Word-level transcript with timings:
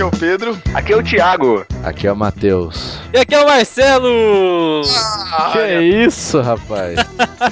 Aqui 0.00 0.02
é 0.02 0.06
o 0.06 0.18
Pedro. 0.18 0.62
Aqui 0.72 0.92
é 0.94 0.96
o 0.96 1.02
Thiago. 1.02 1.66
Aqui 1.84 2.06
é 2.06 2.12
o 2.12 2.16
Matheus. 2.16 2.98
E 3.12 3.18
aqui 3.18 3.34
é 3.34 3.40
o 3.40 3.46
Marcelo! 3.46 4.80
Ah, 5.30 5.50
que 5.52 5.58
é 5.58 5.82
isso, 5.82 6.40
rapaz? 6.40 6.96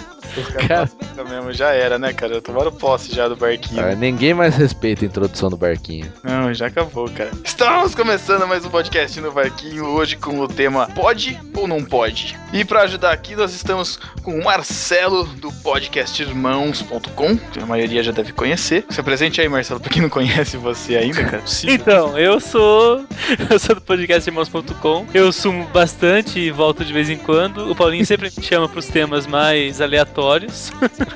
cara, 1.18 1.28
mesmo, 1.28 1.52
já 1.52 1.70
era, 1.72 1.98
né, 1.98 2.12
cara? 2.12 2.34
Eu 2.34 2.42
tomaram 2.42 2.70
posse 2.70 3.14
já 3.14 3.28
do 3.28 3.34
barquinho. 3.34 3.84
Ah, 3.84 3.94
ninguém 3.94 4.34
mais 4.34 4.54
respeita 4.56 5.04
a 5.04 5.08
introdução 5.08 5.50
do 5.50 5.56
barquinho. 5.56 6.12
Não, 6.22 6.52
já 6.54 6.66
acabou, 6.66 7.08
cara. 7.10 7.30
Estamos 7.44 7.94
começando 7.94 8.46
mais 8.46 8.64
um 8.64 8.70
podcast 8.70 9.20
no 9.20 9.32
barquinho, 9.32 9.84
hoje 9.86 10.16
com 10.16 10.38
o 10.38 10.46
tema 10.46 10.86
Pode 10.94 11.38
ou 11.56 11.66
não 11.66 11.84
pode? 11.84 12.38
E 12.52 12.64
para 12.64 12.82
ajudar 12.82 13.12
aqui, 13.12 13.34
nós 13.34 13.52
estamos 13.52 13.98
com 14.22 14.38
o 14.38 14.44
Marcelo 14.44 15.24
do 15.24 15.52
podcast 15.52 16.22
Irmãos.com, 16.22 17.36
que 17.36 17.58
a 17.58 17.66
maioria 17.66 18.02
já 18.02 18.12
deve 18.12 18.32
conhecer. 18.32 18.84
Se 18.88 19.00
apresente 19.00 19.40
aí, 19.40 19.48
Marcelo, 19.48 19.80
pra 19.80 19.90
quem 19.90 20.02
não 20.02 20.08
conhece 20.08 20.56
você 20.56 20.96
ainda, 20.96 21.24
cara. 21.24 21.42
Então, 21.68 22.18
eu 22.18 22.40
sou. 22.40 23.04
Eu 23.50 23.58
sou 23.58 23.74
do 23.74 23.80
podcast 23.80 24.28
Irmãos.com. 24.28 25.06
Eu 25.12 25.32
sumo 25.32 25.64
bastante 25.66 26.38
e 26.38 26.50
volto 26.50 26.84
de 26.84 26.92
vez 26.92 27.08
em 27.10 27.16
quando. 27.16 27.70
O 27.70 27.74
Paulinho 27.74 28.04
sempre 28.04 28.30
me 28.34 28.42
chama 28.42 28.68
pros 28.68 28.86
temas 28.86 29.26
mais 29.26 29.80
aleatórios. 29.80 30.72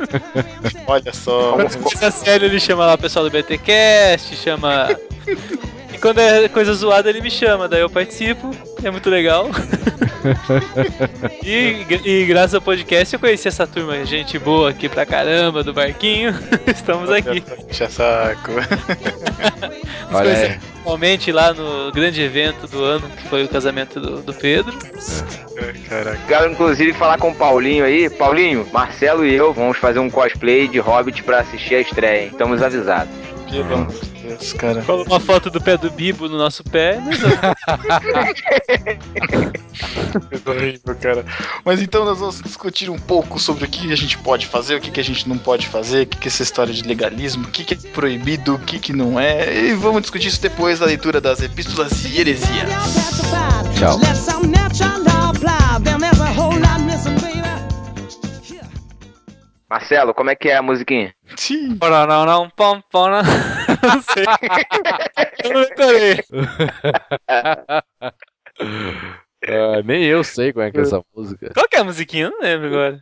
Olha 0.86 1.12
só. 1.12 1.56
Quando 1.56 2.12
sério, 2.12 2.46
ele 2.46 2.60
chama 2.60 2.86
lá 2.86 2.94
o 2.94 2.98
pessoal 2.98 3.24
do 3.24 3.30
BTcast, 3.30 4.36
chama. 4.36 4.88
Quando 6.02 6.18
é 6.18 6.48
coisa 6.48 6.74
zoada, 6.74 7.08
ele 7.08 7.20
me 7.20 7.30
chama, 7.30 7.68
daí 7.68 7.80
eu 7.80 7.88
participo, 7.88 8.50
é 8.82 8.90
muito 8.90 9.08
legal. 9.08 9.48
e, 11.44 11.86
e, 12.04 12.26
graças 12.26 12.54
ao 12.56 12.60
podcast 12.60 13.14
eu 13.14 13.20
conheci 13.20 13.46
essa 13.46 13.68
turma, 13.68 14.04
gente 14.04 14.36
boa 14.36 14.70
aqui 14.70 14.88
pra 14.88 15.06
caramba 15.06 15.62
do 15.62 15.72
barquinho. 15.72 16.36
Estamos 16.66 17.08
aqui. 17.08 17.40
Puxa 17.40 17.88
saco. 17.88 18.50
Olha. 20.12 20.58
Principalmente 20.60 21.30
lá 21.30 21.54
no 21.54 21.92
grande 21.92 22.20
evento 22.20 22.66
do 22.66 22.82
ano, 22.82 23.08
que 23.08 23.28
foi 23.28 23.44
o 23.44 23.48
casamento 23.48 24.00
do, 24.00 24.22
do 24.22 24.34
Pedro. 24.34 24.76
É. 25.56 25.72
Caraca. 25.88 26.20
Quero 26.26 26.50
inclusive 26.50 26.92
falar 26.94 27.18
com 27.18 27.30
o 27.30 27.34
Paulinho 27.34 27.84
aí. 27.84 28.10
Paulinho, 28.10 28.66
Marcelo 28.72 29.24
e 29.24 29.32
eu 29.32 29.52
vamos 29.52 29.78
fazer 29.78 30.00
um 30.00 30.10
cosplay 30.10 30.66
de 30.66 30.80
Hobbit 30.80 31.22
pra 31.22 31.38
assistir 31.38 31.76
a 31.76 31.80
estreia. 31.80 32.26
Estamos 32.26 32.60
avisados. 32.60 33.31
Pelo 33.52 33.74
amor 33.74 33.92
de 33.92 34.06
Deus, 34.22 34.52
cara. 34.54 34.82
Coloca 34.82 35.10
uma 35.10 35.20
foto 35.20 35.50
do 35.50 35.60
pé 35.60 35.76
do 35.76 35.90
Bibo 35.90 36.26
no 36.28 36.38
nosso 36.38 36.64
pé, 36.64 36.98
mas 37.04 37.20
é 37.26 37.28
horrível, 40.50 40.96
cara. 41.00 41.24
Mas 41.64 41.82
então 41.82 42.04
nós 42.04 42.18
vamos 42.18 42.40
discutir 42.40 42.88
um 42.88 42.98
pouco 42.98 43.38
sobre 43.38 43.66
o 43.66 43.68
que 43.68 43.92
a 43.92 43.96
gente 43.96 44.16
pode 44.18 44.46
fazer, 44.46 44.76
o 44.76 44.80
que 44.80 44.98
a 44.98 45.04
gente 45.04 45.28
não 45.28 45.36
pode 45.36 45.68
fazer, 45.68 46.04
o 46.04 46.06
que 46.06 46.26
é 46.26 46.30
essa 46.30 46.42
história 46.42 46.72
de 46.72 46.82
legalismo, 46.82 47.44
o 47.44 47.50
que 47.50 47.74
é 47.74 47.76
proibido, 47.90 48.54
o 48.54 48.58
que 48.58 48.92
não 48.92 49.20
é. 49.20 49.66
E 49.66 49.74
vamos 49.74 50.00
discutir 50.02 50.28
isso 50.28 50.40
depois 50.40 50.78
da 50.78 50.86
leitura 50.86 51.20
das 51.20 51.42
epístolas 51.42 52.04
e 52.04 52.20
heresias. 52.20 52.70
Tchau. 53.78 53.98
Marcelo, 59.72 60.12
como 60.12 60.28
é 60.28 60.36
que 60.36 60.50
é 60.50 60.56
a 60.56 60.62
musiquinha? 60.62 61.14
Sim. 61.34 61.78
Não, 61.80 62.06
não, 62.06 62.26
não, 62.26 62.50
pom, 62.50 62.82
pom, 62.92 63.08
não. 63.08 63.22
não 63.22 64.02
sei. 64.12 64.26
eu 65.44 65.54
não 65.54 65.62
decorei. 65.62 66.22
Ah, 69.44 69.82
nem 69.84 70.04
eu 70.04 70.22
sei 70.22 70.52
qual 70.52 70.66
é 70.66 70.70
que 70.70 70.78
é 70.78 70.82
essa 70.82 71.02
música. 71.16 71.50
Qual 71.52 71.66
que 71.66 71.74
é 71.74 71.80
a 71.80 71.84
musiquinha? 71.84 72.26
Eu 72.26 72.30
não 72.30 72.42
lembro 72.42 72.68
agora. 72.68 73.00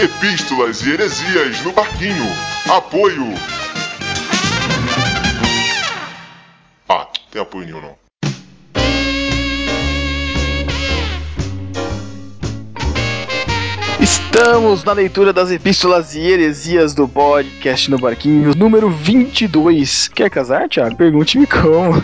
Epístolas 0.00 0.86
e 0.86 0.92
heresias 0.92 1.60
no 1.64 1.72
barquinho. 1.72 2.24
Apoio. 2.72 3.34
Ah, 6.88 7.08
tem 7.32 7.42
apoio 7.42 7.66
nenhum 7.66 7.80
não. 7.80 7.98
Estamos 14.32 14.84
na 14.84 14.92
leitura 14.92 15.32
das 15.32 15.50
epístolas 15.50 16.14
e 16.14 16.20
heresias 16.20 16.94
do 16.94 17.08
podcast 17.08 17.90
no 17.90 17.98
Barquinho, 17.98 18.54
número 18.54 18.88
22. 18.88 20.06
Quer 20.06 20.30
casar, 20.30 20.68
Thiago? 20.68 20.94
Pergunte-me 20.94 21.48
como. 21.48 22.00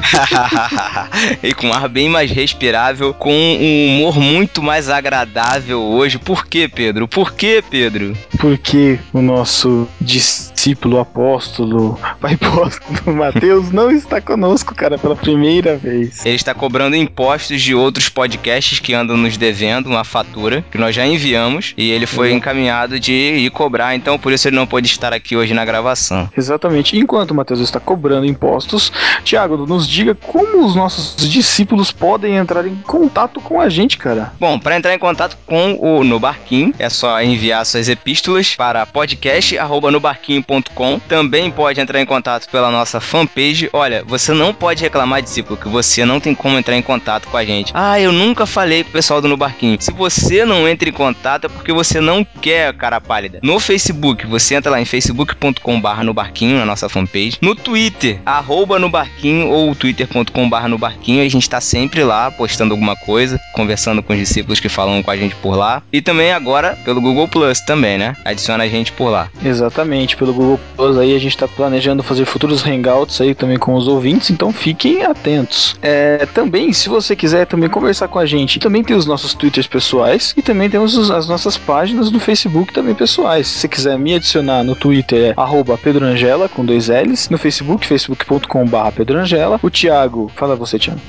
e 1.40 1.54
com 1.54 1.68
um 1.68 1.72
ar 1.72 1.88
bem 1.88 2.08
mais 2.08 2.28
respirável, 2.28 3.14
com 3.14 3.30
um 3.32 4.00
humor 4.00 4.18
muito 4.18 4.60
mais 4.60 4.90
agradável 4.90 5.80
hoje. 5.80 6.18
Por 6.18 6.46
que, 6.46 6.66
Pedro? 6.66 7.06
Por 7.06 7.32
que, 7.32 7.62
Pedro? 7.62 8.16
Porque 8.40 8.98
o 9.12 9.22
nosso 9.22 9.88
discípulo 10.00 10.98
apóstolo, 10.98 11.96
pai 12.20 12.34
apóstolo 12.34 13.16
Mateus, 13.16 13.70
não 13.70 13.88
está 13.88 14.20
conosco, 14.20 14.74
cara, 14.74 14.98
pela 14.98 15.14
primeira 15.14 15.76
vez. 15.76 16.26
Ele 16.26 16.34
está 16.34 16.52
cobrando 16.52 16.96
impostos 16.96 17.62
de 17.62 17.72
outros 17.72 18.08
podcasts 18.08 18.80
que 18.80 18.92
andam 18.92 19.16
nos 19.16 19.36
devendo 19.36 19.86
uma 19.86 20.02
fatura 20.02 20.64
que 20.72 20.76
nós 20.76 20.92
já 20.92 21.06
enviamos 21.06 21.72
e 21.76 21.92
ele 21.92 22.15
foi 22.16 22.32
encaminhado 22.32 22.98
de 22.98 23.12
ir 23.12 23.50
cobrar, 23.50 23.94
então 23.94 24.18
por 24.18 24.32
isso 24.32 24.48
ele 24.48 24.56
não 24.56 24.66
pôde 24.66 24.86
estar 24.86 25.12
aqui 25.12 25.36
hoje 25.36 25.54
na 25.54 25.64
gravação. 25.64 26.28
Exatamente. 26.36 26.98
Enquanto 26.98 27.30
o 27.30 27.34
Matheus 27.34 27.60
está 27.60 27.78
cobrando 27.78 28.26
impostos, 28.26 28.90
Tiago, 29.24 29.66
nos 29.66 29.86
diga 29.86 30.14
como 30.14 30.64
os 30.64 30.74
nossos 30.74 31.16
discípulos 31.28 31.92
podem 31.92 32.36
entrar 32.36 32.66
em 32.66 32.76
contato 32.76 33.40
com 33.40 33.60
a 33.60 33.68
gente, 33.68 33.98
cara. 33.98 34.32
Bom, 34.40 34.58
para 34.58 34.76
entrar 34.76 34.94
em 34.94 34.98
contato 34.98 35.36
com 35.46 35.78
o 35.80 36.02
No 36.02 36.18
Barquinho, 36.18 36.72
é 36.78 36.88
só 36.88 37.20
enviar 37.22 37.66
suas 37.66 37.88
epístolas 37.88 38.54
para 38.54 38.86
podcast@nobarquinho.com. 38.86 40.98
Também 41.00 41.50
pode 41.50 41.80
entrar 41.80 42.00
em 42.00 42.06
contato 42.06 42.48
pela 42.50 42.70
nossa 42.70 43.00
fanpage. 43.00 43.68
Olha, 43.72 44.04
você 44.06 44.32
não 44.32 44.54
pode 44.54 44.82
reclamar, 44.82 45.22
discípulo, 45.22 45.56
que 45.56 45.68
você 45.68 46.04
não 46.04 46.20
tem 46.20 46.34
como 46.34 46.58
entrar 46.58 46.76
em 46.76 46.82
contato 46.82 47.28
com 47.28 47.36
a 47.36 47.44
gente. 47.44 47.72
Ah, 47.74 48.00
eu 48.00 48.12
nunca 48.12 48.46
falei 48.46 48.82
pro 48.82 48.92
pessoal 48.92 49.20
do 49.20 49.28
No 49.28 49.36
Barquinho. 49.36 49.76
Se 49.80 49.92
você 49.92 50.44
não 50.44 50.68
entra 50.68 50.88
em 50.88 50.92
contato 50.92 51.46
é 51.46 51.48
porque 51.48 51.72
você 51.72 52.00
não 52.06 52.24
quer 52.24 52.72
cara 52.74 53.00
pálida. 53.00 53.40
No 53.42 53.58
Facebook, 53.58 54.26
você 54.26 54.54
entra 54.54 54.70
lá 54.70 54.80
em 54.80 54.84
facebook.com 54.84 55.80
barra 55.80 56.04
no 56.04 56.14
barquinho, 56.14 56.58
na 56.58 56.64
nossa 56.64 56.88
fanpage. 56.88 57.38
No 57.42 57.54
Twitter, 57.54 58.20
arroba 58.24 58.78
no 58.78 58.88
barquinho 58.88 59.48
ou 59.48 59.74
twitter.com 59.74 60.48
barra 60.48 60.68
no 60.68 60.78
barquinho. 60.78 61.22
A 61.22 61.28
gente 61.28 61.50
tá 61.50 61.60
sempre 61.60 62.04
lá 62.04 62.30
postando 62.30 62.72
alguma 62.72 62.94
coisa, 62.94 63.40
conversando 63.52 64.02
com 64.02 64.12
os 64.12 64.18
discípulos 64.18 64.60
que 64.60 64.68
falam 64.68 65.02
com 65.02 65.10
a 65.10 65.16
gente 65.16 65.34
por 65.36 65.56
lá. 65.56 65.82
E 65.92 66.00
também 66.00 66.32
agora 66.32 66.78
pelo 66.84 67.00
Google 67.00 67.26
Plus 67.26 67.60
também, 67.60 67.98
né? 67.98 68.14
Adiciona 68.24 68.64
a 68.64 68.68
gente 68.68 68.92
por 68.92 69.08
lá. 69.08 69.28
Exatamente, 69.44 70.16
pelo 70.16 70.32
Google 70.32 70.60
Plus 70.76 70.96
aí 70.96 71.14
a 71.14 71.18
gente 71.18 71.36
tá 71.36 71.48
planejando 71.48 72.02
fazer 72.02 72.24
futuros 72.24 72.62
hangouts 72.64 73.20
aí 73.20 73.34
também 73.34 73.58
com 73.58 73.74
os 73.74 73.88
ouvintes, 73.88 74.30
então 74.30 74.52
fiquem 74.52 75.02
atentos. 75.02 75.76
É, 75.82 76.26
também, 76.26 76.72
se 76.72 76.88
você 76.88 77.16
quiser 77.16 77.46
também 77.46 77.68
conversar 77.68 78.06
com 78.06 78.18
a 78.18 78.26
gente, 78.26 78.60
também 78.60 78.84
tem 78.84 78.94
os 78.94 79.06
nossos 79.06 79.34
twitters 79.34 79.66
pessoais 79.66 80.34
e 80.36 80.42
também 80.42 80.70
temos 80.70 81.10
as 81.10 81.28
nossas 81.28 81.56
páginas 81.56 81.95
no 81.96 82.20
Facebook 82.20 82.72
também 82.72 82.94
pessoais. 82.94 83.46
Se 83.46 83.60
você 83.60 83.68
quiser 83.68 83.98
me 83.98 84.14
adicionar 84.14 84.62
no 84.62 84.74
Twitter 84.74 85.34
é 85.36 85.76
pedroangela 85.76 86.48
com 86.48 86.64
dois 86.64 86.88
L's. 86.88 87.28
No 87.28 87.38
Facebook, 87.38 87.86
facebook.com 87.86 88.66
barra 88.66 88.92
pedroangela. 88.92 89.58
O 89.62 89.70
Thiago, 89.70 90.30
fala 90.34 90.56
você, 90.56 90.78
Thiago. 90.78 91.00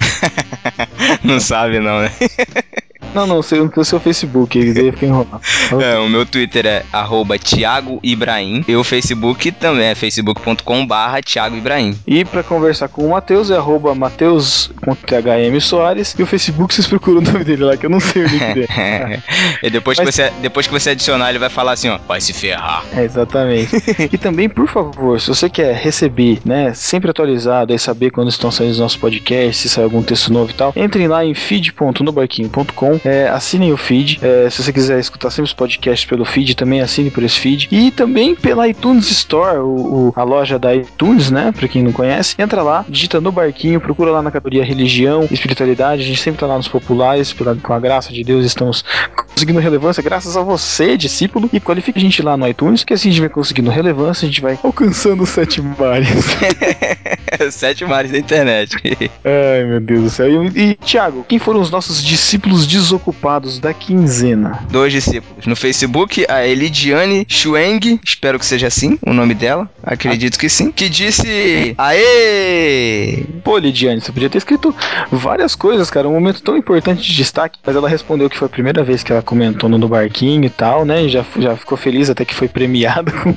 não 1.23 1.39
sabe 1.39 1.79
não, 1.79 2.01
né? 2.01 2.11
Não, 3.13 3.25
não, 3.27 3.41
seu, 3.41 3.69
o 3.75 3.85
seu 3.85 3.99
Facebook, 3.99 4.57
ele 4.57 4.91
fica 4.91 5.05
enrolado. 5.05 5.41
É, 5.87 5.97
o 5.97 6.09
meu 6.09 6.25
Twitter 6.25 6.65
é 6.65 6.83
arroba 6.91 7.37
Thiago 7.37 7.99
Ibrahim 8.01 8.63
e 8.67 8.75
o 8.75 8.83
Facebook 8.83 9.51
também 9.51 9.87
é 9.87 9.95
facebook.com 9.95 10.85
barra 10.87 11.21
Thiago 11.21 11.55
Ibrahim. 11.55 11.97
E 12.07 12.23
pra 12.25 12.41
conversar 12.41 12.87
com 12.87 13.05
o 13.05 13.09
Matheus 13.11 13.51
é 13.51 13.57
arroba 13.57 13.93
Matheus 13.93 14.71
com 14.83 14.95
THM 14.95 15.59
Soares 15.59 16.15
e 16.17 16.23
o 16.23 16.25
Facebook 16.25 16.73
vocês 16.73 16.87
procuram 16.87 17.19
o 17.19 17.23
nome 17.23 17.43
dele 17.43 17.63
lá, 17.63 17.77
que 17.77 17.85
eu 17.85 17.89
não 17.89 17.99
sei 17.99 18.23
o 18.23 18.27
link 18.27 18.53
dele. 18.53 18.67
e 19.61 19.69
depois, 19.69 19.97
Mas... 19.97 20.07
que 20.07 20.15
você, 20.15 20.33
depois 20.41 20.67
que 20.67 20.73
você 20.73 20.91
adicionar, 20.91 21.29
ele 21.29 21.39
vai 21.39 21.49
falar 21.49 21.73
assim, 21.73 21.89
ó, 21.89 21.99
vai 22.07 22.21
se 22.21 22.33
ferrar. 22.33 22.83
É, 22.95 23.03
exatamente. 23.03 23.75
e 24.11 24.17
também, 24.17 24.49
por 24.49 24.67
favor, 24.67 25.19
se 25.19 25.27
você 25.27 25.49
quer 25.49 25.75
receber, 25.75 26.39
né, 26.45 26.73
sempre 26.73 27.09
atualizado 27.09 27.73
e 27.73 27.79
saber 27.79 28.11
quando 28.11 28.29
estão 28.29 28.51
saindo 28.51 28.71
os 28.71 28.79
nossos 28.79 28.97
podcasts, 28.97 29.57
se 29.57 29.69
sai 29.69 29.83
algum 29.83 30.01
texto 30.01 30.31
novo 30.31 30.51
e 30.51 30.53
tal, 30.53 30.73
entrem 30.75 31.07
lá 31.07 31.25
em 31.25 31.33
feed.nobarquinho.com 31.33 32.96
é, 33.03 33.27
assinem 33.29 33.71
o 33.71 33.77
feed. 33.77 34.19
É, 34.21 34.49
se 34.49 34.63
você 34.63 34.73
quiser 34.73 34.99
escutar 34.99 35.29
sempre 35.29 35.45
os 35.45 35.53
podcasts 35.53 36.07
pelo 36.07 36.25
feed, 36.25 36.55
também 36.55 36.81
assine 36.81 37.09
por 37.09 37.23
esse 37.23 37.39
feed. 37.39 37.67
E 37.71 37.91
também 37.91 38.35
pela 38.35 38.67
iTunes 38.67 39.09
Store, 39.09 39.59
o, 39.59 39.65
o, 39.65 40.13
a 40.15 40.23
loja 40.23 40.59
da 40.59 40.75
iTunes, 40.75 41.31
né? 41.31 41.51
Pra 41.51 41.67
quem 41.67 41.83
não 41.83 41.91
conhece, 41.91 42.35
entra 42.39 42.61
lá, 42.61 42.85
digita 42.87 43.19
no 43.19 43.31
barquinho, 43.31 43.79
procura 43.81 44.11
lá 44.11 44.21
na 44.21 44.31
categoria 44.31 44.63
religião, 44.63 45.27
espiritualidade. 45.31 46.01
A 46.01 46.05
gente 46.05 46.21
sempre 46.21 46.39
tá 46.39 46.47
lá 46.47 46.57
nos 46.57 46.67
populares, 46.67 47.33
pela, 47.33 47.55
com 47.55 47.73
a 47.73 47.79
graça 47.79 48.11
de 48.11 48.23
Deus, 48.23 48.45
estamos 48.45 48.83
conseguindo 49.15 49.59
relevância 49.59 50.01
graças 50.01 50.35
a 50.35 50.41
você, 50.41 50.97
discípulo. 50.97 51.49
E 51.53 51.59
qualifique 51.59 51.99
a 51.99 52.01
gente 52.01 52.21
lá 52.21 52.35
no 52.35 52.47
iTunes, 52.47 52.83
que 52.83 52.93
assim 52.93 53.09
a 53.09 53.11
gente 53.11 53.21
vai 53.21 53.29
conseguindo 53.29 53.69
relevância, 53.69 54.25
a 54.25 54.29
gente 54.29 54.41
vai 54.41 54.57
alcançando 54.63 55.23
os 55.23 55.29
sete 55.29 55.61
mares. 55.61 56.07
Sete 57.51 57.85
mares 57.85 58.11
da 58.11 58.17
internet. 58.17 58.75
Ai, 59.23 59.63
meu 59.65 59.79
Deus 59.79 60.03
do 60.03 60.09
céu. 60.09 60.43
E, 60.45 60.71
e 60.71 60.75
Thiago, 60.75 61.25
quem 61.27 61.39
foram 61.39 61.61
os 61.61 61.69
nossos 61.69 62.03
discípulos 62.03 62.65
desocupados 62.67 63.59
da 63.59 63.73
quinzena? 63.73 64.65
Dois 64.69 64.91
discípulos. 64.91 65.45
No 65.45 65.55
Facebook, 65.55 66.25
a 66.29 66.45
Elidiane 66.45 67.25
Schweng, 67.27 67.99
espero 68.03 68.39
que 68.39 68.45
seja 68.45 68.67
assim 68.67 68.97
o 69.05 69.13
nome 69.13 69.33
dela, 69.33 69.69
acredito 69.83 70.37
que 70.37 70.49
sim, 70.49 70.71
que 70.71 70.89
disse: 70.89 71.75
Aê! 71.77 73.25
Pô, 73.43 73.57
Lidiane, 73.57 74.01
você 74.01 74.11
podia 74.11 74.29
ter 74.29 74.37
escrito 74.37 74.75
várias 75.11 75.55
coisas, 75.55 75.89
cara. 75.89 76.07
Um 76.07 76.13
momento 76.13 76.41
tão 76.41 76.57
importante 76.57 77.01
de 77.01 77.15
destaque. 77.15 77.59
Mas 77.65 77.75
ela 77.75 77.89
respondeu 77.89 78.29
que 78.29 78.37
foi 78.37 78.47
a 78.47 78.49
primeira 78.49 78.83
vez 78.83 79.03
que 79.03 79.11
ela 79.11 79.21
comentou 79.21 79.69
no 79.69 79.87
barquinho 79.87 80.45
e 80.45 80.49
tal, 80.49 80.85
né? 80.85 81.03
E 81.03 81.09
já, 81.09 81.25
já 81.37 81.55
ficou 81.55 81.77
feliz 81.77 82.09
até 82.09 82.25
que 82.25 82.35
foi 82.35 82.47
premiada 82.47 83.11
com. 83.23 83.35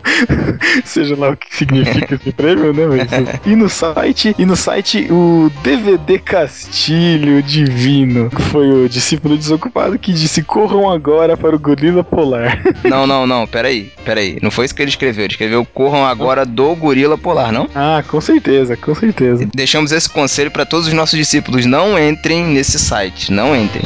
seja 0.84 1.16
lá 1.16 1.30
o 1.30 1.36
que 1.36 1.54
significa 1.54 2.14
esse 2.14 2.32
prêmio, 2.32 2.72
né? 2.72 2.86
Mas, 2.86 3.40
e 3.46 3.56
no 3.56 3.68
site, 3.94 4.34
e 4.38 4.46
no 4.46 4.56
site, 4.56 5.08
o 5.10 5.50
DVD 5.62 6.18
Castilho 6.18 7.42
Divino, 7.42 8.30
que 8.30 8.42
foi 8.42 8.84
o 8.84 8.88
discípulo 8.88 9.36
desocupado 9.36 9.98
que 9.98 10.12
disse: 10.12 10.42
corram 10.42 10.90
agora 10.90 11.36
para 11.36 11.54
o 11.54 11.58
gorila 11.58 12.02
polar. 12.04 12.60
Não, 12.84 13.06
não, 13.06 13.26
não, 13.26 13.46
peraí, 13.46 13.92
peraí. 14.04 14.38
Não 14.42 14.50
foi 14.50 14.64
isso 14.64 14.74
que 14.74 14.82
ele 14.82 14.90
escreveu. 14.90 15.24
Ele 15.24 15.32
escreveu 15.32 15.64
corram 15.64 16.04
agora 16.04 16.44
do 16.44 16.74
gorila 16.74 17.16
polar, 17.16 17.52
não? 17.52 17.68
ah, 17.74 18.02
com 18.06 18.20
certeza, 18.20 18.76
com 18.76 18.94
certeza. 18.94 19.48
Deixamos 19.54 19.92
esse 19.92 20.08
conselho 20.08 20.50
para 20.50 20.64
todos 20.64 20.86
os 20.86 20.92
nossos 20.92 21.18
discípulos. 21.18 21.66
Não 21.66 21.98
entrem 21.98 22.44
nesse 22.44 22.78
site, 22.78 23.32
não 23.32 23.54
entrem. 23.54 23.84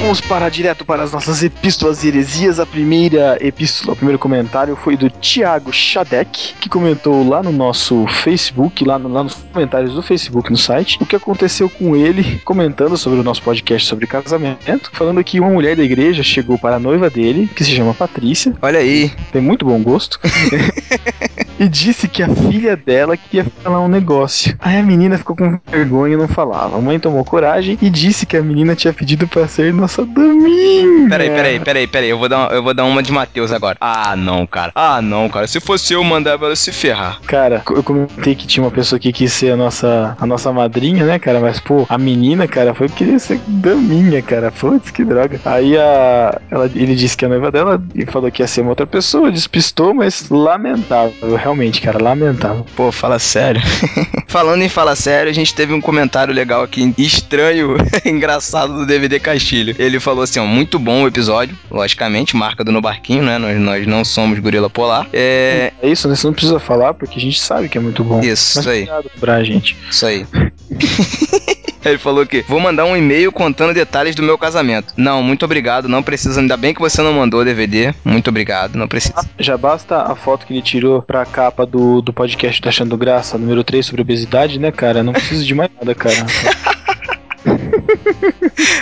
Vamos 0.00 0.20
parar 0.20 0.50
direto 0.50 0.84
para 0.84 1.02
as 1.02 1.10
nossas 1.12 1.42
epístolas 1.42 2.04
e 2.04 2.08
heresias. 2.08 2.60
A 2.60 2.66
primeira 2.66 3.36
epístola, 3.40 3.92
o 3.92 3.96
primeiro 3.96 4.18
comentário 4.18 4.76
foi 4.76 4.96
do 4.96 5.10
Thiago 5.10 5.72
Shadek, 5.72 6.54
que 6.60 6.68
comentou 6.68 7.28
lá 7.28 7.42
no 7.42 7.50
nosso 7.50 8.06
Facebook, 8.22 8.84
lá, 8.84 8.98
no- 8.98 9.08
lá 9.08 9.24
nos 9.24 9.34
comentários 9.34 9.94
do 9.94 10.02
Facebook 10.02 10.48
no 10.50 10.56
site, 10.56 10.98
o 11.00 11.06
que 11.06 11.16
aconteceu 11.16 11.68
com 11.68 11.96
ele, 11.96 12.38
comentando 12.44 12.96
sobre 12.96 13.18
o 13.18 13.22
nosso 13.24 13.42
podcast 13.42 13.88
sobre 13.88 14.06
casamento, 14.06 14.90
falando 14.92 15.24
que 15.24 15.40
uma 15.40 15.50
mulher 15.50 15.74
da 15.76 15.82
igreja 15.82 16.22
chegou 16.22 16.56
para 16.56 16.76
a 16.76 16.80
noiva 16.80 17.10
dele, 17.10 17.48
que 17.54 17.64
se 17.64 17.72
chama 17.72 17.92
Patrícia, 17.94 18.54
Olha 18.62 18.78
aí, 18.78 19.10
tem 19.32 19.42
muito 19.42 19.64
bom 19.64 19.82
gosto, 19.82 20.20
e 21.58 21.68
disse 21.68 22.08
que 22.08 22.22
a 22.22 22.28
filha 22.28 22.76
dela 22.76 23.16
queria 23.16 23.46
falar 23.62 23.80
um 23.80 23.88
negócio. 23.88 24.56
Aí 24.60 24.76
a 24.78 24.82
menina 24.82 25.18
ficou 25.18 25.36
com 25.36 25.58
vergonha 25.66 26.14
e 26.14 26.16
não 26.16 26.28
falava. 26.28 26.76
A 26.76 26.80
mãe 26.80 26.98
tomou 26.98 27.24
coragem 27.24 27.78
e 27.80 27.90
disse 27.90 28.26
que 28.26 28.36
a 28.36 28.42
menina 28.42 28.74
tinha 28.74 28.92
pedido 28.92 29.26
para 29.26 29.46
ser 29.48 29.72
nossa 29.72 30.04
daminha. 30.04 31.08
peraí, 31.08 31.30
peraí, 31.30 31.60
peraí, 31.60 31.86
peraí. 31.86 32.10
Eu 32.10 32.18
vou 32.18 32.28
dar 32.28 32.38
uma, 32.38 32.54
eu 32.54 32.62
vou 32.62 32.74
dar 32.74 32.84
uma 32.84 33.02
de 33.02 33.12
Matheus 33.12 33.52
agora. 33.52 33.76
Ah, 33.80 34.14
não, 34.16 34.46
cara. 34.46 34.72
Ah, 34.74 35.00
não, 35.00 35.28
cara. 35.28 35.46
Se 35.46 35.60
fosse 35.60 35.92
eu, 35.92 36.04
mandava 36.04 36.46
ela 36.46 36.56
se 36.56 36.72
ferrar. 36.72 37.20
Cara, 37.26 37.62
eu 37.70 37.82
comentei 37.82 38.34
que 38.34 38.46
tinha 38.46 38.64
uma 38.64 38.70
pessoa 38.70 38.98
que 38.98 39.12
quis 39.12 39.32
ser 39.32 39.52
a 39.52 39.56
nossa, 39.56 40.16
a 40.20 40.26
nossa 40.26 40.52
madrinha, 40.52 41.04
né, 41.04 41.18
cara? 41.18 41.40
Mas, 41.40 41.60
pô, 41.60 41.86
a 41.88 41.98
menina, 41.98 42.46
cara, 42.46 42.74
foi 42.74 42.88
querer 42.88 43.18
ser 43.18 43.40
daminha, 43.46 44.20
cara. 44.22 44.50
Putz, 44.50 44.90
que 44.90 45.04
droga. 45.04 45.40
Aí 45.44 45.76
a, 45.76 46.40
ela, 46.50 46.70
ele 46.74 46.94
disse 46.94 47.16
que 47.16 47.24
a 47.24 47.28
noiva 47.28 47.50
dela 47.50 47.82
e 47.94 48.04
falou 48.06 48.30
que 48.30 48.42
ia 48.42 48.46
ser 48.46 48.60
uma 48.62 48.70
outra 48.70 48.86
pessoa, 48.86 49.30
despistou, 49.30 49.94
mas 49.94 50.28
lamentável, 50.30 51.36
realmente, 51.46 51.80
cara, 51.80 52.02
lamentável. 52.02 52.66
Pô, 52.74 52.90
fala 52.90 53.18
sério. 53.20 53.62
Falando 54.26 54.62
em 54.62 54.68
fala 54.68 54.96
sério, 54.96 55.30
a 55.30 55.34
gente 55.34 55.54
teve 55.54 55.72
um 55.72 55.80
comentário 55.80 56.34
legal 56.34 56.62
aqui, 56.62 56.92
estranho, 56.98 57.76
engraçado 58.04 58.74
do 58.74 58.84
DVD 58.86 59.20
Castilho. 59.20 59.74
Ele 59.78 60.00
falou 60.00 60.24
assim, 60.24 60.40
ó, 60.40 60.44
muito 60.44 60.78
bom 60.78 61.04
o 61.04 61.06
episódio, 61.06 61.56
logicamente, 61.70 62.36
marca 62.36 62.64
do 62.64 62.72
No 62.72 62.80
Barquinho, 62.80 63.22
né? 63.22 63.38
Nós, 63.38 63.58
nós 63.60 63.86
não 63.86 64.04
somos 64.04 64.38
gorila 64.40 64.68
polar. 64.68 65.06
É, 65.12 65.72
É 65.80 65.88
isso, 65.88 66.08
né? 66.08 66.16
Você 66.16 66.26
não 66.26 66.34
precisa 66.34 66.58
falar 66.58 66.94
porque 66.94 67.18
a 67.18 67.22
gente 67.22 67.40
sabe 67.40 67.68
que 67.68 67.78
é 67.78 67.80
muito 67.80 68.02
bom. 68.02 68.20
isso, 68.20 68.58
Mas 68.58 68.66
isso 68.66 68.68
aí, 68.70 68.80
obrigado 68.82 69.10
pra 69.20 69.44
gente. 69.44 69.76
isso 69.88 70.04
aí. 70.04 70.26
Ele 71.86 71.98
falou 71.98 72.26
que 72.26 72.42
vou 72.42 72.60
mandar 72.60 72.84
um 72.84 72.96
e-mail 72.96 73.30
contando 73.30 73.72
detalhes 73.74 74.14
do 74.14 74.22
meu 74.22 74.36
casamento. 74.36 74.92
Não, 74.96 75.22
muito 75.22 75.44
obrigado, 75.44 75.88
não 75.88 76.02
precisa. 76.02 76.40
Ainda 76.40 76.56
bem 76.56 76.74
que 76.74 76.80
você 76.80 77.00
não 77.00 77.12
mandou 77.12 77.44
DVD. 77.44 77.94
Muito 78.04 78.28
obrigado, 78.28 78.76
não 78.76 78.88
precisa. 78.88 79.14
Já 79.38 79.56
basta 79.56 80.02
a 80.02 80.14
foto 80.14 80.46
que 80.46 80.52
ele 80.52 80.62
tirou 80.62 81.02
pra 81.02 81.24
capa 81.24 81.64
do, 81.64 82.00
do 82.00 82.12
podcast 82.12 82.60
do 82.60 82.68
Achando 82.68 82.96
Graça, 82.96 83.38
número 83.38 83.62
3 83.62 83.86
sobre 83.86 84.02
obesidade, 84.02 84.58
né, 84.58 84.72
cara? 84.72 85.02
Não 85.02 85.12
preciso 85.12 85.44
de 85.44 85.54
mais 85.54 85.70
nada, 85.78 85.94
cara. 85.94 86.16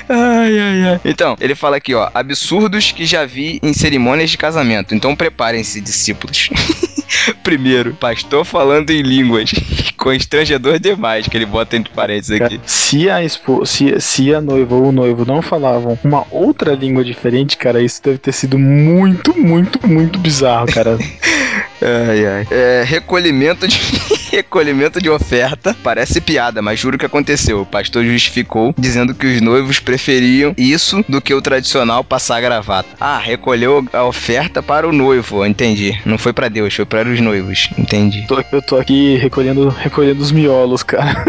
Ai, 0.09 0.59
ai, 0.59 0.89
ai. 0.89 1.01
Então, 1.05 1.37
ele 1.41 1.55
fala 1.55 1.77
aqui, 1.77 1.95
ó, 1.95 2.11
absurdos 2.15 2.93
que 2.93 3.07
já 3.07 3.25
vi 3.25 3.59
em 3.63 3.73
cerimônias 3.73 4.31
de 4.31 4.39
casamento. 4.39 4.95
Então 4.95 5.17
preparem-se, 5.17 5.81
discípulos. 5.81 6.51
Primeiro, 7.43 7.95
pastor 7.95 8.45
falando 8.45 8.91
em 8.91 9.03
línguas. 9.03 9.51
Constrangedor 9.97 10.79
demais, 10.79 11.27
que 11.27 11.37
ele 11.37 11.47
bota 11.47 11.77
entre 11.77 11.93
parênteses 11.93 12.41
aqui. 12.41 12.61
Se 12.67 13.09
a, 13.09 13.25
espo... 13.25 13.65
se, 13.65 14.01
se 14.01 14.35
a 14.35 14.41
noiva 14.41 14.75
ou 14.75 14.89
o 14.89 14.93
noivo 14.93 15.25
não 15.25 15.41
falavam 15.41 15.99
uma 16.05 16.27
outra 16.31 16.75
língua 16.75 17.05
diferente, 17.05 17.57
cara, 17.57 17.83
isso 17.83 18.03
deve 18.03 18.19
ter 18.19 18.33
sido 18.33 18.59
muito, 18.59 19.39
muito, 19.39 19.87
muito 19.87 20.19
bizarro, 20.19 20.67
cara. 20.67 20.99
Ai, 21.83 22.27
ai. 22.27 22.47
É, 22.51 22.85
recolhimento 22.87 23.67
de. 23.69 23.79
recolhimento 24.31 25.01
de 25.01 25.09
oferta. 25.11 25.77
Parece 25.83 26.21
piada, 26.21 26.61
mas 26.63 26.79
juro 26.81 26.99
que 26.99 27.07
aconteceu. 27.07 27.61
O 27.61 27.67
pastor 27.67 28.05
justificou, 28.05 28.75
dizendo 28.77 29.15
que 29.15 29.27
os 29.27 29.41
noivos 29.41 29.79
preferiam 29.79 30.55
isso 30.57 31.05
do 31.09 31.21
que 31.21 31.33
o 31.35 31.43
tradicional 31.43 32.03
passar 32.03 32.37
a 32.37 32.41
gravata. 32.41 32.89
Ah, 33.01 33.19
recolheu 33.19 33.85
a 33.93 34.05
oferta 34.05 34.63
para 34.63 34.89
o 34.89 34.93
noivo. 34.93 35.45
Entendi. 35.45 35.99
Não 36.05 36.19
foi 36.19 36.33
para 36.33 36.49
Deus, 36.49 36.75
foi 36.75 36.85
para 36.85 37.09
os 37.09 37.21
noivos. 37.21 37.71
Entendi. 37.79 38.27
Tô- 38.27 38.43
eu 38.53 38.63
tô 38.63 38.77
aqui 38.77 39.17
recolhendo, 39.17 39.69
recolhendo 39.69 40.23
os 40.23 40.33
miolos, 40.33 40.83
cara. 40.83 41.25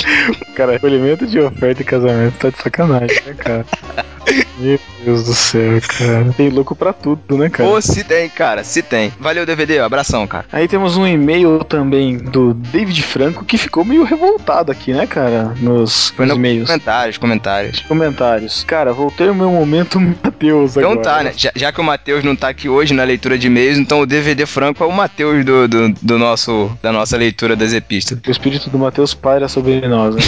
cara, 0.54 0.72
recolhimento 0.72 1.26
de 1.26 1.38
oferta 1.40 1.82
e 1.82 1.84
casamento 1.84 2.34
tá 2.38 2.50
de 2.50 2.58
sacanagem, 2.62 3.20
né, 3.26 3.34
cara? 3.34 3.66
Meu 4.58 4.78
Deus 5.06 5.24
do 5.24 5.34
céu, 5.34 5.80
cara. 5.98 6.34
Tem 6.36 6.48
louco 6.50 6.74
pra 6.74 6.92
tudo, 6.92 7.38
né, 7.38 7.48
cara? 7.48 7.68
Pô, 7.70 7.80
se 7.80 8.02
tem, 8.02 8.28
cara, 8.28 8.64
se 8.64 8.82
tem. 8.82 9.12
Valeu, 9.20 9.46
DVD, 9.46 9.78
abração, 9.78 10.26
cara. 10.26 10.46
Aí 10.52 10.66
temos 10.66 10.96
um 10.96 11.06
e-mail 11.06 11.62
também 11.62 12.16
do 12.18 12.52
David 12.52 13.00
Franco 13.04 13.44
que 13.44 13.56
ficou 13.56 13.84
meio 13.84 14.02
revoltado 14.02 14.72
aqui, 14.72 14.92
né, 14.92 15.06
cara? 15.06 15.54
Nos, 15.60 16.12
nos 16.18 16.28
no 16.28 16.34
e-mails. 16.34 16.66
Comentários, 16.66 17.18
comentários. 17.18 17.80
Comentários. 17.82 18.64
Cara, 18.64 18.92
voltei 18.92 19.28
ao 19.28 19.34
meu 19.34 19.48
momento 19.50 20.00
Matheus 20.02 20.76
Então 20.76 20.92
agora. 20.92 21.04
tá, 21.04 21.22
né? 21.22 21.32
Já, 21.36 21.52
já 21.54 21.70
que 21.70 21.80
o 21.80 21.84
Matheus 21.84 22.24
não 22.24 22.34
tá 22.34 22.48
aqui 22.48 22.68
hoje 22.68 22.92
na 22.92 23.04
leitura 23.04 23.38
de 23.38 23.46
e-mails, 23.46 23.78
então 23.78 24.00
o 24.00 24.06
DVD 24.06 24.44
Franco 24.44 24.82
é 24.82 24.86
o 24.86 24.92
Matheus 24.92 25.44
do, 25.44 25.68
do, 25.68 25.88
do 26.02 26.18
nosso, 26.18 26.70
da 26.82 26.90
nossa 26.90 27.16
leitura 27.16 27.54
das 27.54 27.72
epístolas. 27.72 28.22
O 28.26 28.30
espírito 28.30 28.68
do 28.70 28.78
Matheus 28.78 29.14
paira 29.14 29.46
sobre 29.46 29.86
nós, 29.86 30.16
né? 30.16 30.22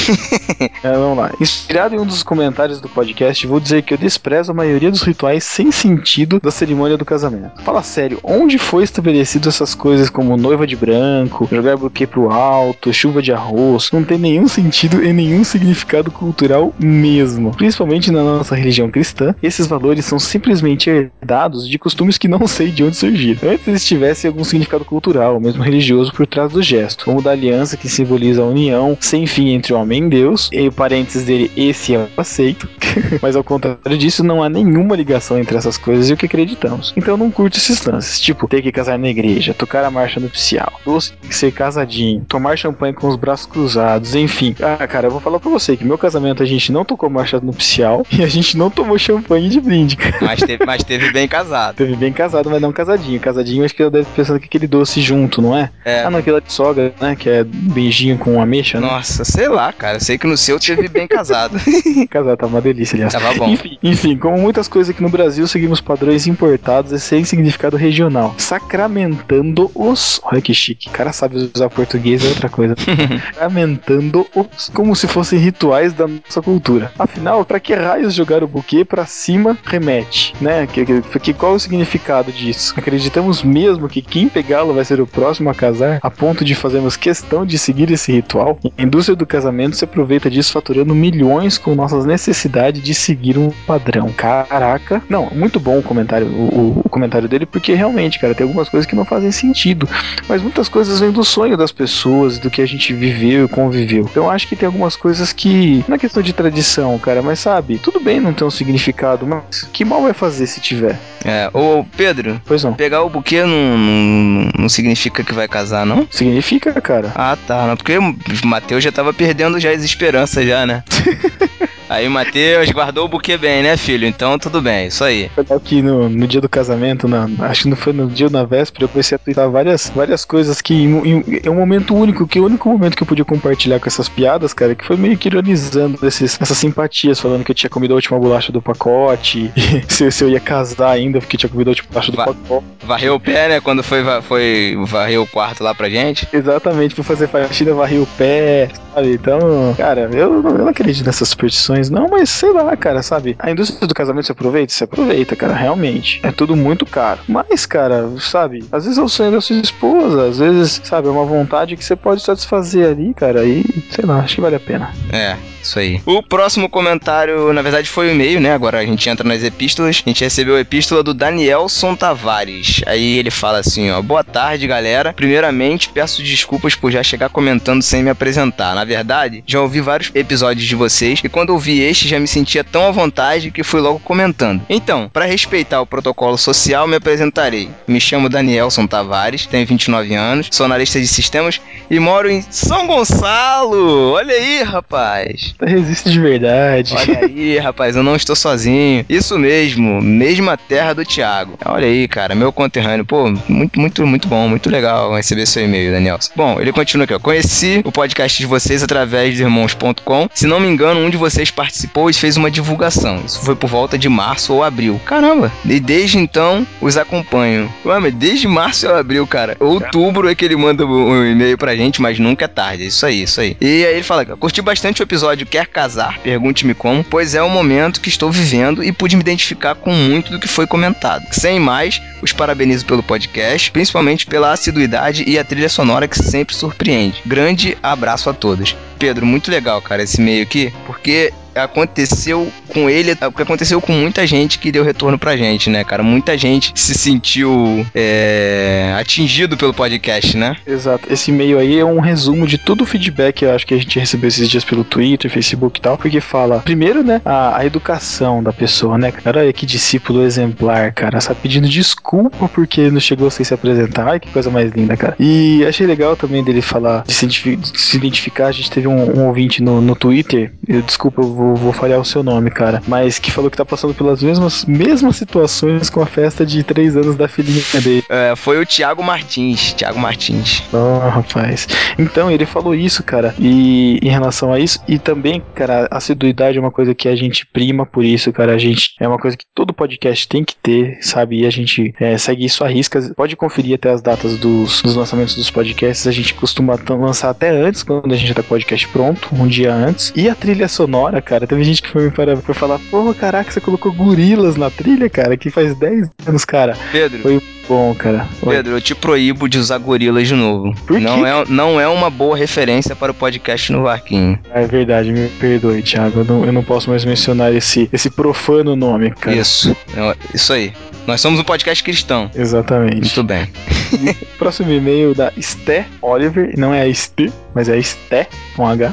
é, 0.84 0.92
vamos 0.92 1.18
lá. 1.18 1.32
Inspirado 1.40 1.96
em 1.96 1.98
um 1.98 2.06
dos 2.06 2.22
comentários 2.22 2.80
do 2.80 2.88
podcast, 2.88 3.44
vou 3.46 3.58
dizer 3.58 3.82
que 3.82 3.92
eu 3.92 3.98
desprezo 3.98 4.52
a 4.52 4.54
maioria 4.68 4.90
dos 4.90 5.02
rituais 5.02 5.44
sem 5.44 5.72
sentido 5.72 6.38
da 6.40 6.50
cerimônia 6.50 6.96
do 6.96 7.04
casamento. 7.04 7.62
Fala 7.62 7.82
sério, 7.82 8.20
onde 8.22 8.58
foi 8.58 8.84
estabelecido 8.84 9.48
essas 9.48 9.74
coisas 9.74 10.10
como 10.10 10.36
noiva 10.36 10.66
de 10.66 10.76
branco, 10.76 11.48
jogar 11.50 11.76
buquê 11.76 12.06
pro 12.06 12.30
alto, 12.30 12.92
chuva 12.92 13.22
de 13.22 13.32
arroz? 13.32 13.90
Não 13.92 14.04
tem 14.04 14.18
nenhum 14.18 14.46
sentido 14.46 15.02
e 15.02 15.12
nenhum 15.12 15.42
significado 15.42 16.10
cultural 16.10 16.72
mesmo. 16.78 17.52
Principalmente 17.56 18.10
na 18.10 18.22
nossa 18.22 18.54
religião 18.54 18.90
cristã, 18.90 19.34
esses 19.42 19.66
valores 19.66 20.04
são 20.04 20.18
simplesmente 20.18 20.90
herdados 20.90 21.66
de 21.68 21.78
costumes 21.78 22.18
que 22.18 22.28
não 22.28 22.46
sei 22.46 22.70
de 22.70 22.84
onde 22.84 22.96
surgiram. 22.96 23.50
Antes 23.50 23.66
eles 23.66 23.86
tivessem 23.86 24.28
algum 24.28 24.44
significado 24.44 24.84
cultural, 24.84 25.40
mesmo 25.40 25.62
religioso, 25.62 26.12
por 26.12 26.26
trás 26.26 26.52
do 26.52 26.62
gesto, 26.62 27.04
como 27.04 27.22
da 27.22 27.30
aliança 27.30 27.76
que 27.76 27.88
simboliza 27.88 28.42
a 28.42 28.46
união 28.46 28.96
sem 29.00 29.26
fim 29.26 29.50
entre 29.50 29.72
o 29.72 29.78
homem 29.78 30.06
e 30.06 30.08
Deus, 30.08 30.50
e 30.52 30.70
parênteses 30.70 31.24
dele, 31.24 31.50
esse 31.56 31.92
eu 31.92 32.08
aceito, 32.16 32.68
mas 33.22 33.34
ao 33.34 33.44
contrário 33.44 33.96
disso, 33.96 34.22
não 34.22 34.42
há 34.42 34.48
nenhuma 34.64 34.96
ligação 34.96 35.38
entre 35.38 35.56
essas 35.56 35.76
coisas 35.76 36.08
e 36.08 36.12
o 36.12 36.16
que 36.16 36.26
acreditamos. 36.26 36.92
Então 36.96 37.16
não 37.16 37.30
curto 37.30 37.56
esses 37.56 37.84
lances, 37.84 38.20
tipo, 38.20 38.48
ter 38.48 38.62
que 38.62 38.72
casar 38.72 38.98
na 38.98 39.08
igreja, 39.08 39.54
tocar 39.54 39.84
a 39.84 39.90
marcha 39.90 40.20
nupcial, 40.20 40.72
doce 40.84 41.12
ser 41.30 41.52
casadinho, 41.52 42.24
tomar 42.28 42.56
champanhe 42.56 42.92
com 42.92 43.08
os 43.08 43.16
braços 43.16 43.46
cruzados, 43.46 44.14
enfim. 44.14 44.54
Ah, 44.60 44.86
cara, 44.86 45.06
eu 45.06 45.10
vou 45.10 45.20
falar 45.20 45.38
pra 45.38 45.50
você 45.50 45.76
que 45.76 45.84
meu 45.84 45.98
casamento 45.98 46.42
a 46.42 46.46
gente 46.46 46.72
não 46.72 46.84
tocou 46.84 47.08
marcha 47.10 47.40
nupcial 47.40 48.06
e 48.12 48.22
a 48.22 48.26
gente 48.26 48.56
não 48.56 48.70
tomou 48.70 48.98
champanhe 48.98 49.48
de 49.48 49.60
brinde, 49.60 49.96
cara. 49.96 50.18
Mas 50.20 50.40
teve, 50.40 50.64
mas 50.64 50.82
teve 50.82 51.12
bem 51.12 51.28
casado. 51.28 51.76
Teve 51.76 51.96
bem 51.96 52.12
casado, 52.12 52.50
mas 52.50 52.60
não 52.60 52.72
casadinho. 52.72 53.20
Casadinho, 53.20 53.64
acho 53.64 53.74
que 53.74 53.82
eu 53.82 53.90
deve 53.90 54.06
pensando 54.14 54.40
que 54.40 54.46
aquele 54.46 54.66
doce 54.66 55.00
junto, 55.00 55.40
não 55.40 55.56
é? 55.56 55.70
É. 55.84 56.02
Ah, 56.02 56.10
não, 56.10 56.18
aquele 56.18 56.34
lá 56.34 56.40
de 56.40 56.52
sogra, 56.52 56.92
né? 57.00 57.16
Que 57.16 57.28
é 57.28 57.44
beijinho 57.44 58.18
com 58.18 58.40
ameixa, 58.40 58.80
né? 58.80 58.86
Nossa, 58.86 59.24
sei 59.24 59.48
lá, 59.48 59.72
cara. 59.72 60.00
Sei 60.00 60.18
que 60.18 60.26
no 60.26 60.36
seu 60.36 60.58
teve 60.58 60.88
bem 60.88 61.06
casado. 61.06 61.58
Casado, 62.10 62.36
tá 62.36 62.46
uma 62.46 62.60
delícia, 62.60 62.96
aliás. 62.96 63.12
Tava 63.12 63.34
bom. 63.34 63.48
Enfim, 63.48 63.78
enfim, 63.82 64.16
como 64.16 64.37
Como 64.38 64.46
muitas 64.46 64.68
coisas 64.68 64.94
aqui 64.94 65.02
no 65.02 65.08
Brasil, 65.08 65.48
seguimos 65.48 65.80
padrões 65.80 66.28
importados 66.28 66.92
e 66.92 67.00
sem 67.00 67.24
significado 67.24 67.76
regional. 67.76 68.32
Sacramentando-os. 68.38 70.20
Olha 70.22 70.40
que 70.40 70.54
chique. 70.54 70.88
O 70.88 70.92
cara 70.92 71.12
sabe 71.12 71.50
usar 71.52 71.68
português 71.68 72.24
é 72.24 72.28
outra 72.28 72.48
coisa. 72.48 72.76
Sacramentando-os 73.34 74.70
como 74.72 74.94
se 74.94 75.08
fossem 75.08 75.40
rituais 75.40 75.92
da 75.92 76.06
nossa 76.06 76.40
cultura. 76.40 76.92
Afinal, 76.96 77.44
pra 77.44 77.58
que 77.58 77.74
raios 77.74 78.14
jogar 78.14 78.44
o 78.44 78.46
buquê 78.46 78.84
pra 78.84 79.06
cima 79.06 79.58
remete? 79.64 80.32
Né? 80.40 80.68
Que, 80.68 80.84
que, 80.84 81.18
que- 81.18 81.34
qual 81.34 81.54
é 81.54 81.56
o 81.56 81.58
significado 81.58 82.30
disso? 82.30 82.74
Acreditamos 82.76 83.42
mesmo 83.42 83.88
que 83.88 84.00
quem 84.00 84.28
pegá-lo 84.28 84.72
vai 84.72 84.84
ser 84.84 85.00
o 85.00 85.06
próximo 85.06 85.50
a 85.50 85.54
casar, 85.54 85.98
a 86.00 86.10
ponto 86.10 86.44
de 86.44 86.54
fazermos 86.54 86.96
questão 86.96 87.44
de 87.44 87.58
seguir 87.58 87.90
esse 87.90 88.12
ritual? 88.12 88.56
A 88.78 88.82
indústria 88.82 89.16
do 89.16 89.26
casamento 89.26 89.74
se 89.76 89.84
aproveita 89.84 90.30
disso 90.30 90.52
faturando 90.52 90.94
milhões 90.94 91.58
com 91.58 91.74
nossas 91.74 92.04
necessidades 92.04 92.80
de 92.80 92.94
seguir 92.94 93.36
um 93.36 93.50
padrão. 93.66 94.12
Caraca. 94.48 95.02
Não, 95.08 95.28
muito 95.32 95.58
bom 95.58 95.78
o 95.78 95.82
comentário, 95.82 96.26
o, 96.26 96.82
o- 96.84 96.88
comentário 96.88 97.28
dele, 97.28 97.46
porque 97.46 97.72
realmente, 97.74 98.18
cara, 98.18 98.34
tem 98.34 98.44
algumas 98.44 98.68
coisas 98.68 98.86
que 98.86 98.94
não 98.96 99.04
fazem 99.04 99.30
sentido. 99.32 99.88
Mas 100.28 100.42
muitas 100.42 100.68
coisas 100.68 101.00
vêm 101.00 101.10
do 101.10 101.24
sonho 101.24 101.56
das 101.56 101.72
pessoas, 101.72 102.38
do 102.38 102.50
que 102.50 102.60
a 102.60 102.66
gente 102.66 102.92
viveu 102.92 103.44
e 103.46 103.48
conviveu. 103.48 104.06
Então 104.10 104.24
eu 104.24 104.30
acho 104.30 104.46
que 104.46 104.56
tem 104.56 104.66
algumas 104.66 104.96
coisas 104.96 105.32
que. 105.32 105.84
Não 105.88 105.96
é 105.96 105.98
questão 105.98 106.22
de 106.22 106.32
tradição, 106.32 106.98
cara, 106.98 107.22
mas 107.22 107.38
sabe, 107.40 107.78
tudo 107.78 108.00
bem 108.00 108.20
não 108.20 108.32
ter 108.32 108.44
um 108.44 108.50
significado, 108.50 109.26
mas 109.26 109.68
que 109.72 109.84
mal 109.84 110.02
vai 110.02 110.12
fazer 110.12 110.46
se 110.46 110.60
tiver? 110.60 110.98
É, 111.24 111.50
ô 111.52 111.84
Pedro, 111.96 112.40
Pois 112.44 112.62
não. 112.62 112.72
pegar 112.74 113.02
o 113.02 113.08
buquê 113.10 113.42
não, 113.42 113.78
não, 113.78 114.50
não 114.58 114.68
significa 114.68 115.22
que 115.24 115.32
vai 115.34 115.48
casar, 115.48 115.84
não? 115.86 116.06
Significa, 116.10 116.72
cara. 116.80 117.12
Ah, 117.14 117.36
tá. 117.46 117.66
Não, 117.66 117.76
porque 117.76 117.96
o 117.98 118.14
Matheus 118.44 118.82
já 118.84 118.92
tava 118.92 119.12
perdendo 119.12 119.58
já 119.58 119.70
as 119.70 119.82
esperanças 119.82 120.46
já, 120.46 120.66
né? 120.66 120.82
Aí 121.88 122.06
o 122.06 122.10
Matheus 122.10 122.70
guardou 122.70 123.06
o 123.06 123.08
buquê 123.08 123.36
bem, 123.38 123.62
né, 123.62 123.76
filho? 123.76 124.06
Então 124.06 124.38
tudo 124.38 124.60
bem, 124.60 124.88
isso 124.88 125.02
aí. 125.04 125.30
Que 125.64 125.80
no, 125.80 126.08
no 126.08 126.26
dia 126.26 126.40
do 126.40 126.48
casamento, 126.48 127.08
na, 127.08 127.28
acho 127.40 127.62
que 127.62 127.68
não 127.68 127.76
foi 127.76 127.92
no 127.92 128.06
dia 128.08 128.28
na 128.28 128.44
véspera, 128.44 128.84
eu 128.84 128.88
comecei 128.88 129.16
a 129.16 129.18
twittar 129.18 129.50
várias, 129.50 129.90
várias 129.94 130.24
coisas 130.24 130.60
que 130.60 130.74
em, 130.74 130.98
em- 131.08 131.40
é 131.44 131.50
um 131.50 131.54
momento 131.54 131.94
único, 131.94 132.26
que 132.26 132.38
é 132.38 132.42
o 132.42 132.44
único 132.46 132.68
momento 132.68 132.96
que 132.96 133.02
eu 133.02 133.06
podia 133.06 133.24
compartilhar 133.24 133.80
com 133.80 133.86
essas 133.86 134.08
piadas, 134.08 134.52
cara, 134.52 134.74
que 134.74 134.84
foi 134.84 134.96
meio 134.96 135.16
que 135.16 135.28
ironizando 135.28 135.98
esses, 136.06 136.38
essas 136.40 136.58
simpatias, 136.58 137.18
falando 137.20 137.44
que 137.44 137.50
eu 137.50 137.54
tinha 137.54 137.70
comido 137.70 137.92
a 137.92 137.96
última 137.96 138.18
bolacha 138.18 138.52
do 138.52 138.60
pacote, 138.60 139.50
e 139.56 139.82
se, 139.88 140.10
se 140.10 140.24
eu 140.24 140.28
ia 140.28 140.40
casar 140.40 140.90
ainda, 140.90 141.20
porque 141.20 141.36
tinha 141.36 141.48
comido 141.50 141.68
a 141.68 141.70
última 141.70 141.88
bolacha 141.90 142.10
do 142.12 142.16
Va- 142.16 142.26
pacote. 142.26 142.64
Varreu 142.84 143.14
o 143.16 143.20
pé, 143.20 143.48
né? 143.48 143.60
Quando 143.60 143.82
foi, 143.82 144.02
foi 144.22 144.76
varrer 144.86 145.20
o 145.20 145.26
quarto 145.26 145.62
lá 145.62 145.74
pra 145.74 145.88
gente. 145.90 146.26
Exatamente, 146.32 146.94
fui 146.94 147.04
fazer 147.04 147.28
faxina, 147.28 147.74
varri 147.74 147.98
o 147.98 148.06
pé, 148.16 148.68
sabe? 148.94 149.12
Então, 149.12 149.74
cara, 149.76 150.08
eu, 150.12 150.42
não- 150.42 150.50
eu 150.52 150.58
não 150.58 150.68
acredito 150.68 151.04
nessas 151.04 151.28
superstições, 151.28 151.77
não, 151.90 152.08
mas 152.08 152.30
sei 152.30 152.52
lá, 152.52 152.76
cara, 152.76 153.02
sabe? 153.02 153.36
A 153.38 153.50
indústria 153.50 153.86
do 153.86 153.94
casamento 153.94 154.26
se 154.26 154.32
aproveita? 154.32 154.72
Se 154.72 154.84
aproveita, 154.84 155.36
cara, 155.36 155.54
realmente. 155.54 156.20
É 156.22 156.32
tudo 156.32 156.56
muito 156.56 156.84
caro. 156.84 157.20
Mas, 157.28 157.64
cara, 157.66 158.08
sabe? 158.18 158.64
Às 158.72 158.84
vezes 158.84 158.98
é 158.98 159.02
o 159.02 159.08
sonho 159.08 159.32
da 159.32 159.40
sua 159.40 159.56
esposa, 159.56 160.28
às 160.28 160.38
vezes, 160.38 160.80
sabe, 160.84 161.08
é 161.08 161.10
uma 161.10 161.24
vontade 161.24 161.76
que 161.76 161.84
você 161.84 161.94
pode 161.94 162.22
satisfazer 162.22 162.88
ali, 162.88 163.14
cara, 163.14 163.44
e 163.44 163.64
sei 163.90 164.04
lá, 164.04 164.20
acho 164.20 164.36
que 164.36 164.40
vale 164.40 164.56
a 164.56 164.60
pena. 164.60 164.92
É, 165.12 165.36
isso 165.62 165.78
aí. 165.78 166.00
O 166.06 166.22
próximo 166.22 166.68
comentário, 166.68 167.52
na 167.52 167.62
verdade, 167.62 167.88
foi 167.88 168.08
o 168.08 168.10
e-mail, 168.12 168.40
né? 168.40 168.52
Agora 168.52 168.78
a 168.78 168.86
gente 168.86 169.08
entra 169.08 169.26
nas 169.26 169.42
epístolas. 169.42 170.02
A 170.04 170.08
gente 170.08 170.24
recebeu 170.24 170.56
a 170.56 170.60
epístola 170.60 171.02
do 171.02 171.12
Danielson 171.12 171.94
Tavares. 171.94 172.80
Aí 172.86 173.18
ele 173.18 173.30
fala 173.30 173.58
assim, 173.58 173.90
ó. 173.90 174.00
Boa 174.00 174.24
tarde, 174.24 174.66
galera. 174.66 175.12
Primeiramente, 175.12 175.88
peço 175.88 176.22
desculpas 176.22 176.74
por 176.74 176.90
já 176.90 177.02
chegar 177.02 177.28
comentando 177.28 177.82
sem 177.82 178.02
me 178.02 178.10
apresentar. 178.10 178.74
Na 178.74 178.84
verdade, 178.84 179.42
já 179.46 179.60
ouvi 179.60 179.80
vários 179.80 180.10
episódios 180.14 180.66
de 180.66 180.74
vocês 180.74 181.20
e 181.22 181.28
quando 181.28 181.50
ouvi 181.50 181.67
este 181.72 182.08
já 182.08 182.18
me 182.18 182.26
sentia 182.26 182.62
tão 182.64 182.86
à 182.86 182.90
vontade 182.90 183.50
que 183.50 183.62
fui 183.62 183.80
logo 183.80 183.98
comentando. 184.00 184.62
Então, 184.68 185.10
para 185.12 185.24
respeitar 185.24 185.80
o 185.80 185.86
protocolo 185.86 186.38
social, 186.38 186.86
me 186.86 186.96
apresentarei. 186.96 187.68
Me 187.86 188.00
chamo 188.00 188.28
Danielson 188.28 188.86
Tavares, 188.86 189.46
tenho 189.46 189.66
29 189.66 190.14
anos, 190.14 190.48
sou 190.50 190.66
analista 190.66 191.00
de 191.00 191.06
sistemas 191.06 191.60
e 191.90 191.98
moro 191.98 192.30
em 192.30 192.42
São 192.50 192.86
Gonçalo. 192.86 194.12
Olha 194.12 194.34
aí, 194.34 194.62
rapaz. 194.62 195.54
Resiste 195.60 196.10
de 196.10 196.20
verdade. 196.20 196.94
Olha 196.96 197.18
aí, 197.20 197.58
rapaz, 197.58 197.96
eu 197.96 198.02
não 198.02 198.16
estou 198.16 198.36
sozinho. 198.36 199.04
Isso 199.08 199.38
mesmo, 199.38 200.00
mesma 200.00 200.56
terra 200.56 200.94
do 200.94 201.04
Thiago. 201.04 201.58
Olha 201.64 201.86
aí, 201.86 202.06
cara, 202.08 202.34
meu 202.34 202.52
conterrâneo. 202.52 203.04
Pô, 203.04 203.30
muito, 203.48 203.80
muito, 203.80 204.06
muito 204.06 204.28
bom, 204.28 204.48
muito 204.48 204.70
legal 204.70 205.14
receber 205.14 205.46
seu 205.46 205.64
e-mail, 205.64 205.92
Danielson. 205.92 206.32
Bom, 206.34 206.60
ele 206.60 206.72
continua 206.72 207.04
aqui, 207.04 207.14
ó. 207.14 207.18
Conheci 207.18 207.80
o 207.84 207.92
podcast 207.92 208.38
de 208.38 208.46
vocês 208.46 208.82
através 208.82 209.36
do 209.36 209.42
irmãos.com. 209.42 210.28
Se 210.34 210.46
não 210.46 210.60
me 210.60 210.68
engano, 210.68 211.00
um 211.00 211.10
de 211.10 211.16
vocês 211.16 211.50
participou 211.58 212.08
e 212.08 212.12
fez 212.12 212.36
uma 212.36 212.52
divulgação. 212.52 213.20
Isso 213.26 213.40
foi 213.40 213.56
por 213.56 213.68
volta 213.68 213.98
de 213.98 214.08
março 214.08 214.54
ou 214.54 214.62
abril. 214.62 215.00
Caramba! 215.04 215.50
E 215.64 215.80
desde 215.80 216.16
então, 216.16 216.64
os 216.80 216.96
acompanho. 216.96 217.68
Ué, 217.84 218.12
desde 218.12 218.46
março 218.46 218.86
ou 218.86 218.94
abril, 218.94 219.26
cara. 219.26 219.56
Outubro 219.58 220.28
é 220.28 220.36
que 220.36 220.44
ele 220.44 220.54
manda 220.54 220.86
o 220.86 221.26
e-mail 221.26 221.58
pra 221.58 221.74
gente, 221.74 222.00
mas 222.00 222.20
nunca 222.20 222.44
é 222.44 222.48
tarde. 222.48 222.86
Isso 222.86 223.04
aí, 223.04 223.24
isso 223.24 223.40
aí. 223.40 223.56
E 223.60 223.84
aí 223.84 223.94
ele 223.94 224.04
fala 224.04 224.24
curti 224.24 224.62
bastante 224.62 225.02
o 225.02 225.02
episódio 225.02 225.48
Quer 225.48 225.66
Casar? 225.66 226.20
Pergunte-me 226.20 226.74
como, 226.74 227.02
pois 227.02 227.34
é 227.34 227.42
o 227.42 227.50
momento 227.50 228.00
que 228.00 228.08
estou 228.08 228.30
vivendo 228.30 228.84
e 228.84 228.92
pude 228.92 229.16
me 229.16 229.22
identificar 229.22 229.74
com 229.74 229.90
muito 229.90 230.30
do 230.30 230.38
que 230.38 230.46
foi 230.46 230.64
comentado. 230.64 231.24
Sem 231.32 231.58
mais, 231.58 232.00
os 232.22 232.32
parabenizo 232.32 232.86
pelo 232.86 233.02
podcast, 233.02 233.72
principalmente 233.72 234.26
pela 234.26 234.52
assiduidade 234.52 235.24
e 235.26 235.36
a 235.36 235.42
trilha 235.42 235.68
sonora 235.68 236.06
que 236.06 236.22
sempre 236.22 236.54
surpreende. 236.54 237.20
Grande 237.26 237.76
abraço 237.82 238.30
a 238.30 238.32
todos. 238.32 238.76
Pedro, 238.96 239.26
muito 239.26 239.50
legal, 239.50 239.82
cara, 239.82 240.02
esse 240.04 240.20
e-mail 240.20 240.42
aqui, 240.42 240.72
porque 240.86 241.32
aconteceu 241.54 242.50
com 242.68 242.88
ele, 242.88 243.12
o 243.12 243.32
que 243.32 243.42
aconteceu 243.42 243.80
com 243.80 243.92
muita 243.92 244.26
gente 244.26 244.58
que 244.58 244.70
deu 244.70 244.84
retorno 244.84 245.18
pra 245.18 245.36
gente, 245.36 245.70
né, 245.70 245.84
cara? 245.84 246.02
Muita 246.02 246.36
gente 246.36 246.72
se 246.74 246.94
sentiu 246.94 247.86
é, 247.94 248.94
atingido 248.98 249.56
pelo 249.56 249.74
podcast, 249.74 250.36
né? 250.36 250.56
Exato. 250.66 251.12
Esse 251.12 251.30
e-mail 251.30 251.58
aí 251.58 251.78
é 251.78 251.84
um 251.84 252.00
resumo 252.00 252.46
de 252.46 252.58
todo 252.58 252.82
o 252.82 252.86
feedback, 252.86 253.42
eu 253.42 253.54
acho 253.54 253.66
que 253.66 253.74
a 253.74 253.78
gente 253.78 253.98
recebeu 253.98 254.28
esses 254.28 254.48
dias 254.48 254.64
pelo 254.64 254.84
Twitter, 254.84 255.30
Facebook 255.30 255.78
e 255.78 255.82
tal, 255.82 255.96
porque 255.96 256.20
fala, 256.20 256.60
primeiro, 256.60 257.02
né, 257.02 257.20
a, 257.24 257.58
a 257.58 257.66
educação 257.66 258.42
da 258.42 258.52
pessoa, 258.52 258.98
né, 258.98 259.10
cara? 259.10 259.40
Olha 259.40 259.52
que 259.52 259.66
discípulo 259.66 260.22
exemplar, 260.22 260.92
cara, 260.92 261.20
sabe? 261.20 261.40
Pedindo 261.42 261.68
desculpa 261.68 262.48
porque 262.48 262.90
não 262.90 263.00
chegou 263.00 263.30
sem 263.30 263.44
se 263.44 263.54
apresentar. 263.54 264.08
Ai, 264.08 264.20
que 264.20 264.30
coisa 264.30 264.50
mais 264.50 264.70
linda, 264.72 264.96
cara. 264.96 265.16
E 265.18 265.64
achei 265.66 265.86
legal 265.86 266.16
também 266.16 266.42
dele 266.42 266.62
falar, 266.62 267.04
de 267.06 267.12
se 267.14 267.96
identificar. 267.96 268.48
A 268.48 268.52
gente 268.52 268.70
teve 268.70 268.88
um, 268.88 269.18
um 269.18 269.26
ouvinte 269.26 269.62
no, 269.62 269.80
no 269.80 269.94
Twitter, 269.94 270.52
eu, 270.66 270.82
desculpa, 270.82 271.22
eu 271.22 271.32
vou, 271.34 271.47
vou 271.54 271.72
falhar 271.72 272.00
o 272.00 272.04
seu 272.04 272.22
nome, 272.22 272.50
cara, 272.50 272.82
mas 272.86 273.18
que 273.18 273.30
falou 273.30 273.50
que 273.50 273.56
tá 273.56 273.64
passando 273.64 273.94
pelas 273.94 274.22
mesmas, 274.22 274.64
mesmas 274.64 275.16
situações 275.16 275.90
com 275.90 276.00
a 276.00 276.06
festa 276.06 276.44
de 276.44 276.62
três 276.62 276.96
anos 276.96 277.16
da 277.16 277.28
filhinha 277.28 277.62
dele. 277.72 278.04
É, 278.08 278.34
foi 278.36 278.60
o 278.60 278.66
Thiago 278.66 279.02
Martins. 279.02 279.72
Thiago 279.74 279.98
Martins. 279.98 280.62
Oh, 280.72 281.08
rapaz. 281.08 281.66
Então, 281.98 282.30
ele 282.30 282.46
falou 282.46 282.74
isso, 282.74 283.02
cara. 283.02 283.34
E 283.38 283.98
em 284.02 284.08
relação 284.08 284.52
a 284.52 284.58
isso, 284.58 284.80
e 284.86 284.98
também, 284.98 285.42
cara, 285.54 285.88
a 285.90 285.96
assiduidade 285.98 286.58
é 286.58 286.60
uma 286.60 286.70
coisa 286.70 286.94
que 286.94 287.08
a 287.08 287.16
gente 287.16 287.46
prima 287.46 287.84
por 287.84 288.04
isso, 288.04 288.32
cara. 288.32 288.54
A 288.54 288.58
gente 288.58 288.94
é 289.00 289.08
uma 289.08 289.18
coisa 289.18 289.36
que 289.36 289.44
todo 289.54 289.72
podcast 289.72 290.28
tem 290.28 290.44
que 290.44 290.54
ter, 290.56 290.98
sabe? 291.00 291.40
E 291.40 291.46
a 291.46 291.50
gente 291.50 291.94
é, 291.98 292.16
segue 292.18 292.44
isso 292.44 292.64
à 292.64 292.68
risca. 292.68 293.00
Pode 293.16 293.36
conferir 293.36 293.74
até 293.74 293.90
as 293.90 294.02
datas 294.02 294.38
dos, 294.38 294.82
dos 294.82 294.94
lançamentos 294.94 295.34
dos 295.34 295.50
podcasts. 295.50 296.06
A 296.06 296.12
gente 296.12 296.34
costuma 296.34 296.78
lançar 296.88 297.30
até 297.30 297.50
antes, 297.50 297.82
quando 297.82 298.12
a 298.12 298.16
gente 298.16 298.34
tá 298.34 298.42
com 298.42 298.46
o 298.46 298.50
podcast 298.50 298.88
pronto, 298.88 299.28
um 299.32 299.46
dia 299.46 299.72
antes. 299.72 300.12
E 300.14 300.28
a 300.28 300.34
trilha 300.34 300.68
sonora, 300.68 301.20
cara, 301.28 301.46
teve 301.46 301.62
gente 301.62 301.82
que 301.82 301.90
foi 301.90 302.04
me 302.04 302.10
para 302.10 302.36
foi 302.38 302.54
falar, 302.54 302.80
pô, 302.90 303.12
caraca, 303.12 303.50
você 303.50 303.60
colocou 303.60 303.92
gorilas 303.92 304.56
na 304.56 304.70
trilha, 304.70 305.10
cara, 305.10 305.36
que 305.36 305.50
faz 305.50 305.76
10 305.76 306.10
anos, 306.26 306.44
cara. 306.44 306.74
Pedro, 306.90 307.20
Foi 307.20 307.42
bom, 307.68 307.94
cara. 307.94 308.26
Oi. 308.42 308.56
Pedro, 308.56 308.72
eu 308.72 308.80
te 308.80 308.94
proíbo 308.94 309.48
de 309.48 309.58
usar 309.58 309.78
gorilas 309.78 310.26
de 310.26 310.34
novo. 310.34 310.74
Por 310.86 310.98
não, 311.00 311.22
quê? 311.22 311.28
é, 311.28 311.44
não 311.52 311.80
é 311.80 311.86
uma 311.86 312.08
boa 312.10 312.36
referência 312.36 312.96
para 312.96 313.12
o 313.12 313.14
podcast 313.14 313.70
no 313.70 313.82
Varquinho. 313.82 314.38
É 314.52 314.66
verdade, 314.66 315.12
me 315.12 315.28
perdoe, 315.28 315.82
Thiago. 315.82 316.20
Eu 316.20 316.24
não, 316.24 316.44
eu 316.44 316.52
não 316.52 316.62
posso 316.64 316.88
mais 316.90 317.04
mencionar 317.04 317.54
esse, 317.54 317.88
esse 317.92 318.08
profano 318.10 318.74
nome, 318.74 319.10
cara. 319.10 319.36
Isso, 319.36 319.76
é, 319.96 320.16
isso 320.34 320.52
aí. 320.52 320.72
Nós 321.06 321.20
somos 321.22 321.40
um 321.40 321.44
podcast 321.44 321.82
cristão. 321.82 322.30
Exatamente. 322.34 323.00
Muito 323.00 323.22
bem. 323.22 323.48
Próximo 324.38 324.70
e-mail 324.70 325.14
da 325.14 325.32
Esté 325.38 325.86
Oliver, 326.02 326.52
não 326.58 326.74
é 326.74 326.82
a 326.82 326.86
Esté, 326.86 327.30
mas 327.54 327.66
é 327.70 327.72
a 327.72 327.76
Esté, 327.78 328.28
com 328.54 328.66
H. 328.68 328.92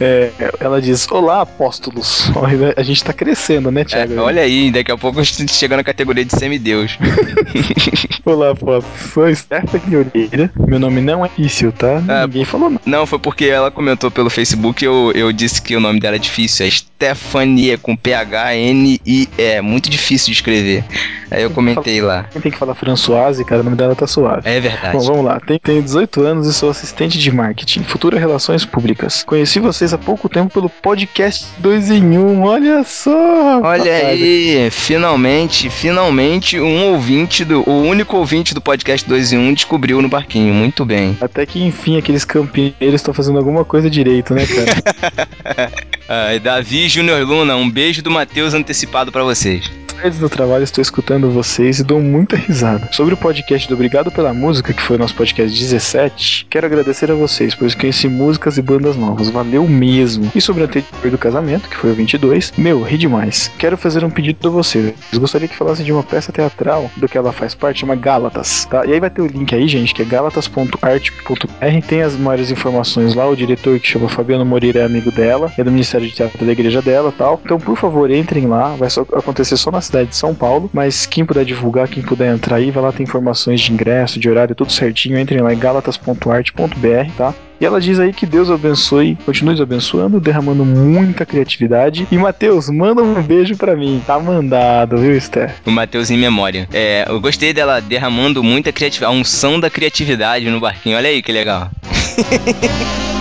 É, 0.00 0.30
ela 0.58 0.80
diz: 0.80 1.06
Olá, 1.10 1.42
apóstolos. 1.42 2.30
A 2.76 2.82
gente 2.82 3.04
tá 3.04 3.12
crescendo, 3.12 3.70
né, 3.70 3.82
É, 3.82 3.84
Thiago? 3.84 4.20
olha 4.20 4.40
aí, 4.40 4.70
daqui 4.70 4.90
a 4.90 4.96
pouco 4.96 5.20
a 5.20 5.22
gente 5.22 5.52
chega 5.52 5.76
na 5.76 5.84
categoria 5.84 6.24
de 6.24 6.34
semideus. 6.34 6.96
Olá, 8.24 8.50
apóstolos. 8.50 8.84
Sou 9.12 9.34
Stephanie 9.34 9.96
Oliveira. 9.96 10.50
Meu 10.56 10.78
nome 10.78 11.00
não 11.00 11.24
é 11.24 11.28
difícil, 11.28 11.72
tá? 11.72 12.02
É, 12.08 12.26
Ninguém 12.26 12.44
falou 12.44 12.70
nada. 12.70 12.82
Não, 12.84 13.06
foi 13.06 13.18
porque 13.18 13.46
ela 13.46 13.70
comentou 13.70 14.10
pelo 14.10 14.28
Facebook 14.28 14.84
e 14.84 14.86
eu, 14.86 15.12
eu 15.14 15.32
disse 15.32 15.62
que 15.62 15.76
o 15.76 15.80
nome 15.80 16.00
dela 16.00 16.16
é 16.16 16.18
difícil. 16.18 16.66
É 16.66 16.70
Stephanie 16.70 17.76
com 17.78 17.96
P-H-N-I-E. 17.96 19.60
Muito 19.62 19.88
difícil 19.88 20.26
de 20.26 20.32
escrever. 20.32 20.84
Aí 21.30 21.42
eu 21.42 21.50
comentei 21.50 22.00
lá. 22.02 22.24
Tem 22.24 22.50
que 22.50 22.58
falar 22.58 22.74
Françoise, 22.74 23.44
cara, 23.44 23.60
o 23.60 23.64
nome 23.64 23.76
dela 23.76 23.94
tá 23.94 24.06
suave. 24.06 24.42
É 24.44 24.58
verdade. 24.58 24.96
Bom, 24.98 25.04
vamos 25.04 25.24
lá. 25.24 25.40
Tenho, 25.40 25.60
tenho 25.60 25.82
18 25.82 26.22
anos 26.22 26.46
e 26.48 26.52
sou 26.52 26.70
assistente 26.70 27.18
de 27.18 27.30
marketing, 27.30 27.84
futura 27.84 28.18
relações 28.18 28.64
públicas. 28.64 29.22
Conheci 29.22 29.60
vocês 29.60 29.94
há 29.94 29.98
pouco 29.98 30.28
tempo 30.28 30.52
pelo 30.52 30.68
podcast 30.68 31.46
2 31.58 31.90
em 31.92 32.18
1. 32.18 32.42
Olha 32.42 32.82
só! 32.82 33.60
Olha 33.62 33.92
aí, 34.08 34.68
finalmente, 34.72 35.70
finalmente 35.70 36.58
um 36.58 36.92
ouvinte 36.92 37.44
do. 37.44 37.62
O 37.68 37.82
único 37.82 37.99
ouvinte 38.08 38.54
do 38.54 38.60
podcast 38.60 39.08
2 39.08 39.32
em 39.32 39.38
1 39.38 39.54
descobriu 39.54 40.00
no 40.00 40.08
barquinho. 40.08 40.52
Muito 40.54 40.84
bem. 40.84 41.16
Até 41.20 41.44
que 41.46 41.62
enfim 41.62 41.96
aqueles 41.96 42.24
campineiros 42.24 43.00
estão 43.00 43.14
fazendo 43.14 43.38
alguma 43.38 43.64
coisa 43.64 43.90
direito, 43.90 44.34
né, 44.34 44.44
cara? 44.46 45.72
Ah, 46.12 46.36
Davi 46.42 46.88
Júnior 46.88 47.24
Luna, 47.24 47.54
um 47.54 47.70
beijo 47.70 48.02
do 48.02 48.10
Matheus 48.10 48.52
antecipado 48.52 49.12
pra 49.12 49.22
vocês. 49.22 49.70
Tardes 50.00 50.18
do 50.18 50.30
trabalho 50.30 50.64
estou 50.64 50.80
escutando 50.80 51.30
vocês 51.30 51.78
e 51.78 51.84
dou 51.84 52.00
muita 52.00 52.34
risada. 52.34 52.88
Sobre 52.90 53.12
o 53.12 53.16
podcast 53.18 53.68
do 53.68 53.74
Obrigado 53.74 54.10
pela 54.10 54.32
Música, 54.32 54.72
que 54.72 54.80
foi 54.80 54.96
o 54.96 54.98
nosso 54.98 55.14
podcast 55.14 55.56
17, 55.56 56.46
quero 56.48 56.64
agradecer 56.64 57.10
a 57.10 57.14
vocês, 57.14 57.54
pois 57.54 57.74
conheci 57.74 58.08
músicas 58.08 58.56
e 58.56 58.62
bandas 58.62 58.96
novas. 58.96 59.28
Valeu 59.28 59.68
mesmo. 59.68 60.32
E 60.34 60.40
sobre 60.40 60.62
o 60.62 60.64
anterior 60.64 61.10
do 61.10 61.18
casamento, 61.18 61.68
que 61.68 61.76
foi 61.76 61.90
o 61.90 61.94
22, 61.94 62.54
meu, 62.56 62.82
ri 62.82 62.96
demais. 62.96 63.52
Quero 63.58 63.76
fazer 63.76 64.02
um 64.02 64.10
pedido 64.10 64.48
a 64.48 64.50
vocês. 64.50 64.94
Gostaria 65.12 65.46
que 65.46 65.56
falassem 65.56 65.84
de 65.84 65.92
uma 65.92 66.02
peça 66.02 66.32
teatral 66.32 66.90
do 66.96 67.06
que 67.06 67.18
ela 67.18 67.30
faz 67.30 67.54
parte, 67.54 67.84
chama 67.90 67.96
Gálatas, 67.96 68.64
tá? 68.66 68.86
E 68.86 68.92
aí 68.92 69.00
vai 69.00 69.10
ter 69.10 69.22
o 69.22 69.26
link 69.26 69.54
aí, 69.54 69.66
gente, 69.66 69.94
que 69.94 70.02
é 70.02 70.04
galatas.art.br. 70.04 71.86
Tem 71.86 72.02
as 72.02 72.16
maiores 72.16 72.50
informações 72.50 73.14
lá. 73.14 73.26
O 73.28 73.36
diretor 73.36 73.78
que 73.78 73.86
chama 73.86 74.08
Fabiano 74.08 74.44
Moreira 74.44 74.80
é 74.80 74.84
amigo 74.84 75.10
dela, 75.10 75.52
é 75.58 75.64
do 75.64 75.70
Ministério 75.70 76.06
de 76.06 76.14
Teatro 76.14 76.44
da 76.44 76.52
igreja 76.52 76.80
dela 76.80 77.12
tal. 77.16 77.40
Então, 77.44 77.58
por 77.58 77.76
favor, 77.76 78.10
entrem 78.10 78.46
lá. 78.46 78.74
Vai 78.76 78.90
só 78.90 79.02
acontecer 79.02 79.56
só 79.56 79.70
na 79.70 79.80
cidade 79.80 80.10
de 80.10 80.16
São 80.16 80.34
Paulo, 80.34 80.70
mas 80.72 81.06
quem 81.06 81.24
puder 81.24 81.44
divulgar, 81.44 81.88
quem 81.88 82.02
puder 82.02 82.32
entrar 82.32 82.56
aí, 82.56 82.70
vai 82.70 82.82
lá, 82.82 82.92
tem 82.92 83.04
informações 83.04 83.60
de 83.60 83.72
ingresso, 83.72 84.20
de 84.20 84.28
horário, 84.28 84.54
tudo 84.54 84.72
certinho. 84.72 85.18
Entrem 85.18 85.40
lá 85.40 85.52
em 85.52 85.58
galatas.art.br, 85.58 87.12
tá? 87.16 87.34
E 87.60 87.66
ela 87.66 87.80
diz 87.80 88.00
aí 88.00 88.12
que 88.12 88.24
Deus 88.24 88.50
abençoe, 88.50 89.18
continue 89.26 89.52
nos 89.52 89.60
abençoando, 89.60 90.18
derramando 90.18 90.64
muita 90.64 91.26
criatividade. 91.26 92.08
E 92.10 92.16
Matheus, 92.16 92.70
manda 92.70 93.02
um 93.02 93.22
beijo 93.22 93.54
pra 93.56 93.76
mim. 93.76 94.02
Tá 94.06 94.18
mandado, 94.18 94.96
viu, 94.96 95.14
Esther? 95.14 95.54
O 95.66 95.70
Matheus 95.70 96.10
em 96.10 96.16
memória. 96.16 96.66
É, 96.72 97.04
eu 97.06 97.20
gostei 97.20 97.52
dela 97.52 97.80
derramando 97.80 98.42
muita 98.42 98.72
criatividade, 98.72 99.14
a 99.14 99.16
unção 99.16 99.60
da 99.60 99.68
criatividade 99.68 100.48
no 100.48 100.58
barquinho. 100.58 100.96
Olha 100.96 101.10
aí 101.10 101.20
que 101.20 101.32
legal. 101.32 101.70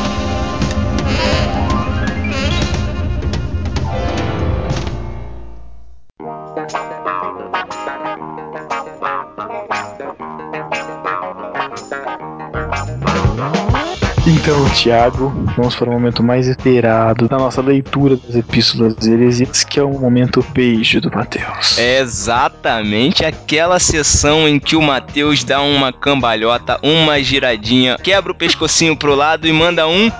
Então, 14.29 14.69
Tiago, 14.69 15.33
vamos 15.57 15.75
para 15.75 15.89
o 15.89 15.91
momento 15.91 16.21
mais 16.21 16.45
esperado 16.45 17.27
da 17.27 17.35
nossa 17.35 17.63
leitura 17.63 18.15
das 18.15 18.35
epístolas 18.35 18.95
heresias, 19.07 19.63
que 19.63 19.79
é 19.79 19.83
o 19.83 19.89
momento 19.89 20.45
beijo 20.53 21.01
do 21.01 21.09
Matheus. 21.09 21.79
É 21.79 21.99
exatamente 21.99 23.25
aquela 23.25 23.79
sessão 23.79 24.47
em 24.47 24.59
que 24.59 24.75
o 24.75 24.81
Matheus 24.83 25.43
dá 25.43 25.59
uma 25.63 25.91
cambalhota, 25.91 26.79
uma 26.83 27.19
giradinha, 27.23 27.97
quebra 27.97 28.31
o 28.31 28.35
pescocinho 28.35 28.95
pro 28.95 29.15
lado 29.15 29.47
e 29.47 29.51
manda 29.51 29.87
um 29.87 30.11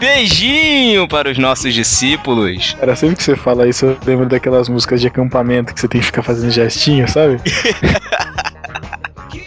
beijinho 0.00 1.06
para 1.06 1.30
os 1.30 1.38
nossos 1.38 1.72
discípulos. 1.72 2.74
Cara, 2.80 2.96
sempre 2.96 3.14
que 3.14 3.22
você 3.22 3.36
fala 3.36 3.68
isso, 3.68 3.86
eu 3.86 3.96
lembro 4.04 4.26
daquelas 4.26 4.68
músicas 4.68 5.00
de 5.00 5.06
acampamento 5.06 5.72
que 5.72 5.80
você 5.80 5.86
tem 5.86 6.00
que 6.00 6.06
ficar 6.06 6.24
fazendo 6.24 6.50
gestinho, 6.50 7.08
sabe? 7.08 7.40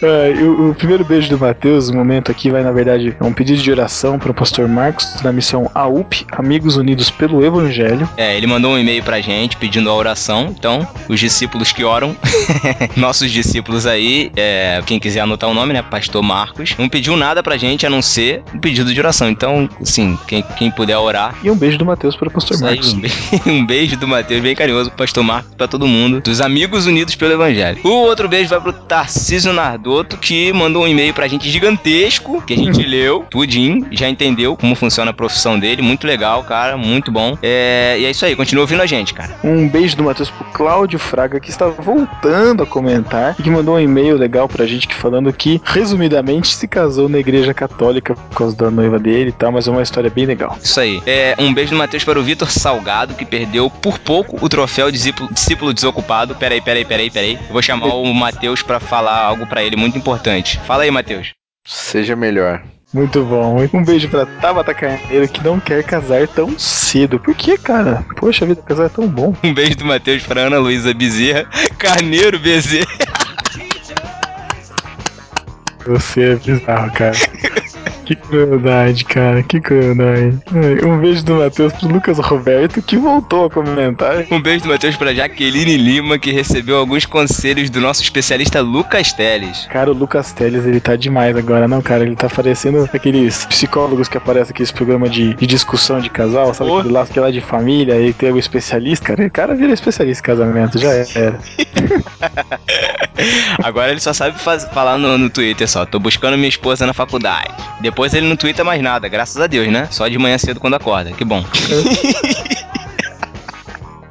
É, 0.02 0.32
o, 0.42 0.70
o 0.70 0.74
primeiro 0.74 1.04
beijo 1.04 1.28
do 1.28 1.38
Matheus, 1.38 1.88
o 1.88 1.94
momento 1.94 2.30
aqui, 2.30 2.50
vai 2.50 2.62
na 2.62 2.72
verdade 2.72 3.16
é 3.18 3.24
um 3.24 3.32
pedido 3.32 3.62
de 3.62 3.70
oração 3.70 4.18
para 4.18 4.30
o 4.30 4.34
pastor 4.34 4.68
Marcos 4.68 5.20
da 5.22 5.32
missão 5.32 5.70
AUP, 5.74 6.26
Amigos 6.32 6.76
Unidos 6.76 7.10
pelo 7.10 7.44
Evangelho. 7.44 8.08
É, 8.16 8.36
ele 8.36 8.46
mandou 8.46 8.72
um 8.72 8.78
e-mail 8.78 9.02
pra 9.02 9.20
gente 9.20 9.56
pedindo 9.56 9.88
a 9.90 9.94
oração. 9.94 10.54
Então, 10.56 10.86
os 11.08 11.20
discípulos 11.20 11.72
que 11.72 11.84
oram, 11.84 12.16
nossos 12.96 13.30
discípulos 13.30 13.86
aí, 13.86 14.30
é, 14.36 14.82
quem 14.86 14.98
quiser 14.98 15.20
anotar 15.20 15.48
o 15.48 15.54
nome, 15.54 15.72
né? 15.72 15.82
Pastor 15.82 16.22
Marcos, 16.22 16.74
não 16.78 16.88
pediu 16.88 17.16
nada 17.16 17.42
pra 17.42 17.56
gente 17.56 17.86
a 17.86 17.90
não 17.90 18.02
ser 18.02 18.42
um 18.54 18.58
pedido 18.58 18.92
de 18.92 18.98
oração. 19.00 19.28
Então, 19.30 19.68
assim, 19.80 20.18
quem, 20.26 20.42
quem 20.56 20.70
puder 20.70 20.96
orar. 20.98 21.34
E 21.42 21.50
um 21.50 21.56
beijo 21.56 21.78
do 21.78 21.84
Matheus 21.84 22.16
para 22.16 22.28
o 22.28 22.30
pastor 22.30 22.56
isso 22.56 22.66
aí, 22.66 22.76
Marcos. 22.76 22.92
um, 22.92 23.00
be- 23.00 23.12
um 23.50 23.66
beijo 23.66 23.96
do 23.96 24.08
Matheus, 24.08 24.40
bem 24.40 24.54
carinhoso 24.54 24.90
Pastor 24.90 25.22
Marcos, 25.24 25.54
pra 25.54 25.68
todo 25.68 25.86
mundo, 25.86 26.20
dos 26.20 26.40
Amigos 26.40 26.86
Unidos 26.86 27.14
pelo 27.14 27.32
Evangelho. 27.32 27.78
O 27.84 27.88
outro 27.88 28.28
beijo 28.28 28.50
vai 28.50 28.60
pro 28.60 28.72
Tarcísio 28.72 29.52
Nardotto, 29.92 30.16
que 30.16 30.52
mandou 30.52 30.84
um 30.84 30.88
e-mail 30.88 31.12
pra 31.12 31.28
gente 31.28 31.50
gigantesco, 31.50 32.40
que 32.42 32.54
a 32.54 32.56
gente 32.56 32.82
leu, 32.82 33.26
tudinho, 33.28 33.86
já 33.90 34.08
entendeu 34.08 34.56
como 34.56 34.74
funciona 34.74 35.10
a 35.10 35.14
profissão 35.14 35.58
dele. 35.58 35.82
Muito 35.82 36.06
legal, 36.06 36.42
cara, 36.44 36.76
muito 36.76 37.12
bom. 37.12 37.36
É, 37.42 37.96
e 37.98 38.06
é 38.06 38.10
isso 38.10 38.24
aí, 38.24 38.34
continua 38.34 38.62
ouvindo 38.62 38.80
a 38.82 38.86
gente, 38.86 39.12
cara. 39.12 39.36
Um 39.44 39.68
beijo 39.68 39.96
do 39.96 40.02
Matheus 40.02 40.30
pro 40.30 40.44
Cláudio 40.52 40.98
Fraga, 40.98 41.38
que 41.38 41.50
está 41.50 41.66
voltando 41.66 42.62
a 42.62 42.66
comentar 42.66 43.36
e 43.38 43.42
que 43.42 43.50
mandou 43.50 43.74
um 43.74 43.80
e-mail 43.80 44.16
legal 44.16 44.48
pra 44.48 44.66
gente 44.66 44.88
que 44.88 44.94
falando 44.94 45.32
que, 45.32 45.60
resumidamente, 45.64 46.48
se 46.48 46.66
casou 46.66 47.08
na 47.08 47.18
igreja 47.18 47.52
católica 47.52 48.14
por 48.14 48.36
causa 48.36 48.56
da 48.56 48.70
noiva 48.70 48.98
dele 48.98 49.30
e 49.30 49.32
tal, 49.32 49.52
mas 49.52 49.68
é 49.68 49.70
uma 49.70 49.82
história 49.82 50.08
bem 50.08 50.24
legal. 50.24 50.56
Isso 50.62 50.80
aí. 50.80 51.02
É, 51.06 51.34
um 51.38 51.52
beijo 51.52 51.72
do 51.72 51.76
Matheus 51.76 52.04
para 52.04 52.18
o 52.18 52.22
Vitor 52.22 52.50
Salgado, 52.50 53.14
que 53.14 53.24
perdeu 53.24 53.68
por 53.68 53.98
pouco 53.98 54.38
o 54.40 54.48
troféu 54.48 54.90
discípulo, 54.90 55.32
discípulo 55.32 55.74
desocupado. 55.74 56.34
Peraí, 56.34 56.60
peraí, 56.60 56.84
peraí, 56.84 57.10
peraí. 57.10 57.34
Eu 57.34 57.52
vou 57.52 57.62
chamar 57.62 57.94
o 57.94 58.14
Matheus 58.14 58.62
pra 58.62 58.80
falar 58.80 59.22
algo 59.22 59.46
pra 59.46 59.62
ele 59.62 59.76
muito 59.82 59.98
importante. 59.98 60.58
Fala 60.60 60.84
aí, 60.84 60.90
Matheus. 60.90 61.32
Seja 61.66 62.16
melhor. 62.16 62.62
Muito 62.92 63.24
bom. 63.24 63.56
Um 63.72 63.82
beijo 63.84 64.08
pra 64.08 64.26
Tabata 64.26 64.74
Carneiro, 64.74 65.26
que 65.26 65.42
não 65.42 65.58
quer 65.58 65.82
casar 65.82 66.28
tão 66.28 66.58
cedo. 66.58 67.18
Por 67.18 67.34
que, 67.34 67.56
cara? 67.56 68.04
Poxa 68.16 68.44
vida, 68.44 68.60
casar 68.62 68.86
é 68.86 68.88
tão 68.90 69.08
bom. 69.08 69.34
Um 69.42 69.54
beijo 69.54 69.76
do 69.76 69.84
Matheus 69.84 70.22
pra 70.22 70.42
Ana 70.42 70.58
Luísa 70.58 70.92
Bezerra. 70.92 71.48
Carneiro 71.78 72.38
Bezerra. 72.38 72.86
Você 75.86 76.20
é 76.32 76.36
bizarro, 76.36 76.92
cara. 76.92 77.16
Que 78.04 78.16
crueldade, 78.16 79.04
cara, 79.04 79.42
que 79.42 79.60
crueldade. 79.60 80.38
Um 80.84 80.98
beijo 80.98 81.24
do 81.24 81.36
Matheus 81.36 81.72
pro 81.72 81.88
Lucas 81.88 82.18
Roberto, 82.18 82.82
que 82.82 82.96
voltou 82.96 83.44
a 83.46 83.50
comentar. 83.50 84.24
Um 84.30 84.40
beijo 84.42 84.64
do 84.64 84.68
Matheus 84.70 84.96
pra 84.96 85.14
Jaqueline 85.14 85.76
Lima, 85.76 86.18
que 86.18 86.32
recebeu 86.32 86.76
alguns 86.78 87.06
conselhos 87.06 87.70
do 87.70 87.80
nosso 87.80 88.02
especialista 88.02 88.60
Lucas 88.60 89.12
Teles. 89.12 89.66
Cara, 89.70 89.90
o 89.90 89.94
Lucas 89.94 90.32
Teles, 90.32 90.64
ele 90.66 90.80
tá 90.80 90.96
demais 90.96 91.36
agora, 91.36 91.68
não, 91.68 91.80
cara? 91.80 92.02
Ele 92.04 92.16
tá 92.16 92.28
parecendo 92.28 92.88
aqueles 92.92 93.46
psicólogos 93.46 94.08
que 94.08 94.18
aparecem 94.18 94.50
aqueles 94.52 94.72
programas 94.72 95.10
de, 95.12 95.34
de 95.34 95.46
discussão 95.46 96.00
de 96.00 96.10
casal, 96.10 96.52
sabe? 96.52 96.70
Oh. 96.70 96.78
Aquele 96.78 96.92
laço 96.94 97.12
que 97.12 97.18
é 97.20 97.22
lá 97.22 97.30
de 97.30 97.40
família, 97.40 97.94
aí 97.94 98.12
tem 98.12 98.32
o 98.32 98.38
especialista, 98.38 99.06
cara. 99.14 99.26
O 99.26 99.30
cara 99.30 99.54
vira 99.54 99.72
especialista 99.72 100.20
em 100.22 100.26
casamento, 100.26 100.76
já 100.76 100.90
era. 100.92 101.38
Agora 103.62 103.90
ele 103.92 104.00
só 104.00 104.12
sabe 104.12 104.36
faz- 104.38 104.64
falar 104.72 104.98
no, 104.98 105.16
no 105.16 105.30
Twitter 105.30 105.68
só. 105.68 105.86
Tô 105.86 106.00
buscando 106.00 106.36
minha 106.36 106.48
esposa 106.48 106.84
na 106.86 106.92
faculdade. 106.92 107.52
Depois 107.80 108.01
ele 108.14 108.26
não 108.26 108.36
twitta 108.36 108.64
mais 108.64 108.82
nada, 108.82 109.08
graças 109.08 109.40
a 109.40 109.46
Deus, 109.46 109.68
né? 109.68 109.88
Só 109.90 110.08
de 110.08 110.18
manhã 110.18 110.36
cedo 110.38 110.58
quando 110.58 110.74
acorda. 110.74 111.12
Que 111.12 111.24
bom. 111.24 111.44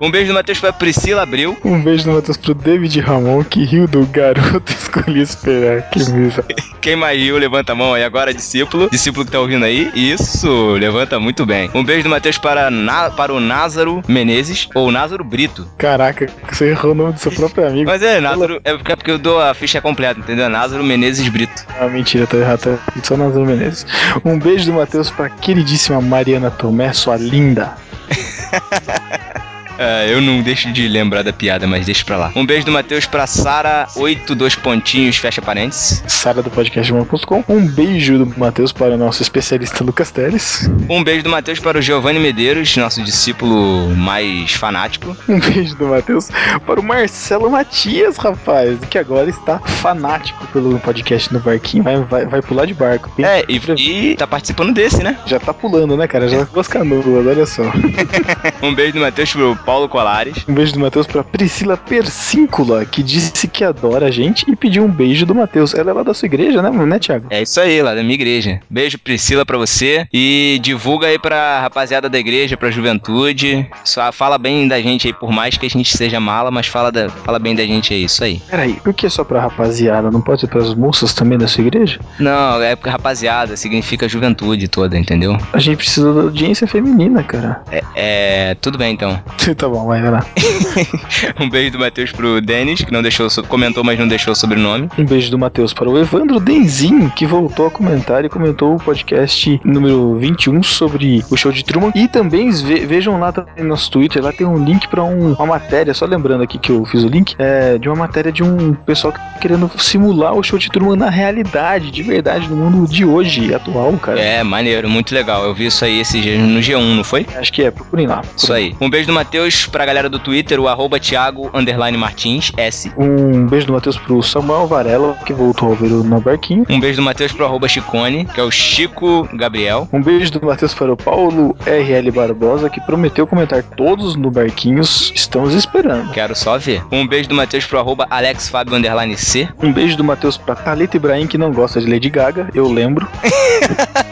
um 0.02 0.10
beijo 0.12 0.30
do 0.30 0.34
Matheus 0.34 0.60
pra 0.60 0.74
Priscila 0.74 1.22
Abril. 1.22 1.56
Um 1.64 1.82
beijo 1.82 2.04
do 2.06 2.12
Matheus 2.12 2.36
pro 2.38 2.54
David 2.56 3.00
Ramon, 3.00 3.44
que 3.44 3.64
riu 3.64 3.88
do 3.88 4.06
garoto 4.08 4.72
escolhi 4.74 5.22
esperar. 5.22 5.84
Que 5.90 6.00
misa. 6.12 6.44
Quem 6.82 6.96
mais 6.96 7.18
riu, 7.20 7.38
levanta 7.38 7.74
a 7.74 7.76
mão 7.76 7.94
aí 7.94 8.04
agora, 8.04 8.34
discípulo. 8.34 8.90
Discípulo 8.90 9.26
que 9.26 9.32
tá 9.32 9.40
ouvindo 9.40 9.64
aí. 9.64 9.92
Isso, 9.94 10.72
levanta 10.74 11.20
muito 11.20 11.46
bem. 11.46 11.70
Um 11.76 11.84
beijo 11.84 12.04
do 12.04 12.10
Matheus 12.10 12.38
para, 12.38 12.72
Na- 12.72 13.12
para 13.12 13.32
o 13.32 13.40
Názaro 13.40 14.02
Menezes, 14.08 14.68
ou 14.74 14.92
Názaro 14.92 15.24
Brito. 15.24 15.68
Caraca, 15.78 16.26
você 16.52 16.70
errou 16.72 16.94
o 16.94 16.96
nome 16.96 17.14
do 17.14 17.20
seu 17.20 17.32
próprio 17.32 17.68
amigo. 17.68 17.90
Mas 17.90 18.02
é, 18.02 18.20
Názaro, 18.20 18.60
é 18.64 18.74
porque, 18.74 18.92
é 18.92 18.96
porque 18.96 19.12
eu 19.12 19.20
dou 19.20 19.40
a 19.40 19.54
ficha 19.54 19.80
completa, 19.80 20.20
entendeu? 20.20 20.50
Názaro 20.50 20.84
Menezes 20.84 21.28
Brito. 21.30 21.66
Ah, 21.80 21.86
mentira, 21.88 22.26
tô 22.26 22.38
errado. 22.38 22.62
Tá 22.62 22.78
só 23.04 23.16
Nazaré 23.16 23.46
Menezes. 23.46 23.86
Um 24.26 24.40
beijo 24.40 24.66
do 24.66 24.74
Matheus 24.74 25.12
pra 25.12 25.30
queridíssima 25.30 26.02
Mariana 26.02 26.50
Tomé, 26.50 26.92
sua 26.94 27.16
linda. 27.18 27.76
É, 29.82 30.14
eu 30.14 30.22
não 30.22 30.44
deixo 30.44 30.72
de 30.72 30.88
lembrar 30.88 31.24
da 31.24 31.34
piada, 31.34 31.66
mas 31.66 31.88
deixa 31.88 32.06
pra 32.06 32.16
lá. 32.16 32.32
Um 32.36 32.46
beijo 32.46 32.68
do 32.68 32.72
Matheus 32.72 33.08
pra 33.08 33.26
Sara, 33.26 33.88
8, 33.96 34.36
dois 34.36 34.54
pontinhos, 34.54 35.18
fecha 35.18 35.42
parênteses. 35.42 36.04
Sara 36.06 36.44
do 36.44 36.52
podcast 36.52 36.94
Humor.com. 36.94 37.44
Um 37.50 37.66
beijo 37.66 38.20
do 38.20 38.40
Matheus 38.40 38.72
para 38.72 38.94
o 38.94 38.98
nosso 38.98 39.24
especialista 39.24 39.84
Lucas 39.84 40.12
Teles. 40.12 40.70
Um 40.88 41.04
beijo 41.04 41.24
do 41.24 41.32
Matheus 41.32 41.60
para 41.60 41.80
o 41.80 41.82
Giovanni 41.82 42.20
Medeiros, 42.20 42.78
nosso 42.78 43.02
discípulo 43.02 43.90
mais 43.96 44.52
fanático. 44.52 45.18
Um 45.28 45.40
beijo 45.40 45.76
do 45.76 45.88
Matheus 45.88 46.30
para 46.68 46.80
o 46.80 46.84
Marcelo 46.84 47.50
Matias, 47.50 48.18
rapaz, 48.18 48.78
que 48.88 49.00
agora 49.00 49.32
está 49.32 49.58
fanático 49.58 50.46
pelo 50.54 50.78
podcast 50.80 51.34
no 51.34 51.40
barquinho. 51.40 51.84
Vai, 51.84 51.98
vai, 52.04 52.26
vai 52.28 52.42
pular 52.44 52.68
de 52.68 52.76
barco. 52.76 53.10
É, 53.20 53.44
e, 53.50 54.12
e 54.12 54.16
tá 54.16 54.28
participando 54.28 54.76
desse, 54.76 55.02
né? 55.02 55.18
Já 55.26 55.40
tá 55.40 55.52
pulando, 55.56 55.98
né, 55.98 56.08
cara? 56.08 56.28
Já 56.28 56.44
duas 56.44 56.68
canoas, 56.68 57.04
olha 57.08 57.46
só. 57.48 57.64
Um 58.62 58.76
beijo 58.76 58.94
do 58.94 59.00
Matheus 59.00 59.32
pro 59.32 59.56
Paulo 59.56 59.71
Colares. 59.72 60.46
Um 60.48 60.54
beijo 60.54 60.74
do 60.74 60.80
Matheus 60.80 61.08
pra 61.08 61.24
Priscila 61.24 61.78
Persíncula, 61.78 62.86
que 62.86 63.02
disse 63.02 63.48
que 63.48 63.64
adora 63.64 64.08
a 64.08 64.12
gente 64.12 64.50
e 64.50 64.56
pediu 64.56 64.84
um 64.84 64.88
beijo 64.88 65.26
do 65.26 65.34
Matheus. 65.34 65.74
Ela 65.74 65.92
é 65.92 65.94
lá 65.94 66.04
da 66.04 66.14
sua 66.14 66.26
igreja, 66.26 66.62
né, 66.62 66.70
né, 66.70 67.00
Thiago? 67.00 67.28
É 67.30 67.42
isso 67.42 67.60
aí, 67.60 67.82
lá 67.82 67.96
da 67.96 68.02
minha 68.02 68.14
igreja. 68.16 68.60
Beijo, 68.70 69.00
Priscila, 69.00 69.46
pra 69.46 69.58
você. 69.58 70.06
E 70.14 70.60
divulga 70.62 71.08
aí 71.08 71.18
pra 71.18 71.62
rapaziada 71.62 72.10
da 72.10 72.20
igreja, 72.20 72.58
pra 72.58 72.70
juventude. 72.70 73.66
Só 73.84 74.12
fala 74.12 74.38
bem 74.38 74.68
da 74.68 74.82
gente 74.82 75.08
aí, 75.08 75.14
por 75.14 75.32
mais 75.32 75.58
que 75.58 75.66
a 75.66 75.70
gente 75.70 75.96
seja 75.96 76.20
mala, 76.20 76.52
mas 76.52 76.68
fala, 76.68 76.92
da, 76.92 77.10
fala 77.10 77.40
bem 77.40 77.56
da 77.56 77.64
gente 77.64 77.94
aí, 77.94 78.04
isso 78.04 78.24
aí. 78.24 78.42
Peraí, 78.50 78.74
por 78.74 78.94
que 78.94 79.10
só 79.10 79.24
pra 79.24 79.42
rapaziada? 79.42 80.12
Não 80.12 80.22
pode 80.22 80.42
ser 80.42 80.48
pras 80.48 80.74
moças 80.76 81.14
também 81.14 81.38
da 81.38 81.48
sua 81.48 81.64
igreja? 81.64 82.00
Não, 82.20 82.62
é 82.62 82.76
porque 82.76 82.90
rapaziada 82.90 83.56
significa 83.56 84.10
juventude 84.10 84.68
toda, 84.68 84.98
entendeu? 84.98 85.38
A 85.54 85.60
gente 85.60 85.78
precisa 85.78 86.14
da 86.14 86.22
audiência 86.22 86.68
feminina, 86.68 87.24
cara. 87.24 87.62
É, 87.72 87.84
é 87.96 88.56
tudo 88.56 88.78
bem 88.78 88.94
então. 88.94 89.22
tá 89.62 89.70
bom, 89.70 89.86
vai 89.88 90.02
lá. 90.10 90.26
Um 91.40 91.50
beijo 91.50 91.72
do 91.72 91.80
Matheus 91.80 92.12
pro 92.12 92.42
Denis, 92.42 92.82
que 92.84 92.92
não 92.92 93.02
deixou, 93.02 93.28
comentou, 93.48 93.84
mas 93.84 93.98
não 94.00 94.08
deixou 94.08 94.34
o 94.34 94.36
sobrenome. 94.36 94.90
Um 94.98 95.06
beijo 95.06 95.30
do 95.32 95.38
Matheus 95.38 95.74
para 95.74 95.90
o 95.90 95.98
Evandro 95.98 96.40
Denzin, 96.40 97.10
que 97.10 97.26
voltou 97.26 97.68
a 97.68 97.72
comentar 97.72 98.24
e 98.26 98.30
comentou 98.30 98.76
o 98.76 98.78
podcast 98.78 99.60
número 99.64 100.18
21 100.20 100.62
sobre 100.64 101.24
o 101.30 101.38
show 101.38 101.52
de 101.52 101.64
Truman. 101.64 101.92
E 101.96 102.08
também 102.08 102.50
ve- 102.52 102.86
vejam 102.86 103.20
lá 103.20 103.34
no 103.58 103.64
nosso 103.66 103.90
Twitter, 103.92 104.22
lá 104.24 104.32
tem 104.32 104.46
um 104.46 104.64
link 104.64 104.88
para 104.88 105.04
uma 105.04 105.46
matéria, 105.46 105.94
só 105.94 106.06
lembrando 106.06 106.44
aqui 106.44 106.58
que 106.58 106.72
eu 106.72 106.86
fiz 106.86 107.04
o 107.04 107.08
link, 107.08 107.36
é 107.40 107.78
de 107.78 107.88
uma 107.90 107.96
matéria 107.96 108.32
de 108.32 108.44
um 108.44 108.74
pessoal 108.74 109.14
que 109.14 109.20
tá 109.20 109.40
querendo 109.42 109.70
simular 109.78 110.34
o 110.34 110.44
show 110.44 110.60
de 110.60 110.70
Truman 110.70 110.96
na 110.96 111.10
realidade, 111.10 111.92
de 111.92 112.04
verdade, 112.04 112.48
no 112.50 112.56
mundo 112.56 112.90
de 112.92 113.06
hoje, 113.06 113.54
atual, 113.54 113.94
cara. 113.94 114.20
É, 114.20 114.44
maneiro, 114.44 114.90
muito 114.90 115.14
legal. 115.14 115.44
Eu 115.46 115.54
vi 115.54 115.66
isso 115.68 115.84
aí 115.86 116.00
esses 116.00 116.22
dias 116.22 116.40
no 116.40 116.60
G1, 116.60 116.96
não 116.96 117.04
foi? 117.04 117.26
Acho 117.36 117.52
que 117.54 117.64
é, 117.64 117.72
procurem 117.72 118.08
lá. 118.08 118.22
Isso 118.36 118.52
aí. 118.54 118.76
Um 118.80 118.90
beijo 118.90 119.08
do 119.08 119.14
Matheus 119.14 119.51
pra 119.68 119.86
galera 119.86 120.10
do 120.10 120.20
Twitter, 120.20 120.60
o 120.60 120.68
arroba 120.68 121.00
Thiago 121.00 121.50
Martins, 121.98 122.52
S. 122.58 122.92
Um 122.98 123.48
beijo 123.48 123.68
do 123.68 123.74
Matheus 123.74 123.98
pro 123.98 124.22
Samuel 124.22 124.68
Varela, 124.68 125.16
que 125.26 125.34
voltou 125.34 125.72
a 125.72 125.76
ver 125.76 125.92
o 125.92 126.04
No 126.04 126.20
Barquinho. 126.20 126.66
Um 126.70 126.80
beijo 126.80 126.98
do 126.98 127.04
Matheus 127.04 127.32
pro 127.32 127.46
arroba 127.46 127.68
Chicone, 127.68 128.26
que 128.26 128.40
é 128.40 128.44
o 128.44 128.52
Chico 128.52 129.28
Gabriel. 129.34 129.88
Um 129.92 130.02
beijo 130.02 130.32
do 130.32 130.46
Matheus 130.46 130.74
para 130.74 130.92
o 130.92 130.98
Paulo 130.98 131.56
RL 131.66 132.12
Barbosa, 132.12 132.70
que 132.70 132.82
prometeu 132.82 133.28
comentar 133.28 133.64
todos 133.64 134.16
no 134.16 134.32
Barquinhos. 134.32 135.12
Estamos 135.16 135.54
esperando. 135.54 136.12
Quero 136.12 136.36
só 136.36 136.58
ver. 136.58 136.84
Um 136.92 137.08
beijo 137.08 137.30
do 137.30 137.36
Matheus 137.36 137.66
pro 137.66 137.80
arroba 137.80 138.08
Alex 138.10 138.50
Fábio 138.50 138.74
C. 139.18 139.48
Um 139.62 139.72
beijo 139.72 139.98
do 139.98 140.04
Matheus 140.04 140.38
pra 140.38 140.56
Thalita 140.56 140.98
Ibrahim, 140.98 141.28
que 141.28 141.38
não 141.38 141.52
gosta 141.52 141.80
de 141.80 141.90
Lady 141.90 142.10
Gaga, 142.10 142.50
eu 142.54 142.72
lembro. 142.72 143.08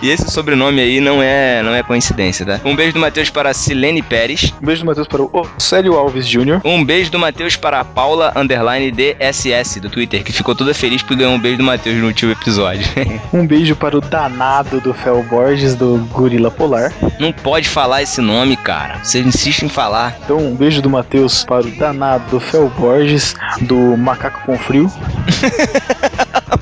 E 0.00 0.10
esse 0.10 0.30
sobrenome 0.30 0.80
aí 0.80 1.00
não 1.00 1.20
é, 1.20 1.62
não 1.62 1.74
é 1.74 1.82
coincidência, 1.82 2.46
tá? 2.46 2.60
Um 2.64 2.76
beijo 2.76 2.92
do 2.92 3.00
Matheus 3.00 3.30
para 3.30 3.52
Silene 3.52 4.00
Pérez. 4.00 4.54
Um 4.60 4.66
beijo 4.66 4.82
do 4.82 4.86
Matheus 4.86 5.08
para 5.08 5.22
o 5.22 5.48
Célio 5.58 5.94
Alves 5.94 6.26
Jr. 6.26 6.60
Um 6.64 6.84
beijo 6.84 7.10
do 7.10 7.18
Matheus 7.18 7.56
para 7.56 7.80
a 7.80 7.84
Paula 7.84 8.32
underline 8.34 8.90
DSS 8.90 9.80
do 9.80 9.88
Twitter, 9.88 10.24
que 10.24 10.32
ficou 10.32 10.54
toda 10.54 10.74
feliz 10.74 11.02
porque 11.02 11.16
ganhou 11.16 11.34
um 11.34 11.38
beijo 11.38 11.58
do 11.58 11.64
Matheus 11.64 11.96
no 11.96 12.06
último 12.06 12.32
episódio. 12.32 12.84
Um 13.32 13.46
beijo 13.46 13.76
para 13.76 13.96
o 13.96 14.00
danado 14.00 14.80
do 14.80 14.94
Fel 14.94 15.22
Borges, 15.22 15.74
do 15.74 15.98
Gorila 16.12 16.50
Polar. 16.50 16.92
não 17.20 17.30
pode 17.30 17.68
falar 17.68 18.02
esse 18.02 18.20
nome, 18.20 18.56
cara. 18.56 18.98
Você 19.02 19.20
insiste 19.20 19.62
em 19.62 19.68
falar. 19.68 20.16
Então, 20.24 20.38
um 20.38 20.54
beijo 20.56 20.80
do 20.80 20.88
Matheus 20.88 21.44
para 21.44 21.66
o 21.66 21.70
danado 21.70 22.24
do 22.30 22.40
Fel 22.40 22.68
Borges, 22.70 23.34
do 23.62 23.96
Macaco 23.96 24.40
com 24.46 24.58
Frio. 24.58 24.90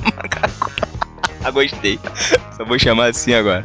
Gostei. 1.56 1.98
Só 2.54 2.64
vou 2.66 2.78
chamar 2.78 3.06
assim 3.06 3.32
agora. 3.32 3.64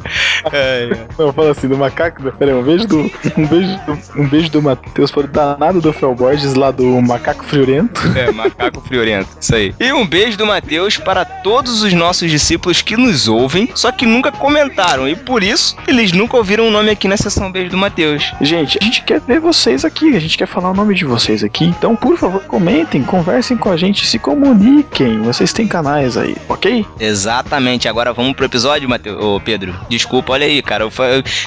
É, 0.50 0.88
Não, 1.18 1.30
fala 1.32 1.50
assim, 1.50 1.68
do 1.68 1.76
Macaco. 1.76 2.32
Peraí, 2.32 2.54
um 2.54 2.62
beijo 2.62 2.86
do. 2.86 3.00
Um 3.36 3.46
beijo 3.46 3.78
do, 3.86 4.20
um 4.22 4.28
beijo 4.28 4.50
do 4.50 4.62
Matheus 4.62 5.10
para 5.10 5.24
o 5.24 5.26
danado 5.28 5.80
do 5.80 5.92
Fel 5.92 6.14
Borges, 6.14 6.54
lá 6.54 6.70
do 6.70 6.84
Macaco 7.02 7.44
Friorento. 7.44 8.00
é, 8.16 8.30
macaco 8.32 8.80
friorento. 8.80 9.28
Isso 9.38 9.54
aí. 9.54 9.74
E 9.78 9.92
um 9.92 10.06
beijo 10.06 10.38
do 10.38 10.46
Matheus 10.46 10.96
para 10.96 11.24
todos 11.24 11.82
os 11.82 11.92
nossos 11.92 12.30
discípulos 12.30 12.80
que 12.80 12.96
nos 12.96 13.28
ouvem, 13.28 13.68
só 13.74 13.92
que 13.92 14.06
nunca 14.06 14.32
comentaram. 14.32 15.06
E 15.08 15.14
por 15.14 15.42
isso, 15.42 15.76
eles 15.86 16.12
nunca 16.12 16.36
ouviram 16.36 16.66
o 16.66 16.70
nome 16.70 16.90
aqui 16.90 17.06
na 17.06 17.16
sessão 17.16 17.52
Beijo 17.52 17.70
do 17.70 17.76
Matheus. 17.76 18.32
Gente, 18.40 18.78
a 18.80 18.84
gente 18.84 19.02
quer 19.02 19.20
ver 19.20 19.38
vocês 19.40 19.84
aqui, 19.84 20.16
a 20.16 20.20
gente 20.20 20.38
quer 20.38 20.46
falar 20.46 20.70
o 20.70 20.74
nome 20.74 20.94
de 20.94 21.04
vocês 21.04 21.44
aqui. 21.44 21.64
Então, 21.66 21.94
por 21.94 22.16
favor, 22.16 22.42
comentem, 22.44 23.02
conversem 23.02 23.56
com 23.56 23.70
a 23.70 23.76
gente, 23.76 24.06
se 24.06 24.18
comuniquem. 24.18 25.20
Vocês 25.22 25.52
têm 25.52 25.66
canais 25.68 26.16
aí, 26.16 26.36
ok? 26.48 26.86
Exatamente. 26.98 27.81
Agora 27.88 28.12
vamos 28.12 28.34
pro 28.34 28.44
episódio, 28.44 28.88
Mateus. 28.88 29.22
Ô, 29.22 29.40
Pedro. 29.40 29.74
Desculpa, 29.88 30.32
olha 30.32 30.46
aí, 30.46 30.62
cara. 30.62 30.84
Eu 30.84 30.90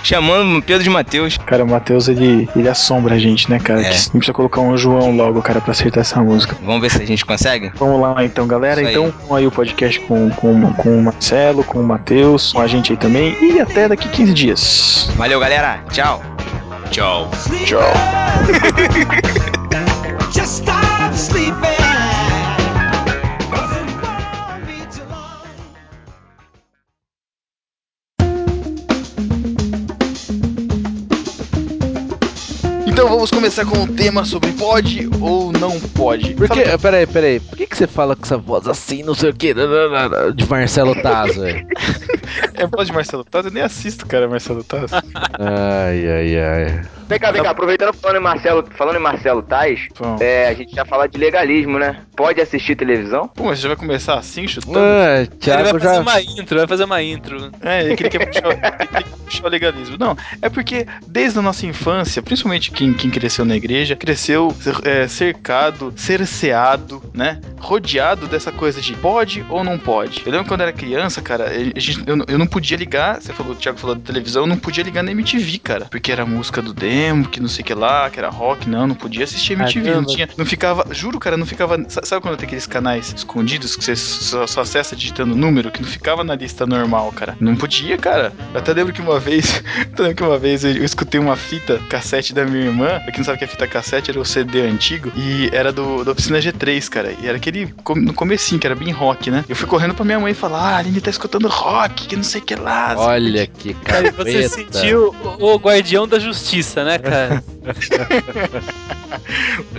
chamando 0.04 0.58
o 0.58 0.62
Pedro 0.62 0.84
de 0.84 0.90
Matheus. 0.90 1.38
Cara, 1.38 1.64
o 1.64 1.68
Matheus, 1.68 2.08
ele, 2.08 2.48
ele 2.56 2.70
assombra 2.70 3.16
a 3.16 3.20
gente, 3.20 3.50
né, 3.50 3.60
cara? 3.60 3.82
É. 3.82 3.84
Que 3.84 3.90
a 3.90 3.94
gente 3.94 4.10
precisa 4.12 4.34
colocar 4.34 4.62
um 4.62 4.78
João 4.78 5.16
logo, 5.16 5.42
cara, 5.42 5.62
pra 5.62 5.72
acertar 5.72 6.02
essa 6.02 6.22
música. 6.22 6.56
Vamos 6.64 6.82
ver 6.82 6.92
se 6.92 7.02
a 7.02 7.06
gente 7.06 7.26
consegue? 7.26 7.72
Vamos 7.76 8.02
lá 8.02 8.24
então, 8.24 8.48
galera. 8.48 8.82
Isso 8.82 8.90
aí. 8.90 8.96
Então, 8.96 9.12
com 9.12 9.36
aí 9.36 9.48
o 9.48 9.52
podcast 9.52 10.00
com, 10.02 10.30
com, 10.32 10.74
com 10.74 10.98
o 10.98 11.04
Marcelo, 11.04 11.64
com 11.64 11.80
o 11.80 11.84
Matheus, 11.84 12.54
com 12.54 12.62
a 12.62 12.68
gente 12.68 12.92
aí 12.92 12.98
também. 12.98 13.36
E 13.42 13.60
até 13.60 13.88
daqui 13.88 14.08
15 14.10 14.34
dias. 14.34 15.10
Valeu, 15.16 15.40
galera. 15.40 15.84
Tchau. 15.92 16.22
Tchau. 16.92 17.30
Tchau. 17.66 17.82
Just 20.32 20.62
stop 20.62 21.16
sleeping. 21.16 21.75
Então 33.06 33.18
vamos 33.18 33.30
começar 33.30 33.66
com 33.66 33.84
o 33.84 33.88
tema 33.88 34.26
sobre 34.26 34.52
pode 34.54 35.08
ou 35.22 35.52
não 35.52 35.80
pode. 35.80 36.34
Por 36.34 36.50
que, 36.50 36.76
peraí, 36.80 37.06
peraí. 37.06 37.40
Por 37.40 37.56
que, 37.56 37.68
que 37.68 37.78
você 37.78 37.86
fala 37.86 38.16
com 38.16 38.24
essa 38.24 38.36
voz 38.36 38.68
assim, 38.68 39.04
não 39.04 39.14
sei 39.14 39.30
o 39.30 39.34
que, 39.36 39.54
de 39.54 40.50
Marcelo 40.50 41.00
Tazo, 41.00 41.42
velho? 41.42 41.68
É 42.56 42.66
voz 42.68 42.88
de 42.88 42.94
Marcelo 42.94 43.24
Taz? 43.24 43.46
Eu 43.46 43.52
nem 43.52 43.64
assisto, 43.64 44.06
cara, 44.08 44.28
Marcelo 44.28 44.64
Taz. 44.64 44.92
Ai, 44.94 46.08
ai, 46.08 46.40
ai. 46.40 46.82
Vem 47.08 47.20
cá, 47.20 47.32
vem 47.32 47.44
cá, 47.44 47.52
aproveitando 47.52 47.94
falando 47.94 48.18
em 48.18 48.22
Marcelo, 48.22 48.66
falando 48.76 48.96
em 48.96 49.00
Marcelo 49.00 49.44
Tais, 49.44 49.88
Bom. 49.98 50.18
é, 50.20 50.48
a 50.48 50.54
gente 50.54 50.74
já 50.74 50.84
fala 50.84 51.08
de 51.08 51.18
legalismo, 51.18 51.78
né? 51.78 52.02
Pode 52.16 52.42
assistir 52.42 52.76
televisão? 52.76 53.28
Pô, 53.28 53.46
mas 53.46 53.60
você 53.60 53.64
já 53.64 53.68
vai 53.70 53.78
começar 53.78 54.18
assim, 54.18 54.48
chutando? 54.48 54.80
Ah, 54.80 55.20
Ele 55.20 55.28
Thiago 55.28 55.64
vai 55.64 55.74
fazer 55.74 55.96
já. 55.96 56.02
uma 56.02 56.22
intro, 56.22 56.58
vai 56.58 56.68
fazer 56.68 56.84
uma 56.86 57.04
intro. 57.04 57.52
É, 57.62 57.84
ele 57.84 57.96
queria 57.96 58.10
que 58.10 58.26
puxar, 58.26 58.48
ele 58.48 58.88
queria 58.88 59.18
puxar 59.24 59.46
o 59.46 59.50
legalismo. 59.50 59.98
Não, 60.00 60.18
é 60.42 60.50
porque 60.50 60.88
desde 61.08 61.38
a 61.38 61.42
nossa 61.44 61.66
infância, 61.68 62.24
principalmente 62.24 62.72
quem, 62.72 62.94
quem 62.96 63.10
cresceu 63.10 63.46
na 63.46 63.56
igreja, 63.56 63.96
cresceu 63.96 64.56
é, 64.84 65.08
cercado, 65.08 65.94
cerceado, 65.96 67.02
né? 67.14 67.40
Rodeado 67.60 68.28
dessa 68.28 68.52
coisa 68.52 68.82
de 68.82 68.94
pode 68.94 69.46
ou 69.50 69.64
não 69.64 69.78
pode. 69.78 70.22
Eu 70.26 70.32
lembro 70.32 70.48
quando 70.48 70.62
eu 70.62 70.68
era 70.68 70.76
criança, 70.76 71.22
cara, 71.22 71.52
gente- 71.76 72.04
eu, 72.08 72.16
não- 72.16 72.26
eu 72.28 72.38
não 72.38 72.48
podia 72.48 72.78
ligar, 72.78 73.22
você 73.22 73.34
falou, 73.34 73.54
o 73.54 73.56
Thiago 73.56 73.78
falou 73.80 73.96
da 73.96 74.02
televisão, 74.02 74.44
eu 74.44 74.48
não 74.48 74.58
podia 74.58 74.84
ligar 74.84 75.04
na 75.04 75.12
MTV, 75.12 75.58
cara. 75.60 75.86
Porque 75.86 76.12
era 76.12 76.26
música 76.26 76.62
do 76.62 76.74
demo, 76.74 77.28
que 77.28 77.40
não 77.40 77.48
sei 77.48 77.62
o 77.64 77.66
que 77.66 77.74
lá, 77.74 78.10
que 78.10 78.20
era 78.20 78.30
rock, 78.30 78.68
não, 78.70 78.86
não 78.88 78.96
podia 78.96 79.24
assistir 79.24 79.54
MTV, 79.54 79.80
não 79.96 80.06
tinha, 80.06 80.30
não 80.38 80.46
ficava, 80.46 80.86
juro, 80.92 81.20
cara, 81.20 81.38
não 81.38 81.46
ficava, 81.46 81.78
sa- 81.90 82.02
sabe 82.04 82.22
quando 82.22 82.38
tem 82.38 82.46
aqueles 82.48 82.68
canais 82.68 83.14
escondidos 83.16 83.76
que 83.76 83.84
você 83.84 83.96
só, 83.96 84.46
só 84.48 84.62
acessa 84.62 84.96
digitando 84.96 85.36
número, 85.36 85.72
que 85.72 85.82
não 85.82 85.88
ficava 85.90 86.24
na 86.24 86.36
lista 86.36 86.66
normal, 86.66 87.12
cara. 87.12 87.36
Não 87.40 87.56
podia, 87.56 87.98
cara. 87.98 88.32
Eu 88.54 88.60
até 88.60 88.74
lembro 88.74 88.94
que 88.94 89.02
uma 89.02 89.20
vez, 89.20 89.64
lembro 89.98 90.16
que 90.16 90.24
uma 90.24 90.38
vez 90.38 90.64
eu, 90.64 90.72
eu 90.72 90.84
escutei 90.86 91.20
uma 91.20 91.36
fita 91.36 91.80
cassete 91.90 92.34
da 92.34 92.46
minha 92.46 92.66
irmã, 92.66 92.85
pra 92.88 93.12
quem 93.12 93.18
não 93.18 93.26
sabe 93.26 93.38
que 93.38 93.44
é 93.44 93.48
fita 93.48 93.68
cassete, 93.68 94.12
era 94.12 94.20
o 94.20 94.26
CD 94.26 94.62
antigo, 94.62 95.12
e 95.16 95.50
era 95.54 95.72
do, 95.72 96.04
da 96.04 96.12
oficina 96.12 96.40
G3, 96.40 96.90
cara, 96.90 97.14
e 97.22 97.28
era 97.28 97.38
aquele, 97.38 97.74
no 97.96 98.14
comecinho, 98.14 98.60
que 98.60 98.68
era 98.68 98.76
bem 98.76 98.92
rock, 98.92 99.32
né? 99.32 99.44
Eu 99.48 99.56
fui 99.56 99.68
correndo 99.68 99.94
pra 99.94 100.06
minha 100.06 100.20
mãe 100.20 100.32
e 100.32 100.36
falar, 100.36 100.60
ah, 100.60 100.76
a 100.76 100.78
Aline 100.78 101.02
tá 101.02 101.10
escutando 101.10 101.48
rock, 101.48 102.08
que 102.08 102.16
não 102.16 102.24
sei 102.24 102.42
o 102.42 102.44
que 102.44 102.56
lá. 102.56 102.96
Olha 102.98 103.48
que 103.48 103.74
Cara, 103.74 104.12
você 104.12 104.48
sentiu 104.50 105.16
o, 105.40 105.54
o 105.54 105.56
guardião 105.58 106.08
da 106.08 106.20
justiça, 106.20 106.84
né, 106.84 106.98
cara? 106.98 107.44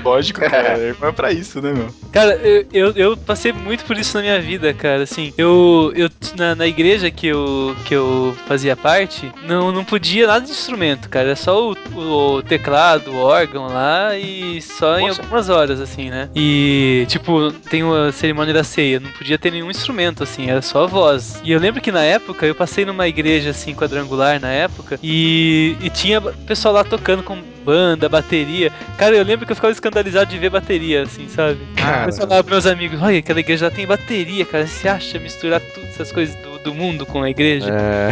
Lógico, 0.02 0.40
cara, 0.40 0.74
a 0.74 0.78
irmã 0.78 1.08
é 1.08 1.12
pra 1.12 1.32
isso, 1.32 1.60
né, 1.60 1.72
meu? 1.72 1.88
Cara, 2.12 2.34
eu, 2.36 2.66
eu, 2.72 2.92
eu 2.92 3.16
passei 3.16 3.52
muito 3.52 3.84
por 3.84 3.96
isso 3.96 4.16
na 4.16 4.22
minha 4.22 4.40
vida, 4.40 4.72
cara. 4.72 5.02
Assim, 5.02 5.32
eu, 5.36 5.92
eu 5.94 6.08
na, 6.36 6.54
na 6.54 6.66
igreja 6.66 7.10
que 7.10 7.26
eu, 7.26 7.76
que 7.84 7.94
eu 7.94 8.36
fazia 8.46 8.76
parte, 8.76 9.30
não, 9.46 9.72
não 9.72 9.84
podia 9.84 10.26
nada 10.26 10.44
de 10.44 10.50
instrumento, 10.50 11.08
cara. 11.08 11.26
Era 11.26 11.36
só 11.36 11.70
o, 11.70 11.76
o 11.94 12.42
teclado, 12.42 12.85
o 12.94 13.16
órgão 13.16 13.66
lá 13.66 14.16
e 14.16 14.60
só 14.62 14.98
em 14.98 15.08
Nossa. 15.08 15.22
algumas 15.22 15.48
horas, 15.48 15.80
assim, 15.80 16.10
né? 16.10 16.28
E, 16.34 17.04
tipo, 17.08 17.52
tem 17.52 17.82
uma 17.82 18.12
cerimônia 18.12 18.54
da 18.54 18.64
ceia, 18.64 19.00
não 19.00 19.10
podia 19.10 19.38
ter 19.38 19.50
nenhum 19.50 19.70
instrumento, 19.70 20.22
assim, 20.22 20.48
era 20.48 20.62
só 20.62 20.86
voz. 20.86 21.40
E 21.42 21.52
eu 21.52 21.58
lembro 21.58 21.80
que 21.80 21.90
na 21.90 22.02
época 22.02 22.46
eu 22.46 22.54
passei 22.54 22.84
numa 22.84 23.08
igreja, 23.08 23.50
assim, 23.50 23.74
quadrangular 23.74 24.40
na 24.40 24.50
época, 24.50 24.98
e, 25.02 25.76
e 25.80 25.90
tinha 25.90 26.20
pessoal 26.20 26.74
lá 26.74 26.84
tocando 26.84 27.22
com 27.22 27.36
banda, 27.66 28.08
bateria. 28.08 28.70
Cara, 28.96 29.16
eu 29.16 29.24
lembro 29.24 29.44
que 29.44 29.50
eu 29.50 29.56
ficava 29.56 29.72
escandalizado 29.72 30.30
de 30.30 30.38
ver 30.38 30.50
bateria, 30.50 31.02
assim, 31.02 31.28
sabe? 31.28 31.58
Cara. 31.74 32.08
Eu 32.08 32.12
falava 32.12 32.44
pros 32.44 32.64
meus 32.64 32.66
amigos, 32.66 33.02
olha, 33.02 33.18
aquela 33.18 33.40
igreja 33.40 33.68
já 33.68 33.74
tem 33.74 33.84
bateria, 33.84 34.44
cara. 34.44 34.66
Você 34.66 34.88
acha 34.88 35.18
misturar 35.18 35.60
tudo 35.60 35.86
essas 35.86 36.12
coisas 36.12 36.36
do, 36.36 36.55
do 36.66 36.74
mundo 36.74 37.06
com 37.06 37.22
a 37.22 37.30
igreja? 37.30 37.70
É, 37.70 38.10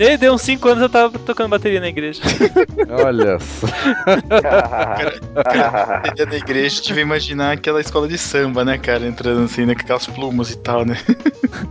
E 0.00 0.08
aí, 0.08 0.16
deu 0.16 0.32
uns 0.32 0.42
5 0.42 0.66
anos 0.68 0.82
eu 0.82 0.88
tava 0.88 1.18
tocando 1.18 1.50
bateria 1.50 1.78
na 1.78 1.88
igreja. 1.88 2.22
olha 2.88 3.38
só. 3.40 3.66
Bateria 5.34 6.26
da 6.26 6.36
igreja, 6.36 6.80
tive 6.80 7.02
imaginar 7.02 7.52
aquela 7.52 7.80
escola 7.80 8.08
de 8.08 8.16
samba, 8.16 8.64
né, 8.64 8.78
cara? 8.78 9.06
Entrando 9.06 9.44
assim, 9.44 9.66
né, 9.66 9.74
com 9.74 9.82
aquelas 9.82 10.06
plumas 10.06 10.50
e 10.50 10.58
tal, 10.58 10.84
né? 10.86 10.96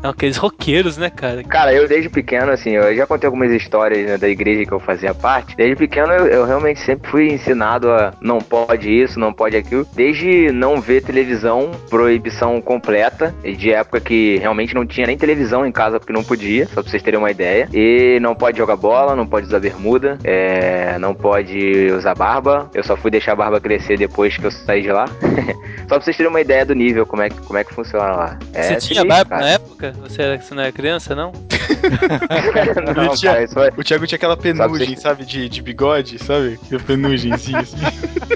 Não, 0.03 0.11
aqueles 0.11 0.37
roqueiros, 0.37 0.97
né, 0.97 1.09
cara? 1.09 1.43
Cara, 1.43 1.73
eu 1.73 1.87
desde 1.87 2.09
pequeno, 2.09 2.51
assim, 2.51 2.71
eu 2.71 2.95
já 2.95 3.07
contei 3.07 3.27
algumas 3.27 3.51
histórias 3.51 4.07
né, 4.07 4.17
da 4.17 4.29
igreja 4.29 4.65
que 4.65 4.71
eu 4.71 4.79
fazia 4.79 5.13
parte. 5.13 5.55
Desde 5.55 5.75
pequeno 5.75 6.11
eu, 6.13 6.27
eu 6.27 6.45
realmente 6.45 6.79
sempre 6.81 7.09
fui 7.09 7.27
ensinado 7.31 7.89
a 7.91 8.13
não 8.21 8.37
pode 8.39 8.89
isso, 8.89 9.19
não 9.19 9.33
pode 9.33 9.57
aquilo. 9.57 9.87
Desde 9.95 10.51
não 10.51 10.79
ver 10.79 11.01
televisão, 11.01 11.71
proibição 11.89 12.61
completa, 12.61 13.33
e 13.43 13.53
de 13.53 13.71
época 13.71 13.99
que 13.99 14.37
realmente 14.37 14.75
não 14.75 14.85
tinha 14.85 15.07
nem 15.07 15.17
televisão 15.17 15.65
em 15.65 15.71
casa 15.71 15.94
porque 15.99 16.13
não 16.13 16.23
podia, 16.23 16.65
só 16.67 16.81
pra 16.81 16.89
vocês 16.89 17.01
terem 17.03 17.19
uma 17.19 17.31
ideia. 17.31 17.67
E 17.73 18.19
não 18.21 18.35
pode 18.35 18.57
jogar 18.57 18.75
bola, 18.75 19.15
não 19.15 19.25
pode 19.27 19.47
usar 19.47 19.59
bermuda, 19.59 20.17
é, 20.23 20.97
não 20.99 21.13
pode 21.13 21.91
usar 21.91 22.15
barba. 22.15 22.69
Eu 22.73 22.83
só 22.83 22.95
fui 22.95 23.09
deixar 23.11 23.33
a 23.33 23.35
barba 23.35 23.59
crescer 23.59 23.97
depois 23.97 24.35
que 24.37 24.45
eu 24.45 24.51
saí 24.51 24.81
de 24.81 24.91
lá. 24.91 25.05
só 25.87 25.95
pra 25.95 26.01
vocês 26.01 26.15
terem 26.17 26.29
uma 26.29 26.41
ideia 26.41 26.65
do 26.65 26.73
nível, 26.73 27.05
como 27.05 27.21
é, 27.21 27.29
que- 27.29 27.41
como 27.41 27.57
é 27.59 27.63
que 27.63 27.73
funciona 27.73 28.11
lá. 28.11 28.39
É 28.53 28.63
Você 28.63 28.75
tinha 28.87 29.05
barba 29.05 29.37
na 29.37 29.49
época? 29.49 29.93
Você, 30.01 30.21
era, 30.21 30.39
você 30.41 30.53
não 30.55 30.63
era 30.63 30.71
criança, 30.71 31.15
não? 31.15 31.31
não, 32.95 33.15
cara, 33.21 33.43
isso 33.43 33.53
foi, 33.53 33.69
O 33.77 33.83
Thiago 33.83 34.07
tinha 34.07 34.17
aquela 34.17 34.37
penugem, 34.37 34.95
sabe, 34.95 35.25
de, 35.25 35.47
de 35.49 35.61
bigode, 35.61 36.17
sabe? 36.23 36.59
Aquela 36.65 36.81
penugemzinha 36.81 37.59
assim. 37.59 37.77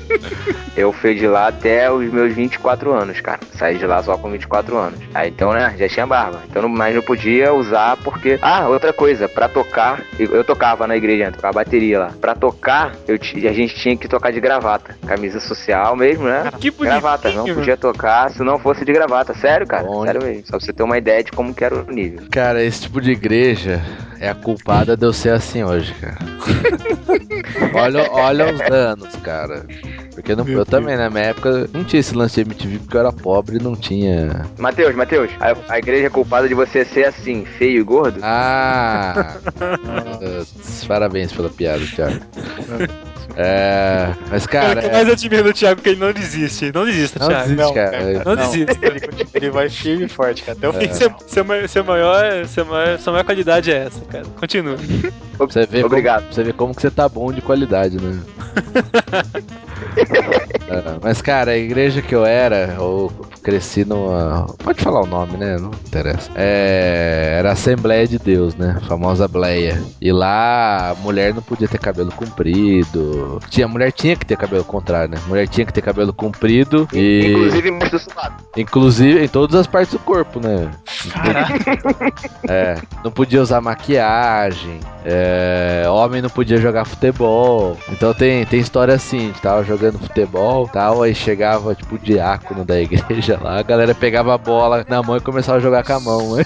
Eu 0.77 0.93
fui 0.93 1.13
de 1.13 1.27
lá 1.27 1.47
até 1.47 1.91
os 1.91 2.09
meus 2.11 2.33
24 2.33 2.93
anos, 2.93 3.19
cara. 3.19 3.39
Saí 3.57 3.77
de 3.77 3.85
lá 3.85 4.01
só 4.01 4.17
com 4.17 4.31
24 4.31 4.77
anos. 4.77 4.97
Aí 5.13 5.27
então, 5.29 5.51
né, 5.51 5.75
já 5.77 5.89
tinha 5.89 6.07
barba. 6.07 6.39
Então, 6.49 6.61
não- 6.61 6.69
mas 6.69 6.95
não 6.95 7.01
podia 7.01 7.53
usar 7.53 7.97
porque. 7.97 8.39
Ah, 8.41 8.69
outra 8.69 8.93
coisa, 8.93 9.27
pra 9.27 9.49
tocar, 9.49 10.01
eu, 10.17 10.41
tocava 10.43 10.87
na 10.87 10.95
igreja, 10.95 11.25
eu 11.25 11.31
tocava 11.33 11.55
bateria 11.55 11.99
lá. 11.99 12.11
Pra 12.21 12.33
tocar, 12.33 12.93
eu 13.09 13.17
ti- 13.17 13.45
a 13.45 13.51
gente 13.51 13.75
tinha 13.75 13.97
que 13.97 14.07
tocar 14.07 14.31
de 14.31 14.39
gravata. 14.39 14.95
Camisa 15.05 15.41
social 15.41 15.97
mesmo, 15.97 16.23
né? 16.25 16.49
Que 16.61 16.71
Gravata, 16.71 17.29
não 17.33 17.43
podia 17.43 17.75
tocar 17.75 18.29
se 18.31 18.41
não 18.41 18.57
fosse 18.57 18.85
de 18.85 18.93
gravata. 18.93 19.33
Sério, 19.33 19.67
cara? 19.67 19.83
Bom, 19.83 20.05
Sério 20.05 20.23
mesmo. 20.23 20.43
Só 20.45 20.51
pra 20.51 20.59
você 20.61 20.71
ter 20.71 20.83
uma 20.83 20.97
ideia 20.97 21.21
de 21.23 21.31
como 21.31 21.53
que 21.53 21.63
era 21.65 21.75
o 21.75 21.91
nível. 21.91 22.21
Cara, 22.31 22.63
esse 22.63 22.83
tipo 22.83 23.01
de 23.01 23.15
igreja 23.19 23.84
é 24.17 24.29
a 24.29 24.36
culpada 24.36 24.95
de 24.95 25.05
eu 25.05 25.12
ser 25.12 25.34
assim 25.34 25.62
hoje, 25.62 25.93
cara. 25.95 26.17
olha, 27.75 28.10
olha 28.12 28.53
os 28.53 28.60
danos, 28.60 29.13
cara. 29.17 29.65
Porque 30.19 30.36
não, 30.36 30.45
eu 30.45 30.65
também, 30.65 30.97
na 30.97 31.10
minha 31.10 31.23
época, 31.23 31.69
não 31.71 31.82
tinha 31.86 32.01
esse 32.01 32.13
lance 32.13 32.36
de 32.36 32.41
MTV 32.41 32.79
porque 32.79 32.97
eu 32.97 32.99
era 32.99 33.13
pobre 33.13 33.55
e 33.55 33.63
não 33.63 33.73
tinha. 33.73 34.45
Matheus, 34.58 34.93
Matheus, 34.93 35.32
a, 35.39 35.73
a 35.73 35.79
igreja 35.79 36.08
é 36.08 36.10
culpada 36.10 36.45
de 36.45 36.53
você 36.53 36.84
ser 36.84 37.05
assim, 37.05 37.45
feio 37.45 37.79
e 37.79 37.84
gordo? 37.84 38.19
Ah! 38.21 39.38
Putz, 40.19 40.84
parabéns 40.86 41.32
pela 41.32 41.49
piada, 41.49 41.86
Thiago. 41.95 42.19
É. 43.38 44.13
Mas, 44.29 44.45
cara. 44.45 44.79
o 44.79 44.82
que 44.82 44.88
eu 44.88 44.91
mais 44.91 45.10
admiro 45.10 45.43
do 45.43 45.53
Thiago 45.53 45.79
é 45.79 45.84
que 45.84 45.89
ele 45.89 45.99
não 45.99 46.12
desiste. 46.12 46.71
Não 46.73 46.84
desista, 46.84 47.19
Não 47.19 47.27
Thiago. 47.29 47.43
desiste, 47.43 47.63
não, 47.63 47.73
cara. 47.73 47.91
cara. 47.91 48.23
Não, 48.25 48.36
Não. 48.36 48.51
desista. 48.51 48.77
Ele, 49.34 49.49
vai 49.49 49.69
firme 49.69 50.05
e 50.05 50.10
forte, 50.10 50.43
cara, 50.43 50.58
até 50.58 50.67
o 50.67 50.73
fim. 50.73 50.93
Seu, 50.93 51.13
seu, 51.27 51.45
seu 51.69 51.84
maior, 51.86 52.45
seu 52.45 52.65
maior, 52.65 52.99
sua 52.99 53.13
maior 53.13 53.23
qualidade 53.23 53.71
é 53.71 53.86
essa, 53.86 54.01
cara. 54.01 54.25
Continua. 54.38 54.75
Você 55.38 55.65
ver 55.65 55.86
Obrigado. 55.86 56.23
Como, 56.23 56.27
pra 56.27 56.36
você 56.36 56.43
ver 56.43 56.53
como 56.53 56.75
que 56.75 56.82
você 56.82 56.91
tá 56.91 57.08
bom 57.08 57.32
de 57.32 57.41
qualidade, 57.41 57.95
né? 57.95 58.19
É, 60.09 60.99
mas, 61.01 61.21
cara, 61.21 61.51
a 61.51 61.57
igreja 61.57 62.01
que 62.01 62.13
eu 62.13 62.25
era, 62.25 62.75
eu 62.77 63.11
cresci 63.43 63.85
numa. 63.85 64.45
Pode 64.63 64.81
falar 64.81 65.01
o 65.01 65.05
nome, 65.05 65.37
né? 65.37 65.57
Não 65.57 65.71
interessa. 65.87 66.29
É, 66.35 67.35
era 67.39 67.49
a 67.49 67.53
Assembleia 67.53 68.07
de 68.07 68.19
Deus, 68.19 68.55
né? 68.55 68.75
A 68.77 68.81
famosa 68.81 69.27
Bleia. 69.27 69.81
E 70.01 70.11
lá 70.11 70.91
a 70.91 70.95
mulher 70.95 71.33
não 71.33 71.41
podia 71.41 71.67
ter 71.67 71.79
cabelo 71.79 72.11
comprido. 72.11 73.39
Tinha, 73.49 73.65
a 73.65 73.69
mulher 73.69 73.91
tinha 73.91 74.15
que 74.15 74.25
ter 74.25 74.37
cabelo 74.37 74.63
contrário, 74.63 75.11
né? 75.11 75.17
A 75.23 75.27
mulher 75.27 75.47
tinha 75.47 75.65
que 75.65 75.73
ter 75.73 75.81
cabelo 75.81 76.13
comprido 76.13 76.87
e. 76.93 77.31
Inclusive 77.31 77.69
embaixo 77.69 77.91
do 77.95 77.99
sovaco. 77.99 78.43
Inclusive 78.57 79.23
em 79.23 79.27
todas 79.27 79.55
as 79.59 79.67
partes 79.67 79.93
do 79.93 79.99
corpo, 79.99 80.39
né? 80.39 80.69
É, 82.47 82.75
não 83.03 83.11
podia 83.11 83.41
usar 83.41 83.61
maquiagem, 83.61 84.79
é, 85.05 85.83
homem 85.89 86.21
não 86.21 86.29
podia 86.29 86.57
jogar 86.57 86.85
futebol. 86.85 87.77
Então 87.89 88.13
tem, 88.13 88.45
tem 88.45 88.59
história 88.59 88.93
assim, 88.93 89.33
tava 89.41 89.63
jogando 89.63 89.98
futebol 89.99 90.67
tal, 90.67 91.03
aí 91.03 91.13
chegava 91.13 91.75
tipo 91.75 91.95
o 91.95 91.99
diácono 91.99 92.63
da 92.65 92.79
igreja 92.79 93.39
lá, 93.41 93.59
a 93.59 93.63
galera 93.63 93.93
pegava 93.95 94.33
a 94.33 94.38
bola 94.38 94.85
na 94.88 95.01
mão 95.03 95.17
e 95.17 95.21
começava 95.21 95.57
a 95.57 95.62
jogar 95.62 95.83
com 95.83 95.93
a 95.93 95.99
mão. 95.99 96.35
né? 96.35 96.43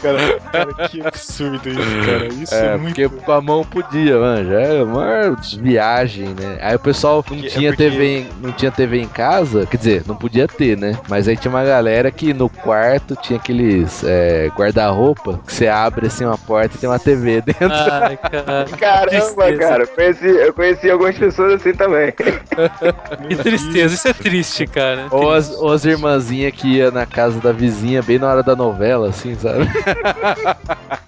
cara, 0.00 0.40
cara, 0.52 0.88
que 0.88 1.06
absurdo 1.06 1.68
isso, 1.68 2.06
cara. 2.06 2.26
Isso 2.26 2.54
é, 2.54 2.66
É, 2.74 2.76
muito. 2.76 2.94
porque 3.00 3.08
com 3.24 3.32
a 3.32 3.40
mão 3.40 3.64
podia, 3.64 4.18
manja. 4.18 4.54
É 4.60 4.82
uma 4.82 5.36
viagem, 5.60 6.28
né? 6.28 6.58
Aí 6.60 6.74
o 6.76 6.78
pessoal 6.78 7.16
não 7.16 7.22
Porque- 7.22 7.46
é 7.46 7.50
tinha, 7.50 7.70
porque- 7.70 7.90
TV 7.90 8.18
em, 8.18 8.28
não 8.40 8.52
tinha 8.52 8.70
TV 8.70 8.98
em 9.00 9.08
casa, 9.08 9.66
quer 9.66 9.76
dizer, 9.76 10.02
não 10.06 10.16
podia 10.16 10.46
ter, 10.46 10.76
né? 10.76 10.96
Mas 11.08 11.28
aí 11.28 11.36
tinha 11.36 11.50
uma 11.50 11.64
galera 11.64 12.10
que 12.10 12.32
no 12.32 12.48
quarto 12.48 13.16
tinha 13.16 13.38
aqueles 13.38 14.02
é, 14.04 14.50
guarda-roupa 14.56 15.40
que 15.46 15.52
você 15.52 15.68
abre 15.68 16.06
assim 16.06 16.24
uma 16.24 16.38
porta 16.38 16.76
e 16.76 16.78
tem 16.78 16.88
uma 16.88 16.98
TV 16.98 17.40
dentro. 17.42 17.72
Ai, 17.72 18.16
cara. 18.16 18.66
Caramba, 18.78 19.56
cara. 19.58 19.82
Eu 19.84 19.88
conheci, 19.88 20.26
eu 20.26 20.54
conheci 20.54 20.90
algumas 20.90 21.16
pessoas 21.18 21.31
assim 21.38 21.72
também. 21.72 22.12
Que 23.28 23.36
tristeza. 23.36 23.94
Isso 23.94 24.08
é 24.08 24.12
triste, 24.12 24.66
cara. 24.66 25.06
Ou 25.10 25.32
as, 25.32 25.50
ou 25.50 25.72
as 25.72 25.84
irmãzinhas 25.84 26.52
que 26.52 26.76
ia 26.76 26.90
na 26.90 27.06
casa 27.06 27.40
da 27.40 27.52
vizinha 27.52 28.02
bem 28.02 28.18
na 28.18 28.28
hora 28.28 28.42
da 28.42 28.54
novela, 28.56 29.08
assim, 29.08 29.34
sabe? 29.34 29.66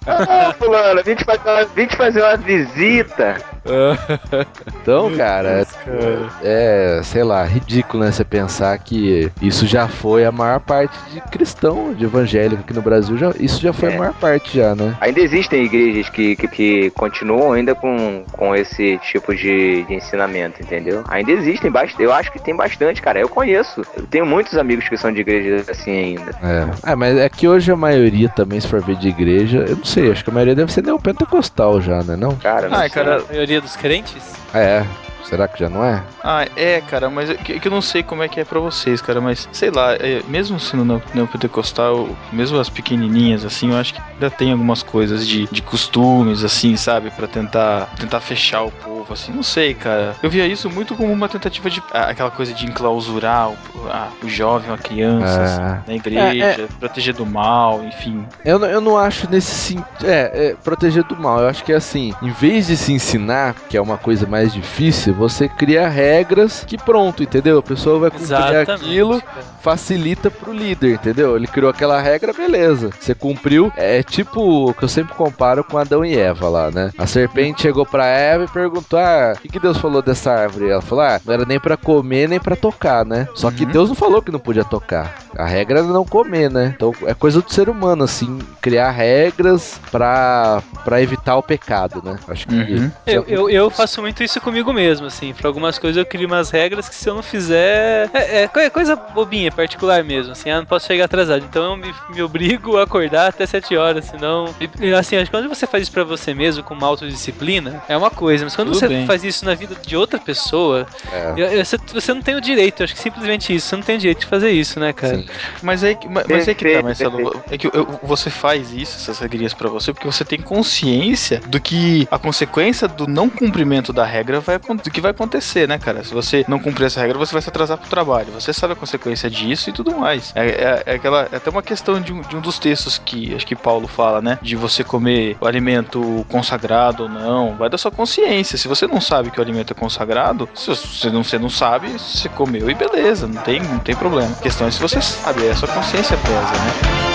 Ah, 0.07 0.53
fulano, 0.57 1.01
vim 1.03 1.15
te 1.15 1.25
fazer 1.25 1.49
uma, 1.49 1.65
vim 1.65 1.87
te 1.87 1.97
fazer 1.97 2.21
uma 2.21 2.37
visita. 2.37 3.37
Então, 4.81 5.11
cara, 5.17 5.49
é, 5.61 5.65
cara. 5.65 6.29
é, 6.43 7.01
sei 7.03 7.23
lá, 7.23 7.43
ridículo, 7.43 8.03
né? 8.03 8.11
Você 8.11 8.23
pensar 8.23 8.77
que 8.77 9.31
isso 9.41 9.65
já 9.65 9.87
foi 9.87 10.23
a 10.25 10.31
maior 10.31 10.59
parte 10.59 10.95
de 11.11 11.19
cristão, 11.21 11.91
de 11.93 12.05
evangélico 12.05 12.61
aqui 12.61 12.73
no 12.73 12.81
Brasil. 12.83 13.17
Já, 13.17 13.31
isso 13.39 13.59
já 13.61 13.73
foi 13.73 13.89
É. 13.91 13.95
a 13.95 13.97
maior 13.97 14.13
parte 14.13 14.55
já, 14.57 14.75
né? 14.75 14.95
Ainda 15.01 15.19
existem 15.19 15.63
igrejas 15.63 16.07
que, 16.09 16.35
que, 16.35 16.47
que 16.47 16.89
continuam 16.91 17.53
ainda 17.53 17.73
com, 17.73 18.23
com 18.31 18.55
esse 18.55 18.99
tipo 18.99 19.33
de, 19.35 19.83
de 19.83 19.93
ensinamento, 19.95 20.61
entendeu? 20.61 21.03
Ainda 21.07 21.31
existem 21.31 21.71
bastante. 21.71 22.03
Eu 22.03 22.13
acho 22.13 22.31
que 22.31 22.37
tem 22.39 22.55
bastante, 22.55 23.01
cara. 23.01 23.19
Eu 23.19 23.27
conheço. 23.29 23.81
Eu 23.97 24.03
tenho 24.05 24.25
muitos 24.25 24.55
amigos 24.57 24.87
que 24.87 24.97
são 24.97 25.11
de 25.11 25.21
igrejas 25.21 25.67
assim 25.67 25.91
ainda. 25.91 26.31
É. 26.43 26.67
Ah, 26.83 26.95
mas 26.95 27.17
é 27.17 27.27
que 27.27 27.47
hoje 27.47 27.71
a 27.71 27.75
maioria 27.75 28.29
também, 28.29 28.59
se 28.59 28.67
for 28.67 28.81
ver 28.81 28.97
de 28.97 29.09
igreja, 29.09 29.65
eu 29.67 29.77
não 29.77 29.85
sei, 29.85 30.11
acho 30.11 30.23
que 30.23 30.29
a 30.29 30.33
maioria 30.33 30.53
deve 30.55 30.71
ser 30.71 30.83
neopentecostal 30.83 31.81
já, 31.81 32.03
né? 32.03 32.15
Não? 32.15 32.35
Cara, 32.35 32.69
não 32.69 32.77
Ai, 32.77 32.87
sei. 32.89 33.03
cara, 33.03 33.17
A 33.21 33.33
maioria 33.33 33.54
dos 33.61 33.75
crentes? 33.75 34.23
É. 34.53 34.85
Será 35.25 35.47
que 35.47 35.59
já 35.59 35.69
não 35.69 35.83
é? 35.83 36.03
Ah, 36.23 36.45
é, 36.55 36.81
cara, 36.81 37.09
mas 37.09 37.29
é 37.29 37.33
que, 37.35 37.59
que 37.59 37.67
eu 37.67 37.71
não 37.71 37.81
sei 37.81 38.03
como 38.03 38.23
é 38.23 38.27
que 38.27 38.39
é 38.39 38.45
pra 38.45 38.59
vocês, 38.59 39.01
cara, 39.01 39.19
mas 39.19 39.49
sei 39.51 39.69
lá, 39.71 39.93
é, 39.95 40.21
mesmo 40.27 40.59
sendo 40.59 40.85
neo- 40.85 41.01
neopentecostal, 41.13 42.07
mesmo 42.31 42.59
as 42.59 42.69
pequenininhas, 42.69 43.43
assim, 43.45 43.71
eu 43.71 43.77
acho 43.77 43.93
que 43.93 44.01
ainda 44.13 44.29
tem 44.29 44.51
algumas 44.51 44.81
coisas 44.83 45.27
de, 45.27 45.47
de 45.51 45.61
costumes, 45.61 46.43
assim, 46.43 46.75
sabe, 46.77 47.11
Pra 47.15 47.27
tentar 47.27 47.87
tentar 47.99 48.19
fechar 48.19 48.63
o 48.63 48.71
povo, 48.71 49.13
assim, 49.13 49.31
não 49.31 49.43
sei, 49.43 49.73
cara. 49.73 50.15
Eu 50.21 50.29
via 50.29 50.45
isso 50.45 50.69
muito 50.69 50.95
como 50.95 51.11
uma 51.11 51.29
tentativa 51.29 51.69
de, 51.69 51.81
ah, 51.93 52.09
aquela 52.09 52.29
coisa 52.31 52.53
de 52.53 52.65
enclausurar 52.65 53.49
o, 53.49 53.57
ah, 53.89 54.09
o 54.23 54.27
jovem, 54.27 54.73
a 54.73 54.77
criança, 54.77 55.41
assim, 55.43 55.61
Ah. 55.61 55.83
na 55.87 55.93
igreja, 55.95 56.67
proteger 56.79 57.13
do 57.13 57.25
mal, 57.25 57.83
enfim. 57.83 58.25
Eu, 58.43 58.59
não- 58.59 58.67
eu 58.67 58.81
não 58.81 58.97
acho 58.97 59.29
nesse 59.29 59.51
sentido. 59.55 59.85
É, 60.03 60.49
é, 60.49 60.55
proteger 60.63 61.03
do 61.03 61.15
mal. 61.15 61.39
Eu 61.39 61.47
acho 61.47 61.63
que 61.63 61.71
é 61.71 61.75
assim: 61.75 62.13
em 62.21 62.31
vez 62.31 62.67
de 62.67 62.75
se 62.77 62.91
ensinar, 62.93 63.55
que 63.69 63.77
é 63.77 63.81
uma 63.81 63.97
coisa 63.97 64.25
mais 64.27 64.53
difícil, 64.53 65.14
você 65.15 65.47
cria 65.47 65.87
regras 65.87 66.63
que 66.65 66.77
pronto, 66.77 67.23
entendeu? 67.23 67.59
A 67.59 67.63
pessoa 67.63 67.99
vai 67.99 68.09
cumprir 68.11 68.25
Exatamente. 68.25 68.71
aquilo, 68.71 69.21
cara. 69.21 69.43
facilita 69.61 70.29
pro 70.29 70.53
líder, 70.53 70.93
entendeu? 70.95 71.35
Ele 71.35 71.47
criou 71.47 71.69
aquela 71.69 71.99
regra, 71.99 72.33
beleza. 72.33 72.89
Você 72.99 73.15
cumpriu. 73.15 73.71
É 73.75 74.03
tipo 74.03 74.69
o 74.69 74.73
que 74.73 74.83
eu 74.83 74.89
sempre 74.89 75.15
comparo 75.15 75.63
com 75.63 75.77
Adão 75.77 76.03
e 76.05 76.17
Eva 76.17 76.49
lá, 76.49 76.71
né? 76.71 76.91
A 76.97 77.07
serpente 77.07 77.61
chegou 77.63 77.85
pra 77.85 78.05
Eva 78.05 78.43
e 78.45 78.47
perguntou: 78.47 78.99
Ah, 78.99 79.33
o 79.35 79.39
que, 79.41 79.49
que 79.49 79.59
Deus 79.59 79.77
falou 79.77 80.01
dessa 80.01 80.31
árvore? 80.31 80.69
Ela 80.69 80.81
falou: 80.81 81.03
Ah, 81.03 81.19
não 81.25 81.33
era 81.33 81.45
nem 81.45 81.59
pra 81.59 81.77
comer 81.77 82.27
nem 82.29 82.39
pra 82.39 82.55
tocar, 82.55 83.05
né? 83.05 83.27
Só 83.35 83.49
que 83.51 83.65
Uhum. 83.65 83.71
Deus 83.71 83.89
não 83.89 83.95
falou 83.95 84.21
que 84.21 84.31
não 84.31 84.39
podia 84.39 84.63
tocar. 84.63 85.15
A 85.37 85.45
regra 85.45 85.79
era 85.79 85.87
não 85.87 86.05
comer, 86.05 86.49
né? 86.49 86.73
Então 86.75 86.93
é 87.05 87.13
coisa 87.13 87.41
do 87.41 87.51
ser 87.51 87.67
humano, 87.69 88.03
assim, 88.03 88.39
criar 88.61 88.91
regras 88.91 89.79
pra, 89.91 90.61
pra 90.83 91.01
evitar 91.01 91.35
o 91.35 91.43
pecado, 91.43 92.01
né? 92.03 92.17
Acho 92.27 92.47
que. 92.47 92.55
Uhum. 92.55 92.91
Eu, 93.05 93.23
eu, 93.27 93.49
eu 93.49 93.69
faço 93.69 94.01
muito 94.01 94.23
isso 94.23 94.39
comigo 94.39 94.71
mesmo, 94.73 95.04
assim. 95.07 95.33
Pra 95.33 95.47
algumas 95.47 95.77
coisas 95.79 95.97
eu 95.97 96.05
crio 96.05 96.27
umas 96.27 96.49
regras 96.49 96.87
que 96.89 96.95
se 96.95 97.09
eu 97.09 97.15
não 97.15 97.23
fizer. 97.23 98.09
É, 98.13 98.43
é 98.43 98.47
co- 98.47 98.71
coisa 98.71 98.95
bobinha, 98.95 99.51
particular 99.51 100.03
mesmo, 100.03 100.31
assim. 100.33 100.49
Ah, 100.49 100.57
não 100.57 100.65
posso 100.65 100.87
chegar 100.87 101.05
atrasado. 101.05 101.43
Então 101.47 101.71
eu 101.71 101.77
me, 101.77 101.93
me 102.09 102.21
obrigo 102.21 102.77
a 102.77 102.83
acordar 102.83 103.27
até 103.29 103.45
7 103.45 103.75
horas, 103.75 104.05
senão. 104.05 104.53
E, 104.79 104.93
assim, 104.93 105.15
acho 105.17 105.25
que 105.25 105.31
quando 105.37 105.49
você 105.49 105.65
faz 105.67 105.83
isso 105.83 105.91
pra 105.91 106.03
você 106.03 106.33
mesmo, 106.33 106.63
com 106.63 106.73
uma 106.73 106.87
autodisciplina, 106.87 107.83
é 107.87 107.95
uma 107.97 108.09
coisa. 108.11 108.43
Mas 108.45 108.55
quando 108.55 108.69
Tudo 108.69 108.79
você 108.79 108.87
bem. 108.87 109.05
faz 109.05 109.23
isso 109.23 109.45
na 109.45 109.53
vida 109.55 109.75
de 109.85 109.95
outra 109.95 110.19
pessoa, 110.19 110.85
É. 111.11 111.33
eu- 111.37 111.47
eu- 111.47 111.65
você, 111.65 111.77
você 111.93 112.13
não 112.13 112.21
tem 112.21 112.35
o 112.35 112.41
direito, 112.41 112.81
eu 112.81 112.85
acho 112.85 112.93
que 112.93 112.99
simplesmente 112.99 113.53
isso, 113.55 113.67
você 113.67 113.75
não 113.75 113.83
tem 113.83 113.95
o 113.95 113.99
direito 113.99 114.19
de 114.19 114.25
fazer 114.25 114.51
isso, 114.51 114.79
né, 114.79 114.93
cara? 114.93 115.17
Sim. 115.17 115.25
Mas 115.61 115.83
aí, 115.83 115.95
que- 115.95 116.07
mas 116.07 116.25
mas 116.27 116.47
é 116.47 116.53
que 116.53 116.73
tá, 116.73 116.81
Marcelo. 116.83 117.43
É 117.49 117.57
que 117.57 117.67
eu- 117.67 117.99
você 118.03 118.29
faz 118.29 118.71
isso, 118.73 118.97
essas 118.97 119.19
regrinhas 119.19 119.53
pra 119.53 119.69
você, 119.69 119.93
porque 119.93 120.05
você 120.07 120.23
tem 120.25 120.39
consciência 120.39 121.41
do 121.47 121.59
que 121.59 122.07
a 122.11 122.17
consequência 122.19 122.87
do 122.87 123.07
não 123.07 123.29
cumprimento 123.29 123.93
da 123.93 124.03
regra 124.05 124.39
vai, 124.39 124.55
acon- 124.55 124.75
do 124.75 124.89
que 124.95 125.01
vai 125.01 125.11
acontecer, 125.11 125.67
né, 125.67 125.77
cara? 125.77 126.03
Se 126.03 126.13
você 126.13 126.45
não 126.47 126.57
cumprir 126.57 126.85
essa 126.85 127.01
regra, 127.01 127.17
você 127.17 127.33
vai 127.33 127.41
se 127.41 127.49
atrasar 127.49 127.77
pro 127.77 127.89
trabalho. 127.89 128.31
Você 128.33 128.53
sabe 128.53 128.73
a 128.73 128.75
consequência 128.75 129.29
disso 129.29 129.69
e 129.69 129.73
tudo 129.73 129.95
mais. 129.97 130.31
É, 130.35 130.45
é- 130.47 130.83
é 130.85 130.95
aquela, 130.95 131.27
é 131.31 131.35
até 131.35 131.49
uma 131.49 131.61
questão 131.61 131.99
de 131.99 132.13
um, 132.13 132.21
de 132.21 132.35
um 132.37 132.39
dos 132.41 132.57
textos 132.57 132.97
que 132.97 133.35
acho 133.35 133.45
que 133.45 133.55
Paulo 133.55 133.87
fala, 133.87 134.21
né? 134.21 134.39
De 134.41 134.55
você 134.55 134.83
comer 134.83 135.35
o 135.41 135.45
alimento 135.45 136.25
consagrado 136.29 137.03
ou 137.03 137.09
não. 137.09 137.55
Vai 137.55 137.69
da 137.69 137.77
sua 137.77 137.91
consciência. 137.91 138.57
Se 138.57 138.67
você 138.69 138.87
não 138.87 139.01
sabe 139.01 139.29
que 139.31 139.39
o 139.39 139.43
alimento 139.43 139.71
é 139.71 139.75
consagrado, 139.75 140.47
se 140.55 140.67
você 140.69 141.09
não, 141.09 141.23
você 141.23 141.37
não 141.37 141.49
sabe, 141.49 141.89
você 141.89 142.29
comeu 142.29 142.69
e 142.69 142.73
beleza, 142.73 143.27
não 143.27 143.41
tem, 143.41 143.61
não 143.61 143.79
tem 143.79 143.95
problema. 143.95 144.31
A 144.31 144.41
questão 144.41 144.65
é 144.67 144.71
se 144.71 144.79
você 144.79 145.01
sabe, 145.01 145.41
aí 145.43 145.49
a 145.49 145.55
sua 145.55 145.67
consciência 145.67 146.17
pesa, 146.17 146.39
né? 146.53 147.14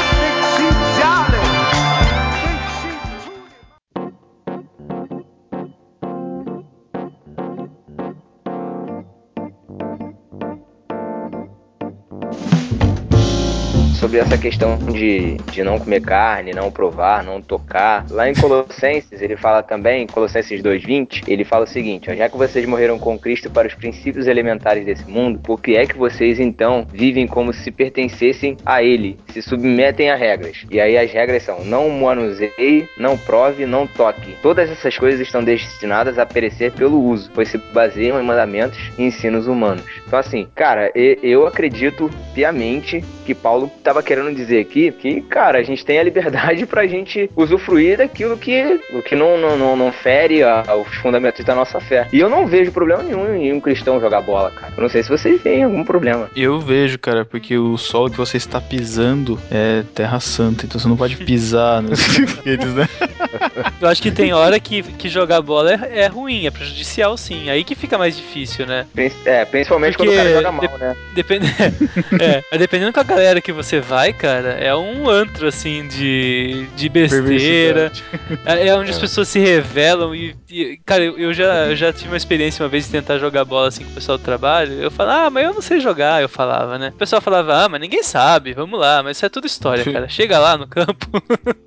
Sobre 14.01 14.19
essa 14.19 14.39
questão 14.39 14.79
de, 14.79 15.37
de 15.53 15.63
não 15.63 15.79
comer 15.79 16.01
carne, 16.01 16.55
não 16.55 16.71
provar, 16.71 17.23
não 17.23 17.39
tocar. 17.43 18.07
Lá 18.11 18.31
em 18.31 18.35
Colossenses, 18.35 19.21
ele 19.21 19.37
fala 19.37 19.63
também, 19.63 20.07
Colossenses 20.07 20.63
2:20, 20.63 21.25
ele 21.29 21.45
fala 21.45 21.65
o 21.65 21.69
seguinte: 21.69 22.11
ó, 22.11 22.15
já 22.15 22.27
que 22.27 22.37
vocês 22.37 22.65
morreram 22.65 22.99
com 22.99 23.19
Cristo 23.19 23.51
para 23.51 23.69
os 23.69 23.75
princípios 23.75 24.27
elementares 24.27 24.87
desse 24.87 25.09
mundo, 25.09 25.39
por 25.41 25.61
que 25.61 25.77
é 25.77 25.85
que 25.85 25.99
vocês 25.99 26.41
então 26.41 26.87
vivem 26.91 27.27
como 27.27 27.53
se 27.53 27.71
pertencessem 27.71 28.57
a 28.65 28.83
ele, 28.83 29.19
se 29.29 29.43
submetem 29.43 30.11
a 30.11 30.17
regras? 30.17 30.65
E 30.71 30.81
aí 30.81 30.97
as 30.97 31.13
regras 31.13 31.43
são: 31.43 31.63
não 31.63 31.91
manuseie, 31.91 32.89
não 32.97 33.19
prove, 33.19 33.67
não 33.67 33.87
toque. 33.87 34.35
Todas 34.41 34.71
essas 34.71 34.97
coisas 34.97 35.21
estão 35.21 35.45
destinadas 35.45 36.19
a 36.19 36.25
perecer 36.25 36.73
pelo 36.73 36.99
uso, 36.99 37.31
pois 37.35 37.49
se 37.51 37.59
baseiam 37.59 38.19
em 38.19 38.25
mandamentos 38.25 38.79
e 38.97 39.03
ensinos 39.03 39.47
humanos. 39.47 39.85
Então 40.07 40.19
assim, 40.19 40.49
cara, 40.55 40.91
eu 40.95 41.47
acredito 41.47 42.11
piamente 42.35 43.05
que 43.27 43.35
Paulo 43.35 43.71
estava 43.91 44.03
querendo 44.03 44.35
dizer 44.35 44.61
aqui 44.61 44.93
que, 44.93 45.21
cara, 45.23 45.59
a 45.59 45.63
gente 45.63 45.85
tem 45.85 45.99
a 45.99 46.03
liberdade 46.03 46.65
pra 46.67 46.87
gente 46.87 47.31
usufruir 47.37 47.99
daquilo 47.99 48.37
que, 48.37 48.81
o 48.93 49.03
que 49.03 49.15
não, 49.17 49.37
não, 49.37 49.57
não, 49.57 49.77
não 49.77 49.93
fere 49.93 50.43
a- 50.43 50.65
os 50.77 50.95
fundamentos 50.97 51.45
da 51.45 51.55
nossa 51.55 51.81
fé. 51.81 52.07
E 52.13 52.21
eu 52.21 52.29
não 52.31 52.47
vejo 52.47 52.73
problema 52.73 53.03
nenhum 53.03 53.35
em 53.35 53.53
um 53.53 53.61
cristão 53.61 54.01
jogar 54.01 54.21
bola, 54.21 54.51
cara. 54.51 54.73
Eu 54.77 54.83
não 54.83 54.89
sei 54.89 55.03
se 55.03 55.09
vocês 55.09 55.43
veem 55.43 55.65
algum 55.65 55.85
problema. 55.85 56.31
Eu 56.35 56.61
vejo, 56.61 56.99
cara, 56.99 57.25
porque 57.25 57.59
o 57.59 57.77
solo 57.77 58.11
que 58.11 58.17
você 58.17 58.37
está 58.37 58.61
pisando 58.61 59.39
é 59.51 59.83
terra 59.95 60.21
santa, 60.21 60.65
então 60.65 60.79
você 60.81 60.89
não 60.89 60.97
pode 60.97 61.17
pisar 61.25 61.83
nos 61.83 62.01
eles, 62.47 62.75
né? 62.75 62.89
Eu 63.81 63.89
acho 63.89 64.03
que 64.03 64.11
tem 64.11 64.33
hora 64.33 64.59
que, 64.61 64.83
que 64.83 65.09
jogar 65.09 65.41
bola 65.43 65.75
é, 65.75 66.01
é 66.01 66.07
ruim, 66.07 66.47
é 66.47 66.51
prejudicial 66.51 67.17
sim, 67.17 67.51
aí 67.51 67.65
que 67.65 67.75
fica 67.75 67.99
mais 67.99 68.17
difícil, 68.17 68.67
né? 68.67 68.87
É, 69.25 69.45
principalmente 69.45 69.97
Porque 69.97 70.11
quando 70.11 70.15
o 70.15 70.23
cara 70.23 70.35
joga 70.35 70.53
mal, 70.53 70.79
né? 70.79 70.97
Depende... 71.15 71.47
é, 72.21 72.43
mas 72.51 72.61
dependendo 72.61 72.93
com 72.93 73.01
a 73.01 73.05
galera 73.05 73.41
que 73.41 73.53
você 73.53 73.80
vai, 73.81 74.13
cara, 74.13 74.51
é 74.51 74.75
um 74.75 75.09
antro, 75.09 75.47
assim, 75.47 75.87
de, 75.89 76.67
de 76.77 76.89
besteira. 76.89 77.93
É, 78.45 78.69
é 78.69 78.77
onde 78.77 78.91
as 78.91 78.99
pessoas 78.99 79.29
se 79.29 79.39
revelam 79.39 80.15
e, 80.15 80.35
e, 80.51 80.79
cara, 80.85 81.05
eu, 81.05 81.33
já, 81.35 81.67
eu 81.67 81.77
já 81.77 81.93
tive 81.93 82.09
uma 82.11 82.17
experiência 82.17 82.63
uma 82.63 82.69
vez 82.69 82.85
de 82.87 82.91
tentar 82.93 83.19
jogar 83.19 83.45
bola 83.45 83.69
assim 83.69 83.85
com 83.85 83.91
o 83.91 83.95
pessoal 83.95 84.19
do 84.19 84.25
trabalho. 84.25 84.73
Eu 84.75 84.91
falava, 84.91 85.27
ah, 85.27 85.31
mas 85.31 85.45
eu 85.45 85.55
não 85.55 85.63
sei 85.63 85.81
jogar, 85.81 86.23
eu 86.23 86.29
falava, 86.29 86.79
né? 86.79 86.89
O 86.95 86.99
pessoal 86.99 87.21
falava, 87.23 87.65
ah, 87.65 87.69
mas 87.69 87.81
ninguém 87.81 88.03
sabe, 88.03 88.53
vamos 88.53 88.79
lá, 88.79 89.03
mas 89.03 89.17
isso 89.17 89.27
é 89.27 89.29
tudo 89.29 89.47
história, 89.47 89.85
cara. 89.91 90.09
Chega 90.09 90.39
lá 90.39 90.57
no 90.57 90.67
campo, 90.67 91.07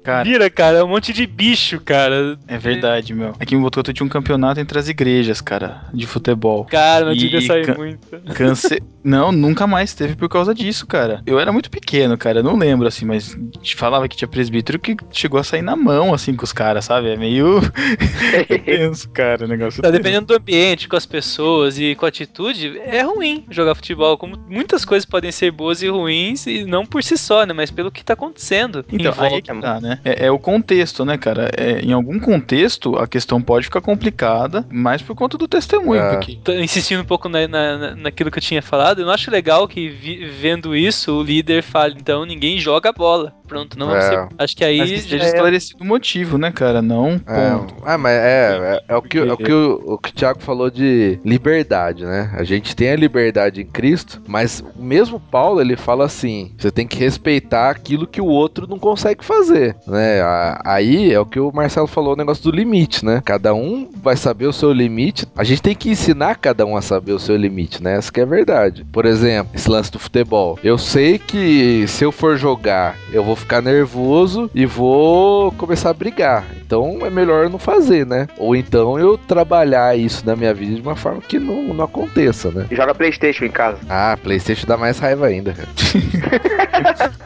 Cara. 0.04 0.23
vira, 0.23 0.49
cara, 0.49 0.80
é 0.80 0.84
um 0.84 0.88
monte 0.89 1.13
de 1.13 1.26
bicho, 1.26 1.80
cara. 1.80 2.38
É 2.47 2.58
verdade, 2.58 3.13
meu. 3.13 3.34
Aqui 3.39 3.56
em 3.56 3.62
Botucatu 3.62 3.93
tinha 3.93 4.06
um 4.06 4.10
campeonato 4.10 4.60
entre 4.60 4.78
as 4.78 4.88
igrejas, 4.89 5.41
cara, 5.41 5.84
de 5.93 6.06
futebol. 6.06 6.65
Cara, 6.65 7.06
não 7.06 7.13
E- 7.13 7.17
devia 7.17 7.39
e 7.39 7.47
sair 7.47 7.78
muito. 7.78 8.08
Câncer. 8.36 8.82
Não, 9.04 9.32
nunca 9.32 9.67
mais 9.67 9.93
teve 9.93 10.15
por 10.15 10.30
causa 10.30 10.54
disso, 10.54 10.86
cara. 10.88 11.21
Eu 11.26 11.39
era 11.39 11.52
muito 11.52 11.69
pequeno, 11.69 12.03
cara. 12.18 12.39
Eu 12.39 12.44
não 12.44 12.58
lembro, 12.58 12.88
assim, 12.88 13.06
mas 13.06 13.38
te 13.62 13.76
falava 13.76 14.08
que 14.08 14.16
tinha 14.16 14.28
presbítero 14.28 14.80
que 14.80 14.96
chegou 15.12 15.39
a 15.39 15.44
sair 15.44 15.62
na 15.62 15.76
mão, 15.76 16.13
assim, 16.13 16.36
com 16.36 16.44
os 16.44 16.54
caras, 16.54 16.86
sabe? 16.86 17.10
É 17.10 17.18
meio. 17.18 17.60
tenso, 18.66 19.10
cara, 19.10 19.46
o 19.46 19.48
negócio. 19.48 19.82
Tá, 19.82 19.89
tenso. 19.89 20.02
dependendo 20.04 20.28
do 20.28 20.36
ambiente, 20.36 20.88
com 20.88 20.96
as 20.96 21.06
pessoas 21.06 21.78
e 21.80 21.96
com 21.96 22.06
a 22.06 22.10
atitude, 22.10 22.80
é 22.86 23.02
ruim 23.02 23.46
jogar 23.50 23.76
futebol. 23.76 24.18
Como 24.18 24.38
muitas 24.48 24.86
coisas 24.86 25.06
podem 25.06 25.32
ser 25.32 25.52
boas 25.52 25.82
e 25.82 25.88
ruins, 25.88 26.46
e 26.48 26.63
não 26.66 26.86
por 26.86 27.04
si 27.04 27.18
só, 27.18 27.46
né? 27.46 27.54
Mas 27.54 27.72
pelo 27.72 27.92
que 27.92 28.04
tá 28.04 28.13
acontecendo. 28.13 28.86
Então, 28.92 29.13
aí 29.18 29.36
é 29.36 29.42
que 29.42 29.54
tá, 29.54 29.80
né? 29.80 30.00
É, 30.04 30.28
é 30.28 30.32
o 30.32 30.39
contexto, 30.39 31.06
né, 31.06 31.18
cara? 31.18 31.50
É, 31.58 31.80
em 31.82 31.94
algum 31.94 32.20
contexto, 32.20 32.96
a 32.98 33.08
questão 33.08 33.42
pode 33.42 33.66
ficar 33.66 33.82
complicada, 33.82 34.66
mas 34.72 35.02
por 35.02 35.16
conta 35.16 35.38
do 35.38 35.48
testemunho. 35.48 36.02
É. 36.02 36.10
Porque 36.16 36.38
Tô 36.44 36.54
insistindo 36.54 37.02
um 37.02 37.06
pouco 37.06 37.30
na, 37.30 37.48
na- 37.48 37.78
na- 37.78 37.96
naquilo 37.96 38.30
que 38.32 38.38
eu 38.38 38.42
tinha 38.44 38.62
falado, 38.62 39.00
eu 39.00 39.06
não 39.06 39.13
acho 39.13 39.30
legal 39.32 39.68
que 39.68 39.89
vi- 39.89 40.26
vendo 40.26 40.76
isso 40.76 41.13
o 41.20 41.24
líder 41.24 41.62
fale, 41.63 41.93
então 41.98 42.26
ninguém 42.26 42.60
joga 42.60 42.92
bola. 42.92 43.34
Pronto, 43.54 43.78
não 43.78 43.96
É. 43.96 44.02
você. 44.02 44.36
Acho 44.39 44.58
que 44.58 44.66
aí 44.66 44.80
mas 44.80 44.89
que 44.89 44.96
esteja 44.96 45.26
é- 45.26 45.28
esclarecido 45.28 45.84
o 45.84 45.86
motivo, 45.86 46.39
né, 46.39 46.52
cara? 46.52 46.82
Não 46.82 47.20
ponto. 47.20 47.76
É, 47.76 47.78
ah, 47.86 47.98
mas 48.00 48.13
é, 48.13 48.82
é, 48.88 48.94
é 48.94 48.96
o, 48.96 49.02
que, 49.02 49.20
é 49.20 49.32
o 49.32 49.38
que 49.38 49.54
o, 49.54 49.82
o 49.86 49.98
que 50.00 50.10
o 50.10 50.13
Thiago 50.13 50.42
falou 50.42 50.72
de 50.72 51.20
liberdade, 51.24 52.04
né? 52.04 52.32
A 52.36 52.44
gente 52.44 52.76
tem 52.76 52.89
a 52.89 52.96
liberdade 52.96 53.62
em 53.62 53.66
Cristo, 53.66 54.20
mas 54.28 54.63
mesmo 54.76 55.20
Paulo, 55.20 55.62
ele 55.62 55.76
fala 55.76 56.06
assim, 56.06 56.52
você 56.58 56.72
tem 56.72 56.88
que 56.88 56.98
respeitar 56.98 57.70
aquilo 57.70 58.08
que 58.08 58.20
o 58.20 58.26
outro 58.26 58.66
não 58.68 58.80
consegue 58.80 59.24
fazer, 59.24 59.76
né? 59.86 60.20
Aí 60.66 61.13
é 61.13 61.20
o 61.20 61.26
que 61.26 61.39
o 61.39 61.52
Marcelo 61.52 61.86
falou, 61.86 62.13
o 62.13 62.18
negócio 62.18 62.44
do 62.44 62.56
limite, 62.56 63.06
né? 63.06 63.22
Cada 63.24 63.54
um 63.54 63.88
vai 64.02 64.18
saber 64.18 64.48
o 64.48 64.54
seu 64.54 64.74
limite. 64.74 65.28
A 65.38 65.44
gente 65.44 65.62
tem 65.62 65.76
que 65.76 65.92
ensinar 65.92 66.36
cada 66.38 66.66
um 66.66 66.76
a 66.76 66.82
saber 66.82 67.12
o 67.13 67.20
seu 67.20 67.36
limite, 67.36 67.84
né? 67.84 67.98
Essa 67.98 68.12
que 68.12 68.20
é 68.20 68.24
a 68.24 68.26
verdade. 68.26 68.84
Por 68.92 69.06
exemplo, 69.06 69.52
esse 69.54 69.70
lance 69.70 69.92
do 69.92 70.00
futebol. 70.00 70.58
Eu 70.63 70.80
sei 70.80 71.20
que 71.20 71.86
se 71.88 72.04
eu 72.04 72.12
for 72.12 72.36
jogar, 72.36 72.98
eu 73.12 73.24
vou 73.24 73.36
ficar 73.44 73.62
nervoso 73.62 74.50
e 74.56 74.66
vou 74.66 75.52
começar 75.54 75.90
a 75.92 75.94
brigar. 75.94 76.46
Então 76.66 77.00
é 77.02 77.10
melhor 77.10 77.50
não 77.50 77.60
fazer, 77.60 78.06
né? 78.06 78.28
Ou 78.38 78.56
então 78.56 78.98
eu 78.98 79.18
trabalhar 79.18 79.98
isso 79.98 80.26
na 80.26 80.36
minha 80.36 80.54
vida 80.54 80.76
de 80.76 80.82
uma 80.82 80.96
forma 80.96 81.22
que 81.22 81.38
não, 81.38 81.74
não 81.74 81.86
aconteça, 81.86 82.50
né? 82.52 82.66
Joga 82.72 82.96
Playstation 82.96 83.46
em 83.46 83.52
casa. 83.52 83.80
Ah, 83.90 84.18
Playstation 84.22 84.66
dá 84.66 84.78
mais 84.78 84.98
raiva 84.98 85.28
ainda, 85.28 85.54
cara. 85.54 85.70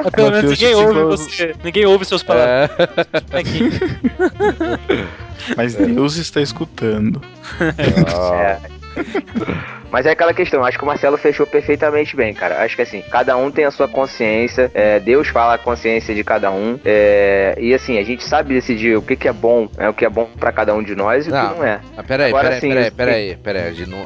Mas 0.04 0.10
pelo 0.14 0.32
menos 0.32 0.52
ninguém 0.52 0.76
ouve 0.76 1.04
você. 1.04 1.56
Ninguém 1.64 1.86
ouve 1.86 2.06
seus 2.06 2.24
palavras 2.24 2.70
É. 2.72 2.88
Mas 5.56 5.76
Deus 5.76 6.18
está 6.18 6.42
escutando. 6.42 7.22
É. 7.78 8.77
Mas 9.90 10.06
é 10.06 10.12
aquela 10.12 10.34
questão, 10.34 10.66
acho 10.66 10.78
que 10.78 10.84
o 10.84 10.88
Marcelo 10.88 11.18
fechou 11.18 11.48
perfeitamente 11.48 12.16
bem, 12.16 12.34
cara. 12.34 12.62
Acho 12.64 12.76
que 12.76 12.82
assim, 12.82 13.02
cada 13.10 13.38
um 13.38 13.50
tem 13.50 13.64
a 13.64 13.72
sua 13.72 13.88
consciência, 13.88 14.70
é, 14.74 15.00
Deus 15.00 15.30
fala 15.30 15.54
a 15.54 15.58
consciência 15.58 16.14
de 16.14 16.24
cada 16.24 16.52
um, 16.52 16.78
é, 16.84 17.58
e 17.60 17.74
assim, 17.74 17.98
a 17.98 18.04
gente 18.04 18.24
sabe 18.24 18.54
decidir 18.54 18.98
o 18.98 19.02
que, 19.02 19.16
que 19.16 19.28
é 19.30 19.34
bom, 19.34 19.70
né, 19.78 19.88
o 19.88 19.94
que 19.94 20.04
é 20.06 20.10
bom 20.10 20.30
pra 20.38 20.52
cada 20.52 20.76
um 20.76 20.84
de 20.84 20.94
nós 20.94 21.26
e 21.26 21.30
o 21.30 21.34
Não. 21.34 21.50
que 21.50 21.56
não 21.56 21.64
é. 21.64 21.80
Mas 21.96 22.06
peraí, 22.06 22.28
Agora 22.30 22.44
peraí, 22.50 22.60
sim, 22.60 22.70
peraí, 22.70 22.86
eu- 22.86 22.92
peraí, 22.92 23.36
peraí. 23.38 23.64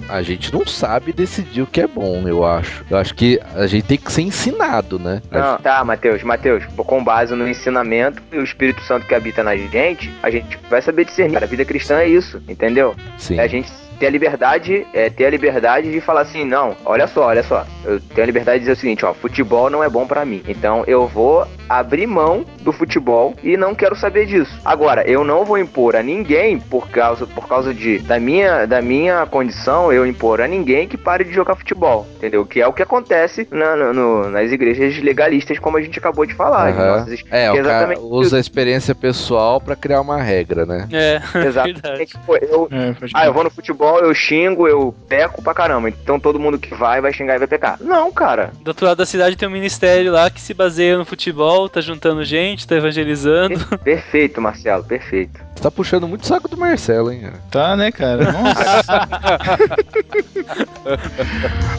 A 0.10 0.22
gente, 0.22 0.54
não, 0.54 0.66
sabe 0.68 1.12
decidir 1.12 1.64
o 1.64 1.68
que 1.68 1.82
é 1.82 1.88
bom, 1.88 2.28
eu 2.28 2.46
acho. 2.46 2.86
Eu 2.90 2.98
acho 2.98 3.16
que 3.16 3.40
a 3.56 3.66
gente 3.66 3.84
tem 3.86 3.98
que 3.98 4.12
ser 4.12 4.22
ensinado, 4.22 5.00
né? 5.00 5.22
Não, 5.32 5.58
tá, 5.58 5.84
Matheus, 5.84 6.22
Matheus, 6.24 6.64
com 6.78 7.04
base 7.04 7.34
no 7.34 7.48
ensinamento 7.48 8.22
e 8.32 8.38
o 8.38 8.44
Espírito 8.44 8.82
Santo 8.82 9.08
que 9.08 9.16
habita 9.16 9.44
na 9.44 9.56
gente, 9.56 10.14
a 10.22 10.30
gente 10.30 10.58
vai 10.70 10.82
saber 10.82 11.06
discernir. 11.06 11.34
Cara, 11.34 11.46
a 11.46 11.50
vida 11.50 11.66
cristã 11.66 12.00
é 12.00 12.08
isso, 12.08 12.42
entendeu? 12.48 12.96
Sim. 13.18 13.40
É 13.40 13.44
a 13.44 13.48
gente 13.48 13.72
ter 14.02 14.08
a 14.08 14.10
liberdade, 14.10 14.88
é, 14.94 15.12
ter 15.12 15.26
a 15.26 15.30
liberdade 15.30 15.92
de 15.92 16.02
falar 16.02 16.22
assim, 16.22 16.44
não, 16.44 16.76
olha 16.84 17.06
só, 17.06 17.26
olha 17.26 17.44
só, 17.44 17.68
eu 17.86 18.00
tenho 18.00 18.24
a 18.24 18.26
liberdade 18.26 18.58
de 18.58 18.62
dizer 18.62 18.72
o 18.72 18.76
seguinte, 18.76 19.06
ó, 19.06 19.14
futebol 19.14 19.70
não 19.70 19.84
é 19.84 19.90
bom 19.90 20.08
pra 20.08 20.26
mim. 20.26 20.42
Então 20.48 20.84
eu 20.88 21.06
vou 21.06 21.48
abrir 21.80 22.08
mão 22.08 22.46
do 22.62 22.72
futebol 22.72 23.34
e 23.44 23.56
não 23.58 23.74
quero 23.76 23.96
saber 23.96 24.26
disso. 24.26 24.52
Agora, 24.64 25.08
eu 25.10 25.24
não 25.24 25.46
vou 25.46 25.58
impor 25.58 25.96
a 25.96 26.04
ninguém 26.04 26.60
por 26.60 26.90
causa 26.90 27.26
por 27.26 27.48
causa 27.48 27.74
de 27.74 28.00
da 28.00 28.20
minha 28.20 28.66
da 28.66 28.82
minha 28.82 29.26
condição, 29.26 29.92
eu 29.92 30.06
impor 30.06 30.42
a 30.42 30.48
ninguém 30.48 30.88
que 30.88 30.98
pare 30.98 31.24
de 31.24 31.34
jogar 31.34 31.56
futebol, 31.56 32.08
entendeu? 32.16 32.46
Que 32.46 32.62
é 32.62 32.68
o 32.68 32.74
que 32.74 32.82
acontece 32.84 33.48
na- 33.52 33.76
no- 33.76 33.94
no- 33.94 34.30
nas 34.30 34.52
igrejas 34.52 34.98
legalistas, 35.02 35.60
como 35.60 35.78
a 35.78 35.82
gente 35.82 35.98
acabou 36.00 36.26
de 36.26 36.34
falar. 36.34 36.70
Aham. 36.72 36.98
Nossas- 37.00 37.24
É, 37.32 37.52
o 37.52 37.64
cara 37.64 38.00
usa 38.00 38.38
a 38.38 38.40
experiência 38.40 38.94
pessoal 38.96 39.60
pra 39.62 39.76
criar 39.76 40.02
uma 40.02 40.22
regra, 40.22 40.66
né? 40.66 40.88
É, 40.92 41.20
verdade. 41.34 41.72
Exatamente. 41.72 42.18
Pô, 42.26 42.36
eu, 42.38 42.68
É, 42.72 42.94
ah, 43.14 43.26
eu 43.26 43.34
vou 43.34 43.44
no 43.44 43.50
futebol, 43.50 44.00
eu 44.00 44.14
xingo, 44.14 44.68
eu 44.68 44.94
peco 45.08 45.42
pra 45.42 45.54
caramba. 45.54 45.90
Então 45.90 46.20
todo 46.20 46.40
mundo 46.40 46.58
que 46.60 46.74
vai, 46.74 47.02
vai 47.02 47.12
xingar 47.14 47.36
e 47.36 47.40
vai 47.40 47.48
pecar. 47.48 47.78
Não, 47.82 48.12
cara. 48.12 48.52
Do 48.62 48.70
outro 48.70 48.86
lado 48.86 48.98
da 48.98 49.06
cidade 49.06 49.36
tem 49.36 49.48
um 49.48 49.52
ministério 49.52 50.12
lá 50.12 50.30
que 50.30 50.40
se 50.42 50.54
baseia 50.54 50.98
no 50.98 51.06
futebol 51.06 51.61
tá 51.70 51.82
juntando 51.82 52.24
gente, 52.24 52.68
tá 52.68 52.76
evangelizando. 52.76 53.60
Perfeito, 53.80 54.42
Marcelo, 54.42 54.84
perfeito. 54.84 55.40
Você 55.56 55.64
tá 55.64 55.72
puxando 55.72 56.08
muito 56.08 56.26
saco 56.26 56.48
do 56.48 56.58
Marcelo, 56.58 57.12
hein, 57.12 57.22
cara? 57.22 57.42
Tá, 57.52 57.76
né, 57.76 57.92
cara? 57.92 58.32
Nossa. 58.32 59.08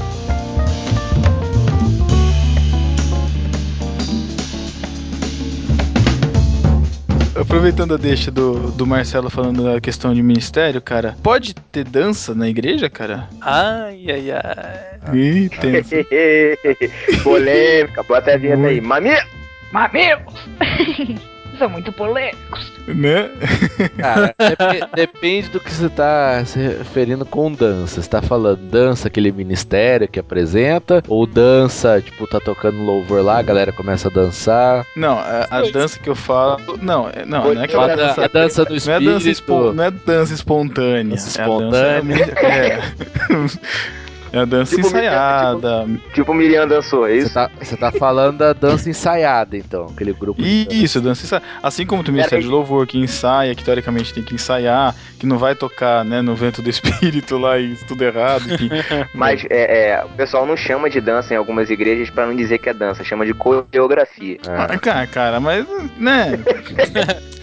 Aproveitando 7.35 7.95
a 7.95 7.97
deixa 7.97 8.31
do, 8.31 8.71
do 8.71 8.87
Marcelo 8.87 9.29
falando 9.29 9.65
da 9.65 9.81
questão 9.81 10.15
de 10.15 10.23
ministério, 10.23 10.81
cara, 10.81 11.17
pode 11.23 11.55
ter 11.55 11.83
dança 11.83 12.35
na 12.35 12.49
igreja, 12.49 12.89
cara? 12.89 13.29
Ai, 13.41 14.05
ai, 14.09 14.31
ai. 14.31 15.17
Ih, 15.17 15.49
tenso. 15.59 15.95
Polêmica, 17.25 18.03
bota 18.03 18.35
a 18.35 18.37
vinheta 18.37 18.67
aí. 18.67 18.81
Mami! 18.81 19.11
Mamilos! 19.73 20.35
São 21.59 21.69
muito 21.69 21.93
polêmicos. 21.93 22.73
né? 22.89 23.31
Cara, 23.99 24.35
depe- 24.41 24.87
depende 24.97 25.49
do 25.51 25.61
que 25.61 25.71
você 25.71 25.89
tá 25.91 26.43
se 26.47 26.59
referindo 26.59 27.27
com 27.27 27.53
dança. 27.53 28.01
Você 28.01 28.09
tá 28.09 28.23
falando 28.23 28.59
dança, 28.71 29.07
aquele 29.09 29.31
ministério 29.31 30.09
que 30.09 30.19
apresenta, 30.19 31.03
ou 31.07 31.27
dança, 31.27 32.01
tipo, 32.01 32.27
tá 32.27 32.41
tocando 32.41 32.83
louvor 32.83 33.23
lá, 33.23 33.39
a 33.39 33.43
galera 33.43 33.71
começa 33.71 34.09
a 34.09 34.11
dançar. 34.11 34.87
Não, 34.97 35.19
a, 35.19 35.47
a 35.51 35.61
dança 35.71 35.99
que 36.01 36.09
eu 36.09 36.17
falo. 36.17 36.79
Não, 36.81 37.09
é- 37.11 37.25
não, 37.27 37.45
não 37.45 37.53
é 37.53 37.59
A, 37.61 37.65
aquela 37.65 37.87
dan- 37.89 37.97
dança. 37.97 38.25
a 38.25 38.29
dança 38.29 38.65
do 38.65 38.75
Não 38.87 38.93
é, 38.95 39.01
dança 39.01 39.31
espo- 39.31 39.53
espírito. 39.53 39.73
não 39.75 39.85
é 39.85 39.91
dança 39.91 40.35
espontânea. 40.35 41.17
Dança 41.17 41.43
É 41.43 41.45
a 41.45 41.49
dança- 41.49 41.99
espontânea. 41.99 42.33
É, 42.43 44.02
é 44.33 44.39
a 44.39 44.45
dança 44.45 44.75
Tipo, 44.75 44.89
ensaiada. 44.89 45.87
Tipo 46.15 46.33
o 46.33 46.35
Miriam 46.35 46.67
dançou, 46.67 47.07
é 47.07 47.13
Você 47.13 47.19
isso? 47.19 47.35
tá, 47.35 47.51
você 47.61 47.77
tá 47.77 47.93
falando 47.93 48.39
da 48.39 48.53
dança 48.53 48.89
ensaiada, 48.89 49.57
então, 49.57 49.87
aquele 49.95 50.13
grupo. 50.13 50.43
de 50.43 50.65
dança. 50.65 50.77
Isso, 50.77 51.01
dança 51.01 51.25
ensaiada. 51.25 51.47
Assim 51.63 51.85
como 51.87 52.03
tem 52.03 52.11
o 52.13 52.15
Ministério 52.17 52.45
de 52.45 52.51
Louvor 52.51 52.87
que 52.87 52.99
ensaia, 52.99 53.55
que 53.55 53.63
teoricamente 53.65 54.13
tem 54.15 54.23
que 54.23 54.35
ensaiar, 54.35 54.95
que 55.19 55.27
não 55.27 55.39
vai 55.39 55.55
tocar 55.55 56.05
né, 56.05 56.23
no 56.23 56.35
vento 56.35 56.63
do 56.63 56.69
espírito 56.71 57.37
lá 57.39 57.59
e 57.59 57.73
isso 57.73 57.85
tudo 57.87 58.03
errado. 58.03 58.45
enfim. 58.53 58.69
Mas 59.15 59.45
é, 59.51 59.91
é, 59.91 60.05
o 60.05 60.09
pessoal 60.11 60.47
não 60.47 60.57
chama 60.57 60.89
de 60.89 61.01
dança 61.01 61.35
em 61.35 61.37
algumas 61.37 61.71
igrejas 61.71 62.09
pra 62.11 62.27
não 62.27 62.35
dizer 62.35 62.59
que 62.59 62.69
é 62.69 62.75
dança, 62.75 63.05
chama 63.05 63.27
de 63.27 63.35
coreografia. 63.35 64.39
É. 64.47 64.51
Ah, 64.75 64.79
cara, 64.79 65.07
cara, 65.07 65.41
mas, 65.41 65.67
né? 65.99 66.39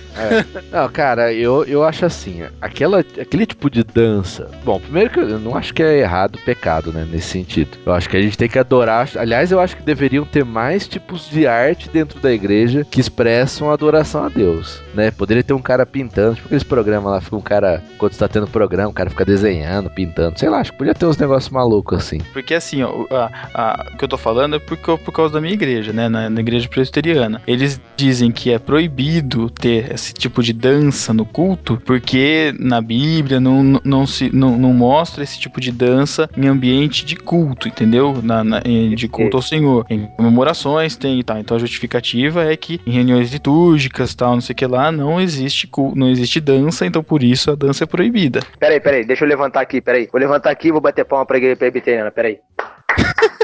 Não, 0.72 0.90
cara, 0.90 1.34
eu, 1.34 1.64
eu 1.66 1.84
acho 1.84 2.06
assim, 2.06 2.42
aquela, 2.62 3.00
aquele 3.00 3.46
tipo 3.46 3.70
de 3.70 3.84
dança. 3.84 4.50
Bom, 4.64 4.80
primeiro 4.80 5.10
que 5.10 5.20
eu 5.20 5.40
não 5.40 5.56
acho 5.56 5.74
que 5.74 5.82
é 5.84 6.00
errado 6.00 6.38
pecado, 6.46 6.92
né? 6.92 7.08
Nesse 7.10 7.28
sentido. 7.30 7.78
Eu 7.86 7.94
acho 7.94 8.10
que 8.10 8.18
a 8.18 8.22
gente 8.22 8.38
tem 8.38 8.50
que 8.50 8.60
adorar. 8.60 9.10
Aliás, 9.16 9.52
eu 9.52 9.60
acho 9.60 9.76
que 9.78 9.84
deveriam 9.84 10.26
ter 10.26 10.44
mais 10.46 10.88
tipos 10.88 11.30
de 11.30 11.48
arte 11.48 11.90
dentro 11.90 12.20
da 12.20 12.32
igreja 12.32 12.86
que 12.90 13.00
expressam 13.00 13.72
adoração 13.72 14.24
a 14.24 14.30
Deus, 14.30 14.82
né? 14.94 15.12
Poderia 15.12 15.44
ter 15.44 15.54
um 15.54 15.62
cara 15.62 15.86
pintando, 15.86 16.36
tipo 16.36 16.48
aqueles 16.48 16.64
programas 16.64 17.12
lá, 17.12 17.22
fica 17.22 17.36
um 17.36 17.42
cara, 17.42 17.84
quando 17.98 18.12
está 18.12 18.28
tendo 18.28 18.48
programa, 18.48 18.90
o 18.90 18.94
cara 18.94 19.10
fica 19.10 19.26
desenhando, 19.26 19.90
pintando, 19.90 20.40
sei 20.40 20.50
lá, 20.50 20.60
acho 20.60 20.72
que 20.72 20.78
podia 20.78 20.94
ter 20.94 21.06
uns 21.06 21.18
negócios 21.18 21.52
malucos 21.52 21.98
assim. 22.00 22.20
Porque 22.34 22.54
assim, 22.54 22.84
ó, 22.84 22.90
o- 22.92 23.08
a, 23.12 23.30
a- 23.54 23.86
o 23.94 23.98
que 23.98 24.04
eu 24.04 24.08
tô 24.10 24.18
falando 24.18 24.56
é 24.56 24.60
porque, 24.60 24.98
por 24.98 25.12
causa 25.12 25.34
da 25.34 25.42
minha 25.42 25.54
igreja, 25.54 25.92
né? 25.94 26.10
Na, 26.10 26.30
na 26.30 26.40
igreja 26.42 26.68
presbiteriana. 26.68 27.42
Eles 27.48 27.80
dizem 27.96 28.32
que 28.32 28.52
é 28.52 28.60
proibido 28.60 29.50
ter 29.50 29.92
esse 29.94 30.09
tipo 30.14 30.42
de 30.44 30.54
dança 30.54 31.14
no 31.14 31.26
culto, 31.26 31.82
porque 31.86 32.54
na 32.60 32.82
Bíblia 32.82 33.40
não, 33.40 33.80
não, 33.84 34.06
se, 34.08 34.30
não, 34.36 34.58
não 34.58 34.74
mostra 34.74 35.24
esse 35.24 35.40
tipo 35.40 35.60
de 35.62 35.72
dança 35.72 36.30
em 36.38 36.48
ambiente 36.48 37.06
de 37.06 37.16
culto, 37.16 37.68
entendeu? 37.68 38.20
Na, 38.24 38.44
na- 38.44 38.60
de 38.60 39.08
culto 39.08 39.38
ao 39.38 39.44
Senhor. 39.44 39.86
Em 39.90 40.06
comemorações 40.18 40.96
tem 40.96 41.20
e 41.20 41.24
tal. 41.24 41.38
Então 41.38 41.58
a 41.58 41.60
justificativa 41.60 42.44
é 42.44 42.56
que 42.56 42.80
em 42.86 42.92
reuniões 42.92 43.32
litúrgicas 43.32 44.14
tal, 44.16 44.34
não 44.34 44.42
sei 44.42 44.54
o 44.54 44.56
que 44.56 44.66
lá, 44.66 44.92
não 44.92 45.20
existe, 45.20 45.70
não 45.96 46.10
existe 46.10 46.40
dança, 46.40 46.86
então 46.86 47.04
por 47.04 47.24
isso 47.24 47.52
a 47.52 47.56
dança 47.56 47.84
é 47.84 47.88
proibida. 47.88 48.42
Peraí, 48.60 48.80
peraí, 48.80 49.06
deixa 49.06 49.24
eu 49.26 49.30
levantar 49.30 49.62
aqui, 49.62 49.82
peraí. 49.82 50.08
Vou 50.12 50.20
levantar 50.20 50.50
aqui 50.52 50.70
e 50.70 50.72
vou 50.72 50.82
bater 50.82 51.06
palma 51.06 51.26
pra 51.26 51.38
igreja 51.38 51.56
presbiteriana, 51.56 52.12
peraí. 52.12 52.40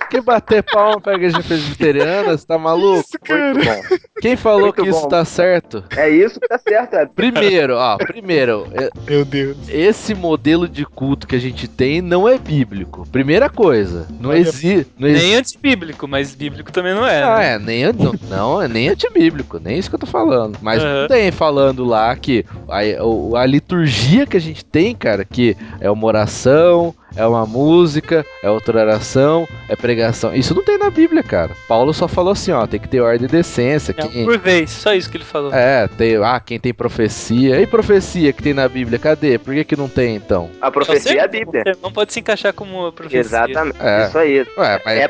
Que 0.10 0.22
bater 0.22 0.64
palma 0.64 1.02
pra 1.02 1.16
igreja 1.16 1.42
presbiteriana, 1.42 2.38
você 2.38 2.46
tá 2.46 2.58
maluco? 2.58 3.04
Muito 3.28 3.66
bom. 3.66 3.98
Quem 4.22 4.36
falou 4.38 4.62
Muito 4.68 4.84
que 4.84 4.90
isso 4.90 5.02
bom. 5.02 5.08
tá 5.10 5.26
certo? 5.26 5.84
É 5.98 6.08
isso 6.10 6.40
que 6.40 6.48
tá 6.48 6.58
certo, 6.60 6.94
é. 6.96 7.06
Primeiro, 7.08 7.76
ó, 7.76 7.98
primeiro, 7.98 8.68
é- 8.74 8.90
Meu 9.10 9.26
Deus. 9.26 9.58
esse 9.68 10.14
modelo 10.14 10.70
de 10.70 10.86
culto 10.86 11.28
que 11.28 11.36
a 11.36 11.40
gente 11.40 11.68
tem 11.68 12.02
não 12.02 12.30
é 12.30 12.38
bíblico. 12.38 13.06
Primeira 13.12 13.50
coisa, 13.50 14.08
não 14.20 14.30
Olha- 14.30 14.40
existe. 14.40 14.88
Não 14.98 15.08
exi- 15.08 15.26
Nem 15.26 15.36
antibíblico, 15.36 16.08
mas 16.08 16.34
bíblico 16.36 16.72
também 16.72 16.94
não 16.94 17.06
é. 17.06 17.24
Ah, 17.24 17.38
né? 17.38 17.54
é, 17.56 17.60
nem, 17.60 17.84
não, 17.94 18.14
não, 18.30 18.62
é 18.62 18.68
nem 18.68 18.90
antibíblico, 18.90 19.60
nem 19.62 19.78
isso 19.80 19.90
que 19.90 19.96
eu 19.96 20.00
tô 20.00 20.06
falando. 20.08 20.58
Mas 20.62 20.82
Aham. 20.82 21.02
não 21.02 21.08
tem 21.08 21.32
falando 21.32 21.84
lá 21.84 22.16
que 22.16 22.46
a, 22.70 23.40
a 23.42 23.46
liturgia 23.46 24.26
que 24.26 24.38
a 24.38 24.42
gente 24.42 24.64
tem, 24.64 24.96
cara, 24.96 25.26
que 25.26 25.58
é 25.82 25.90
uma 25.90 26.06
oração, 26.06 26.94
é 27.16 27.26
uma 27.26 27.46
música, 27.46 28.26
é 28.44 28.50
outra 28.50 28.80
oração, 28.80 29.48
é 29.70 29.76
pregação. 29.76 30.34
Isso 30.34 30.54
não 30.54 30.64
tem 30.64 30.78
na 30.78 30.90
Bíblia, 30.90 31.24
cara. 31.24 31.52
Paulo 31.68 31.94
só 31.94 32.08
falou 32.08 32.32
assim, 32.34 32.52
ó, 32.52 32.66
tem 32.68 32.80
que 32.80 32.88
ter 32.88 33.00
ordem 33.02 33.28
e 33.28 33.32
decência. 33.32 33.94
É 33.98 34.02
Quem, 34.02 34.26
por 34.26 34.38
vez, 34.38 34.70
só 34.72 34.94
isso 34.94 35.10
que 35.10 35.18
ele 35.18 35.24
falou. 35.24 35.54
é, 35.54 35.88
tem, 35.88 36.16
ah, 36.18 36.40
quem 36.44 36.60
tem 36.60 36.74
profecia. 36.74 37.60
E 37.62 37.68
profecia 37.68 38.32
que 38.34 38.42
tem 38.44 38.54
na 38.54 38.68
Bíblia, 38.68 39.00
cadê? 39.00 39.38
Por 39.38 39.54
que, 39.54 39.64
que 39.64 39.76
não 39.76 39.88
tem, 39.88 40.16
então? 40.16 40.50
A 40.62 40.70
profecia 40.72 41.20
é 41.22 41.24
a 41.24 41.28
Bíblia. 41.28 41.64
Não 41.82 41.92
pode 41.92 42.14
se 42.14 42.20
encaixar 42.20 42.54
como 42.54 42.92
profecia. 42.92 43.20
Exatamente. 43.20 43.78
É. 43.80 44.08
Isso 44.08 44.18
aí. 44.18 44.46
Ué, 44.58 44.82
mas, 44.86 45.00
É 45.00 45.10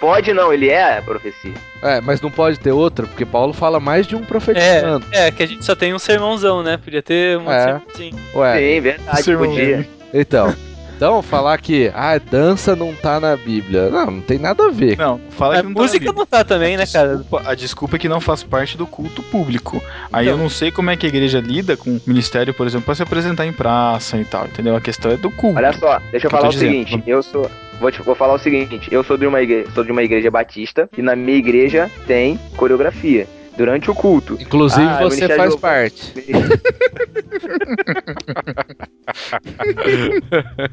Pode 0.00 0.32
não, 0.32 0.52
ele 0.52 0.68
é 0.68 0.98
a 0.98 1.02
profecia. 1.02 1.54
é, 1.82 2.00
mas 2.00 2.20
não 2.20 2.30
pode 2.30 2.58
ter 2.58 2.72
outra, 2.72 3.06
porque 3.06 3.24
Paulo 3.24 3.52
fala 3.52 3.78
mais 3.80 4.06
de 4.06 4.14
um 4.16 4.20
É, 4.20 4.24
profetizando. 4.24 5.06
é, 5.12 5.30
que 5.30 5.42
a 5.42 5.46
gente 5.46 5.64
só 5.64 5.74
tem 5.74 5.94
um 5.94 5.98
sermãozão, 5.98 6.62
né? 6.62 6.76
Podia 6.76 7.02
ter 7.02 7.38
um 7.38 7.50
É. 7.50 7.64
sermãozinho. 7.64 8.16
Ué, 8.34 8.58
Sim, 8.58 8.80
verdade, 8.80 9.36
podia. 9.36 9.88
então. 10.12 10.54
Então, 10.96 11.20
falar 11.20 11.58
que 11.58 11.90
ah, 11.94 12.18
dança 12.18 12.74
não 12.74 12.94
tá 12.94 13.20
na 13.20 13.36
Bíblia. 13.36 13.90
Não, 13.90 14.06
não 14.12 14.20
tem 14.22 14.38
nada 14.38 14.66
a 14.66 14.70
ver. 14.70 14.96
Não, 14.96 15.20
fala 15.30 15.54
A 15.54 15.56
que 15.58 15.62
não 15.64 15.74
tá 15.74 15.78
na 15.80 15.82
música 15.82 15.98
Bíblia. 15.98 16.14
não 16.18 16.26
tá 16.26 16.42
também, 16.44 16.76
né, 16.76 16.86
cara? 16.86 17.16
Desculpa- 17.18 17.42
a 17.50 17.54
desculpa 17.54 17.96
é 17.96 17.98
que 17.98 18.08
não 18.08 18.20
faz 18.20 18.42
parte 18.42 18.78
do 18.78 18.86
culto 18.86 19.22
público. 19.24 19.82
Aí 20.10 20.26
Então. 20.26 20.38
eu 20.38 20.42
não 20.42 20.48
sei 20.48 20.70
como 20.70 20.88
é 20.90 20.96
que 20.96 21.04
a 21.04 21.08
igreja 21.08 21.38
lida 21.38 21.76
com 21.76 21.90
o 21.90 22.00
ministério, 22.06 22.54
por 22.54 22.66
exemplo, 22.66 22.86
pra 22.86 22.94
se 22.94 23.02
apresentar 23.02 23.44
em 23.46 23.52
praça 23.52 24.16
e 24.16 24.24
tal, 24.24 24.46
entendeu? 24.46 24.74
A 24.74 24.80
questão 24.80 25.10
é 25.12 25.16
do 25.18 25.30
culto. 25.30 25.58
Olha 25.58 25.72
só, 25.74 25.98
deixa 26.10 26.26
eu 26.26 26.28
eu 26.28 26.30
falar 26.30 26.48
o 26.48 26.50
dizendo. 26.50 26.70
seguinte, 26.72 27.02
eu 27.06 27.22
sou. 27.22 27.50
Vou, 27.78 27.92
te, 27.92 28.00
vou 28.00 28.14
falar 28.14 28.32
o 28.32 28.38
seguinte, 28.38 28.88
eu 28.90 29.04
sou 29.04 29.18
de 29.18 29.26
uma 29.26 29.42
igreja, 29.42 29.68
sou 29.74 29.84
de 29.84 29.92
uma 29.92 30.02
igreja 30.02 30.30
batista 30.30 30.88
e 30.96 31.02
na 31.02 31.14
minha 31.14 31.36
igreja 31.36 31.90
tem 32.06 32.40
coreografia 32.56 33.26
durante 33.56 33.90
o 33.90 33.94
culto. 33.94 34.36
Inclusive, 34.40 34.86
Ah, 34.86 35.02
você 35.02 35.28
faz 35.36 35.54
do- 35.54 35.60
parte. 35.60 36.12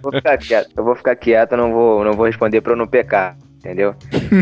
vou 0.01 0.11
ficar 0.11 0.37
quieto, 0.37 0.69
eu 0.75 0.83
vou 0.83 0.95
ficar 0.95 1.15
quieto, 1.15 1.55
não 1.57 1.71
vou, 1.71 2.03
não 2.03 2.13
vou 2.13 2.25
responder 2.25 2.61
pra 2.61 2.73
eu 2.73 2.77
não 2.77 2.87
pecar. 2.87 3.37
Entendeu? 3.63 3.95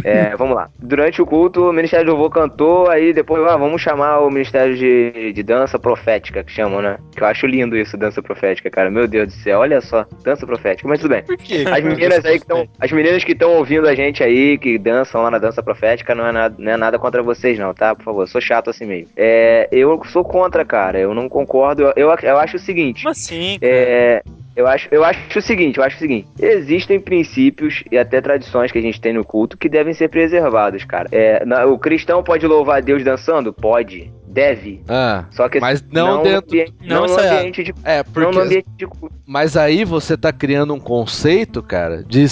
É, 0.04 0.34
vamos 0.36 0.56
lá. 0.56 0.68
Durante 0.80 1.22
o 1.22 1.26
culto, 1.28 1.70
o 1.70 1.74
Ministério 1.74 2.08
do 2.08 2.14
Louvor 2.14 2.32
cantou, 2.32 2.90
aí 2.90 3.14
depois, 3.14 3.46
ah, 3.46 3.56
vamos 3.56 3.80
chamar 3.80 4.20
o 4.20 4.32
Ministério 4.32 4.76
de, 4.76 5.32
de 5.32 5.44
Dança 5.44 5.78
Profética, 5.78 6.44
que 6.44 6.52
chamam, 6.52 6.82
né? 6.82 6.98
Que 7.16 7.22
eu 7.22 7.28
acho 7.28 7.46
lindo 7.46 7.78
isso, 7.78 7.96
dança 7.96 8.20
profética, 8.20 8.68
cara. 8.72 8.90
Meu 8.90 9.08
Deus 9.08 9.28
do 9.28 9.34
céu, 9.34 9.60
olha 9.60 9.80
só, 9.80 10.08
dança 10.24 10.44
profética, 10.48 10.88
mas 10.90 11.00
tudo 11.00 11.12
bem. 11.12 11.22
Por 11.22 11.38
quê? 11.38 11.64
As 11.72 11.84
meninas 11.84 12.26
aí 12.26 12.40
que 12.40 12.46
estão. 12.46 12.68
As 12.80 12.92
meninas 12.92 13.24
que 13.24 13.34
estão 13.34 13.52
ouvindo 13.52 13.88
a 13.88 13.94
gente 13.94 14.24
aí, 14.24 14.58
que 14.58 14.80
dançam 14.80 15.22
lá 15.22 15.30
na 15.30 15.38
dança 15.38 15.62
profética, 15.62 16.16
não 16.16 16.26
é 16.26 16.32
nada, 16.32 16.56
não 16.58 16.72
é 16.72 16.78
nada 16.78 16.98
contra 16.98 17.22
vocês, 17.22 17.60
não, 17.60 17.76
tá? 17.76 17.94
Por 17.94 18.04
favor, 18.04 18.28
sou 18.28 18.42
chato 18.42 18.72
assim 18.72 18.86
mesmo. 18.86 19.10
É, 19.16 19.70
eu 19.72 20.02
sou 20.06 20.24
contra, 20.24 20.66
cara. 20.66 21.00
Eu 21.00 21.14
não 21.14 21.30
concordo. 21.30 21.84
Eu, 21.84 21.94
eu, 21.96 22.16
eu 22.24 22.38
acho 22.40 22.58
o 22.58 22.60
seguinte. 22.60 23.04
Como 23.04 23.12
assim, 23.12 23.60
cara? 23.60 23.72
É. 23.72 24.24
Eu 24.56 24.68
acho, 24.68 24.88
eu 24.92 25.04
acho 25.04 25.40
o 25.40 25.42
seguinte, 25.42 25.78
eu 25.78 25.84
acho 25.84 25.96
o 25.96 26.00
seguinte, 26.00 26.28
existem 26.40 27.00
princípios 27.00 27.84
e 27.90 27.98
até 27.98 28.20
tradições 28.20 28.72
que 28.72 28.78
a 28.78 28.82
gente 28.82 29.00
tem 29.00 29.14
no 29.14 29.24
culto 29.24 29.58
que 29.58 29.70
devem 29.70 29.94
ser 29.94 30.10
preservados, 30.10 30.84
cara. 30.84 31.08
É, 31.12 31.46
na- 31.46 31.66
o 31.66 31.80
cristão 31.80 32.22
pode 32.22 32.46
louvar 32.46 32.82
Deus 32.82 33.04
dançando? 33.04 33.54
Pode. 33.54 34.12
Deve. 34.32 34.82
Ah, 34.88 35.26
Só 35.32 35.50
que 35.50 35.60
Mas 35.60 35.84
não 35.92 36.18
no 36.20 36.24
dentro- 36.24 36.48
ambiente, 36.48 36.74
não 36.82 36.88
não, 36.88 37.00
no 37.02 37.06
ensaiado. 37.14 37.38
ambiente 37.40 37.64
de 37.64 37.74
é, 37.84 37.98
não 37.98 38.04
porque. 38.06 38.38
no 38.38 38.44
ambiente 38.44 38.68
de 38.78 38.88
culto. 38.88 39.16
Mas 39.28 39.58
aí 39.58 39.84
você 39.84 40.16
tá 40.18 40.32
criando 40.32 40.74
um 40.74 40.80
conceito, 40.80 41.62
cara, 41.62 42.04
de, 42.04 42.26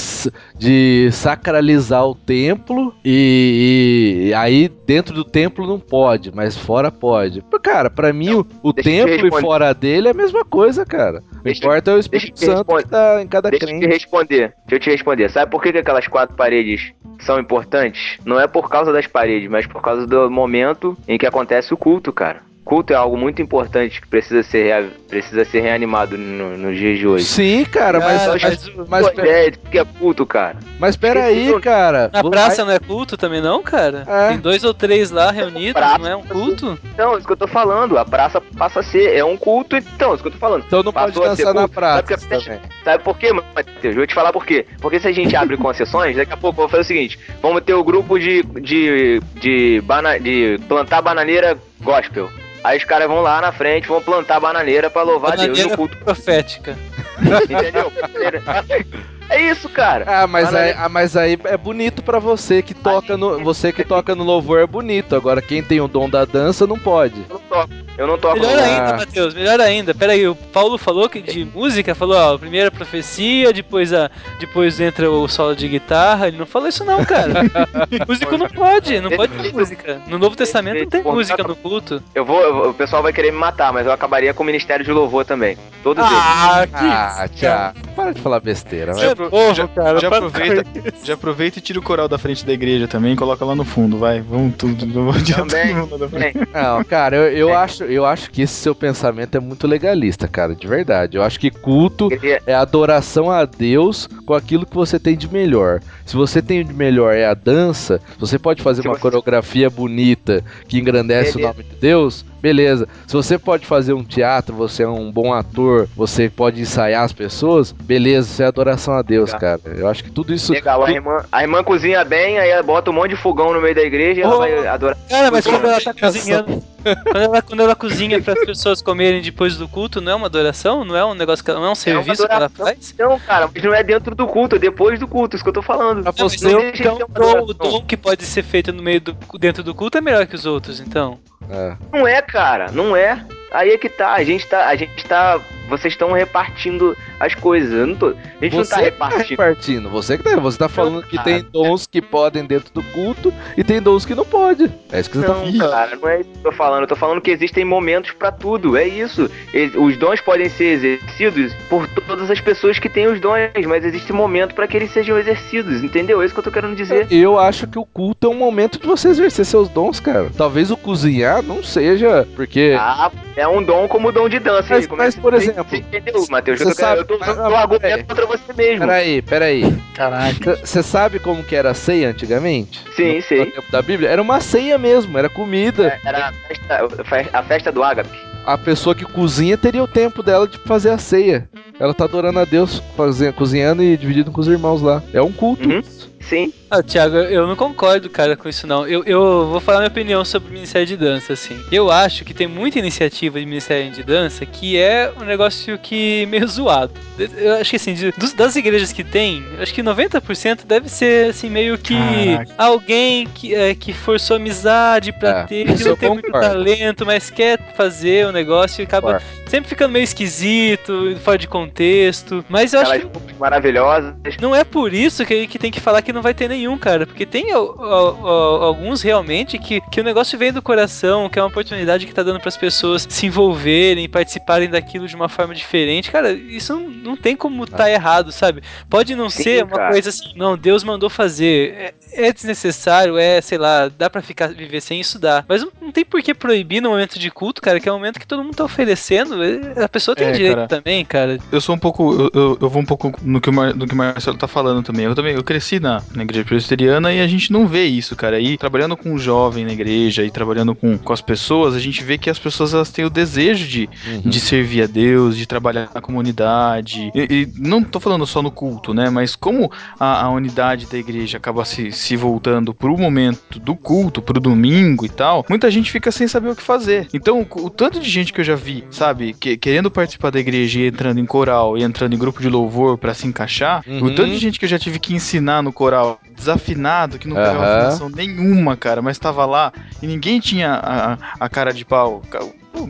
de 0.58 1.10
sacralizar 1.12 2.06
o 2.06 2.16
templo 2.16 2.94
e, 3.04 4.28
e 4.30 4.34
aí 4.34 4.70
dentro 4.86 5.14
do 5.14 5.24
templo 5.24 5.68
não 5.68 5.80
pode, 5.80 6.32
mas 6.34 6.58
fora 6.58 6.90
pode. 6.92 7.44
Cara, 7.62 7.90
pra 7.90 8.12
mim 8.14 8.32
o, 8.34 8.48
o 8.64 8.72
deixa 8.74 8.90
te 8.90 9.06
templo 9.06 9.28
e 9.38 9.42
fora 9.42 9.74
dele 9.74 10.08
é 10.08 10.12
a 10.12 10.14
mesma 10.14 10.44
coisa, 10.46 10.86
cara. 10.86 11.22
O 11.40 11.44
Deixa- 11.44 11.60
importa 11.64 11.92
é 11.92 11.94
o 11.94 11.96
deixa 11.96 12.18
Espírito 12.18 12.40
Santo 12.40 12.76
que 12.78 12.88
tá 12.88 13.22
em 13.22 13.28
cada 13.28 13.50
Deixa 13.50 13.66
eu 13.66 13.70
te 13.70 13.74
crente. 13.80 13.88
responder. 13.94 14.54
Deixa 14.68 14.76
eu 14.76 14.80
te 14.80 14.90
responder. 14.90 15.30
Sabe 15.30 15.52
por 15.52 15.62
que, 15.62 15.72
que 15.72 15.78
aquelas 15.80 16.08
quatro 16.08 16.36
paredes 16.36 16.94
são 17.20 17.40
importantes? 17.40 18.18
Não 18.26 18.40
é 18.40 18.48
por 18.48 18.70
causa 18.70 18.92
das 18.92 19.08
paredes, 19.08 19.50
mas 19.50 19.68
por 19.68 19.82
causa 19.82 20.08
do 20.08 20.30
momento 20.30 20.98
em 21.08 21.18
que 21.18 21.26
acontece 21.26 21.74
o 21.74 21.78
culto, 21.78 22.12
cara. 22.12 22.49
Culto 22.70 22.94
é 22.94 22.96
algo 22.96 23.18
muito 23.18 23.42
importante 23.42 24.00
que 24.00 24.08
precisa 24.08 24.44
ser, 24.44 24.64
rea- 24.66 24.90
precisa 25.08 25.44
ser 25.44 25.62
reanimado 25.62 26.16
no- 26.16 26.56
nos 26.56 26.78
dias 26.78 27.00
de 27.00 27.08
hoje. 27.08 27.26
Sim, 27.26 27.66
cara, 27.66 28.00
mas, 28.00 28.22
Cara, 28.22 28.32
mas, 28.32 28.72
mas 28.88 29.16
mas, 29.16 29.52
de 29.52 29.58
que 29.72 29.80
é 29.80 29.84
culto, 29.86 30.24
cara. 30.24 30.58
mas 30.80 30.96
peraí, 30.96 31.60
cara. 31.62 32.12
Na 32.14 32.24
praça 32.24 32.64
não 32.64 32.72
é 32.72 32.78
culto 32.78 33.18
também 33.18 33.42
não, 33.42 33.64
cara? 33.64 34.04
É. 34.08 34.28
Tem 34.30 34.38
dois 34.38 34.64
ou 34.64 34.72
três 34.72 35.10
lá 35.10 35.32
reunidos, 35.32 35.74
Praça. 35.74 35.98
não 35.98 36.08
é 36.08 36.16
um 36.16 36.22
culto? 36.22 36.78
Então, 36.94 37.18
isso 37.18 37.26
que 37.26 37.34
eu 37.34 37.38
tô 37.38 37.48
falando. 37.48 37.98
A 37.98 38.06
praça 38.06 38.40
passa 38.56 38.82
a 38.82 38.84
ser, 38.84 39.16
é 39.16 39.26
um 39.26 39.36
culto, 39.36 39.76
então, 39.76 40.14
isso 40.14 40.22
que 40.22 40.28
eu 40.28 40.34
tô 40.34 40.38
falando. 40.38 40.64
Então 40.68 40.84
não 40.84 40.94
pode 40.94 41.08
Passou 41.14 41.24
a 41.24 41.36
ser 41.36 41.46
dançar 41.46 41.62
na 41.62 41.68
praça 41.68 42.06
Sabe 42.08 42.22
que- 42.22 42.28
também. 42.46 42.60
Sabe 42.84 43.04
por 43.04 43.18
quê, 43.18 43.34
Matheus? 43.34 43.76
Eu 43.84 43.96
vou 43.96 44.06
te 44.08 44.14
falar 44.14 44.32
por 44.32 44.46
quê. 44.46 44.66
Porque 44.80 45.00
se 45.00 45.08
a 45.08 45.12
gente 45.12 45.36
abre 45.36 45.58
concessões, 45.58 46.16
daqui 46.16 46.34
a 46.34 46.38
pouco 46.38 46.62
eu 46.62 46.68
vou 46.68 46.70
fazer 46.70 46.82
o 46.82 46.86
seguinte: 46.86 47.18
vamos 47.42 47.64
ter 47.64 47.74
o 47.74 47.84
grupo 47.84 48.20
de, 48.20 48.44
de, 48.62 49.20
de, 49.42 49.82
bana, 49.86 50.20
de 50.20 50.60
plantar 50.68 51.02
bananeira 51.02 51.58
gospel. 51.82 52.30
Aí 52.64 52.78
os 52.78 52.84
caras 52.84 53.08
vão 53.08 53.22
lá 53.22 53.40
na 53.42 53.52
frente, 53.52 53.88
vão 53.88 54.02
plantar 54.02 54.40
bananeira 54.40 54.90
pra 54.90 55.02
louvar 55.02 55.32
Deus 55.32 55.48
Bananeira 55.48 55.70
no 55.70 55.78
culto, 55.78 55.98
profética. 55.98 56.78
entendeu? 57.50 57.92
É 59.30 59.42
isso, 59.52 59.70
cara. 59.70 60.06
Ah, 60.08 60.28
mas 60.28 60.54
aí, 60.54 60.76
ah, 60.78 60.90
mas 60.90 61.16
aí 61.16 61.38
é 61.46 61.56
bonito 61.58 62.02
pra 62.02 62.20
você 62.20 62.62
que 62.62 62.74
toca 62.74 63.16
no 63.16 63.44
você 63.44 63.72
que 63.72 63.84
toca 63.84 64.16
no 64.16 64.24
louvor 64.24 64.60
é 64.60 64.66
bonito. 64.68 65.16
Agora 65.16 65.42
quem 65.42 65.62
tem 65.64 65.80
o 65.80 65.88
dom 65.88 66.10
da 66.10 66.26
dança 66.26 66.66
não 66.66 66.78
pode. 66.80 67.16
Eu 67.30 67.36
não 67.36 67.40
toco. 67.50 67.74
Eu 68.00 68.08
não 68.08 68.18
toco. 68.18 68.40
Melhor 68.40 68.58
ainda, 68.60 68.94
Matheus, 68.98 69.34
melhor 69.34 69.60
ainda. 69.60 69.94
Pera 69.94 70.14
aí, 70.14 70.28
o 70.28 70.34
Paulo 70.34 70.78
falou 70.78 71.10
que 71.10 71.22
de 71.22 71.44
música, 71.46 71.94
falou, 71.94 72.16
ó, 72.18 72.38
primeiro 72.38 72.70
a 72.70 72.72
profecia, 72.72 73.52
depois 73.54 73.94
a 73.94 74.10
depois 74.40 74.80
entra 74.80 75.10
o 75.12 75.28
solo 75.28 75.56
de 75.56 75.68
guitarra. 75.68 76.28
Ele 76.28 76.38
não 76.38 76.46
falou 76.46 76.68
isso 76.68 76.84
não, 76.86 77.04
cara. 77.06 77.34
Músico 78.08 78.38
não 78.38 78.48
pode, 78.50 79.00
não 79.00 79.12
pode 79.12 79.34
ter 79.34 79.54
música. 79.54 80.02
No 80.08 80.18
Novo 80.18 80.36
Testamento 80.36 80.80
não 80.84 80.90
tem 80.90 81.04
música 81.04 81.44
no 81.44 81.56
culto. 81.56 82.02
Eu 82.16 82.26
vou, 82.26 82.42
eu 82.42 82.54
vou- 82.54 82.70
o 82.70 82.74
pessoal 82.74 83.04
vai 83.04 83.12
querer 83.14 83.32
me 83.32 83.38
matar, 83.38 83.72
mas 83.74 83.86
eu 83.86 83.92
acabaria 83.92 84.34
com 84.34 84.44
o 84.44 84.46
Ministério 84.46 84.84
de 84.86 84.92
Louvor 84.92 85.26
também. 85.26 85.58
Todos 85.84 86.04
eles. 86.04 86.18
Ah, 86.20 86.68
que 86.68 86.76
Ah, 86.86 87.30
tchau. 87.74 87.74
Para 87.96 88.14
de 88.14 88.22
falar 88.22 88.40
besteira. 88.40 88.94
Vai. 88.94 89.06
Apro- 89.26 89.30
burro, 89.38 89.54
já- 89.54 89.68
cara, 89.68 90.00
já 90.00 90.08
aproveita, 90.08 90.64
já 91.04 91.14
aproveita 91.14 91.60
e 91.60 91.62
tira 91.62 91.80
o 91.80 91.82
coral 91.82 92.08
da 92.08 92.18
frente 92.18 92.46
da 92.46 92.54
igreja 92.54 92.88
também 92.88 93.14
e 93.14 93.16
coloca 93.16 93.44
lá 93.46 93.56
no 93.56 93.64
fundo, 93.66 93.98
vai. 93.98 94.22
Vamos 94.22 94.56
tudo. 94.58 94.86
Vamos 94.92 95.24
Também. 95.24 95.68
todo 95.76 95.78
mundo 95.88 95.98
da 95.98 96.10
frente. 96.10 96.38
Não, 96.54 96.84
cara, 96.84 97.16
eu, 97.16 97.24
eu 97.38 97.50
É. 97.50 97.56
acho 97.56 97.84
eu 97.84 98.06
acho 98.06 98.30
que 98.32 98.42
esse 98.42 98.54
seu 98.54 98.74
pensamento 98.76 99.36
é 99.36 99.40
muito 99.40 99.68
legalista, 99.68 100.28
cara, 100.28 100.56
de 100.56 100.68
verdade. 100.68 101.18
Eu 101.18 101.24
acho 101.24 101.40
que 101.40 101.50
culto 101.52 102.10
Queria- 102.10 102.42
é 102.46 102.54
adoração 102.54 103.30
a 103.32 103.46
Deus 103.46 104.08
com 104.26 104.34
aquilo 104.34 104.66
que 104.66 104.76
você 104.76 105.00
tem 105.00 105.16
de 105.18 105.32
melhor. 105.32 105.80
Se 106.06 106.16
você 106.16 106.42
tem 106.42 106.66
de 106.66 106.74
melhor 106.74 107.14
é 107.14 107.26
a 107.26 107.34
dança, 107.34 108.00
você 108.18 108.38
pode 108.40 108.62
fazer 108.62 108.82
Se 108.82 108.88
uma 108.88 108.96
você- 108.96 109.02
coreografia 109.02 109.70
bonita 109.70 110.44
que 110.68 110.80
engrandece 110.80 111.38
o 111.38 111.42
nome 111.42 111.64
de 111.64 111.76
Deus, 111.76 112.26
beleza. 112.42 112.88
Se 113.08 113.14
você 113.14 113.38
pode 113.38 113.66
fazer 113.66 113.94
um 113.94 114.04
teatro, 114.04 114.56
você 114.56 114.84
é 114.84 114.88
um 114.88 115.12
bom 115.12 115.34
ator, 115.34 115.88
você 115.96 116.30
pode 116.30 116.62
ensaiar 116.62 117.04
as 117.04 117.14
pessoas, 117.14 117.72
beleza, 117.72 118.30
isso 118.32 118.44
é 118.44 118.46
adoração 118.46 118.94
a 118.94 119.02
Deus, 119.02 119.34
Legal. 119.34 119.60
cara. 119.60 119.78
Eu 119.78 119.88
acho 119.88 120.04
que 120.04 120.12
tudo 120.12 120.34
isso. 120.34 120.52
Legal, 120.54 120.84
a 120.84 120.92
irmã, 120.92 121.26
a 121.32 121.42
irmã 121.42 121.64
cozinha 121.64 122.04
bem, 122.04 122.38
aí 122.40 122.50
ela 122.50 122.64
bota 122.64 122.90
um 122.92 122.94
monte 122.94 123.10
de 123.12 123.16
fogão 123.16 123.54
no 123.54 123.62
meio 123.62 123.76
da 123.76 123.82
igreja 123.82 124.20
e 124.22 124.24
ela 124.24 124.36
Oh. 124.36 124.40
vai 124.40 124.68
adorar. 124.68 124.98
Cara, 125.10 125.32
mas 125.32 125.46
quando 125.46 125.66
ela 125.66 125.82
tá 125.82 125.90
Adoração. 125.92 126.20
cozinhando. 126.20 126.64
Quando 127.04 127.18
ela, 127.18 127.42
quando 127.42 127.60
ela 127.62 127.76
cozinha 127.76 128.22
para 128.22 128.34
as 128.40 128.46
pessoas 128.46 128.82
comerem 128.82 129.22
depois 129.22 129.58
do 129.58 129.68
culto, 129.68 130.00
não 130.00 130.14
é 130.14 130.16
uma 130.16 130.28
adoração? 130.28 130.86
Não 130.86 130.96
é 130.96 131.04
um 131.06 131.14
negócio 131.14 131.44
que 131.44 131.52
ela, 131.52 131.60
não 131.60 131.68
é 131.68 131.72
um 131.72 131.76
serviço 131.76 132.26
que 132.26 132.34
ela 132.34 132.48
faz? 132.48 132.96
Não, 132.98 133.20
cara, 133.20 133.50
mas 133.54 133.62
não 133.64 133.74
é 133.74 133.84
dentro 133.84 134.16
do 134.16 134.26
culto, 134.26 134.56
é 134.56 134.60
depois 134.60 134.98
do 134.98 135.06
culto, 135.08 135.36
isso 135.36 135.44
que 135.44 135.50
eu 135.50 135.54
tô 135.54 135.62
falando. 135.62 136.04
Não, 136.06 136.12
você, 136.14 136.48
não 136.50 136.62
então, 136.70 136.98
então 137.02 137.44
o 137.44 137.54
dom 137.54 137.82
que 137.86 137.98
pode 137.98 138.24
ser 138.24 138.44
feito 138.44 138.72
no 138.72 138.82
meio 138.82 139.02
do 139.02 139.18
dentro 139.38 139.62
do 139.62 139.76
culto 139.76 139.98
é 139.98 140.02
melhor 140.02 140.26
que 140.26 140.36
os 140.36 140.46
outros, 140.46 140.80
então. 140.80 141.20
É. 141.50 141.76
Não 141.92 142.08
é, 142.08 142.22
cara, 142.22 142.72
não 142.72 142.96
é. 142.96 143.26
Aí 143.52 143.72
é 143.72 143.78
que 143.78 143.90
tá, 143.90 144.14
a 144.14 144.24
gente 144.24 144.46
tá, 144.48 144.68
a 144.68 144.76
gente 144.76 145.06
tá, 145.06 145.40
vocês 145.70 145.94
estão 145.94 146.12
repartindo 146.12 146.96
as 147.20 147.34
coisas. 147.36 147.72
Eu 147.72 147.88
não 147.88 147.96
tô, 147.96 148.08
a 148.10 148.44
gente 148.44 148.56
não 148.56 148.64
tá 148.66 148.76
Você 148.78 148.92
que 148.92 148.98
tá 148.98 149.08
repartindo. 149.08 149.30
repartindo, 149.30 149.90
você 149.90 150.18
que 150.18 150.24
tá, 150.24 150.36
você 150.38 150.58
tá 150.58 150.70
falando 150.70 151.04
que 151.04 151.22
tem 151.24 151.42
dons 151.44 151.88
que 151.88 152.02
podem 152.02 152.46
dentro 152.46 152.74
do 152.74 152.84
culto 152.84 153.34
e 153.58 153.64
tem 153.64 153.82
dons 153.82 154.06
que 154.06 154.16
não 154.16 154.26
pode. 154.26 154.70
É 154.92 155.00
isso 155.00 155.10
que 155.10 155.18
você 155.18 155.28
tá 155.28 155.34
falando. 155.34 155.54
Não, 155.56 155.70
cara, 155.70 155.96
não 155.96 156.10
é 156.10 156.22
isso 156.22 156.30
que 156.30 156.38
eu 156.38 156.44
tô 156.44 156.52
falando. 156.52 156.82
Eu 156.82 156.88
tô 156.88 156.96
falando 156.96 157.22
que 157.22 157.32
existem 157.32 157.66
momentos 157.66 158.12
pra 158.12 158.32
tudo. 158.32 158.78
É 158.78 158.88
isso. 158.88 159.30
Os 159.78 159.98
dons 159.98 160.22
podem 160.22 160.50
ser 160.50 160.66
exercidos 160.66 161.54
por 161.70 161.88
todas 161.88 162.30
as 162.30 162.40
pessoas 162.40 162.80
que 162.80 162.90
têm 162.90 163.08
os 163.08 163.20
dons, 163.20 163.40
mas 163.68 163.84
existe 163.84 164.14
momento 164.14 164.54
pra 164.56 164.68
que 164.68 164.78
eles 164.78 164.92
sejam 164.92 165.18
exercidos, 165.18 165.84
entendeu? 165.84 166.22
É 166.22 166.26
isso 166.26 166.34
que 166.34 166.40
eu 166.40 166.44
tô 166.44 166.52
querendo 166.52 166.76
dizer. 166.76 167.08
Eu 167.12 167.40
acho 167.40 167.68
que 167.68 167.78
o 167.80 167.86
culto 167.86 168.28
é 168.28 168.30
um 168.30 168.36
momento 168.36 168.80
de 168.80 168.88
você 168.88 169.10
exercer 169.10 169.46
seus 169.46 169.68
dons, 169.70 170.00
cara. 170.00 170.30
Talvez 170.38 170.72
o 170.72 170.78
cozinhar 170.78 171.42
não 171.42 171.64
seja, 171.64 172.28
porque. 172.36 172.76
Ah, 172.80 173.12
é 173.40 173.48
um 173.48 173.64
dom 173.64 173.88
como 173.88 174.10
o 174.10 174.12
dom 174.12 174.28
de 174.30 174.40
dança. 174.40 174.68
Mas- 174.70 174.84
aí, 174.84 174.88
como 174.88 175.02
é 175.02 175.06
mas, 175.06 175.16
por 175.16 175.34
exemplo, 175.34 175.66
Você 175.70 175.78
entendeu, 175.78 176.26
Matheus? 176.30 176.60
você 176.60 176.66
Eu 176.66 176.70
tô, 176.76 176.76
sabe- 176.82 177.02
eu 177.02 177.06
tô 177.06 177.18
mas- 177.20 177.30
usando 177.30 177.44
não, 177.44 177.52
o 177.52 177.56
argumento 177.56 177.82
peraí. 177.82 178.04
contra 178.04 178.26
você 178.26 178.54
mesmo. 178.56 178.80
Peraí, 178.80 179.22
peraí. 179.22 179.78
Caraca. 179.96 180.56
Você 180.58 180.84
sabe 180.84 181.20
como 181.20 181.44
que 181.44 181.56
era 181.56 181.72
a 181.72 181.74
ceia 181.74 182.10
antigamente? 182.10 182.84
Sim, 182.96 183.16
No 183.18 183.22
sei. 183.24 183.46
tempo 183.52 183.72
da 183.72 183.82
Bíblia? 183.82 184.10
Era 184.10 184.22
uma 184.22 184.40
ceia 184.40 184.78
mesmo, 184.78 185.18
era 185.18 185.30
comida. 185.30 185.98
Era 186.06 186.30
a 186.30 186.34
festa, 186.34 187.30
a 187.34 187.44
festa 187.44 187.72
do 187.72 187.84
ágape. 187.84 188.18
A 188.46 188.58
pessoa 188.58 188.96
que 188.96 189.06
cozinha 189.06 189.58
teria 189.58 189.84
o 189.84 189.88
tempo 189.88 190.24
dela 190.24 190.48
de 190.48 190.58
fazer 190.60 190.90
a 190.92 190.98
ceia. 190.98 191.48
Ela 191.80 191.94
tá 191.94 192.06
adorando 192.06 192.40
a 192.40 192.46
Deus, 192.46 192.82
fazendo, 192.98 193.34
cozinhando 193.34 193.84
e 193.84 193.96
dividindo 193.96 194.32
com 194.32 194.42
os 194.42 194.48
irmãos 194.48 194.82
lá. 194.82 195.04
É 195.14 195.22
um 195.22 195.32
culto. 195.32 195.70
Uhum. 195.70 195.82
Sim. 196.22 196.54
Ah, 196.70 196.84
Thiago, 196.84 197.16
eu 197.18 197.48
não 197.48 197.56
concordo, 197.56 198.10
cara, 198.10 198.38
com 198.38 198.48
isso 198.48 198.68
não. 198.68 198.86
Eu, 198.88 199.04
eu 199.06 199.48
vou 199.48 199.60
falar 199.60 199.80
minha 199.80 199.88
opinião 199.88 200.24
sobre 200.24 200.50
o 200.50 200.54
Ministério 200.54 200.86
de 200.86 200.96
Dança, 200.96 201.34
assim. 201.34 201.60
Eu 201.72 201.90
acho 201.90 202.24
que 202.24 202.34
tem 202.34 202.46
muita 202.46 202.78
iniciativa 202.78 203.40
de 203.40 203.46
Ministério 203.48 203.90
de 203.92 204.04
Dança 204.04 204.46
que 204.46 204.78
é 204.78 205.12
um 205.20 205.24
negócio 205.26 205.80
que 205.80 206.28
meio 206.28 206.48
zoado. 206.48 206.94
Eu 207.18 207.54
acho 207.56 207.72
que 207.72 207.76
assim, 207.78 207.94
de- 207.96 208.12
dos- 208.12 208.34
das 208.34 208.56
igrejas 208.56 208.92
que 208.94 209.04
tem, 209.04 209.44
acho 209.60 209.74
que 209.74 209.82
90% 209.82 210.66
deve 210.68 210.88
ser 210.90 211.32
assim, 211.32 211.50
meio 211.50 211.76
que 211.78 211.96
Caraca. 211.96 212.54
alguém 212.58 213.26
que, 213.28 213.56
é, 213.56 213.74
que 213.74 213.92
forçou 213.92 214.36
amizade 214.36 215.12
pra 215.14 215.30
É, 215.40 215.44
ter, 215.46 215.66
que 215.76 215.84
não 215.84 215.96
tem 215.96 216.10
muito 216.10 216.32
talento, 216.32 217.06
mas 217.06 217.32
quer 217.32 217.74
fazer 217.76 218.28
o 218.28 218.32
negócio 218.32 218.82
e 218.82 218.84
acaba 218.84 219.20
sempre 219.48 219.68
ficando 219.70 219.92
meio 219.94 220.04
esquisito, 220.04 221.18
fora 221.24 221.38
de 221.40 221.48
contexto. 221.48 222.46
Mas 222.48 222.74
eu 222.74 222.82
acho 222.82 222.92
que 222.92 222.98
Aquelas 223.08 223.38
maravilhosas. 223.40 224.14
não 224.40 224.54
é 224.56 224.64
por 224.64 224.94
isso 224.94 225.26
que, 225.26 225.48
que 225.48 225.58
tem 225.58 225.72
que 225.72 225.80
falar 225.80 226.04
que 226.04 226.09
não 226.14 226.22
vai 226.22 226.34
ter 226.34 226.48
nenhum, 226.50 226.78
cara. 226.78 227.06
Porque 227.06 227.26
tem 227.26 227.52
al- 227.52 227.76
al- 227.82 228.28
al- 228.28 228.64
alguns 228.64 229.02
realmente 229.02 229.58
que, 229.58 229.82
que 229.82 230.02
o 230.02 230.04
negócio 230.04 230.38
vem 230.38 230.52
do 230.52 230.62
coração, 230.62 231.30
que 231.30 231.38
é 231.40 231.42
uma 231.42 231.48
oportunidade 231.50 232.06
que 232.06 232.14
tá 232.14 232.24
dando 232.24 232.40
pras 232.40 232.58
pessoas 232.58 233.06
se 233.10 233.26
envolverem, 233.26 234.08
participarem 234.10 234.70
daquilo 234.70 235.08
de 235.08 235.16
uma 235.16 235.30
forma 235.30 235.54
diferente. 235.56 236.12
Cara, 236.12 236.32
isso 236.32 236.74
não, 236.74 236.90
não 236.90 237.18
tem 237.18 237.36
como 237.36 237.66
tá 237.66 237.90
errado, 237.90 238.32
sabe? 238.32 238.62
Pode 238.90 239.16
não 239.16 239.30
Sim, 239.30 239.44
ser 239.44 239.64
uma 239.64 239.76
cara. 239.78 239.92
coisa 239.92 240.10
assim, 240.10 240.34
não, 240.36 240.58
Deus 240.58 240.84
mandou 240.84 241.10
fazer. 241.10 241.74
É, 242.12 242.28
é 242.28 242.34
desnecessário, 242.34 243.18
é, 243.18 243.40
sei 243.42 243.58
lá, 243.58 243.88
dá 243.90 244.10
pra 244.10 244.22
ficar, 244.22 244.48
viver 244.48 244.82
sem 244.82 245.00
isso, 245.00 245.20
dá. 245.20 245.44
Mas 245.48 245.62
não, 245.64 245.72
não 245.82 245.92
tem 245.92 246.04
por 246.06 246.22
que 246.22 246.34
proibir 246.34 246.82
no 246.82 246.90
momento 246.90 247.20
de 247.20 247.30
culto, 247.32 247.62
cara, 247.62 247.80
que 247.80 247.88
é 247.88 247.92
o 247.92 247.96
momento 247.96 248.20
que 248.20 248.28
todo 248.28 248.44
mundo 248.44 248.56
tá 248.56 248.64
oferecendo. 248.64 249.42
É, 249.44 249.84
A 249.84 249.90
pessoa 249.90 250.16
tem 250.16 250.28
É, 250.28 250.32
direito 250.32 250.56
cara. 250.56 250.68
também, 250.68 251.06
cara. 251.06 251.38
Eu 251.52 251.62
sou 251.62 251.76
um 251.76 251.80
pouco. 251.80 252.14
Eu, 252.14 252.32
eu, 252.34 252.58
eu 252.62 252.70
vou 252.70 252.82
um 252.82 252.86
pouco 252.86 253.12
no 253.22 253.40
que, 253.40 253.50
o 253.50 253.54
Mar, 253.54 253.74
no 253.76 253.88
que 253.88 253.94
o 253.94 253.98
Marcelo 253.98 254.38
tá 254.38 254.48
falando 254.48 254.84
também. 254.84 255.06
Eu 255.06 255.16
também 255.16 255.36
eu 255.36 255.44
cresci 255.44 255.80
na, 255.80 255.99
na 256.14 256.24
igreja 256.24 256.46
presbiteriana 256.46 257.14
e 257.14 257.22
a 257.22 257.28
gente 257.28 257.52
não 257.52 257.68
vê 257.68 257.86
isso, 257.86 258.16
cara. 258.16 258.40
E 258.40 258.58
trabalhando 258.58 258.96
com 258.98 259.12
um 259.12 259.18
jovem 259.20 259.66
na 259.66 259.72
igreja 259.74 260.24
e 260.24 260.32
trabalhando 260.32 260.74
com, 260.76 260.98
com 260.98 261.14
as 261.14 261.22
pessoas, 261.22 261.76
a 261.76 261.80
gente 261.80 262.04
vê 262.04 262.18
que 262.18 262.30
as 262.30 262.40
pessoas 262.40 262.74
elas 262.74 262.90
têm 262.92 263.06
o 263.06 263.10
desejo 263.10 263.68
de, 263.68 263.90
Uhum. 264.08 264.22
de 264.30 264.40
servir 264.40 264.84
a 264.84 264.88
Deus, 264.88 265.36
de 265.38 265.46
trabalhar 265.46 265.90
na 265.94 266.02
comunidade. 266.02 267.12
E, 267.14 267.22
e 267.30 267.48
não 267.58 267.84
tô 267.84 268.00
falando 268.00 268.26
só 268.26 268.42
no 268.42 268.52
culto, 268.52 268.94
né? 268.94 269.10
Mas 269.10 269.36
como 269.36 269.72
a, 270.00 270.24
a 270.26 270.30
unidade 270.30 270.86
da 270.88 270.98
igreja 270.98 271.38
acaba 271.38 271.66
se, 271.66 271.92
se 271.92 272.16
voltando 272.16 272.74
pro 272.74 272.98
momento 272.98 273.60
do 273.60 273.76
culto, 273.76 274.22
pro 274.22 274.40
domingo 274.40 275.06
e 275.06 275.10
tal, 275.10 275.46
muita 275.50 275.70
gente 275.72 275.92
fica 275.92 276.12
sem 276.12 276.28
saber 276.28 276.50
o 276.50 276.56
que 276.56 276.62
fazer. 276.64 277.08
Então, 277.14 277.46
o, 277.50 277.66
o 277.66 277.70
tanto 277.70 278.00
de 278.00 278.10
gente 278.10 278.32
que 278.34 278.42
eu 278.42 278.46
já 278.46 278.56
vi, 278.56 278.84
sabe, 278.90 279.34
que- 279.40 279.58
querendo 279.58 279.92
participar 279.92 280.30
da 280.32 280.40
igreja 280.40 280.80
e 280.80 280.88
entrando 280.88 281.20
em 281.20 281.26
coral 281.26 281.78
e 281.78 281.84
entrando 281.84 282.14
em 282.14 282.18
grupo 282.18 282.42
de 282.42 282.50
louvor 282.50 282.98
pra 282.98 283.14
se 283.14 283.28
encaixar, 283.28 283.84
Uhum. 283.88 284.04
o 284.06 284.16
tanto 284.16 284.30
de 284.32 284.38
gente 284.38 284.60
que 284.60 284.66
eu 284.66 284.70
já 284.70 284.78
tive 284.80 285.00
que 285.00 285.14
ensinar 285.14 285.62
no 285.64 285.72
coral 285.74 285.89
desafinado, 286.36 287.18
que 287.20 287.28
não 287.28 287.36
pegava 287.48 287.66
afinação 287.78 288.10
nenhuma, 288.10 288.76
cara, 288.78 289.02
mas 289.02 289.18
tava 289.20 289.46
lá 289.46 289.72
e 290.02 290.08
ninguém 290.08 290.40
tinha 290.40 290.74
a- 290.82 291.18
a 291.40 291.50
cara 291.50 291.74
de 291.74 291.84
pau. 291.86 292.22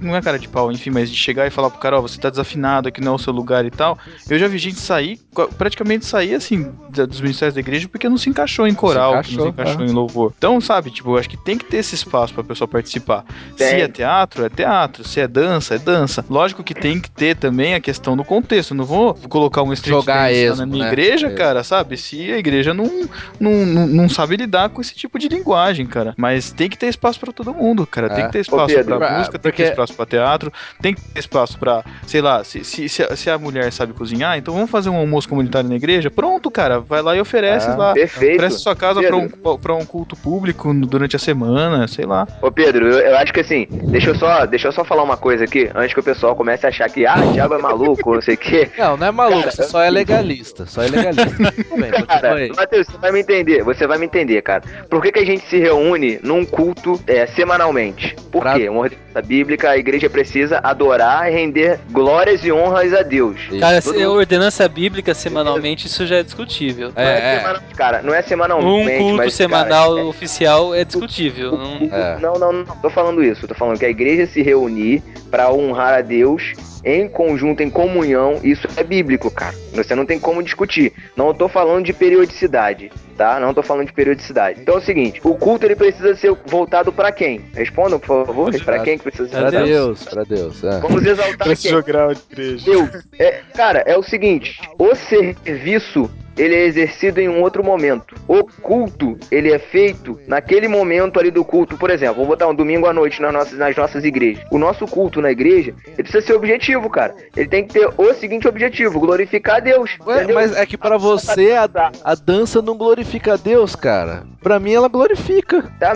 Não 0.01 0.15
é 0.15 0.21
cara 0.21 0.37
de 0.37 0.47
pau, 0.47 0.71
enfim, 0.71 0.89
mas 0.91 1.09
de 1.09 1.15
chegar 1.17 1.47
e 1.47 1.49
falar 1.49 1.69
pro 1.69 1.79
cara, 1.79 1.97
ó, 1.97 2.01
você 2.01 2.19
tá 2.19 2.29
desafinado, 2.29 2.87
aqui 2.87 3.01
não 3.01 3.13
é 3.13 3.15
o 3.15 3.17
seu 3.17 3.33
lugar 3.33 3.65
e 3.65 3.71
tal. 3.71 3.97
Eu 4.29 4.37
já 4.37 4.47
vi 4.47 4.57
gente 4.57 4.79
sair 4.79 5.19
praticamente 5.57 6.05
sair, 6.05 6.35
assim, 6.35 6.71
dos 6.89 7.21
ministérios 7.21 7.53
da 7.55 7.59
igreja 7.61 7.87
porque 7.87 8.07
não 8.09 8.17
se 8.17 8.29
encaixou 8.29 8.67
em 8.67 8.73
coral, 8.73 9.23
Se 9.23 9.29
que 9.31 9.37
não 9.37 9.43
se 9.45 9.49
encaixou, 9.49 9.73
encaixou 9.75 9.85
em 9.85 9.95
louvor. 9.95 10.33
Então, 10.37 10.59
sabe, 10.61 10.91
tipo, 10.91 11.09
eu 11.11 11.17
acho 11.17 11.29
que 11.29 11.37
tem 11.37 11.57
que 11.57 11.65
ter 11.65 11.77
esse 11.77 11.95
espaço 11.95 12.33
pra 12.33 12.43
pessoa 12.43 12.67
participar. 12.67 13.23
Se 13.51 13.55
Tem. 13.57 13.81
é 13.81 13.87
teatro, 13.87 14.45
é 14.45 14.49
teatro. 14.49 15.07
Se 15.07 15.19
é 15.19 15.27
dança, 15.27 15.75
é 15.75 15.79
dança. 15.79 16.23
Lógico 16.29 16.63
que 16.63 16.73
tem 16.75 16.99
que 16.99 17.09
ter 17.09 17.35
também 17.35 17.73
a 17.73 17.79
questão 17.79 18.15
do 18.17 18.23
contexto. 18.23 18.71
Eu 18.71 18.77
não 18.77 18.85
vou 18.85 19.13
colocar 19.29 19.63
um 19.63 19.71
street 19.73 19.95
Jogar 19.95 20.31
esmo, 20.31 20.57
na 20.57 20.65
minha 20.65 20.85
né? 20.85 20.91
igreja, 20.91 21.27
É. 21.27 21.31
cara, 21.33 21.63
sabe? 21.63 21.95
Se 21.97 22.31
a 22.31 22.37
igreja 22.37 22.73
não, 22.73 23.07
não, 23.39 23.65
não, 23.65 23.87
não 23.87 24.09
sabe 24.09 24.35
lidar 24.35 24.69
com 24.69 24.81
esse 24.81 24.93
tipo 24.93 25.17
de 25.17 25.27
linguagem, 25.29 25.85
cara. 25.85 26.13
Mas 26.17 26.51
tem 26.51 26.69
que 26.69 26.77
ter 26.77 26.87
espaço 26.87 27.19
pra 27.19 27.31
todo 27.31 27.53
mundo, 27.53 27.87
cara. 27.87 28.09
Tem 28.09 28.23
É. 28.23 28.27
que 28.27 28.33
ter 28.33 28.39
espaço 28.39 28.67
Pedro, 28.75 28.97
pra 28.97 29.17
música, 29.17 29.39
tem 29.39 29.51
que 29.51 29.57
porque- 29.63 29.68
ter 29.69 29.73
espaço 29.81 29.93
pra 29.95 30.05
teatro, 30.05 30.53
tem 30.81 30.93
que 30.93 31.01
ter 31.01 31.19
espaço 31.19 31.57
pra, 31.59 31.83
sei 32.07 32.21
lá, 32.21 32.43
se, 32.43 32.63
se, 32.63 32.87
se, 32.89 33.03
a, 33.03 33.15
se 33.15 33.29
a 33.29 33.37
mulher 33.37 33.71
sabe 33.71 33.93
cozinhar, 33.93 34.37
então 34.37 34.53
vamos 34.53 34.69
fazer 34.69 34.89
um 34.89 34.95
almoço 34.97 35.27
comunitário 35.29 35.69
na 35.69 35.75
igreja? 35.75 36.09
Pronto, 36.11 36.49
cara. 36.51 36.79
Vai 36.79 37.01
lá 37.01 37.15
e 37.15 37.21
oferece 37.21 37.67
Ah, 37.69 37.75
lá. 37.75 37.93
Perfeito. 37.93 38.35
Oferece 38.35 38.59
sua 38.59 38.75
casa 38.75 39.01
pra 39.01 39.15
um, 39.15 39.27
pra 39.57 39.73
um 39.73 39.85
culto 39.85 40.15
público 40.15 40.73
durante 40.73 41.15
a 41.15 41.19
semana, 41.19 41.87
sei 41.87 42.05
lá. 42.05 42.27
Ô 42.41 42.51
Pedro, 42.51 42.87
eu, 42.87 42.99
eu 42.99 43.17
acho 43.17 43.33
que 43.33 43.39
assim, 43.41 43.67
deixa 43.69 44.09
eu, 44.09 44.15
só, 44.15 44.45
deixa 44.45 44.67
eu 44.67 44.71
só 44.71 44.83
falar 44.83 45.03
uma 45.03 45.17
coisa 45.17 45.43
aqui, 45.43 45.69
antes 45.75 45.93
que 45.93 45.99
o 45.99 46.03
pessoal 46.03 46.35
comece 46.35 46.65
a 46.65 46.69
achar 46.69 46.89
que, 46.89 47.05
ah, 47.05 47.17
o 47.17 47.33
Thiago 47.33 47.53
é 47.53 47.57
maluco, 47.57 48.13
não 48.15 48.21
sei 48.21 48.35
o 48.35 48.37
quê. 48.37 48.69
Não, 48.77 48.97
não 48.97 49.07
é 49.07 49.11
maluco, 49.11 49.39
Cara, 49.39 49.51
você 49.51 49.63
só 49.63 49.81
é 49.81 49.89
legalista. 49.89 50.65
Só 50.65 50.83
é 50.83 50.87
legalista. 50.87 51.29
Bem, 51.79 51.91
Cara. 52.07 52.35
Matheus, 52.55 52.87
você 52.87 52.97
vai 52.97 53.11
me 53.11 53.19
entender, 53.21 53.63
você 53.63 53.87
vai 53.87 53.97
me 53.97 54.05
entender, 54.05 54.41
cara. 54.41 54.63
Por 54.89 55.01
que, 55.01 55.11
que 55.11 55.19
a 55.19 55.25
gente 55.25 55.45
se 55.47 55.57
reúne 55.59 56.19
num 56.23 56.45
culto 56.45 56.99
é, 57.07 57.25
semanalmente? 57.27 58.15
Por 58.31 58.41
Pra- 58.41 58.53
quê? 58.57 58.69
Uma 58.69 58.81
ordenança 58.81 59.21
bíblica, 59.21 59.58
a 59.67 59.77
igreja 59.77 60.09
precisa 60.09 60.59
adorar 60.63 61.29
e 61.29 61.33
render 61.33 61.79
glórias 61.91 62.43
e 62.45 62.51
honras 62.51 62.93
a 62.93 63.01
Deus. 63.01 63.39
Cara, 63.59 63.81
Todo 63.81 63.93
se 63.95 64.01
é 64.01 64.05
mundo- 64.07 64.17
ordenança 64.17 64.67
bíblica 64.67 65.13
semanalmente, 65.13 65.87
isso 65.87 66.05
já 66.05 66.17
é 66.17 66.23
discutível. 66.23 66.91
Não 66.95 67.01
é, 67.01 67.05
É, 67.05 67.17
é. 67.35 67.37
semanalmente, 67.39 67.75
cara, 67.75 68.01
não 68.01 68.13
é 68.13 68.19
Um 68.19 68.23
semanalmente, 68.23 68.97
culto 68.97 69.17
mas, 69.17 69.33
semanal 69.33 69.95
cara, 69.95 70.05
oficial 70.07 70.75
é 70.75 70.83
discutível. 70.83 71.57
Não- 71.57 71.89
É. 71.91 72.17
Não, 72.19 72.33
não, 72.35 72.53
não 72.53 72.65
tô 72.77 72.89
falando 72.89 73.23
isso. 73.23 73.47
Tô 73.47 73.53
falando 73.55 73.77
que 73.79 73.85
a 73.85 73.89
igreja 73.89 74.25
se 74.27 74.41
reunir 74.41 75.01
pra 75.31 75.51
honrar 75.51 75.93
a 75.95 76.01
Deus 76.01 76.53
em 76.83 77.07
conjunto, 77.07 77.61
em 77.61 77.69
comunhão, 77.69 78.39
isso 78.43 78.67
é 78.75 78.83
bíblico, 78.83 79.29
cara. 79.29 79.55
Você 79.73 79.95
não 79.95 80.05
tem 80.05 80.19
como 80.19 80.43
discutir. 80.43 80.93
Não 81.15 81.33
tô 81.33 81.47
falando 81.47 81.85
de 81.85 81.93
periodicidade, 81.93 82.91
tá? 83.17 83.39
Não 83.39 83.53
tô 83.53 83.61
falando 83.61 83.87
de 83.87 83.93
periodicidade. 83.93 84.61
Então 84.61 84.75
é 84.75 84.77
o 84.77 84.81
seguinte, 84.81 85.19
o 85.23 85.35
culto 85.35 85.65
ele 85.65 85.75
precisa 85.75 86.15
ser 86.15 86.35
voltado 86.45 86.91
pra 86.91 87.11
quem? 87.11 87.41
Respondam, 87.53 87.99
por 87.99 88.25
favor. 88.25 88.63
Pra 88.63 88.79
quem 88.79 88.97
que 88.97 89.03
precisa 89.03 89.29
ser 89.29 89.41
voltado? 89.41 89.65
Deus, 89.65 90.03
pra 90.05 90.23
Deus. 90.23 90.63
é. 90.63 90.79
Vamos 90.79 91.05
exaltar 91.05 91.57
quem? 91.57 91.71
jogral 91.71 92.13
de 92.13 92.21
igreja. 92.31 92.65
Deus. 92.65 92.89
É, 93.19 93.41
cara, 93.55 93.83
é 93.85 93.97
o 93.97 94.03
seguinte, 94.03 94.59
o 94.77 94.95
serviço 94.95 96.09
ele 96.39 96.55
é 96.55 96.65
exercido 96.65 97.19
em 97.19 97.27
um 97.27 97.41
outro 97.41 97.63
momento. 97.63 98.15
O 98.27 98.45
culto, 98.61 99.17
ele 99.29 99.51
é 99.51 99.59
feito 99.59 100.19
naquele 100.25 100.67
momento 100.67 101.19
ali 101.19 101.29
do 101.29 101.43
culto. 101.43 101.77
Por 101.77 101.89
exemplo, 101.89 102.15
vou 102.15 102.27
botar 102.27 102.47
um 102.47 102.55
domingo 102.55 102.87
à 102.87 102.93
noite 102.93 103.21
nas 103.21 103.33
nossas, 103.33 103.59
nas 103.59 103.75
nossas 103.75 104.05
igrejas. 104.05 104.43
O 104.49 104.57
nosso 104.57 104.87
culto 104.87 105.21
na 105.21 105.31
igreja, 105.31 105.73
ele 105.85 106.03
precisa 106.03 106.25
ser 106.25 106.33
objetivo, 106.33 106.89
cara. 106.89 107.13
Ele 107.35 107.47
tem 107.47 107.65
que 107.65 107.73
ter 107.73 107.89
o 107.97 108.13
seguinte 108.13 108.47
objetivo, 108.47 108.99
glorificar 108.99 109.57
a 109.57 109.59
Deus. 109.59 109.97
Ué, 110.05 110.25
mas 110.27 110.55
é 110.55 110.65
que 110.65 110.77
pra 110.77 110.97
você 110.97 111.51
a, 111.51 111.69
a 112.03 112.15
dança 112.15 112.61
não 112.61 112.77
glorifica 112.77 113.33
a 113.33 113.37
Deus, 113.37 113.75
cara. 113.75 114.23
Pra 114.41 114.59
mim 114.59 114.73
ela 114.73 114.87
glorifica. 114.87 115.63
Tá, 115.79 115.93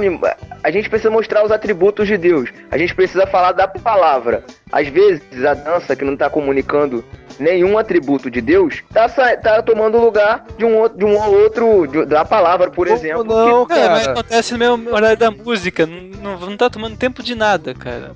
a 0.64 0.72
gente 0.72 0.90
precisa 0.90 1.10
mostrar 1.10 1.46
os 1.46 1.52
atributos 1.52 2.08
de 2.08 2.18
Deus. 2.18 2.50
A 2.70 2.78
gente 2.78 2.94
precisa 2.94 3.26
falar 3.26 3.54
da 3.54 3.68
palavra. 3.68 4.44
Às 4.74 4.88
vezes, 4.88 5.22
a 5.46 5.54
dança 5.54 5.96
que 5.96 6.04
não 6.04 6.18
tá 6.18 6.30
comunicando 6.32 7.06
nenhum 7.40 7.78
atributo 7.78 8.30
de 8.30 8.42
Deus, 8.42 8.82
tá, 8.94 9.08
sa- 9.08 9.36
tá 9.38 9.62
tomando 9.62 9.98
lugar 10.00 10.46
de 10.58 10.66
um 10.66 10.78
outro, 10.78 10.98
de 11.00 11.06
um 11.06 11.16
outro 11.18 11.88
de- 11.88 12.06
da 12.06 12.24
palavra, 12.26 12.70
por 12.70 12.88
Como 12.88 13.00
exemplo. 13.00 13.24
não, 13.24 13.66
Cara, 13.66 13.90
mas 13.92 14.00
cara? 14.08 14.12
acontece 14.20 14.54
no 14.54 14.60
mesmo 14.60 14.94
horário 14.94 15.18
da 15.18 15.32
música. 15.32 15.86
Não, 15.86 15.98
não, 16.38 16.40
não 16.50 16.58
tá 16.58 16.70
tomando 16.70 16.96
tempo 16.98 17.22
de 17.24 17.34
nada, 17.36 17.74
cara. 17.74 18.12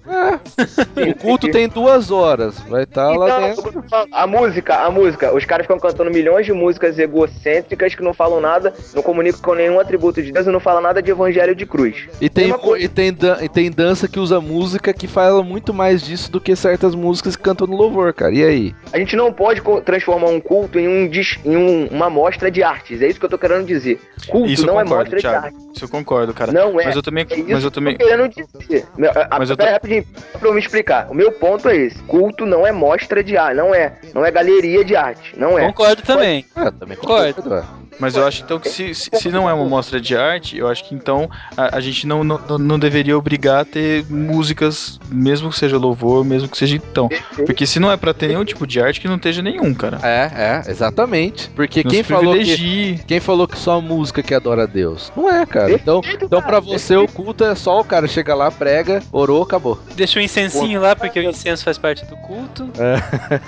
O 1.10 1.16
culto 1.16 1.50
tem 1.50 1.68
duas 1.68 2.12
horas. 2.12 2.60
Vai 2.70 2.84
estar 2.84 3.10
lá 3.12 3.28
Então, 3.28 3.72
dentro. 3.72 3.84
a 4.12 4.28
música, 4.28 4.76
a 4.76 4.92
música, 4.92 5.34
os 5.36 5.46
caras 5.46 5.66
ficam 5.66 5.80
cantando 5.80 6.12
milhões 6.12 6.46
de 6.46 6.54
músicas 6.54 6.98
egocêntricas 7.00 7.96
que 7.96 8.04
não 8.04 8.14
falam 8.14 8.40
nada, 8.40 8.74
não 8.96 9.02
comunicam 9.04 9.42
com 9.42 9.54
nenhum 9.54 9.80
atributo 9.80 10.22
de 10.22 10.32
Deus 10.32 10.46
e 10.48 10.52
não 10.52 10.60
falam 10.60 10.82
nada 10.82 11.02
de 11.02 11.12
evangelho 11.12 11.56
de 11.56 11.66
cruz. 11.66 12.08
E 12.22 12.30
tem, 12.30 12.54
e, 12.80 12.88
tem 12.88 13.14
dan- 13.14 13.38
e 13.42 13.50
tem 13.50 13.72
dança 13.72 14.08
que 14.08 14.20
usa 14.20 14.40
música 14.40 14.94
que 14.94 15.08
fala 15.08 15.42
muito 15.44 15.74
mais 15.74 16.02
disso 16.04 16.32
do 16.32 16.40
que 16.40 16.47
certas 16.56 16.96
músicas 16.96 17.36
que 17.36 17.44
cantam 17.44 17.68
no 17.68 17.76
louvor, 17.76 18.14
cara. 18.14 18.34
E 18.34 18.44
aí? 18.44 18.76
A 18.94 18.98
gente 18.98 19.16
não 19.16 19.32
pode 19.34 19.62
transformar 19.84 20.28
um 20.30 20.40
culto 20.40 20.80
em, 20.80 20.88
um, 20.88 21.08
dis- 21.08 21.40
em 21.44 21.56
um- 21.58 21.88
uma 21.88 22.10
mostra 22.10 22.50
de 22.50 22.64
artes. 22.64 23.02
É 23.02 23.08
isso 23.08 23.20
que 23.20 23.26
eu 23.26 23.30
tô 23.30 23.38
querendo 23.38 23.66
dizer. 23.66 24.00
Culto 24.30 24.50
Isso 24.50 24.64
eu 24.64 24.68
não 24.68 24.80
é 24.80 24.84
concordo, 24.84 25.04
mostra 25.12 25.18
de 25.18 25.22
Thiago. 25.22 25.46
arte. 25.46 25.58
Isso 25.76 25.86
eu 25.86 25.90
concordo, 25.90 26.34
cara. 26.34 26.52
Não 26.52 26.80
é. 26.80 26.86
Mas 26.86 26.96
eu 26.96 27.04
também. 27.04 27.26
É 27.30 27.36
isso 27.36 27.46
mas 27.50 27.64
eu 27.64 27.70
que 27.72 27.76
também. 27.76 27.94
eu 27.94 28.00
tô 28.00 28.06
querendo 28.06 28.30
dizer. 28.60 28.86
Meu, 28.98 29.12
a, 29.12 29.40
Mas 29.40 29.50
eu 29.50 29.58
tô- 29.58 29.66
rapidinho, 29.66 30.06
pra 30.40 30.50
eu 30.50 30.54
me 30.54 30.60
explicar. 30.60 31.08
O 31.10 31.14
meu 31.14 31.32
ponto 31.32 31.68
é 31.70 31.76
esse. 31.76 31.98
Culto 32.04 32.46
não 32.46 32.66
é 32.66 32.72
mostra 32.72 33.24
de 33.24 33.38
arte. 33.38 33.56
Não 33.58 33.74
é. 33.76 33.94
Não 34.14 34.26
é 34.26 34.32
galeria 34.32 34.84
de 34.84 34.96
arte. 34.96 35.34
Não 35.38 35.58
é. 35.58 35.66
Concordo 35.68 36.02
também. 36.02 36.46
Ah, 36.56 36.72
também 36.72 36.98
Concordo. 36.98 37.34
concordo. 37.44 37.87
Mas 38.00 38.16
eu 38.16 38.26
acho 38.26 38.44
então 38.44 38.60
que 38.60 38.70
se, 38.70 38.94
se, 38.94 39.30
não 39.30 39.50
é 39.50 39.54
uma 39.54 39.66
mostra 39.66 40.00
de 40.00 40.16
arte, 40.16 40.58
eu 40.58 40.68
acho 40.68 40.84
que 40.84 40.94
então 40.94 41.30
a, 41.56 41.78
a 41.78 41.80
gente 41.80 42.06
não, 42.06 42.24
não, 42.24 42.40
não 42.58 42.80
deveria 42.80 43.18
obrigar 43.18 43.62
a 43.62 43.66
ter 43.66 44.06
músicas, 44.10 45.00
mesmo 45.10 45.50
que 45.50 45.58
seja 45.58 45.78
louvor, 45.78 46.24
mesmo 46.24 46.48
que 46.48 46.58
seja 46.58 46.76
então. 46.76 47.10
Porque 47.46 47.66
se 47.66 47.80
não 47.80 47.92
é 47.92 47.98
pra 47.98 48.14
ter 48.14 48.28
nenhum 48.28 48.46
tipo 48.46 48.68
de 48.68 48.82
arte, 48.82 49.02
que 49.02 49.08
não 49.08 49.16
esteja 49.16 49.42
nenhum, 49.42 49.74
cara. 49.74 50.00
É, 50.04 50.32
é, 50.68 50.72
exatamente. 50.72 51.50
Porque 51.52 51.84
quem 51.84 52.04
falou 52.04 52.36
que 52.36 53.00
quem 53.08 53.20
falou 53.20 53.48
que 53.48 53.58
só 53.58 53.78
a 53.78 53.82
música 53.82 54.22
que 54.22 54.34
adora 54.34 54.64
a 54.64 54.66
Deus? 54.66 55.12
Não 55.16 55.30
é, 55.30 55.46
cara. 55.46 55.72
Então, 55.72 56.02
então 56.06 56.42
cara. 56.42 56.44
pra 56.44 56.60
você 56.60 56.96
o 56.96 57.08
culto 57.08 57.44
é 57.44 57.56
só 57.56 57.80
o 57.80 57.84
cara 57.84 58.08
chega 58.08 58.36
lá, 58.36 58.52
prega, 58.52 59.02
orou, 59.12 59.44
acabou. 59.44 59.80
Deixa 59.96 60.20
o 60.20 60.22
incensinho 60.22 60.82
lá, 60.82 60.96
porque 60.96 61.20
o 61.20 61.24
incenso 61.24 61.64
faz 61.64 61.78
parte 61.78 62.06
do 62.06 62.16
culto. 62.18 62.70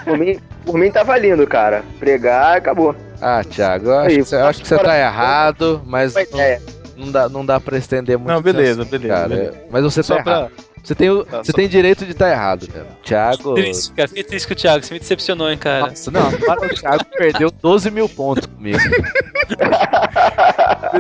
Por 0.04 0.18
mim, 0.18 0.40
por 0.66 0.78
mim 0.78 0.92
tá 0.92 1.04
valendo, 1.04 1.46
cara. 1.46 1.84
Pregar, 2.00 2.58
acabou. 2.58 2.96
Ah, 3.22 3.44
Thiago, 3.44 3.88
eu 3.90 4.00
acho, 4.00 4.10
Aí, 4.10 4.16
que, 4.18 4.24
você- 4.24 4.36
eu 4.36 4.46
acho 4.46 4.62
que 4.62 4.68
você 4.68 4.78
tá 4.80 4.98
errado, 4.98 5.82
mas 5.86 6.14
não, 6.16 7.06
não 7.06 7.12
dá, 7.12 7.30
não 7.30 7.46
dá 7.46 7.60
pra 7.60 7.78
estender 7.78 8.18
muito. 8.18 8.30
Não, 8.32 8.42
beleza, 8.42 8.82
esse 8.82 8.92
beleza, 8.92 9.14
cara. 9.14 9.28
beleza. 9.30 9.58
Mas 9.70 9.84
você 9.84 10.04
Só 10.04 10.16
tá 10.16 10.32
errado. 10.32 10.52
pra. 10.56 10.70
Você 10.82 10.96
tem, 10.96 11.10
o, 11.10 11.26
Tá, 11.26 11.40
você 11.44 11.52
tem 11.52 11.68
direito 11.68 12.06
de 12.06 12.12
estar 12.14 12.32
errado, 12.32 12.66
cara. 12.70 12.88
Thiago. 13.04 13.54
Triste, 13.54 13.92
cara. 13.94 14.08
Fiquei 14.08 14.24
triste 14.24 14.48
com 14.48 14.54
o 14.54 14.56
Thiago. 14.56 14.86
Você 14.86 14.94
me 14.94 15.00
decepcionou, 15.02 15.52
hein, 15.52 15.58
cara. 15.58 15.88
Nossa, 15.88 16.10
não, 16.10 16.32
para 16.32 16.66
o 16.66 16.70
Thiago 16.70 17.04
perdeu 17.18 17.52
12 17.52 17.92
mil 17.92 18.08
pontos 18.08 18.46
comigo. 18.46 18.80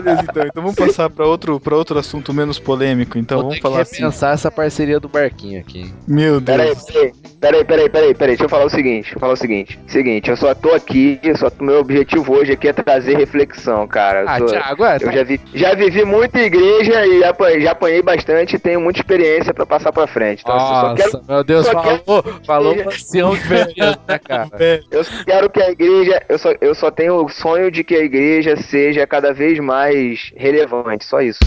Beleza, 0.01 0.23
então. 0.29 0.43
Então 0.43 0.63
vamos 0.63 0.75
passar 0.75 1.09
pra 1.09 1.25
outro, 1.25 1.59
pra 1.59 1.75
outro 1.75 1.97
assunto 1.99 2.33
menos 2.33 2.59
polêmico. 2.59 3.17
Então 3.17 3.37
Vou 3.37 3.43
vamos 3.45 3.55
ter 3.55 3.61
que 3.61 3.69
falar 3.69 3.81
assim. 3.81 3.95
repensar 3.97 4.33
essa 4.33 4.51
parceria 4.51 4.99
do 4.99 5.07
barquinho 5.07 5.59
aqui. 5.59 5.91
Meu 6.07 6.39
Deus. 6.39 6.83
peraí, 6.85 7.11
peraí, 7.39 7.63
peraí, 7.65 7.89
peraí, 7.89 8.13
peraí, 8.15 8.27
deixa 8.31 8.43
eu 8.45 8.49
falar 8.49 8.65
o 8.65 8.69
seguinte, 8.69 9.03
deixa 9.03 9.15
eu 9.15 9.19
falar 9.19 9.33
o 9.33 9.37
seguinte. 9.37 9.79
Seguinte, 9.87 10.29
eu 10.29 10.37
só 10.37 10.53
tô 10.53 10.73
aqui, 10.73 11.19
eu 11.23 11.35
só, 11.37 11.51
meu 11.59 11.79
objetivo 11.79 12.33
hoje 12.33 12.51
aqui 12.53 12.67
é 12.67 12.73
trazer 12.73 13.17
reflexão, 13.17 13.87
cara. 13.87 14.21
Eu 14.21 14.29
Ah, 14.29 14.41
Thiago, 14.41 14.83
é, 14.85 14.95
Eu 14.95 14.99
tá- 14.99 15.11
já, 15.11 15.23
vi, 15.23 15.41
já 15.53 15.73
vivi 15.73 16.05
muita 16.05 16.39
igreja 16.39 17.05
e 17.05 17.23
apa- 17.23 17.59
já 17.59 17.71
apanhei 17.71 18.01
bastante 18.01 18.55
e 18.55 18.59
tenho 18.59 18.79
muita 18.81 18.99
experiência 18.99 19.53
pra 19.53 19.65
passar 19.65 19.91
pra 19.91 20.07
frente. 20.07 20.41
Então, 20.43 20.55
Nossa, 20.55 20.95
quero, 20.95 21.23
meu 21.27 21.43
Deus, 21.43 21.65
só 21.65 21.81
quero- 21.81 22.03
falou, 22.05 22.23
falou 22.45 22.75
um 22.75 22.87
ancião 22.89 23.35
de 23.35 23.47
beleza, 23.47 23.99
né, 24.07 24.19
cara? 24.19 24.49
eu 24.91 25.03
só 25.03 25.23
quero 25.25 25.49
que 25.49 25.61
a 25.61 25.71
igreja, 25.71 26.21
eu 26.29 26.37
só, 26.37 26.49
eu 26.61 26.75
só 26.75 26.91
tenho 26.91 27.23
o 27.25 27.29
sonho 27.29 27.71
de 27.71 27.83
que 27.83 27.95
a 27.95 28.03
igreja 28.03 28.55
seja 28.57 29.05
cada 29.07 29.33
vez 29.33 29.59
mais 29.59 29.88
relevante, 30.35 31.05
só 31.05 31.21
isso. 31.21 31.39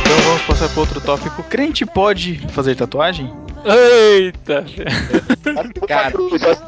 Então 0.00 0.18
vamos 0.24 0.42
passar 0.42 0.68
para 0.68 0.80
outro 0.80 1.00
tópico. 1.00 1.42
Crente 1.44 1.84
pode 1.84 2.38
fazer 2.50 2.74
tatuagem? 2.74 3.32
Eita! 3.64 4.64
Cara, 5.88 6.12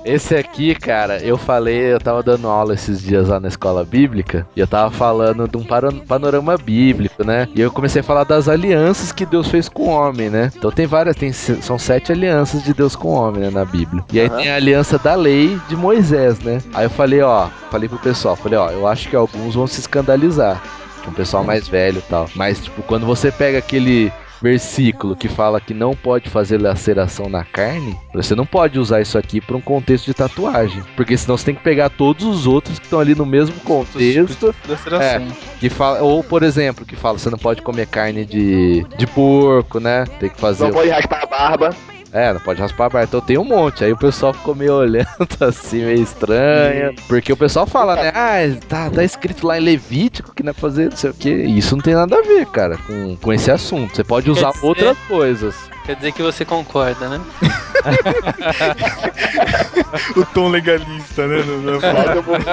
Esse 0.05 0.35
aqui, 0.35 0.75
cara, 0.75 1.19
eu 1.19 1.37
falei, 1.37 1.93
eu 1.93 2.01
tava 2.01 2.23
dando 2.23 2.49
aula 2.49 2.75
esses 2.75 3.03
dias 3.03 3.29
lá 3.29 3.39
na 3.39 3.49
escola 3.49 3.85
bíblica 3.85 4.47
e 4.57 4.61
eu 4.61 4.67
tava 4.67 4.91
falando 4.91 5.47
de 5.47 5.57
um 5.57 5.65
panorama 6.07 6.57
bíblico, 6.57 7.25
né? 7.25 7.49
E 7.55 7.61
eu 7.61 7.71
comecei 7.71 8.01
a 8.01 8.05
falar 8.05 8.25
das 8.25 8.49
alianças 8.49 9.13
que 9.13 9.27
Deus 9.27 9.49
fez 9.49 9.69
com 9.69 9.85
o 9.85 9.91
homem, 9.91 10.31
né? 10.31 10.51
Então 10.57 10.71
tem 10.71 10.87
várias, 10.87 11.17
tem, 11.17 11.33
são 11.33 11.79
sete 11.79 12.13
alianças 12.13 12.63
de 12.63 12.73
Deus 12.73 12.97
com 12.97 13.09
o 13.09 13.15
homem, 13.15 13.43
né, 13.43 13.51
na 13.51 13.65
Bíblia. 13.65 14.03
E 14.13 14.21
aí 14.21 14.29
Aham. 14.29 14.37
tem 14.37 14.51
a 14.51 14.57
aliança 14.57 14.99
da 14.99 15.15
lei 15.15 15.59
de 15.69 15.77
Moisés, 15.77 16.39
né? 16.41 16.63
Aí 16.75 16.87
eu 16.87 16.91
falei, 16.91 17.21
ó, 17.23 17.49
falei 17.71 17.89
pro 17.89 17.99
pessoal, 17.99 18.37
falei, 18.37 18.59
ó, 18.59 18.71
eu 18.71 18.87
acho 18.87 19.09
que 19.09 19.17
alguns 19.17 19.55
vão 19.55 19.67
se 19.67 19.81
escandalizar. 19.81 20.63
Um 21.07 21.13
pessoal 21.13 21.45
mais 21.45 21.69
velho 21.69 21.99
e 21.99 22.11
tal. 22.11 22.29
Mas, 22.35 22.59
tipo, 22.59 22.83
quando 22.83 23.07
você 23.07 23.31
pega 23.31 23.59
aquele 23.59 24.13
versículo 24.41 25.17
que 25.17 25.29
fala 25.29 25.61
que 25.61 25.75
não 25.75 25.95
pode 25.95 26.29
fazer 26.31 26.61
laceração 26.61 27.29
na 27.29 27.45
carne, 27.45 27.97
você 28.15 28.35
não 28.35 28.47
pode 28.47 28.79
usar 28.79 29.01
isso 29.01 29.19
aqui 29.19 29.41
para 29.41 29.57
um 29.57 29.61
contexto 29.61 30.07
de 30.07 30.15
tatuagem. 30.15 30.83
Porque 30.97 31.17
senão 31.17 31.37
você 31.37 31.47
tem 31.47 31.55
que 31.55 31.63
pegar 31.63 31.91
todos 31.91 32.25
os 32.25 32.47
outros 32.47 32.79
que 32.79 32.85
estão 32.85 33.01
ali 33.01 33.15
no 33.15 33.27
mesmo 33.27 33.59
contexto. 33.61 34.55
Laceração. 34.69 35.29
Que 35.59 35.69
fala, 35.69 36.03
ou, 36.03 36.23
por 36.23 36.43
exemplo, 36.43 36.85
que 36.85 36.97
fala, 36.97 37.19
você 37.19 37.31
não 37.31 37.39
pode 37.39 37.63
comer 37.63 37.87
carne 37.87 38.25
de, 38.25 38.85
de 38.97 39.07
porco, 39.07 39.81
né? 39.81 40.05
Tem 40.19 40.31
que 40.31 40.41
fazer. 40.41 40.65
Não 40.65 40.73
pode 40.73 40.91
raspar 40.91 41.23
a 41.23 41.27
barba. 41.27 41.77
É, 42.13 42.33
não 42.33 42.41
pode 42.41 42.61
raspar 42.61 42.87
a 42.87 42.89
barba. 42.89 43.05
Então 43.09 43.21
tem 43.21 43.37
um 43.37 43.45
monte. 43.45 43.85
Aí 43.85 43.93
o 43.93 43.97
pessoal 43.97 44.33
ficou 44.33 44.55
meio 44.55 44.75
olhando 44.79 45.07
assim, 45.41 45.85
meio 45.85 46.03
estranho. 46.03 46.95
Porque 47.09 47.33
o 47.33 47.37
pessoal 47.37 47.67
fala, 47.67 47.97
né? 47.97 48.13
Ah, 48.15 48.37
tá, 48.69 48.91
tá 48.91 49.05
escrito 49.05 49.47
lá 49.47 49.59
em 49.59 49.63
Levítico 49.63 50.35
que 50.35 50.43
não 50.43 50.51
é 50.51 50.55
fazer 50.55 50.91
não 50.91 50.97
sei 50.97 51.11
o 51.11 51.15
quê. 51.15 51.45
E 51.47 51.59
isso 51.59 51.75
não 51.77 51.83
tem 51.83 51.95
nada 51.95 52.17
a 52.17 52.23
ver, 52.23 52.47
cara, 52.47 52.77
com, 52.87 53.17
com 53.17 53.33
esse 53.33 53.51
assunto. 53.51 53.95
Você 53.97 54.05
pode 54.05 54.31
usar 54.31 54.53
dizer- 54.53 54.67
outras 54.67 54.97
coisas. 55.09 55.55
Quer 55.85 55.97
dizer 55.97 56.13
que 56.13 56.23
você 56.23 56.45
concorda, 56.45 57.09
né? 57.09 57.21
O 60.17 60.25
tom 60.27 60.49
legalista, 60.49 61.27
né? 61.27 61.39
Sai 61.81 62.15
do 62.15 62.23
muro. 62.23 62.45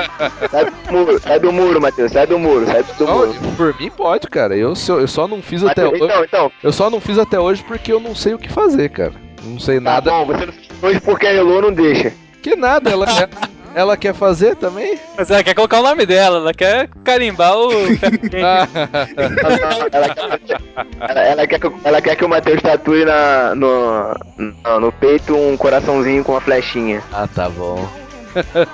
Sai 0.51 0.65
do 0.65 0.91
muro, 0.91 1.19
sai 1.19 1.39
do 1.39 1.51
muro, 1.51 1.81
Matheus. 1.81 2.11
Sai 2.11 2.27
do 2.27 2.39
muro, 2.39 2.65
sai 2.65 2.83
do 2.83 3.05
Não, 3.05 3.17
muro. 3.17 3.33
por 3.57 3.79
mim 3.79 3.89
pode, 3.89 4.27
cara. 4.27 4.55
Eu, 4.55 4.75
só- 4.75 4.99
eu 4.99 5.07
só 5.07 5.27
não 5.27 5.41
fiz 5.41 5.63
até 5.63 5.83
Matheus, 5.83 6.01
hoje. 6.01 6.13
então, 6.13 6.23
então. 6.25 6.51
Eu 6.61 6.71
só 6.71 6.89
não 6.89 6.99
fiz 7.01 7.17
até 7.17 7.39
hoje 7.39 7.63
porque 7.63 7.91
eu 7.91 7.99
não 7.99 8.15
sei 8.15 8.33
o 8.33 8.39
que 8.39 8.49
fazer, 8.49 8.89
cara. 8.89 9.13
Não 9.43 9.59
sei 9.59 9.75
Tá 9.79 9.81
nada. 9.81 10.11
bom, 10.11 10.25
você 10.25 10.45
não 10.45 10.53
fez 10.53 10.67
hoje 10.81 10.99
porque 11.01 11.27
a 11.27 11.33
Elô 11.33 11.61
não 11.61 11.73
deixa. 11.73 12.13
Que 12.41 12.55
nada, 12.55 12.89
ela 12.89 13.05
quer, 13.05 13.29
ela 13.75 13.97
quer 13.97 14.13
fazer 14.13 14.55
também? 14.55 14.97
Mas 15.17 15.29
ela 15.31 15.43
quer 15.43 15.53
colocar 15.53 15.79
o 15.79 15.83
nome 15.83 16.05
dela, 16.05 16.37
ela 16.39 16.53
quer 16.53 16.89
carimbar 17.03 17.55
o. 17.57 17.69
Ah, 18.43 18.67
ela, 19.91 20.09
quer, 20.15 20.61
ela, 20.99 21.21
ela 21.21 21.47
quer 21.47 21.59
que, 21.59 21.71
ela 21.83 22.01
quer 22.01 22.15
que 22.15 22.25
o 22.25 22.29
Matheus 22.29 22.61
tatue 22.61 23.05
na, 23.05 23.55
no, 23.55 24.13
no, 24.37 24.79
no 24.79 24.91
peito 24.91 25.35
um 25.35 25.55
coraçãozinho 25.57 26.23
com 26.23 26.33
uma 26.33 26.41
flechinha. 26.41 27.01
ah, 27.11 27.27
tá 27.27 27.49
bom. 27.49 27.87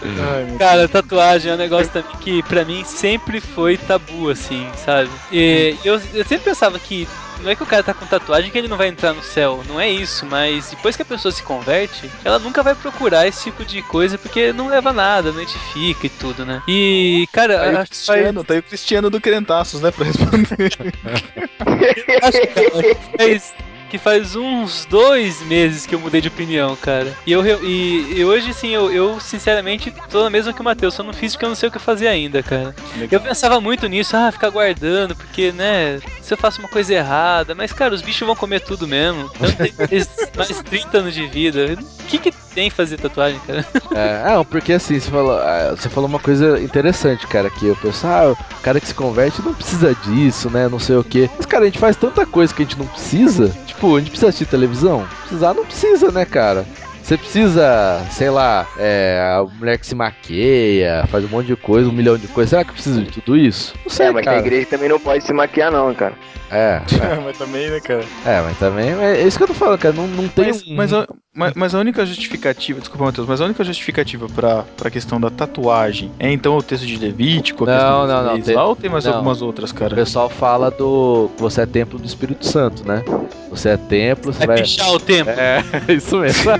Ai, 0.00 0.56
Cara, 0.58 0.86
tatuagem 0.86 1.50
é 1.50 1.54
um 1.54 1.58
negócio 1.58 1.90
também 1.90 2.10
que 2.20 2.42
pra 2.44 2.64
mim 2.64 2.84
sempre 2.84 3.40
foi 3.40 3.76
tabu, 3.76 4.30
assim, 4.30 4.66
sabe? 4.84 5.10
E 5.32 5.74
eu, 5.84 5.94
eu 6.14 6.24
sempre 6.24 6.44
pensava 6.44 6.78
que 6.78 7.08
não 7.42 7.50
é 7.50 7.54
que 7.56 7.62
o 7.62 7.66
cara 7.66 7.82
tá 7.82 7.94
com 7.94 8.06
tatuagem 8.06 8.50
que 8.50 8.58
ele 8.58 8.68
não 8.68 8.76
vai 8.76 8.88
entrar 8.88 9.12
no 9.12 9.22
céu, 9.22 9.62
não 9.68 9.80
é 9.80 9.88
isso, 9.90 10.26
mas 10.26 10.70
depois 10.70 10.96
que 10.96 11.02
a 11.02 11.04
pessoa 11.04 11.30
se 11.32 11.42
converte, 11.42 12.10
ela 12.24 12.38
nunca 12.38 12.62
vai 12.62 12.74
procurar 12.74 13.26
esse 13.26 13.44
tipo 13.44 13.64
de 13.64 13.82
coisa 13.82 14.18
porque 14.18 14.52
não 14.52 14.68
leva 14.68 14.92
nada, 14.92 15.30
não 15.32 15.40
identifica 15.40 16.06
e 16.06 16.10
tudo, 16.10 16.44
né? 16.44 16.62
E, 16.68 17.26
cara, 17.32 17.56
Tá 17.58 17.62
aí 17.64 17.74
o 17.74 17.78
acho 17.78 17.90
que 17.90 17.96
faz- 17.96 18.06
Cristiano, 18.06 18.44
tá 18.44 18.54
aí 18.54 18.60
o 18.60 18.62
Cristiano 18.62 19.10
do 19.10 19.20
Crentaços, 19.20 19.80
né? 19.80 19.90
Pra 19.90 20.04
responder. 20.04 20.72
acho 22.22 22.40
que 22.40 23.16
faz, 23.18 23.54
que 23.88 23.98
faz 23.98 24.36
uns 24.36 24.84
dois 24.84 25.42
meses 25.42 25.86
que 25.86 25.94
eu 25.94 26.00
mudei 26.00 26.20
de 26.20 26.28
opinião, 26.28 26.76
cara. 26.76 27.16
E, 27.26 27.32
eu, 27.32 27.44
e, 27.64 28.18
e 28.18 28.24
hoje, 28.24 28.52
sim, 28.52 28.68
eu, 28.68 28.92
eu 28.92 29.20
sinceramente 29.20 29.92
tô 30.10 30.22
na 30.22 30.30
mesma 30.30 30.52
que 30.52 30.60
o 30.60 30.64
Matheus, 30.64 30.94
só 30.94 31.02
não 31.02 31.12
fiz 31.12 31.32
porque 31.32 31.44
eu 31.44 31.48
não 31.48 31.56
sei 31.56 31.68
o 31.68 31.72
que 31.72 31.78
fazer 31.78 32.08
ainda, 32.08 32.42
cara. 32.42 32.74
Eu 33.10 33.20
pensava 33.20 33.60
muito 33.60 33.86
nisso, 33.86 34.16
ah, 34.16 34.30
ficar 34.30 34.50
guardando, 34.50 35.16
porque, 35.16 35.52
né, 35.52 36.00
se 36.20 36.32
eu 36.32 36.38
faço 36.38 36.60
uma 36.60 36.68
coisa 36.68 36.94
errada, 36.94 37.54
mas, 37.54 37.72
cara, 37.72 37.94
os 37.94 38.02
bichos 38.02 38.26
vão 38.26 38.36
comer 38.36 38.60
tudo 38.60 38.86
mesmo. 38.86 39.30
Eu 39.40 39.48
não 39.48 39.56
tenho 39.56 39.74
mais, 39.78 40.08
mais 40.36 40.62
30 40.62 40.98
anos 40.98 41.14
de 41.14 41.26
vida. 41.26 41.76
O 42.00 42.04
que 42.04 42.18
que 42.18 42.32
tem 42.58 42.70
fazer 42.70 42.96
tatuagem, 42.96 43.40
cara? 43.46 43.64
É, 43.94 44.34
não, 44.34 44.44
porque 44.44 44.72
assim, 44.72 44.98
você 44.98 45.08
falou, 45.08 45.38
ah, 45.38 45.76
você 45.76 45.88
falou 45.88 46.08
uma 46.08 46.18
coisa 46.18 46.60
interessante, 46.60 47.24
cara, 47.28 47.48
que 47.48 47.66
eu 47.66 47.76
penso, 47.76 48.04
ah, 48.04 48.32
o 48.32 48.62
cara 48.62 48.80
que 48.80 48.88
se 48.88 48.94
converte 48.94 49.40
não 49.42 49.54
precisa 49.54 49.94
disso, 49.94 50.50
né? 50.50 50.68
Não 50.68 50.80
sei 50.80 50.96
o 50.96 51.04
quê. 51.04 51.30
Mas, 51.36 51.46
cara, 51.46 51.62
a 51.62 51.66
gente 51.66 51.78
faz 51.78 51.94
tanta 51.94 52.26
coisa 52.26 52.52
que 52.52 52.62
a 52.62 52.66
gente 52.66 52.76
não 52.76 52.86
precisa. 52.86 53.56
Tipo, 53.64 53.94
a 53.94 54.00
gente 54.00 54.10
precisa 54.10 54.30
assistir 54.30 54.46
televisão? 54.46 55.06
Precisar 55.20 55.54
não 55.54 55.64
precisa, 55.64 56.10
né, 56.10 56.24
cara? 56.24 56.66
Você 57.00 57.16
precisa, 57.16 58.04
sei 58.10 58.28
lá, 58.28 58.66
é, 58.76 59.20
a 59.38 59.44
mulher 59.44 59.78
que 59.78 59.86
se 59.86 59.94
maqueia, 59.94 61.06
faz 61.06 61.24
um 61.24 61.28
monte 61.28 61.46
de 61.46 61.56
coisa, 61.56 61.88
um 61.88 61.92
milhão 61.92 62.18
de 62.18 62.26
coisas. 62.26 62.50
Será 62.50 62.64
que 62.64 62.72
precisa 62.72 63.00
de 63.00 63.12
tudo 63.12 63.36
isso? 63.36 63.72
Não 63.84 63.90
sei, 63.90 64.06
É, 64.06 64.10
mas 64.10 64.26
na 64.26 64.32
cara. 64.32 64.44
igreja 64.44 64.66
também 64.66 64.88
não 64.88 64.98
pode 64.98 65.22
se 65.22 65.32
maquiar, 65.32 65.70
não, 65.70 65.94
cara. 65.94 66.14
É, 66.50 66.80
mas 67.24 67.36
também, 67.38 67.70
né, 67.70 67.80
cara? 67.80 68.04
é, 68.24 68.40
mas 68.40 68.58
também 68.58 68.90
é 69.02 69.22
isso 69.22 69.36
que 69.36 69.42
eu 69.44 69.48
tô 69.48 69.54
falando, 69.54 69.78
cara. 69.78 69.94
Não, 69.94 70.06
não 70.06 70.28
tem 70.28 70.46
Mas, 70.46 70.66
mas, 70.66 70.92
mas, 71.38 71.54
mas 71.54 71.74
a 71.74 71.78
única 71.78 72.04
justificativa, 72.04 72.80
desculpa, 72.80 73.04
Matheus, 73.04 73.26
mas 73.26 73.40
a 73.40 73.44
única 73.44 73.62
justificativa 73.64 74.26
pra, 74.28 74.64
pra 74.76 74.90
questão 74.90 75.20
da 75.20 75.30
tatuagem 75.30 76.10
é 76.18 76.30
então 76.30 76.56
o 76.56 76.62
texto 76.62 76.84
de 76.86 76.96
Levítico, 76.96 77.64
a 77.64 77.66
Não, 77.78 78.06
não, 78.06 78.24
não, 78.24 78.40
tem- 78.40 78.54
lá, 78.54 78.64
ou 78.66 78.74
tem 78.76 78.90
mais 78.90 79.04
não. 79.04 79.12
algumas 79.14 79.40
outras, 79.40 79.70
O 79.70 79.74
cara? 79.74 79.94
pessoal 79.94 80.28
fala 80.28 80.70
do. 80.70 81.30
Você 81.38 81.62
é 81.62 81.66
templo 81.66 81.98
do 81.98 82.06
Espírito 82.06 82.44
Santo, 82.46 82.86
né? 82.86 83.02
Você 83.50 83.70
é 83.70 83.76
templo, 83.76 84.32
você 84.32 84.38
Vai 84.46 84.46
vai. 84.48 84.62
pichar 84.62 84.90
o 84.92 84.98
tempo. 85.00 85.30
É, 85.30 85.62
isso 85.92 86.18
mesmo. 86.18 86.50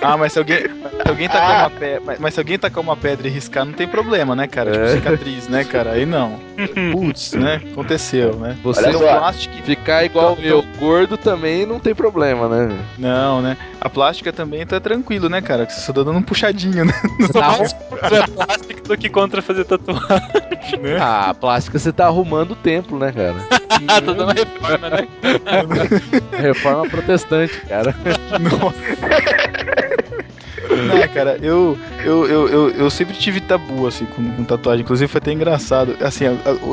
Ah, 0.00 0.16
mas 0.16 0.32
se 0.32 0.38
alguém, 0.38 0.58
se 0.58 1.08
alguém 1.08 1.28
tacar 1.28 1.60
uma 1.62 1.70
pedra, 1.70 2.02
mas, 2.04 2.18
mas 2.18 2.34
se 2.34 2.40
alguém 2.40 2.58
tacar 2.58 2.82
uma 2.82 2.96
pedra 2.96 3.26
e 3.28 3.30
riscar, 3.30 3.64
não 3.64 3.72
tem 3.72 3.86
problema, 3.88 4.34
né, 4.36 4.46
cara? 4.46 4.70
Tipo 4.72 4.84
É. 4.84 4.94
cicatriz, 4.94 5.48
né, 5.48 5.64
cara? 5.64 5.92
Aí 5.92 6.06
não. 6.06 6.38
Putz, 6.92 7.32
né? 7.34 7.60
Aconteceu, 7.72 8.34
né? 8.36 8.56
Você 8.64 8.80
Olha 8.86 8.96
o 8.96 9.00
só. 9.00 9.18
plástico, 9.18 9.54
ficar 9.64 10.04
igual 10.04 10.32
Então- 10.32 10.44
eu, 10.44 10.64
gordo 10.78 11.16
também 11.16 11.64
não 11.64 11.78
tem 11.78 11.94
problema, 11.94 12.48
né? 12.48 12.76
não, 12.98 13.40
né? 13.40 13.56
A 13.80 13.88
plástica 13.88 14.32
também 14.32 14.66
tá 14.66 14.80
tranquilo, 14.80 15.28
né, 15.28 15.40
cara? 15.40 15.64
Que 15.64 15.72
você 15.72 15.80
só 15.80 15.92
tá 15.92 16.02
dando 16.02 16.18
um 16.18 16.22
puxadinho, 16.22 16.84
né? 16.84 16.92
Sou 17.32 17.40
mais 17.40 17.72
contra 17.90 18.28
plástico 18.28 18.88
do 18.88 18.96
que 18.96 19.08
contra 19.08 19.40
fazer 19.40 19.64
tatuagem. 19.64 20.80
né? 20.82 20.96
Ah, 21.00 21.30
a 21.30 21.34
plástica 21.34 21.78
você 21.78 21.92
tá 21.92 22.06
arrumando 22.06 22.52
o 22.52 22.56
templo, 22.56 22.98
né, 22.98 23.12
cara? 23.12 23.36
Ah, 23.86 24.00
tô 24.02 24.12
dando 24.14 24.24
uma 24.24 24.32
reforma, 24.32 24.90
né? 24.90 25.08
Reforma 26.40 26.88
protestante, 26.88 27.60
cara. 27.68 27.94
Não, 30.76 31.08
cara, 31.08 31.38
eu, 31.42 31.78
eu, 32.04 32.26
eu, 32.26 32.48
eu, 32.48 32.70
eu 32.70 32.90
sempre 32.90 33.14
tive 33.16 33.40
tabu, 33.40 33.86
assim, 33.86 34.04
com, 34.06 34.24
com 34.30 34.44
tatuagem. 34.44 34.82
Inclusive 34.82 35.10
foi 35.10 35.18
até 35.18 35.32
engraçado. 35.32 35.96
Assim, 36.00 36.24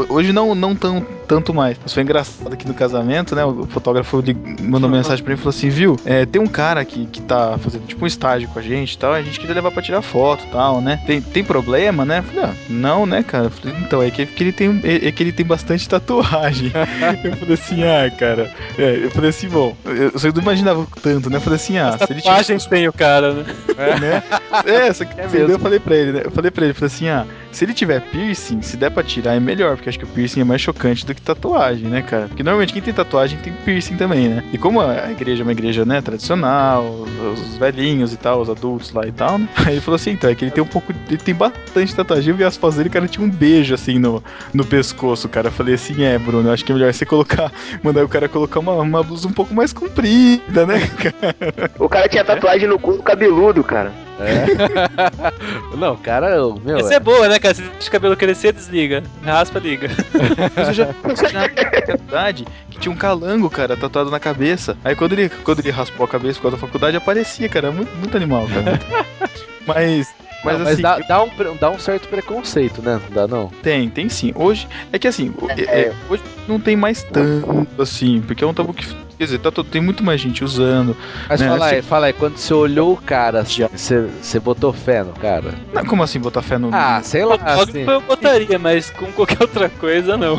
hoje 0.09 0.31
não, 0.31 0.53
não 0.53 0.75
tão, 0.75 1.05
tanto 1.27 1.53
mais. 1.53 1.77
Mas 1.81 1.93
foi 1.93 2.03
engraçado 2.03 2.53
aqui 2.53 2.67
no 2.67 2.73
casamento, 2.73 3.35
né? 3.35 3.43
O 3.45 3.65
fotógrafo 3.65 4.23
mandou 4.61 4.89
mensagem 4.89 5.23
pra 5.23 5.33
mim 5.33 5.39
e 5.39 5.41
falou 5.41 5.55
assim: 5.55 5.69
viu, 5.69 5.97
é, 6.05 6.25
tem 6.25 6.41
um 6.41 6.47
cara 6.47 6.81
aqui 6.81 7.07
que 7.11 7.21
tá 7.21 7.57
fazendo 7.57 7.85
tipo 7.85 8.03
um 8.03 8.07
estágio 8.07 8.47
com 8.49 8.59
a 8.59 8.61
gente 8.61 8.93
e 8.93 8.97
tal. 8.97 9.13
A 9.13 9.21
gente 9.21 9.39
queria 9.39 9.55
levar 9.55 9.71
pra 9.71 9.81
tirar 9.81 10.01
foto 10.01 10.43
e 10.45 10.51
tal, 10.51 10.81
né? 10.81 11.01
Tem, 11.05 11.21
tem 11.21 11.43
problema, 11.43 12.05
né? 12.05 12.19
Eu 12.19 12.23
falei, 12.23 12.43
ah, 12.43 12.53
não, 12.69 13.05
né, 13.05 13.23
cara? 13.23 13.49
Falei, 13.49 13.75
então, 13.79 14.01
é 14.01 14.11
que, 14.11 14.25
que 14.25 14.43
ele 14.43 14.51
tem, 14.51 14.81
é, 14.83 15.07
é 15.07 15.11
que 15.11 15.23
ele 15.23 15.31
tem 15.31 15.45
bastante 15.45 15.87
tatuagem. 15.87 16.71
eu 17.23 17.35
falei 17.35 17.53
assim, 17.53 17.83
ah, 17.83 18.09
cara. 18.11 18.51
É, 18.77 19.05
eu 19.05 19.11
falei 19.11 19.29
assim, 19.29 19.49
bom, 19.49 19.75
eu, 19.85 20.11
eu 20.11 20.33
não 20.33 20.41
imaginava 20.41 20.87
tanto, 21.01 21.29
né? 21.29 21.37
Eu 21.37 21.41
falei 21.41 21.57
assim, 21.57 21.77
ah, 21.77 21.97
se 21.97 22.11
ele 22.11 22.21
tivesse 22.21 22.45
Tatuagens 22.45 22.65
tem 22.65 22.87
o 22.87 22.93
cara, 22.93 23.33
né? 23.33 23.45
né? 23.99 24.23
É, 24.65 24.87
É 24.87 24.93
você 24.93 25.05
mesmo. 25.37 25.51
eu 25.53 25.59
falei 25.59 25.79
pra 25.79 25.95
ele, 25.95 26.11
né? 26.13 26.21
Eu 26.25 26.31
falei 26.31 26.51
pra 26.51 26.65
ele, 26.65 26.73
falei 26.73 26.87
assim, 26.87 27.07
ah, 27.07 27.25
se 27.55 27.63
ele 27.63 27.73
tiver 27.73 28.01
piercing, 28.01 28.61
se 28.61 28.75
der 28.75 28.91
pra 28.91 29.01
tirar 29.01 29.33
é 29.33 29.39
melhor, 29.39 29.77
porque 29.77 29.87
acho 29.87 29.97
que 29.97 30.03
o 30.03 30.07
piercing 30.09 30.41
é 30.41 30.43
mais 30.43 30.59
chocante 30.59 31.05
do 31.05 31.15
que 31.15 31.21
tatuagem, 31.21 31.87
né, 31.87 32.01
cara? 32.01 32.27
Porque 32.27 32.43
normalmente 32.43 32.73
quem 32.73 32.81
tem 32.81 32.93
tatuagem 32.93 33.39
tem 33.39 33.53
piercing 33.63 33.95
também, 33.95 34.27
né? 34.27 34.43
E 34.51 34.57
como 34.57 34.81
a 34.81 35.09
igreja 35.09 35.41
é 35.41 35.45
uma 35.45 35.53
igreja, 35.53 35.85
né, 35.85 36.01
tradicional, 36.01 36.83
os, 36.83 37.39
os 37.39 37.57
velhinhos 37.57 38.11
e 38.11 38.17
tal, 38.17 38.41
os 38.41 38.49
adultos 38.49 38.91
lá 38.91 39.07
e 39.07 39.11
tal, 39.13 39.37
né? 39.37 39.47
Aí 39.65 39.75
ele 39.75 39.81
falou 39.81 39.95
assim, 39.95 40.11
então, 40.11 40.29
é 40.29 40.35
que 40.35 40.43
ele 40.43 40.51
tem 40.51 40.61
um 40.61 40.67
pouco, 40.67 40.93
ele 41.07 41.17
tem 41.17 41.33
bastante 41.33 41.95
tatuagem. 41.95 42.31
Eu 42.31 42.35
vi 42.35 42.43
as 42.43 42.57
fotos 42.57 42.75
dele, 42.75 42.89
cara 42.89 43.07
tinha 43.07 43.25
um 43.25 43.29
beijo, 43.29 43.73
assim, 43.73 43.97
no, 43.99 44.21
no 44.53 44.65
pescoço, 44.65 45.29
cara. 45.29 45.47
Eu 45.47 45.51
falei 45.53 45.75
assim, 45.75 46.03
é, 46.03 46.19
Bruno, 46.19 46.51
acho 46.51 46.65
que 46.65 46.73
é 46.73 46.75
melhor 46.75 46.93
você 46.93 47.05
colocar, 47.05 47.53
mandar 47.81 48.03
o 48.03 48.09
cara 48.09 48.27
colocar 48.27 48.59
uma, 48.59 48.73
uma 48.73 49.01
blusa 49.01 49.29
um 49.29 49.33
pouco 49.33 49.53
mais 49.53 49.71
comprida, 49.71 50.65
né, 50.65 50.89
cara? 50.99 51.71
O 51.79 51.87
cara 51.87 52.09
tinha 52.09 52.25
tatuagem 52.25 52.67
no 52.67 52.77
couro 52.77 53.01
cabeludo, 53.01 53.63
cara. 53.63 53.93
É. 54.19 55.75
Não, 55.75 55.95
cara, 55.97 56.29
eu- 56.35 56.59
meu. 56.63 56.77
Essa 56.77 56.95
é 56.95 56.99
boa, 56.99 57.27
né, 57.27 57.37
cara? 57.39 57.53
Se 57.53 57.61
deixa 57.61 57.87
o 57.87 57.91
cabelo 57.91 58.15
crescer, 58.15 58.53
desliga. 58.53 59.03
Raspa, 59.23 59.59
liga. 59.59 59.89
Mas 60.55 60.67
eu 60.69 60.73
já 60.73 60.85
na 60.85 61.49
faculdade 61.85 62.45
que 62.69 62.79
tinha 62.79 62.91
um 62.91 62.97
calango, 62.97 63.49
cara, 63.49 63.75
tatuado 63.75 64.09
na 64.09 64.19
cabeça. 64.19 64.77
Aí 64.83 64.95
quando 64.95 65.13
ele, 65.13 65.29
quando 65.29 65.59
ele 65.59 65.71
raspou 65.71 66.05
a 66.05 66.09
cabeça 66.09 66.35
por 66.39 66.43
causa 66.43 66.57
da 66.57 66.61
faculdade, 66.61 66.97
aparecia, 66.97 67.49
cara. 67.49 67.71
Muito, 67.71 67.93
muito 67.97 68.15
animal, 68.15 68.47
cara. 68.47 68.79
Mas. 69.67 70.13
Mas, 70.43 70.53
Não, 70.59 70.63
mas 70.63 70.73
assim, 70.73 70.81
dá, 70.83 70.99
dá 70.99 71.23
um, 71.23 71.29
dá 71.59 71.71
um 71.71 71.79
certo 71.79 72.07
preconceito, 72.07 72.79
né? 72.79 73.01
Não 73.03 73.15
dá, 73.15 73.27
não. 73.27 73.47
tem, 73.63 73.89
tem 73.89 74.07
sim. 74.07 74.31
Hoje, 74.35 74.67
é 74.93 74.99
que 74.99 75.07
assim, 75.07 75.33
o- 75.41 75.49
é- 75.49 75.63
é, 75.63 75.93
hoje 76.07 76.21
não 76.47 76.59
tem 76.59 76.75
mais 76.75 77.01
tanto 77.01 77.81
assim, 77.81 78.21
porque 78.21 78.43
é 78.43 78.47
um 78.47 78.53
tabu 78.53 78.71
que. 78.71 78.85
Quer 79.17 79.23
dizer, 79.23 79.39
tá, 79.39 79.49
tem 79.63 79.81
muito 79.81 80.03
mais 80.03 80.19
gente 80.19 80.43
usando. 80.43 80.95
Mas 81.29 81.39
Né, 81.39 81.47
fala 81.47 81.65
aí, 81.67 81.79
assim- 81.79 81.87
fala 81.87 82.05
aí, 82.07 82.13
quando 82.13 82.37
você 82.37 82.53
olhou 82.53 82.93
o 82.93 82.97
cara, 82.97 83.39
assim, 83.41 83.61
Já. 83.61 83.69
você, 83.69 84.01
você 84.21 84.39
botou 84.39 84.73
fé 84.73 85.03
no 85.03 85.13
cara? 85.13 85.53
Não, 85.73 85.85
como 85.85 86.03
assim 86.03 86.19
botar 86.19 86.41
fé 86.41 86.57
no. 86.57 86.69
Ah, 86.73 86.99
sei 87.01 87.23
lá, 87.23 87.35
assim. 87.43 87.83
eu 87.89 88.01
botaria, 88.01 88.59
mas 88.59 88.89
com 88.89 89.11
qualquer 89.13 89.37
outra 89.41 89.69
coisa, 89.69 90.17
não. 90.17 90.35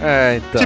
É, 0.00 0.36
então. 0.50 0.62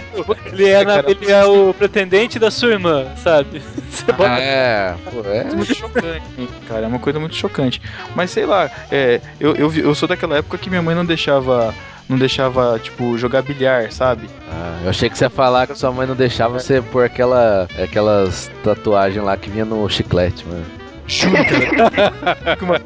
Ele 0.47 0.68
é, 0.68 0.85
na- 0.85 0.95
cara. 1.03 1.11
ele 1.11 1.31
é 1.31 1.45
o 1.45 1.72
pretendente 1.72 2.39
da 2.39 2.51
sua 2.51 2.70
irmã, 2.70 3.07
sabe? 3.16 3.62
Você 3.91 4.12
bota 4.12 4.39
É, 4.41 4.95
pô, 5.11 5.22
é. 5.28 5.39
É 5.39 5.55
muito 5.55 5.74
chocante, 5.74 6.22
cara. 6.68 6.85
É 6.85 6.87
uma 6.87 6.99
coisa 6.99 7.18
muito 7.18 7.35
chocante. 7.35 7.81
Mas 8.14 8.31
sei 8.31 8.47
lá, 8.47 8.70
é, 8.91 9.20
eu, 9.39 9.55
eu, 9.57 9.72
eu 9.74 9.95
sou 9.95 10.09
daquela 10.09 10.37
época 10.39 10.59
que 10.59 10.68
minha 10.70 10.81
mãe 10.83 10.95
não 10.95 11.05
deixava 11.05 11.74
não 12.11 12.18
deixava, 12.18 12.76
tipo, 12.82 13.16
jogar 13.16 13.40
bilhar, 13.42 13.92
sabe? 13.92 14.28
Ah, 14.50 14.80
eu 14.82 14.90
achei 14.90 15.08
que 15.08 15.16
você 15.16 15.26
ia 15.26 15.30
falar 15.30 15.68
que 15.68 15.78
sua 15.78 15.92
mãe 15.92 16.08
não 16.08 16.16
deixava 16.16 16.58
você 16.58 16.82
pôr 16.82 17.04
aquela, 17.04 17.68
aquelas 17.80 18.50
tatuagens 18.64 19.24
lá 19.24 19.36
que 19.36 19.48
vinha 19.48 19.64
no 19.64 19.88
chiclete, 19.88 20.44
mano. 20.46 20.66
Juro, 21.06 21.36
cara. 21.36 22.56
Com 22.56 22.64
uma 22.64 22.80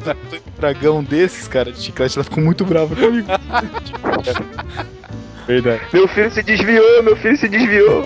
dragão 0.58 1.02
desses, 1.02 1.48
cara, 1.48 1.72
de 1.72 1.80
chiclete, 1.80 2.18
ela 2.18 2.24
ficou 2.24 2.44
muito 2.44 2.66
brava 2.66 2.94
comigo. 2.94 3.28
Verdade. 5.46 5.80
Meu 5.92 6.08
filho 6.08 6.30
se 6.30 6.42
desviou, 6.42 7.02
meu 7.02 7.16
filho 7.16 7.36
se 7.36 7.48
desviou. 7.48 8.04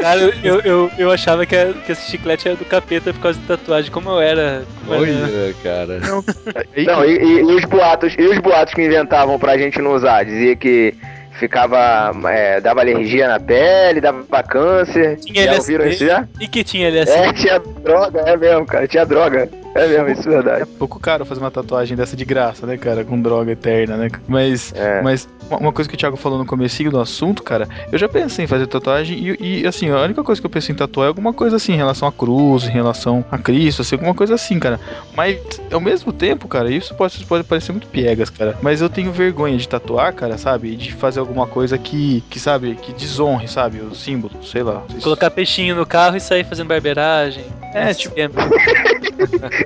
Cara, 0.00 0.20
eu, 0.42 0.60
eu, 0.60 0.90
eu, 0.96 1.10
achava 1.10 1.44
que, 1.44 1.54
a- 1.54 1.72
que 1.84 1.92
esse 1.92 2.10
chiclete 2.10 2.48
era 2.48 2.56
do 2.56 2.64
capeta 2.64 3.12
por 3.12 3.20
causa 3.20 3.38
de 3.38 3.46
tatuagem. 3.46 3.90
Como 3.90 4.08
eu 4.10 4.20
era. 4.20 4.64
Como 4.80 4.94
eu 4.94 5.04
era 5.04 5.24
Olha, 5.26 5.54
cara. 5.62 6.00
Não, 6.86 7.04
e, 7.04 7.18
e- 7.18 7.40
e 7.40 7.42
os 7.54 7.64
boatos, 7.64 8.14
e 8.18 8.22
os 8.22 8.38
boatos 8.38 8.72
que 8.74 8.82
inventavam 8.82 9.38
pra 9.38 9.58
gente 9.58 9.80
não 9.80 9.92
usar? 9.94 10.24
Dizia 10.24 10.56
que 10.56 10.94
ficava. 11.38 12.12
é, 12.30 12.60
dava 12.60 12.80
alergia 12.80 13.28
na 13.28 13.38
pele, 13.40 14.00
dava 14.00 14.42
câncer. 14.42 15.16
Tinha 15.20 15.44
já 15.44 15.50
LSD. 15.52 15.72
ouviram 15.74 15.90
isso 15.90 16.06
já? 16.06 16.28
E 16.40 16.48
que 16.48 16.64
tinha 16.64 16.88
LSD? 16.88 17.18
É, 17.18 17.32
tinha 17.32 17.58
droga, 17.58 18.20
é 18.20 18.36
mesmo, 18.36 18.66
cara. 18.66 18.86
Tinha 18.88 19.04
droga. 19.04 19.48
É 19.74 19.86
mesmo, 19.86 20.08
isso 20.08 20.28
é 20.28 20.32
é 20.32 20.42
verdade. 20.42 20.66
pouco 20.78 20.98
caro 20.98 21.24
fazer 21.24 21.40
uma 21.40 21.50
tatuagem 21.50 21.96
dessa 21.96 22.16
de 22.16 22.24
graça, 22.24 22.66
né, 22.66 22.76
cara? 22.76 23.04
Com 23.04 23.20
droga 23.20 23.52
eterna, 23.52 23.96
né? 23.96 24.08
Mas, 24.26 24.72
É. 24.74 25.00
mas 25.00 25.28
uma- 25.48 25.72
coisa 25.72 25.88
que 25.88 25.94
o 25.94 25.98
Thiago 25.98 26.16
falou 26.16 26.38
no 26.38 26.44
comecinho 26.46 26.90
do 26.90 26.98
assunto, 27.00 27.42
cara, 27.42 27.68
eu 27.92 27.98
já 27.98 28.08
pensei 28.08 28.44
em 28.44 28.48
fazer 28.48 28.66
tatuagem 28.66 29.16
e, 29.40 29.60
e, 29.62 29.66
assim, 29.66 29.88
a 29.90 30.00
única 30.00 30.22
coisa 30.24 30.40
que 30.40 30.46
eu 30.46 30.50
penso 30.50 30.72
em 30.72 30.74
tatuar 30.74 31.06
é 31.06 31.08
alguma 31.08 31.32
coisa 31.32 31.56
assim, 31.56 31.72
em 31.72 31.76
relação 31.76 32.08
à 32.08 32.12
cruz, 32.12 32.64
em 32.64 32.70
relação 32.70 33.24
a 33.30 33.38
Cristo, 33.38 33.82
assim, 33.82 33.94
alguma 33.94 34.14
coisa 34.14 34.34
assim, 34.34 34.58
cara. 34.58 34.80
Mas, 35.16 35.38
ao 35.72 35.80
mesmo 35.80 36.12
tempo, 36.12 36.48
cara, 36.48 36.70
isso 36.70 36.92
pode, 36.94 37.24
pode 37.24 37.44
parecer 37.44 37.70
muito 37.72 37.86
piegas, 37.86 38.28
cara. 38.28 38.56
Mas 38.62 38.80
eu 38.80 38.88
tenho 38.88 39.12
vergonha 39.12 39.56
de 39.56 39.68
tatuar, 39.68 40.12
cara, 40.14 40.36
sabe? 40.36 40.72
E 40.72 40.76
de 40.76 40.92
fazer 40.92 41.20
alguma 41.20 41.46
coisa 41.46 41.78
que, 41.78 42.22
que 42.28 42.40
sabe, 42.40 42.74
que 42.74 42.92
desonre, 42.92 43.46
sabe? 43.46 43.78
O 43.80 43.94
símbolo, 43.94 44.34
sei 44.44 44.62
lá. 44.64 44.82
Colocar 45.02 45.30
peixinho 45.30 45.76
no 45.76 45.86
carro 45.86 46.16
e 46.16 46.20
sair 46.20 46.44
fazendo 46.44 46.66
barbeiragem. 46.68 47.44
É, 47.72 47.94
tipo-. 47.94 48.16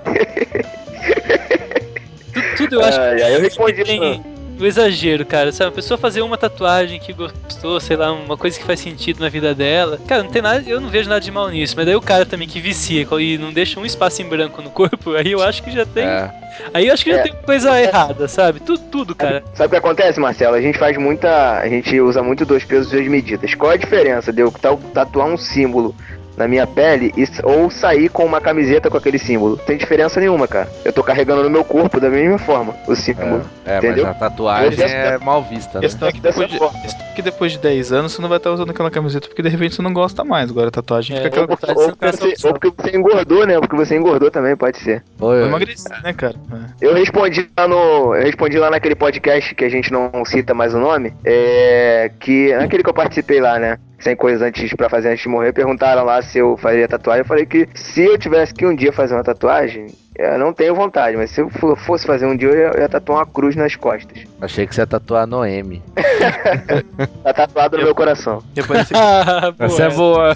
tudo, 2.32 2.56
tudo 2.56 2.74
eu 2.76 2.84
acho 2.84 3.00
Ai, 3.00 3.22
ai, 3.22 3.32
eu 3.32 3.36
que 3.36 3.42
respondi 3.42 3.84
tem 3.84 4.22
o 4.58 4.64
exagero, 4.64 5.26
cara. 5.26 5.50
Sabe, 5.50 5.70
a 5.70 5.72
pessoa 5.72 5.98
fazer 5.98 6.22
uma 6.22 6.38
tatuagem 6.38 7.00
que 7.00 7.12
gostou, 7.12 7.80
sei 7.80 7.96
lá, 7.96 8.12
uma 8.12 8.36
coisa 8.36 8.56
que 8.56 8.64
faz 8.64 8.78
sentido 8.78 9.18
na 9.20 9.28
vida 9.28 9.52
dela. 9.52 9.98
Cara, 10.06 10.22
não 10.22 10.30
tem 10.30 10.40
nada, 10.40 10.62
eu 10.64 10.80
não 10.80 10.88
vejo 10.88 11.08
nada 11.08 11.20
de 11.20 11.30
mal 11.30 11.48
nisso. 11.50 11.74
Mas 11.76 11.84
daí 11.86 11.96
o 11.96 12.00
cara 12.00 12.24
também 12.24 12.46
que 12.46 12.60
vicia 12.60 13.04
e 13.20 13.36
não 13.36 13.52
deixa 13.52 13.80
um 13.80 13.84
espaço 13.84 14.22
em 14.22 14.28
branco 14.28 14.62
no 14.62 14.70
corpo, 14.70 15.12
aí 15.14 15.32
eu 15.32 15.42
acho 15.42 15.60
que 15.62 15.72
já 15.72 15.84
tem. 15.84 16.04
É. 16.06 16.30
Aí 16.72 16.86
eu 16.86 16.94
acho 16.94 17.02
que 17.02 17.10
já 17.10 17.18
É. 17.18 17.22
tem 17.22 17.32
coisa 17.44 17.80
errada, 17.82 18.28
sabe? 18.28 18.60
Tudo, 18.60 18.78
tudo, 18.92 19.14
cara. 19.14 19.42
Sabe 19.54 19.66
o 19.66 19.70
que 19.70 19.76
acontece, 19.76 20.20
Marcelo? 20.20 20.54
A 20.54 20.60
gente 20.60 20.78
faz 20.78 20.96
muita. 20.96 21.58
A 21.58 21.68
gente 21.68 22.00
usa 22.00 22.22
muito 22.22 22.46
dois 22.46 22.64
pesos 22.64 22.92
e 22.92 22.96
duas 22.96 23.08
medidas. 23.08 23.52
Qual 23.54 23.72
a 23.72 23.76
diferença 23.76 24.32
de 24.32 24.40
eu 24.40 24.52
ta- 24.52 24.76
tatuar 24.94 25.26
um 25.26 25.36
símbolo 25.36 25.92
na 26.36 26.46
minha 26.48 26.66
pele 26.66 27.12
e, 27.16 27.24
ou 27.42 27.70
sair 27.70 28.08
com 28.08 28.24
uma 28.24 28.40
camiseta 28.40 28.90
com 28.90 28.96
aquele 28.96 29.18
símbolo? 29.18 29.56
Não 29.56 29.64
tem 29.64 29.76
diferença 29.76 30.18
nenhuma, 30.20 30.46
cara. 30.48 30.68
Eu 30.84 30.92
tô 30.92 31.02
carregando 31.02 31.42
no 31.42 31.50
meu 31.50 31.64
corpo 31.64 32.00
da 32.00 32.08
mesma 32.10 32.38
forma 32.38 32.74
o 32.86 32.94
símbolo. 32.94 33.42
É, 33.64 33.76
mas 33.76 33.84
Entendeu? 33.84 34.06
a 34.06 34.14
tatuagem 34.14 34.78
Eu- 34.80 34.86
é 34.86 35.18
mal 35.18 35.42
vista, 35.42 35.78
A 35.78 35.80
né? 35.80 35.86
questão 35.88 36.08
é 36.08 36.12
que 36.12 36.20
depois, 36.20 36.48
de, 36.50 36.56
é 36.56 37.14
que 37.14 37.22
depois 37.22 37.52
de 37.52 37.58
10 37.58 37.92
anos 37.92 38.12
você 38.12 38.20
não 38.22 38.28
vai 38.28 38.38
estar 38.38 38.50
usando 38.50 38.70
aquela 38.70 38.90
camiseta 38.90 39.26
porque 39.28 39.42
de 39.42 39.48
repente 39.48 39.74
você 39.74 39.82
não 39.82 39.92
gosta 39.92 40.24
mais. 40.24 40.50
Agora 40.50 40.68
a 40.68 40.70
tatuagem 40.70 41.16
É, 41.16 41.22
fica 41.22 41.28
aquela 41.28 41.46
Ou, 41.48 41.56
de 41.74 41.80
ou 41.80 41.96
porque 41.96 42.16
você, 42.36 42.46
ou 42.46 42.52
porque 42.54 42.82
você 42.82 42.96
engordou, 42.96 43.46
né? 43.46 43.58
Porque 43.60 43.76
você 43.76 43.96
engordou 43.96 44.30
também, 44.30 44.56
pode 44.56 44.78
ser. 44.78 45.02
Oi, 45.20 45.38
Vou 45.38 45.46
emagrecer, 45.48 46.02
né, 46.02 46.12
cara? 46.12 46.34
É. 46.80 46.86
Eu 46.88 46.94
respondi 46.94 47.48
lá 47.56 47.66
no. 47.68 48.14
Eu 48.14 48.22
respondi 48.24 48.58
lá 48.58 48.70
naquele 48.70 48.94
podcast 48.94 49.54
que 49.54 49.64
a 49.64 49.68
gente 49.68 49.92
não 49.92 50.10
cita 50.24 50.52
mais 50.54 50.74
o 50.74 50.78
nome. 50.78 51.12
É. 51.24 52.10
Que. 52.20 52.54
Naquele 52.54 52.82
que 52.82 52.90
eu 52.90 52.94
participei 52.94 53.40
lá, 53.40 53.58
né? 53.58 53.78
Sem 53.98 54.14
coisas 54.16 54.42
antes 54.42 54.74
pra 54.74 54.88
fazer 54.90 55.08
antes 55.10 55.22
de 55.22 55.28
morrer, 55.28 55.52
perguntaram 55.52 56.04
lá 56.04 56.20
se 56.20 56.38
eu 56.38 56.56
faria 56.58 56.86
tatuagem. 56.86 57.20
Eu 57.22 57.26
falei 57.26 57.46
que 57.46 57.68
se 57.74 58.02
eu 58.04 58.18
tivesse 58.18 58.52
que 58.52 58.66
um 58.66 58.74
dia 58.74 58.92
fazer 58.92 59.14
uma 59.14 59.24
tatuagem, 59.24 59.86
eu 60.16 60.38
não 60.38 60.52
tenho 60.52 60.74
vontade, 60.74 61.16
mas 61.16 61.30
se 61.30 61.40
eu 61.40 61.48
fo- 61.48 61.74
fosse 61.74 62.06
fazer 62.06 62.26
um 62.26 62.36
dia, 62.36 62.48
eu 62.48 62.54
ia, 62.56 62.66
eu 62.74 62.80
ia 62.82 62.88
tatuar 62.88 63.20
uma 63.20 63.26
cruz 63.26 63.56
nas 63.56 63.74
costas. 63.76 64.18
Achei 64.40 64.66
que 64.66 64.74
você 64.74 64.82
ia 64.82 64.86
tatuar 64.86 65.26
Noemi. 65.26 65.82
Tá 67.22 67.32
tatuado 67.32 67.78
no 67.78 67.84
meu 67.84 67.94
coração. 67.94 68.42
Ia 68.56 68.64
parecer 68.64 68.94
Ah, 68.96 69.50
boa. 69.52 69.66
Essa 69.66 69.82
é 69.84 69.90
boa. 69.90 70.34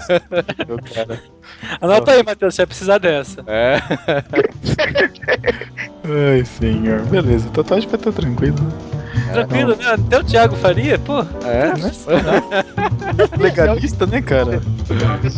eu. 0.67 1.17
Anota 1.81 2.11
aí, 2.11 2.23
Matheus, 2.23 2.55
você 2.55 2.61
vai 2.63 2.67
precisar 2.67 2.97
dessa. 2.97 3.43
É. 3.47 3.77
Ai, 6.09 6.43
senhor. 6.45 7.01
Beleza, 7.03 7.49
tatuagem 7.49 7.87
vai 7.89 7.99
estar 7.99 8.11
tranquilo, 8.11 8.55
né? 8.61 8.71
Tranquilo, 9.33 9.75
né? 9.75 9.85
Até 9.93 10.17
o 10.19 10.23
Thiago 10.23 10.55
faria, 10.55 10.97
pô. 10.97 11.19
É? 11.45 11.73
Legalista, 13.37 14.05
né, 14.07 14.21
cara? 14.21 14.59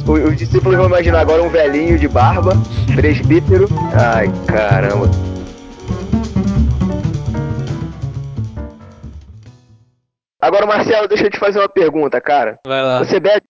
O- 0.08 0.30
Os 0.30 0.38
discípulos 0.38 0.78
vão 0.78 0.86
imaginar 0.86 1.20
agora 1.22 1.44
um 1.44 1.50
velhinho 1.50 1.98
de 2.00 2.08
barba, 2.08 2.54
presbítero. 2.96 3.68
Ai, 3.94 4.32
caramba. 4.48 5.10
Agora, 10.42 10.66
Marcelo, 10.66 11.08
deixa 11.08 11.26
eu 11.26 11.30
te 11.30 11.38
fazer 11.38 11.60
uma 11.60 11.70
pergunta, 11.70 12.20
cara. 12.20 12.58
Vai 12.66 12.82
lá. 12.82 13.00
Você 13.00 13.20
bebe. 13.20 13.42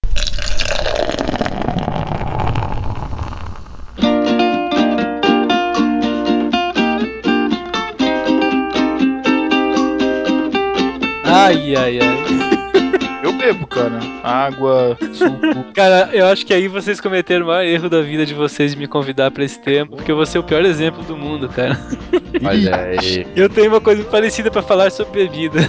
Ai, 11.42 11.76
ai, 11.76 12.00
ai. 12.00 12.52
Eu 13.24 13.34
bebo, 13.34 13.66
cara. 13.66 14.00
Água, 14.24 14.96
suco. 15.14 15.72
Cara, 15.74 16.10
eu 16.12 16.26
acho 16.28 16.46
que 16.46 16.54
aí 16.54 16.68
vocês 16.68 17.00
cometeram 17.00 17.46
o 17.46 17.48
maior 17.50 17.64
erro 17.64 17.88
da 17.88 18.02
vida 18.02 18.26
de 18.26 18.34
vocês 18.34 18.72
de 18.72 18.78
me 18.78 18.88
convidar 18.88 19.30
pra 19.30 19.44
esse 19.44 19.60
tema, 19.60 19.88
porque 19.88 20.12
eu 20.12 20.16
vou 20.16 20.26
ser 20.26 20.40
o 20.40 20.44
pior 20.44 20.64
exemplo 20.66 21.04
do 21.04 21.16
mundo, 21.16 21.48
cara. 21.48 21.80
Olha 22.44 22.76
aí. 22.76 23.28
Eu 23.36 23.48
tenho 23.48 23.70
uma 23.70 23.82
coisa 23.82 24.04
parecida 24.04 24.50
pra 24.50 24.62
falar 24.62 24.92
sobre 24.92 25.28
bebida. 25.28 25.60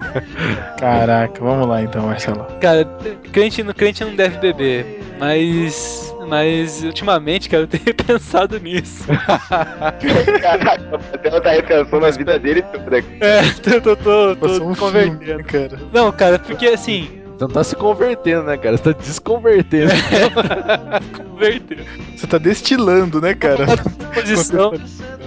Caraca, 0.78 1.42
vamos 1.42 1.68
lá 1.68 1.82
então, 1.82 2.06
Marcelo. 2.06 2.46
Cara, 2.60 2.84
crente, 3.32 3.62
crente 3.74 4.04
não 4.04 4.14
deve 4.14 4.38
beber, 4.38 5.00
mas. 5.18 6.11
Mas 6.32 6.82
ultimamente, 6.82 7.46
cara, 7.46 7.64
eu 7.64 7.66
tenho 7.66 7.92
pensado 7.94 8.58
nisso. 8.58 9.04
Caraca, 10.40 10.82
o 10.82 10.92
Marcelo 10.92 11.40
tá 11.42 11.50
repensando 11.50 12.00
na 12.00 12.10
vida 12.10 12.38
dele 12.38 12.62
toda. 12.62 12.98
É, 13.20 13.40
eu 13.76 13.82
tô, 13.82 13.94
tô, 13.94 14.34
tô, 14.34 14.48
Passou 14.48 14.70
um 14.70 14.74
convertendo. 14.74 15.18
filme, 15.18 15.34
né, 15.36 15.44
cara. 15.44 15.78
Não, 15.92 16.10
cara, 16.10 16.38
porque 16.38 16.68
assim, 16.68 17.20
Você 17.36 17.44
não 17.44 17.48
tá 17.48 17.62
se 17.62 17.76
convertendo, 17.76 18.44
né, 18.44 18.56
cara? 18.56 18.78
Você 18.78 18.94
tá 18.94 18.98
desconvertendo. 18.98 19.92
converteu. 21.14 21.84
Você 22.16 22.26
tá 22.26 22.38
destilando, 22.38 23.20
né, 23.20 23.34
cara? 23.34 23.66
Posição 24.14 24.72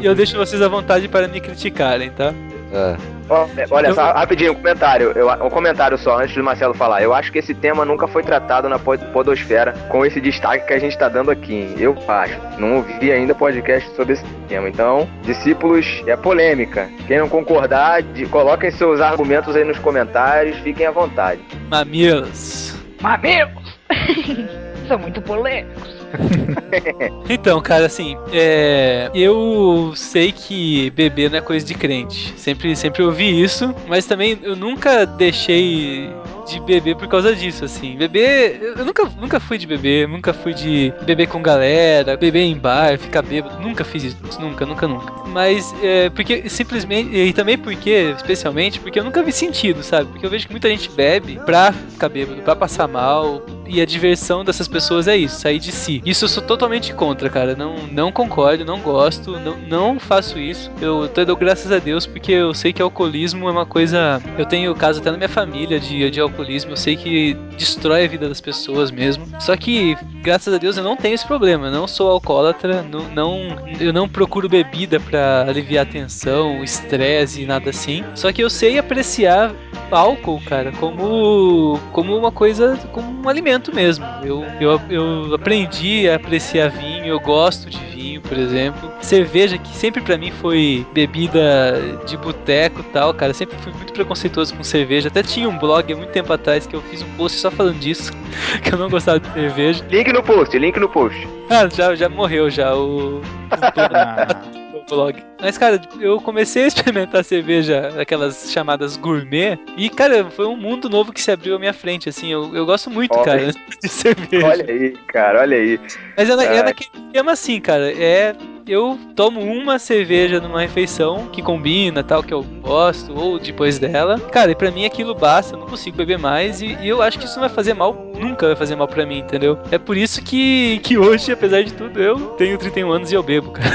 e 0.01 0.07
eu 0.07 0.15
deixo 0.15 0.35
vocês 0.35 0.59
à 0.59 0.67
vontade 0.67 1.07
para 1.07 1.27
me 1.27 1.39
criticarem, 1.39 2.09
tá? 2.09 2.33
É. 2.76 3.15
É, 3.57 3.65
Olha 3.71 3.91
só, 3.93 4.11
rapidinho, 4.11 4.51
um 4.51 4.55
comentário. 4.55 5.11
Eu, 5.15 5.28
um 5.43 5.49
comentário 5.49 5.97
só, 5.97 6.19
antes 6.19 6.36
do 6.36 6.43
Marcelo 6.43 6.76
falar. 6.76 7.01
Eu 7.01 7.11
acho 7.13 7.32
que 7.32 7.39
esse 7.39 7.55
tema 7.55 7.84
nunca 7.84 8.07
foi 8.07 8.21
tratado 8.21 8.69
na 8.69 8.78
pod- 8.78 9.03
Podosfera 9.11 9.73
com 9.89 10.05
esse 10.05 10.21
destaque 10.21 10.67
que 10.67 10.73
a 10.73 10.80
gente 10.80 10.95
tá 10.95 11.09
dando 11.09 11.32
aqui. 11.32 11.73
Eu 11.80 11.95
acho. 12.07 12.39
Não 12.59 12.76
ouvi 12.78 13.11
ainda 13.11 13.34
podcast 13.34 13.89
sobre 13.95 14.13
esse 14.13 14.23
tema. 14.47 14.69
Então, 14.69 15.09
discípulos, 15.23 16.03
é 16.05 16.15
polêmica. 16.15 16.88
Quem 17.07 17.17
não 17.17 17.28
concordar, 17.28 18.03
de, 18.03 18.28
coloquem 18.28 18.69
seus 18.69 19.01
argumentos 19.01 19.55
aí 19.55 19.63
nos 19.63 19.80
comentários, 19.80 20.57
fiquem 20.59 20.86
à 20.86 20.91
vontade. 20.91 21.41
Mamilos. 21.69 22.76
Mamilos! 23.01 23.80
São 24.88 24.99
muito 24.99 25.19
polêmicos. 25.21 25.94
Então, 27.29 27.59
cara, 27.61 27.85
assim, 27.87 28.15
é, 28.31 29.09
eu 29.13 29.93
sei 29.95 30.31
que 30.31 30.89
beber 30.91 31.29
não 31.29 31.39
é 31.39 31.41
coisa 31.41 31.65
de 31.65 31.73
crente. 31.73 32.33
Sempre, 32.37 32.75
sempre 32.75 33.03
ouvi 33.03 33.41
isso, 33.41 33.73
mas 33.87 34.05
também 34.05 34.37
eu 34.43 34.55
nunca 34.55 35.05
deixei 35.05 36.09
de 36.45 36.59
beber 36.59 36.95
por 36.95 37.07
causa 37.07 37.35
disso, 37.35 37.65
assim. 37.65 37.95
Beber, 37.95 38.61
eu 38.77 38.85
nunca, 38.85 39.09
nunca 39.19 39.39
fui 39.39 39.57
de 39.57 39.67
beber, 39.67 40.07
nunca 40.07 40.33
fui 40.33 40.53
de 40.53 40.93
beber 41.03 41.27
com 41.27 41.41
galera, 41.41 42.15
beber 42.15 42.41
em 42.41 42.57
bar, 42.57 42.97
ficar 42.97 43.21
bêbado. 43.21 43.59
Nunca 43.59 43.83
fiz 43.83 44.03
isso, 44.03 44.17
nunca, 44.39 44.65
nunca, 44.65 44.87
nunca. 44.87 45.13
Mas 45.29 45.73
é 45.83 46.09
porque 46.09 46.49
simplesmente, 46.49 47.15
e 47.15 47.33
também 47.33 47.57
porque, 47.57 48.13
especialmente, 48.15 48.79
porque 48.79 48.99
eu 48.99 49.03
nunca 49.03 49.21
vi 49.23 49.31
sentido, 49.31 49.83
sabe? 49.83 50.09
Porque 50.11 50.25
eu 50.25 50.29
vejo 50.29 50.47
que 50.47 50.53
muita 50.53 50.69
gente 50.69 50.89
bebe 50.89 51.39
pra 51.45 51.73
ficar 51.73 52.09
bêbado, 52.09 52.41
pra 52.41 52.55
passar 52.55 52.87
mal, 52.87 53.41
e 53.67 53.81
a 53.81 53.85
diversão 53.85 54.43
dessas 54.43 54.67
pessoas 54.67 55.07
é 55.07 55.17
isso, 55.17 55.39
sair 55.39 55.59
de 55.59 55.71
si. 55.71 56.01
Isso 56.05 56.25
eu 56.25 56.29
sou 56.29 56.43
totalmente 56.43 56.93
contra, 56.93 57.29
cara. 57.29 57.55
Não, 57.55 57.75
não 57.91 58.11
concordo, 58.11 58.63
não 58.63 58.79
gosto, 58.79 59.39
não, 59.39 59.57
não 59.57 59.99
faço 59.99 60.39
isso. 60.39 60.71
Eu 60.79 61.03
até 61.03 61.25
dou 61.25 61.35
graças 61.35 61.71
a 61.71 61.79
Deus 61.79 62.05
porque 62.05 62.31
eu 62.31 62.53
sei 62.53 62.71
que 62.71 62.81
alcoolismo 62.81 63.47
é 63.47 63.51
uma 63.51 63.65
coisa. 63.65 64.21
Eu 64.37 64.45
tenho 64.45 64.73
caso 64.75 64.99
até 64.99 65.11
na 65.11 65.17
minha 65.17 65.29
família 65.29 65.79
de, 65.79 66.09
de 66.09 66.19
alcoolismo, 66.36 66.71
eu 66.71 66.77
sei 66.77 66.95
que 66.97 67.33
destrói 67.57 68.05
a 68.05 68.07
vida 68.07 68.27
das 68.27 68.41
pessoas 68.41 68.91
mesmo. 68.91 69.25
Só 69.39 69.55
que, 69.55 69.97
graças 70.21 70.53
a 70.53 70.57
Deus, 70.57 70.77
eu 70.77 70.83
não 70.83 70.97
tenho 70.97 71.15
esse 71.15 71.25
problema. 71.25 71.67
Eu 71.67 71.71
não 71.71 71.88
sou 71.88 72.11
alcoólatra, 72.11 72.83
não, 72.83 73.09
não, 73.09 73.57
eu 73.79 73.93
não 73.93 74.07
procuro 74.07 74.49
bebida 74.49 74.99
pra 74.99 75.45
aliviar 75.47 75.86
a 75.86 75.89
tensão, 75.89 76.63
estresse 76.63 77.41
e 77.41 77.45
nada 77.45 77.69
assim. 77.69 78.03
Só 78.13 78.31
que 78.31 78.43
eu 78.43 78.49
sei 78.49 78.77
apreciar 78.77 79.53
álcool, 79.91 80.41
cara, 80.45 80.71
como, 80.73 81.79
como 81.91 82.17
uma 82.17 82.31
coisa, 82.31 82.77
como 82.91 83.23
um 83.23 83.29
alimento 83.29 83.73
mesmo. 83.73 84.05
Eu, 84.23 84.43
eu, 84.59 84.81
eu 84.89 85.36
aprendi 85.36 86.09
a 86.09 86.15
apreciar 86.15 86.69
vinho, 86.69 86.94
eu 87.07 87.19
gosto 87.19 87.69
de 87.69 87.77
vinho, 87.77 88.21
por 88.21 88.37
exemplo. 88.37 88.91
Cerveja, 89.01 89.57
que 89.57 89.69
sempre 89.69 90.01
pra 90.01 90.17
mim 90.17 90.31
foi 90.31 90.85
bebida 90.93 91.99
de 92.05 92.17
boteco 92.17 92.81
e 92.81 92.83
tal, 92.85 93.13
cara. 93.13 93.33
Sempre 93.33 93.57
fui 93.57 93.71
muito 93.73 93.93
preconceituoso 93.93 94.53
com 94.55 94.63
cerveja. 94.63 95.07
Até 95.07 95.23
tinha 95.23 95.47
um 95.47 95.57
blog 95.57 95.91
há 95.91 95.95
muito 95.95 96.11
tempo 96.11 96.31
atrás 96.31 96.65
que 96.65 96.75
eu 96.75 96.81
fiz 96.81 97.01
um 97.01 97.09
post 97.17 97.39
só 97.39 97.51
falando 97.51 97.79
disso, 97.79 98.11
que 98.63 98.73
eu 98.73 98.77
não 98.77 98.89
gostava 98.89 99.19
de 99.19 99.31
cerveja. 99.33 99.85
Link 99.89 100.11
no 100.11 100.23
post, 100.23 100.57
link 100.57 100.79
no 100.79 100.89
post. 100.89 101.27
Ah, 101.49 101.67
já, 101.69 101.95
já 101.95 102.09
morreu 102.09 102.49
já 102.49 102.75
o, 102.75 103.21
o 103.21 104.64
blog. 104.88 105.23
Mas, 105.41 105.57
cara, 105.57 105.81
eu 105.99 106.19
comecei 106.21 106.63
a 106.63 106.67
experimentar 106.67 107.23
cerveja, 107.25 107.89
aquelas 107.99 108.51
chamadas 108.51 108.97
gourmet, 108.97 109.57
e, 109.77 109.89
cara, 109.89 110.25
foi 110.29 110.45
um 110.45 110.55
mundo 110.55 110.89
novo 110.89 111.11
que 111.11 111.21
se 111.21 111.31
abriu 111.31 111.55
à 111.55 111.59
minha 111.59 111.73
frente, 111.73 112.09
assim, 112.09 112.31
eu, 112.31 112.55
eu 112.55 112.65
gosto 112.65 112.89
muito, 112.89 113.13
Olha. 113.13 113.25
cara, 113.25 113.51
de 113.81 113.89
cerveja. 113.89 114.45
Olha 114.45 114.65
aí, 114.65 114.91
cara, 115.07 115.41
olha 115.41 115.57
aí. 115.57 115.79
Mas 116.17 116.29
é, 116.29 116.36
na, 116.36 116.43
é 116.43 116.57
Ai. 116.57 116.63
naquele 116.63 117.05
esquema 117.07 117.31
assim, 117.31 117.59
cara, 117.59 117.91
é... 117.91 118.36
Eu 118.68 118.97
tomo 119.16 119.41
uma 119.41 119.78
cerveja 119.78 120.39
numa 120.39 120.59
refeição 120.59 121.28
que 121.28 121.39
combina, 121.39 122.03
tal, 122.03 122.24
que 122.24 122.34
eu 122.34 122.41
gosto, 122.41 123.16
ou 123.16 123.38
depois 123.38 123.78
dela. 123.78 124.20
Cara, 124.20 124.51
e 124.51 124.55
pra 124.55 124.72
mim 124.72 124.86
aquilo 124.86 125.13
basta, 125.13 125.53
eu 125.55 125.59
não 125.59 125.68
consigo 125.68 125.95
beber 125.95 126.18
mais, 126.18 126.61
e, 126.61 126.76
e 126.82 126.88
eu 126.88 126.99
acho 126.99 127.20
que 127.20 127.26
isso 127.26 127.36
não 127.36 127.41
vai 127.41 127.49
fazer 127.55 127.76
mal, 127.76 127.93
nunca 128.20 128.47
vai 128.47 128.55
fazer 128.55 128.76
mal 128.76 128.88
pra 128.88 129.05
mim, 129.05 129.20
entendeu? 129.20 129.59
É 129.72 129.78
por 129.78 129.95
isso 129.95 130.20
que, 130.24 130.80
que 130.80 130.97
hoje, 130.97 131.32
apesar 131.32 131.61
de 131.63 131.74
tudo, 131.74 132.01
eu 132.01 132.18
tenho 132.38 132.57
31 132.57 132.91
anos 132.91 133.11
e 133.11 133.16
eu 133.16 133.22
bebo, 133.22 133.51
cara. 133.51 133.70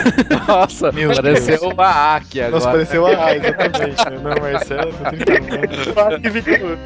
Nossa, 0.49 0.91
Meu 0.91 1.15
pareceu 1.15 1.69
uma 1.69 2.17
Aki 2.17 2.41
agora. 2.41 2.55
Nossa, 2.55 2.71
pareceu 2.73 3.07
a 3.07 3.37
exatamente. 3.37 4.11
né? 4.11 4.19
Não, 4.23 4.43
Marcelo, 4.43 4.93
tô 4.93 5.05
31 6.25 6.67
anos. 6.67 6.77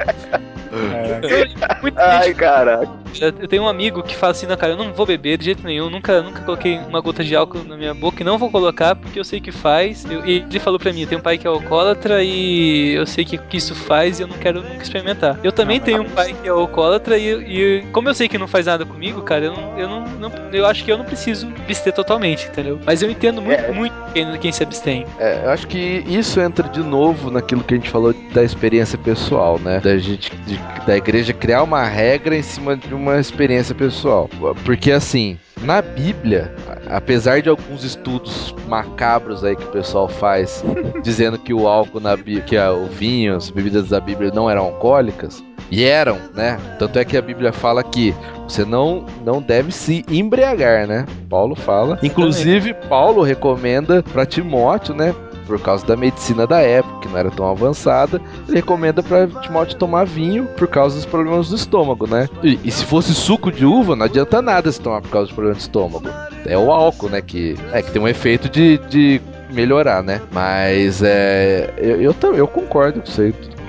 Ai, 1.95 2.33
caraca. 2.33 2.87
Eu 3.19 3.33
eu 3.39 3.47
tenho 3.47 3.63
um 3.63 3.67
amigo 3.67 4.03
que 4.03 4.15
fala 4.15 4.31
assim, 4.31 4.45
não, 4.45 4.57
cara, 4.57 4.73
eu 4.73 4.77
não 4.77 4.91
vou 4.91 5.05
beber 5.05 5.37
de 5.37 5.45
jeito 5.45 5.63
nenhum, 5.65 5.89
nunca, 5.89 6.21
nunca 6.21 6.41
coloquei 6.41 6.77
uma 6.79 6.99
gota 6.99 7.23
de 7.23 7.33
álcool 7.35 7.63
na 7.63 7.77
minha 7.77 7.93
boca 7.93 8.21
e 8.21 8.25
não 8.25 8.37
vou 8.37 8.51
colocar 8.51 8.93
porque 8.95 9.17
eu 9.19 9.23
sei 9.23 9.39
que 9.39 9.51
faz. 9.51 10.03
Eu- 10.09 10.25
e 10.25 10.39
ele 10.49 10.59
falou 10.59 10.77
pra 10.79 10.91
mim, 10.91 11.01
eu 11.01 11.07
tenho 11.07 11.19
um 11.19 11.23
pai 11.23 11.37
que 11.37 11.47
é 11.47 11.49
alcoólatra 11.49 12.21
e 12.23 12.93
eu 12.93 13.05
sei 13.05 13.23
que, 13.23 13.37
que 13.37 13.57
isso 13.57 13.73
faz 13.73 14.19
e 14.19 14.23
eu 14.23 14.27
não 14.27 14.37
quero 14.37 14.61
nunca 14.61 14.83
experimentar. 14.83 15.39
Eu 15.43 15.51
também 15.51 15.79
tenho 15.79 16.01
um 16.01 16.09
pai 16.09 16.33
que 16.33 16.47
é 16.47 16.51
alcoólatra 16.51 17.17
e, 17.17 17.29
e 17.29 17.81
como 17.93 18.09
eu 18.09 18.13
sei 18.13 18.27
que 18.27 18.37
não 18.37 18.47
faz 18.47 18.65
nada 18.65 18.85
comigo, 18.85 19.21
cara, 19.21 19.45
eu 19.45 19.53
não, 19.53 19.79
eu 19.79 19.87
não, 19.87 20.01
não- 20.19 20.31
eu 20.51 20.65
acho 20.65 20.83
que 20.83 20.91
eu 20.91 20.97
não 20.97 21.05
preciso 21.05 21.47
abster 21.63 21.93
totalmente, 21.93 22.47
entendeu? 22.47 22.79
Mas 22.85 23.01
eu 23.01 23.09
entendo 23.09 23.41
muito, 23.41 23.61
É. 23.63 23.71
muito 23.71 23.93
quem, 24.13 24.37
quem 24.39 24.51
se 24.51 24.63
abstém. 24.63 25.05
É, 25.19 25.41
eu 25.45 25.49
acho 25.51 25.67
que 25.67 26.03
isso 26.07 26.39
entra 26.41 26.67
de 26.67 26.81
novo 26.81 27.31
naquilo 27.31 27.63
que 27.63 27.73
a 27.73 27.77
gente 27.77 27.89
falou 27.89 28.13
da 28.33 28.43
experiência 28.43 28.97
pessoal, 28.97 29.57
né? 29.59 29.79
Da 29.79 29.97
gente, 29.97 30.35
de- 30.45 30.59
da 30.85 30.95
igreja 30.95 31.33
criar 31.33 31.63
uma 31.63 31.83
regra 31.83 32.35
em 32.35 32.41
cima 32.41 32.75
de 32.75 32.93
uma 32.93 33.19
experiência 33.19 33.73
pessoal. 33.73 34.29
Porque 34.63 34.91
assim, 34.91 35.37
na 35.61 35.81
Bíblia, 35.81 36.53
apesar 36.89 37.41
de 37.41 37.49
alguns 37.49 37.83
estudos 37.83 38.53
macabros 38.67 39.43
aí 39.43 39.55
que 39.55 39.63
o 39.63 39.71
pessoal 39.71 40.07
faz, 40.07 40.63
dizendo 41.01 41.39
que 41.39 41.53
o 41.53 41.67
álcool 41.67 41.99
na 41.99 42.15
Bíblia, 42.15 42.41
que 42.41 42.57
o 42.57 42.85
vinho, 42.85 43.35
as 43.35 43.49
bebidas 43.49 43.89
da 43.89 43.99
Bíblia 43.99 44.31
não 44.33 44.49
eram 44.49 44.65
alcoólicas, 44.65 45.43
e 45.71 45.83
eram, 45.83 46.19
né? 46.33 46.59
Tanto 46.77 46.99
é 46.99 47.05
que 47.05 47.17
a 47.17 47.21
Bíblia 47.21 47.51
fala 47.51 47.83
que 47.83 48.13
você 48.47 48.63
não, 48.63 49.05
não 49.23 49.41
deve 49.41 49.71
se 49.71 50.05
embriagar, 50.09 50.87
né? 50.87 51.05
Paulo 51.27 51.55
fala. 51.55 51.97
Inclusive, 52.03 52.73
Paulo 52.87 53.23
recomenda 53.23 54.03
para 54.03 54.25
Timóteo, 54.25 54.93
né? 54.93 55.13
Por 55.45 55.59
causa 55.59 55.85
da 55.85 55.95
medicina 55.95 56.47
da 56.47 56.59
época, 56.61 57.01
que 57.01 57.07
não 57.07 57.17
era 57.17 57.29
tão 57.29 57.47
avançada, 57.49 58.21
ele 58.47 58.57
recomenda 58.57 59.03
para 59.03 59.27
Timóteo 59.27 59.77
tomar 59.77 60.05
vinho 60.05 60.45
por 60.57 60.67
causa 60.67 60.95
dos 60.95 61.05
problemas 61.05 61.49
do 61.49 61.55
estômago, 61.55 62.07
né? 62.07 62.27
E, 62.43 62.59
e 62.63 62.71
se 62.71 62.85
fosse 62.85 63.13
suco 63.13 63.51
de 63.51 63.65
uva, 63.65 63.95
não 63.95 64.05
adianta 64.05 64.41
nada 64.41 64.71
se 64.71 64.81
tomar 64.81 65.01
por 65.01 65.09
causa 65.09 65.27
dos 65.27 65.35
problemas 65.35 65.57
do 65.59 65.61
estômago. 65.61 66.09
É 66.45 66.57
o 66.57 66.71
álcool, 66.71 67.09
né? 67.09 67.21
Que, 67.21 67.55
é, 67.71 67.81
que 67.81 67.91
tem 67.91 68.01
um 68.01 68.07
efeito 68.07 68.49
de, 68.49 68.77
de 68.89 69.21
melhorar, 69.51 70.03
né? 70.03 70.21
Mas 70.31 71.01
é, 71.03 71.73
eu, 71.77 72.01
eu, 72.01 72.15
eu 72.35 72.47
concordo 72.47 73.01
com 73.01 73.07
isso 73.07 73.21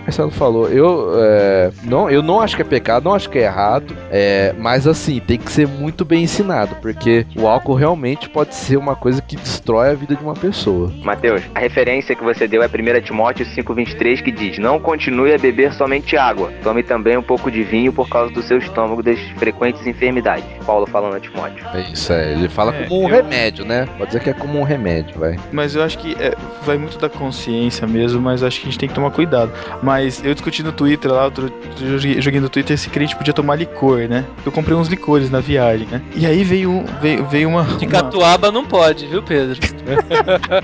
Marcelo 0.06 0.30
falou, 0.30 0.68
eu, 0.68 1.10
é, 1.16 1.70
não, 1.82 2.08
eu 2.08 2.22
não 2.22 2.40
acho 2.40 2.54
que 2.54 2.62
é 2.62 2.64
pecado, 2.64 3.04
não 3.06 3.12
acho 3.14 3.28
que 3.28 3.38
é 3.38 3.42
errado, 3.42 3.92
é, 4.10 4.54
mas 4.56 4.86
assim, 4.86 5.18
tem 5.18 5.36
que 5.36 5.50
ser 5.50 5.66
muito 5.66 6.04
bem 6.04 6.22
ensinado, 6.22 6.76
porque 6.80 7.26
o 7.36 7.46
álcool 7.48 7.74
realmente 7.74 8.28
pode 8.28 8.54
ser 8.54 8.76
uma 8.76 8.94
coisa 8.94 9.20
que 9.20 9.34
destrói 9.34 9.90
a 9.90 9.94
vida 9.94 10.14
de 10.14 10.22
uma 10.22 10.34
pessoa. 10.34 10.92
Matheus, 11.02 11.42
a 11.54 11.58
referência 11.58 12.14
que 12.14 12.22
você 12.22 12.46
deu 12.46 12.62
é 12.62 12.66
1 12.66 13.00
Timóteo 13.02 13.44
5,23 13.46 14.22
que 14.22 14.30
diz: 14.30 14.58
Não 14.58 14.78
continue 14.78 15.34
a 15.34 15.38
beber 15.38 15.72
somente 15.72 16.16
água, 16.16 16.52
tome 16.62 16.84
também 16.84 17.16
um 17.16 17.22
pouco 17.22 17.50
de 17.50 17.64
vinho 17.64 17.92
por 17.92 18.08
causa 18.08 18.32
do 18.32 18.42
seu 18.42 18.58
estômago 18.58 19.02
das 19.02 19.18
frequentes 19.36 19.84
enfermidades. 19.88 20.44
Paulo 20.64 20.86
falando 20.86 21.16
a 21.16 21.20
Timóteo. 21.20 21.66
É 21.74 21.80
isso, 21.92 22.12
é, 22.12 22.32
ele 22.32 22.48
fala 22.48 22.72
É, 22.74 22.84
como 22.84 23.00
um 23.00 23.08
eu- 23.08 23.16
remédio, 23.16 23.64
né? 23.64 23.86
Pode 23.98 24.06
dizer 24.10 24.20
que 24.22 24.30
é 24.30 24.34
como 24.34 24.58
um 24.60 24.62
remédio, 24.62 25.18
vai. 25.18 25.36
Mas 25.50 25.74
eu 25.74 25.82
acho 25.82 25.98
que 25.98 26.14
é, 26.20 26.32
vai 26.62 26.78
muito 26.78 26.96
da 26.96 27.08
consciência 27.08 27.88
mesmo, 27.88 28.20
mas 28.20 28.44
acho 28.44 28.60
que 28.60 28.68
a 28.68 28.70
gente 28.70 28.78
tem 28.78 28.88
que 28.88 28.94
tomar 28.94 29.10
cuidado. 29.10 29.50
Mas 29.82 29.95
eu 30.00 30.34
discuti 30.34 30.62
no 30.62 30.72
Twitter 30.72 31.10
lá, 31.12 31.24
outro, 31.24 31.52
eu 31.80 31.98
joguei 32.20 32.40
no 32.40 32.48
Twitter 32.48 32.76
se 32.78 32.88
crente 32.90 33.16
podia 33.16 33.32
tomar 33.32 33.56
licor, 33.56 34.08
né? 34.08 34.24
Eu 34.44 34.52
comprei 34.52 34.76
uns 34.76 34.88
licores 34.88 35.30
na 35.30 35.40
viagem, 35.40 35.86
né? 35.86 36.02
E 36.14 36.26
aí 36.26 36.42
veio, 36.44 36.70
um- 36.70 36.84
veio, 37.00 37.24
veio 37.26 37.48
uma. 37.48 37.64
De 37.64 37.84
uma- 37.86 37.90
catuaba 37.90 38.50
não 38.50 38.64
pode, 38.66 39.06
viu, 39.06 39.22
Pedro? 39.22 39.58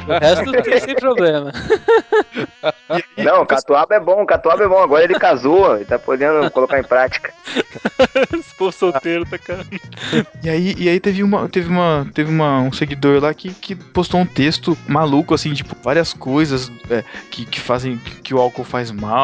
o 0.09 0.19
resto 0.21 0.53
tem 0.63 0.81
sem 0.81 0.95
problema. 0.95 1.53
Não, 3.17 3.45
catuaba 3.47 3.95
é 3.95 4.01
bom, 4.01 4.25
catuaba 4.27 4.65
é 4.65 4.69
bom. 4.69 4.79
Agora 4.83 5.03
ele 5.03 5.15
casou, 5.19 5.77
ele 5.77 5.85
tá 5.85 5.99
podendo 5.99 6.51
colocar 6.51 6.79
em 6.79 6.83
prática. 6.85 7.33
Esse 8.39 8.55
povo 8.57 8.73
solteiro 8.73 9.25
tá 9.25 9.39
cara. 9.39 9.65
E 10.43 10.49
aí, 10.49 10.75
e 10.79 10.89
aí 10.89 11.01
teve 11.01 11.23
uma, 11.23 11.49
teve 11.49 11.69
uma, 11.69 12.07
teve 12.13 12.31
uma, 12.31 12.61
um 12.61 12.73
seguidor 12.73 13.23
lá 13.23 13.33
que, 13.33 13.51
que 13.55 13.75
postou 13.75 14.21
um 14.21 14.27
texto 14.27 14.77
maluco, 14.87 15.35
assim, 15.35 15.53
tipo, 15.55 15.75
várias 15.83 16.13
coisas 16.13 16.71
é, 16.91 17.03
que, 17.31 17.45
que 17.47 17.61
fazem, 17.61 17.97
que, 17.97 18.21
que 18.21 18.35
o 18.35 18.39
álcool 18.41 18.65
faz 18.65 18.91
mal. 18.91 19.22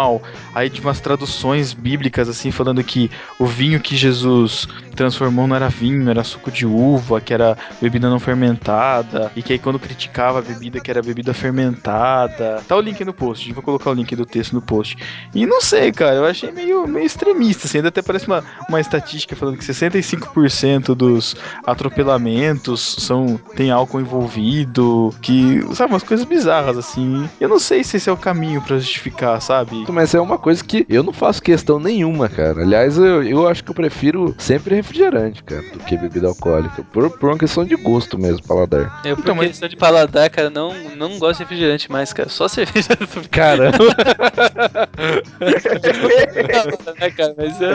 Aí 0.55 0.69
de 0.69 0.81
umas 0.81 1.01
traduções 1.01 1.73
bíblicas, 1.73 2.29
assim, 2.29 2.51
falando 2.51 2.83
que 2.83 3.11
o 3.39 3.47
vinho 3.47 3.81
que 3.81 3.97
Jesus 3.97 4.67
transformou 4.99 5.47
não 5.47 5.55
era 5.55 5.69
vinho, 5.69 6.11
era 6.11 6.25
suco 6.25 6.51
de 6.51 6.67
uva, 6.67 7.21
que 7.21 7.33
era 7.33 7.57
bebida 7.81 8.11
não 8.11 8.19
fermentada, 8.19 9.31
e 9.37 9.43
que 9.43 9.53
aí 9.53 9.59
quando 9.59 9.79
criticava 9.79 10.41
a 10.41 10.43
bebida, 10.43 10.81
que 10.81 10.91
era 10.91 11.01
bebida 11.01 11.33
fermentada. 11.33 12.63
Tá 12.67 12.77
o 12.77 12.81
link 12.81 13.05
no 13.05 13.13
post, 13.13 13.53
vai 13.53 13.63
colocar 13.63 13.91
o 13.91 13.95
link 13.95 14.15
do 14.17 14.27
texto 14.27 14.55
no 14.55 14.61
post. 14.61 14.97
E 15.33 15.47
não 15.47 15.61
sei, 15.61 15.93
cara, 15.93 16.17
eu 16.17 16.25
achei 16.25 16.51
meio, 16.51 16.87
meio 16.89 17.07
extremista, 17.07 17.67
assim, 17.67 17.79
ainda 17.79 17.91
até 17.91 18.03
parece 18.03 18.27
uma, 18.27 18.43
uma 18.69 18.81
estatística 18.81 19.37
falando 19.37 19.57
que 19.57 19.65
65% 19.65 20.95
dos 20.97 21.37
atropelamentos 21.65 22.97
são 22.99 23.39
tem 23.55 23.71
álcool 23.71 24.01
envolvido, 24.01 25.15
que, 25.23 25.63
sabe, 25.75 25.93
umas 25.93 26.03
coisas 26.03 26.27
bizarras, 26.27 26.77
assim. 26.77 27.29
Eu 27.41 27.49
não 27.49 27.59
sei 27.59 27.85
se 27.85 27.97
esse 27.97 28.11
é 28.11 28.13
o 28.13 28.17
caminho 28.17 28.61
pra 28.63 28.79
justificar, 28.79 29.41
sabe? 29.41 29.85
Mas 29.93 30.15
é 30.15 30.21
uma 30.21 30.39
coisa 30.39 30.63
que 30.65 30.87
eu 30.89 31.03
não 31.03 31.13
faço 31.13 31.43
questão 31.43 31.79
nenhuma, 31.81 32.29
cara. 32.29 32.63
Aliás, 32.63 32.97
eu, 32.99 33.23
eu 33.23 33.49
acho 33.49 33.63
que 33.65 33.71
eu 33.71 33.75
prefiro 33.75 34.35
sempre 34.39 34.75
refrigerante, 34.75 35.43
cara, 35.43 35.63
do 35.73 35.79
que 35.81 35.97
bebida 35.97 36.29
alcoólica. 36.29 36.83
Por, 36.93 37.11
por 37.19 37.31
uma 37.31 37.39
questão 37.39 37.65
de 37.65 37.75
gosto 37.77 38.19
mesmo, 38.19 38.43
paladar. 38.47 39.01
Eu, 39.05 39.17
por 39.17 39.23
Então, 39.23 39.35
mas- 39.35 39.49
questão 39.49 39.69
de 39.69 39.77
paladar, 39.77 40.29
cara, 40.31 40.51
não, 40.51 40.73
não 40.97 41.19
gosto 41.19 41.39
de 41.39 41.45
refrigerante 41.45 41.91
mais, 41.91 42.13
cara. 42.13 42.29
Só 42.29 42.47
cerveja. 42.49 42.89
Caramba. 43.31 43.79
né, 47.01 47.11
cara? 47.11 47.35
Mas 47.37 47.61
eu, 47.61 47.69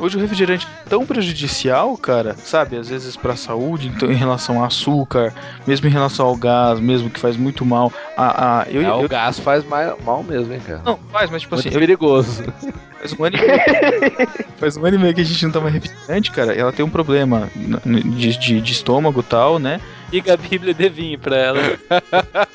Hoje 0.00 0.16
o 0.16 0.20
refrigerante 0.20 0.66
é 0.86 0.88
tão 0.88 1.04
prejudicial, 1.04 1.96
cara, 1.96 2.34
sabe? 2.36 2.76
Às 2.76 2.88
vezes 2.88 3.16
pra 3.16 3.34
saúde, 3.36 3.88
então, 3.88 4.10
em 4.10 4.14
relação 4.14 4.58
ao 4.58 4.64
açúcar, 4.64 5.34
mesmo 5.66 5.86
em 5.88 5.90
relação 5.90 6.26
ao 6.26 6.36
gás, 6.36 6.78
mesmo 6.80 7.10
que 7.10 7.18
faz 7.18 7.36
muito 7.36 7.64
mal. 7.64 7.92
A, 8.16 8.60
a, 8.60 8.66
eu, 8.70 8.82
É, 8.82 8.86
eu- 8.88 9.04
o 9.04 9.08
gás 9.08 9.38
faz 9.38 9.64
mais, 9.64 9.92
mal 10.04 10.22
mesmo, 10.22 10.52
hein, 10.52 10.60
cara. 10.64 10.82
não, 10.84 10.98
faz, 11.12 11.30
mas 11.30 11.37
tipo 11.38 11.54
Muito 11.54 11.66
assim, 11.68 11.74
eu- 11.74 11.80
perigoso. 11.80 12.42
faz 12.98 13.12
um 13.18 13.24
ano 13.24 13.36
e 13.36 13.40
meio, 13.40 14.28
faz 14.58 14.76
um 14.76 14.84
ano 14.86 14.96
e 14.96 14.98
meio 14.98 15.14
que 15.14 15.20
a 15.20 15.24
gente 15.24 15.44
não 15.44 15.52
toma 15.52 15.70
refrigerante, 15.70 16.30
cara. 16.30 16.52
Ela 16.54 16.72
tem 16.72 16.84
um 16.84 16.90
problema 16.90 17.48
de, 17.84 18.36
de, 18.36 18.60
de 18.60 18.72
estômago 18.72 19.20
e 19.20 19.24
tal, 19.24 19.58
né? 19.58 19.80
Liga 20.12 20.34
a 20.34 20.36
Bíblia 20.36 20.72
de 20.74 20.88
vinho 20.88 21.18
pra 21.18 21.36
ela. 21.36 21.58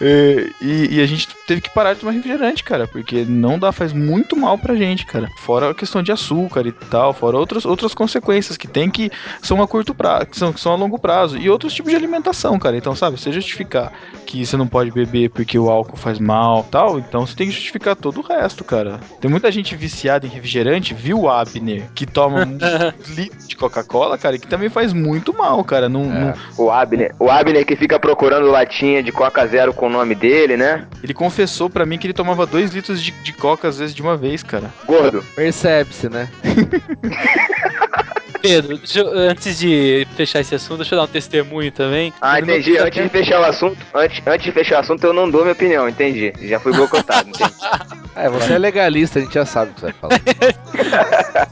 É, 0.00 0.46
e, 0.60 0.96
e 0.96 1.00
a 1.00 1.06
gente 1.06 1.28
teve 1.46 1.60
que 1.60 1.70
parar 1.70 1.94
de 1.94 2.00
tomar 2.00 2.12
refrigerante, 2.12 2.62
cara, 2.62 2.86
porque 2.86 3.24
não 3.24 3.58
dá, 3.58 3.72
faz 3.72 3.92
muito 3.92 4.36
mal 4.36 4.56
pra 4.58 4.74
gente, 4.74 5.04
cara. 5.06 5.28
Fora 5.38 5.70
a 5.70 5.74
questão 5.74 6.02
de 6.02 6.12
açúcar 6.12 6.66
e 6.66 6.72
tal, 6.72 7.12
fora 7.12 7.36
outras, 7.36 7.64
outras 7.64 7.94
consequências 7.94 8.56
que 8.56 8.68
tem 8.68 8.90
que 8.90 9.10
são 9.42 9.60
a 9.62 9.66
curto 9.68 9.94
prazo, 9.94 10.26
que 10.26 10.36
são, 10.38 10.52
que 10.52 10.60
são 10.60 10.72
a 10.72 10.76
longo 10.76 10.98
prazo, 10.98 11.36
e 11.38 11.48
outros 11.50 11.72
tipos 11.74 11.90
de 11.90 11.96
alimentação, 11.96 12.58
cara. 12.58 12.76
Então, 12.76 12.94
sabe, 12.94 13.18
você 13.18 13.32
justificar 13.32 13.92
que 14.26 14.44
você 14.44 14.56
não 14.56 14.66
pode 14.66 14.90
beber 14.90 15.30
porque 15.30 15.58
o 15.58 15.68
álcool 15.70 15.96
faz 15.96 16.18
mal 16.18 16.64
tal, 16.70 16.98
então 16.98 17.26
você 17.26 17.34
tem 17.34 17.46
que 17.48 17.52
justificar 17.54 17.96
todo 17.96 18.20
o 18.20 18.22
resto, 18.22 18.64
cara. 18.64 19.00
Tem 19.20 19.30
muita 19.30 19.50
gente 19.50 19.74
viciada 19.76 20.26
em 20.26 20.30
refrigerante, 20.30 20.94
viu 20.94 21.20
o 21.20 21.28
Abner, 21.30 21.90
que 21.94 22.06
toma 22.06 22.44
um 22.44 22.58
litro 23.14 23.46
de 23.48 23.56
Coca-Cola, 23.56 24.16
cara, 24.18 24.36
e 24.36 24.38
que 24.38 24.46
também 24.46 24.68
faz 24.68 24.92
muito 24.92 25.32
mal, 25.36 25.62
cara. 25.64 25.88
Não, 25.88 26.04
não- 26.06 26.34
O 26.62 26.70
Abner, 26.70 27.12
o 27.18 27.28
Abner 27.30 27.66
que 27.66 27.74
fica 27.74 27.98
procurando 27.98 28.46
latinha 28.50 29.02
de 29.02 29.10
Coca 29.10 29.44
Zero 29.46 29.72
com 29.74 29.86
o 29.86 29.90
nome 29.90 30.14
dele, 30.14 30.56
né? 30.56 30.86
ele 31.02 31.12
confessou 31.12 31.68
pra 31.68 31.84
mim 31.84 31.98
que 31.98 32.06
ele 32.06 32.12
tomava 32.14 32.46
dois 32.46 32.70
litros 32.72 33.02
de, 33.02 33.10
de 33.10 33.32
Coca 33.32 33.66
às 33.68 33.78
vezes 33.78 33.94
de 33.94 34.00
uma 34.00 34.16
vez, 34.16 34.42
cara. 34.42 34.70
Gordo. 34.86 35.24
Percebe-se, 35.34 36.08
né? 36.08 36.28
Pedro, 38.40 38.80
eu- 38.94 39.08
antes 39.30 39.56
de 39.58 40.04
fechar 40.16 40.40
esse 40.40 40.52
assunto, 40.54 40.78
deixa 40.78 40.94
eu 40.94 40.98
dar 40.98 41.04
um 41.04 41.08
testemunho 41.08 41.70
também. 41.70 42.12
Ah, 42.20 42.40
não- 42.40 42.48
entendi. 42.48 42.76
Antes 42.76 43.02
de 43.02 43.08
fechar 43.08 43.40
o 43.40 43.44
assunto, 43.44 43.78
antes, 43.94 44.20
antes 44.26 44.44
de 44.44 44.50
fechar 44.52 44.76
o 44.76 44.80
assunto, 44.80 45.04
eu 45.04 45.12
não 45.12 45.30
dou 45.30 45.42
minha 45.42 45.52
opinião, 45.52 45.88
entendi. 45.88 46.32
Já 46.42 46.58
fui 46.58 46.72
boicotado, 46.72 47.28
entendi. 47.28 47.50
É, 48.14 48.28
você 48.28 48.52
é 48.52 48.58
legalista, 48.58 49.18
a 49.18 49.22
gente 49.22 49.32
já 49.32 49.46
sabe 49.46 49.70
o 49.70 49.74
que 49.74 49.80
você 49.80 49.86
vai 49.86 49.94
falar. 49.94 50.20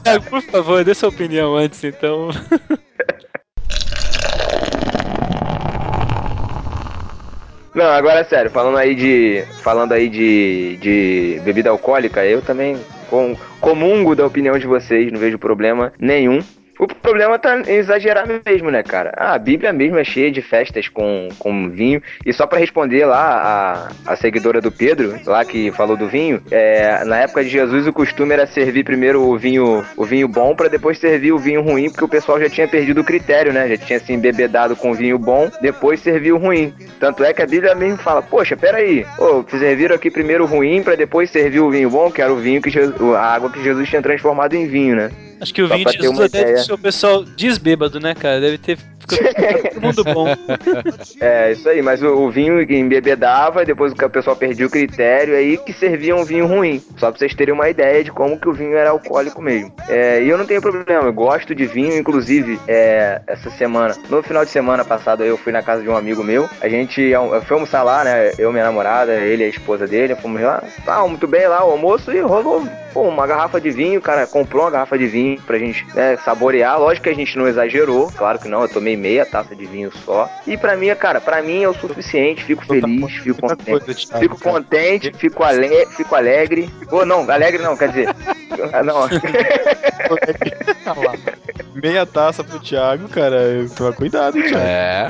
Thiago, 0.03 0.25
por 0.29 0.41
favor, 0.43 0.83
dê 0.83 0.93
sua 0.93 1.09
opinião 1.09 1.55
antes, 1.55 1.83
então. 1.83 2.29
Não, 7.73 7.85
agora 7.85 8.19
é 8.19 8.23
sério, 8.23 8.51
falando 8.51 8.77
aí 8.77 8.93
de. 8.93 9.43
Falando 9.61 9.93
aí 9.93 10.09
de, 10.09 10.77
de 10.77 11.41
bebida 11.43 11.69
alcoólica, 11.69 12.25
eu 12.25 12.41
também 12.41 12.77
com, 13.09 13.35
comungo 13.61 14.15
da 14.15 14.25
opinião 14.25 14.57
de 14.57 14.67
vocês, 14.67 15.11
não 15.11 15.19
vejo 15.19 15.39
problema 15.39 15.93
nenhum. 15.99 16.39
O 16.81 16.87
problema 16.87 17.37
tá 17.37 17.59
em 17.59 17.75
exagerar 17.75 18.25
mesmo, 18.43 18.71
né, 18.71 18.81
cara? 18.81 19.13
Ah, 19.15 19.35
a 19.35 19.37
Bíblia 19.37 19.71
mesmo 19.71 19.99
é 19.99 20.03
cheia 20.03 20.31
de 20.31 20.41
festas 20.41 20.87
com, 20.87 21.29
com 21.37 21.69
vinho. 21.69 22.01
E 22.25 22.33
só 22.33 22.47
pra 22.47 22.57
responder 22.57 23.05
lá, 23.05 23.91
a, 24.07 24.13
a 24.13 24.15
seguidora 24.15 24.59
do 24.59 24.71
Pedro, 24.71 25.15
lá 25.27 25.45
que 25.45 25.71
falou 25.73 25.95
do 25.95 26.07
vinho, 26.07 26.41
é, 26.49 27.05
na 27.05 27.17
época 27.17 27.43
de 27.43 27.51
Jesus 27.51 27.85
o 27.85 27.93
costume 27.93 28.33
era 28.33 28.47
servir 28.47 28.83
primeiro 28.83 29.21
o 29.21 29.37
vinho, 29.37 29.85
o 29.95 30.03
vinho 30.03 30.27
bom 30.27 30.55
pra 30.55 30.69
depois 30.69 30.97
servir 30.97 31.31
o 31.31 31.37
vinho 31.37 31.61
ruim, 31.61 31.87
porque 31.87 32.03
o 32.03 32.09
pessoal 32.09 32.39
já 32.39 32.49
tinha 32.49 32.67
perdido 32.67 33.01
o 33.01 33.05
critério, 33.05 33.53
né? 33.53 33.69
Já 33.69 33.77
tinha 33.77 33.99
se 33.99 34.11
embebedado 34.11 34.75
com 34.75 34.91
vinho 34.91 35.19
bom, 35.19 35.51
depois 35.61 35.99
serviu 35.99 36.37
o 36.37 36.39
ruim. 36.39 36.73
Tanto 36.99 37.23
é 37.23 37.31
que 37.31 37.43
a 37.43 37.47
Bíblia 37.47 37.75
mesmo 37.75 37.99
fala, 37.99 38.23
poxa, 38.23 38.57
peraí, 38.57 39.05
ô, 39.19 39.45
serviram 39.55 39.95
aqui 39.95 40.09
primeiro 40.09 40.45
o 40.45 40.47
ruim 40.47 40.81
pra 40.81 40.95
depois 40.95 41.29
servir 41.29 41.59
o 41.59 41.69
vinho 41.69 41.91
bom, 41.91 42.09
que 42.09 42.23
era 42.23 42.33
o 42.33 42.37
vinho 42.37 42.59
que 42.59 42.71
Jesus, 42.71 42.99
a 43.13 43.21
água 43.21 43.51
que 43.51 43.61
Jesus 43.61 43.87
tinha 43.87 44.01
transformado 44.01 44.55
em 44.55 44.65
vinho, 44.65 44.95
né? 44.95 45.11
Acho 45.41 45.53
que 45.53 45.61
o 45.63 45.67
Só 45.67 45.73
vinho 45.73 45.83
pra 45.83 45.91
de 45.93 45.97
ter 45.97 46.03
Jesus 46.03 46.19
uma 46.19 46.25
até 46.27 46.39
ideia. 46.41 46.55
deixou 46.57 46.75
o 46.75 46.79
pessoal 46.79 47.23
desbêbado, 47.23 47.99
né, 47.99 48.13
cara? 48.13 48.39
Deve 48.39 48.57
ter 48.59 48.77
todo 49.17 49.81
mundo 49.81 50.03
bom. 50.03 50.27
É, 51.19 51.51
isso 51.51 51.67
aí, 51.69 51.81
mas 51.81 52.01
o, 52.01 52.07
o 52.07 52.31
vinho 52.31 52.65
que 52.65 52.75
embebedava, 52.75 53.63
depois 53.65 53.93
que 53.93 54.03
o 54.03 54.09
pessoal 54.09 54.35
perdia 54.35 54.65
o 54.65 54.69
critério, 54.69 55.35
aí 55.35 55.57
que 55.57 55.73
servia 55.73 56.15
um 56.15 56.23
vinho 56.23 56.47
ruim. 56.47 56.81
Só 56.97 57.09
pra 57.09 57.19
vocês 57.19 57.35
terem 57.35 57.53
uma 57.53 57.69
ideia 57.69 58.03
de 58.03 58.11
como 58.11 58.39
que 58.39 58.49
o 58.49 58.53
vinho 58.53 58.75
era 58.75 58.89
alcoólico 58.89 59.41
mesmo. 59.41 59.71
É, 59.87 60.21
e 60.21 60.29
eu 60.29 60.37
não 60.37 60.45
tenho 60.45 60.61
problema, 60.61 61.05
eu 61.05 61.13
gosto 61.13 61.53
de 61.53 61.65
vinho, 61.65 61.97
inclusive, 61.97 62.59
é, 62.67 63.21
essa 63.27 63.49
semana, 63.51 63.95
no 64.09 64.23
final 64.23 64.43
de 64.45 64.51
semana 64.51 64.83
passado, 64.83 65.23
eu 65.23 65.37
fui 65.37 65.51
na 65.51 65.61
casa 65.61 65.81
de 65.81 65.89
um 65.89 65.95
amigo 65.95 66.23
meu, 66.23 66.49
a 66.61 66.67
gente 66.67 67.11
fui 67.45 67.55
almoçar 67.55 67.83
lá, 67.83 68.03
né, 68.03 68.31
eu, 68.37 68.51
minha 68.51 68.65
namorada, 68.65 69.13
ele 69.13 69.43
e 69.43 69.45
a 69.45 69.49
esposa 69.49 69.87
dele, 69.87 70.15
fomos 70.15 70.41
lá, 70.41 70.63
tá, 70.85 71.05
muito 71.07 71.27
bem 71.27 71.47
lá, 71.47 71.65
o 71.65 71.71
almoço, 71.71 72.11
e 72.11 72.19
rolou, 72.19 72.67
pô, 72.93 73.01
uma 73.03 73.27
garrafa 73.27 73.59
de 73.59 73.71
vinho, 73.71 73.99
o 73.99 74.03
cara 74.03 74.27
comprou 74.27 74.63
uma 74.63 74.71
garrafa 74.71 74.97
de 74.97 75.07
vinho 75.07 75.41
pra 75.41 75.57
gente, 75.57 75.85
né, 75.93 76.17
saborear, 76.17 76.79
lógico 76.79 77.03
que 77.03 77.09
a 77.09 77.15
gente 77.15 77.37
não 77.37 77.47
exagerou, 77.47 78.11
claro 78.15 78.39
que 78.39 78.47
não, 78.47 78.61
eu 78.61 78.69
tomei 78.69 78.95
meia 79.01 79.25
taça 79.25 79.55
de 79.55 79.65
vinho 79.65 79.91
só, 80.05 80.29
e 80.45 80.55
pra 80.55 80.77
mim, 80.77 80.93
cara, 80.95 81.19
pra 81.19 81.41
mim 81.41 81.63
é 81.63 81.67
o 81.67 81.73
suficiente, 81.73 82.43
fico 82.43 82.65
feliz, 82.65 83.13
fico 83.15 83.41
contente. 83.41 84.07
Fico 84.19 84.39
contente, 84.39 85.11
fico, 85.17 85.43
ale 85.43 85.85
fico 85.87 86.15
alegre. 86.15 86.69
Ou 86.91 87.05
não, 87.05 87.29
alegre 87.29 87.63
não, 87.63 87.75
quer 87.75 87.89
dizer. 87.89 88.09
ah, 88.73 88.83
Não, 88.83 89.07
Meia 91.73 92.05
taça 92.05 92.43
pro 92.43 92.59
Thiago, 92.59 93.07
cara. 93.07 93.65
Toma 93.75 93.93
cuidado, 93.93 94.33
Thiago. 94.33 94.57
É. 94.57 95.07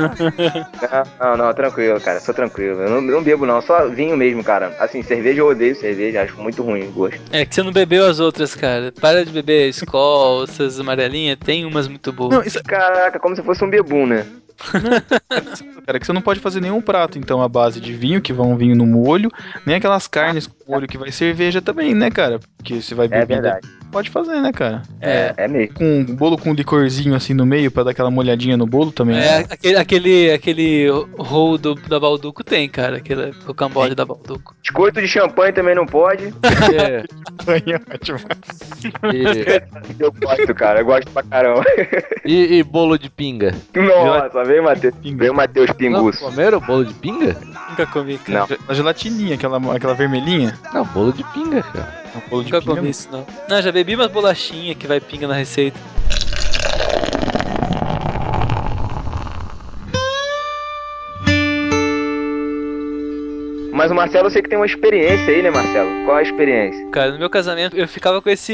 não, 1.20 1.38
não, 1.38 1.54
tranquilo, 1.54 2.00
cara, 2.00 2.20
sou 2.20 2.34
tranquilo. 2.34 2.82
Eu 2.82 2.90
não, 2.90 3.02
não 3.02 3.24
bebo 3.24 3.46
não, 3.46 3.62
só 3.62 3.88
vinho 3.88 4.16
mesmo, 4.16 4.44
cara. 4.44 4.76
Assim, 4.80 5.02
cerveja 5.02 5.42
eu 5.42 5.48
odeio 5.48 5.76
cerveja, 5.76 6.22
acho 6.22 6.40
muito 6.40 6.62
ruim 6.62 6.88
o 6.88 6.92
gosto. 6.92 7.20
É 7.32 7.46
que 7.46 7.56
você 7.56 7.64
não 7.64 7.72
bebeu 7.72 8.06
as 8.06 8.20
outras, 8.20 8.54
cara. 8.54 8.94
Para 9.02 9.26
de 9.26 9.32
beber 9.32 9.70
Skol, 9.70 10.44
essas 10.44 10.80
amarelinhas, 10.80 11.38
tem 11.44 11.66
umas 11.66 11.88
muito 11.88 12.12
boas. 12.14 12.36
Não, 12.36 12.44
isso, 12.44 12.62
Caraca, 12.64 13.20
como 13.20 13.36
se 13.36 13.42
fosse 13.42 13.64
um 13.64 13.70
bebum, 13.84 14.06
né? 14.06 14.26
cara, 15.86 16.00
que 16.00 16.06
você 16.06 16.14
não 16.14 16.22
pode 16.22 16.40
fazer 16.40 16.62
nenhum 16.62 16.82
prato, 16.82 17.18
então, 17.18 17.42
à 17.42 17.48
base 17.48 17.80
de 17.80 17.94
vinho, 17.94 18.22
que 18.22 18.34
vai 18.34 18.46
um 18.46 18.56
vinho 18.58 18.76
no 18.76 18.86
molho, 18.86 19.30
nem 19.66 19.76
aquelas 19.76 20.08
carnes 20.08 20.48
com 20.48 20.72
molho 20.72 20.88
que 20.88 20.98
vai 20.98 21.12
cerveja 21.12 21.62
também, 21.62 21.94
né, 21.94 22.10
cara? 22.10 22.40
Porque 22.58 22.82
você 22.82 22.94
vai 22.96 23.06
É 23.08 23.10
beber. 23.10 23.28
verdade. 23.42 23.68
Pode 23.92 24.10
fazer, 24.10 24.40
né, 24.40 24.54
cara? 24.54 24.84
É, 25.02 25.34
é 25.36 25.48
mesmo. 25.50 25.74
Com 25.76 25.84
um 26.00 26.16
bolo 26.16 26.38
com 26.38 26.54
licorzinho 26.54 27.14
assim 27.14 27.34
no 27.34 27.46
meio 27.46 27.70
pra 27.70 27.84
dar 27.84 27.92
aquela 27.92 28.10
molhadinha 28.10 28.56
no 28.56 28.66
bolo 28.66 28.90
também. 28.90 29.18
É, 29.18 29.40
aquele, 29.50 29.76
aquele, 29.76 30.32
aquele 30.32 30.88
roll 31.18 31.58
do, 31.58 31.76
da 31.76 32.00
Balduco 32.00 32.42
tem, 32.42 32.70
cara. 32.70 32.98
Aquele 32.98 33.32
rocambole 33.46 33.94
da 33.94 34.06
Balduco. 34.06 34.56
Biscoito 34.62 35.02
de 35.02 35.08
champanhe 35.10 35.52
também 35.52 35.76
não 35.76 35.86
pode. 35.86 36.34
É. 36.72 37.04
ótimo. 37.94 38.20
E, 39.14 40.02
Eu 40.02 40.12
gosto, 40.14 40.54
cara, 40.56 40.80
eu 40.82 40.86
gosto 40.86 41.10
pra 41.12 41.24
caramba. 41.24 41.64
e- 42.24 42.56
e 42.60 42.64
bolo 42.64 42.98
de 42.98 43.10
pinga? 43.10 43.54
Nossa, 43.76 44.46
veio 44.52 44.62
o 44.62 44.66
Matheus. 44.66 44.94
Veio 45.04 45.32
o 45.32 45.36
Matheus 45.36 45.68
Não 45.70 45.76
Pinguço. 45.76 46.20
comeram 46.20 46.60
bolo 46.60 46.86
de 46.86 46.94
pinga? 46.94 47.38
Nunca 47.70 47.86
comi, 47.88 48.18
cara. 48.18 48.46
Não. 48.50 48.58
A 48.68 48.74
gelatininha, 48.74 49.36
aquela, 49.36 49.58
aquela 49.76 49.94
vermelhinha. 49.94 50.58
Não, 50.74 50.84
bolo 50.86 51.12
de 51.14 51.24
pinga, 51.26 51.64
cara. 51.64 52.02
Um 52.16 52.30
bolo 52.30 52.44
de 52.44 52.52
Nunca 52.52 52.62
pinga. 52.66 52.76
comi 52.76 52.90
isso, 52.90 53.08
não. 53.12 53.26
Não, 53.50 53.62
já 53.62 53.72
bebi 53.72 53.96
umas 53.96 54.12
bolachinhas 54.12 54.76
que 54.78 54.86
vai 54.88 55.00
pinga 55.00 55.28
na 55.28 55.34
receita. 55.36 55.80
Mas 63.82 63.90
o 63.90 63.96
Marcelo, 63.96 64.28
eu 64.28 64.30
sei 64.32 64.44
que 64.44 64.48
tem 64.50 64.60
uma 64.60 64.66
experiência 64.68 65.34
aí, 65.34 65.42
né, 65.42 65.50
Marcelo? 65.50 65.90
Qual 66.06 66.16
a 66.18 66.22
experiência? 66.22 66.86
Cara, 66.92 67.14
no 67.14 67.18
meu 67.18 67.32
casamento 67.32 67.76
eu 67.76 67.88
ficava 67.88 68.22
com 68.22 68.30
esse. 68.30 68.54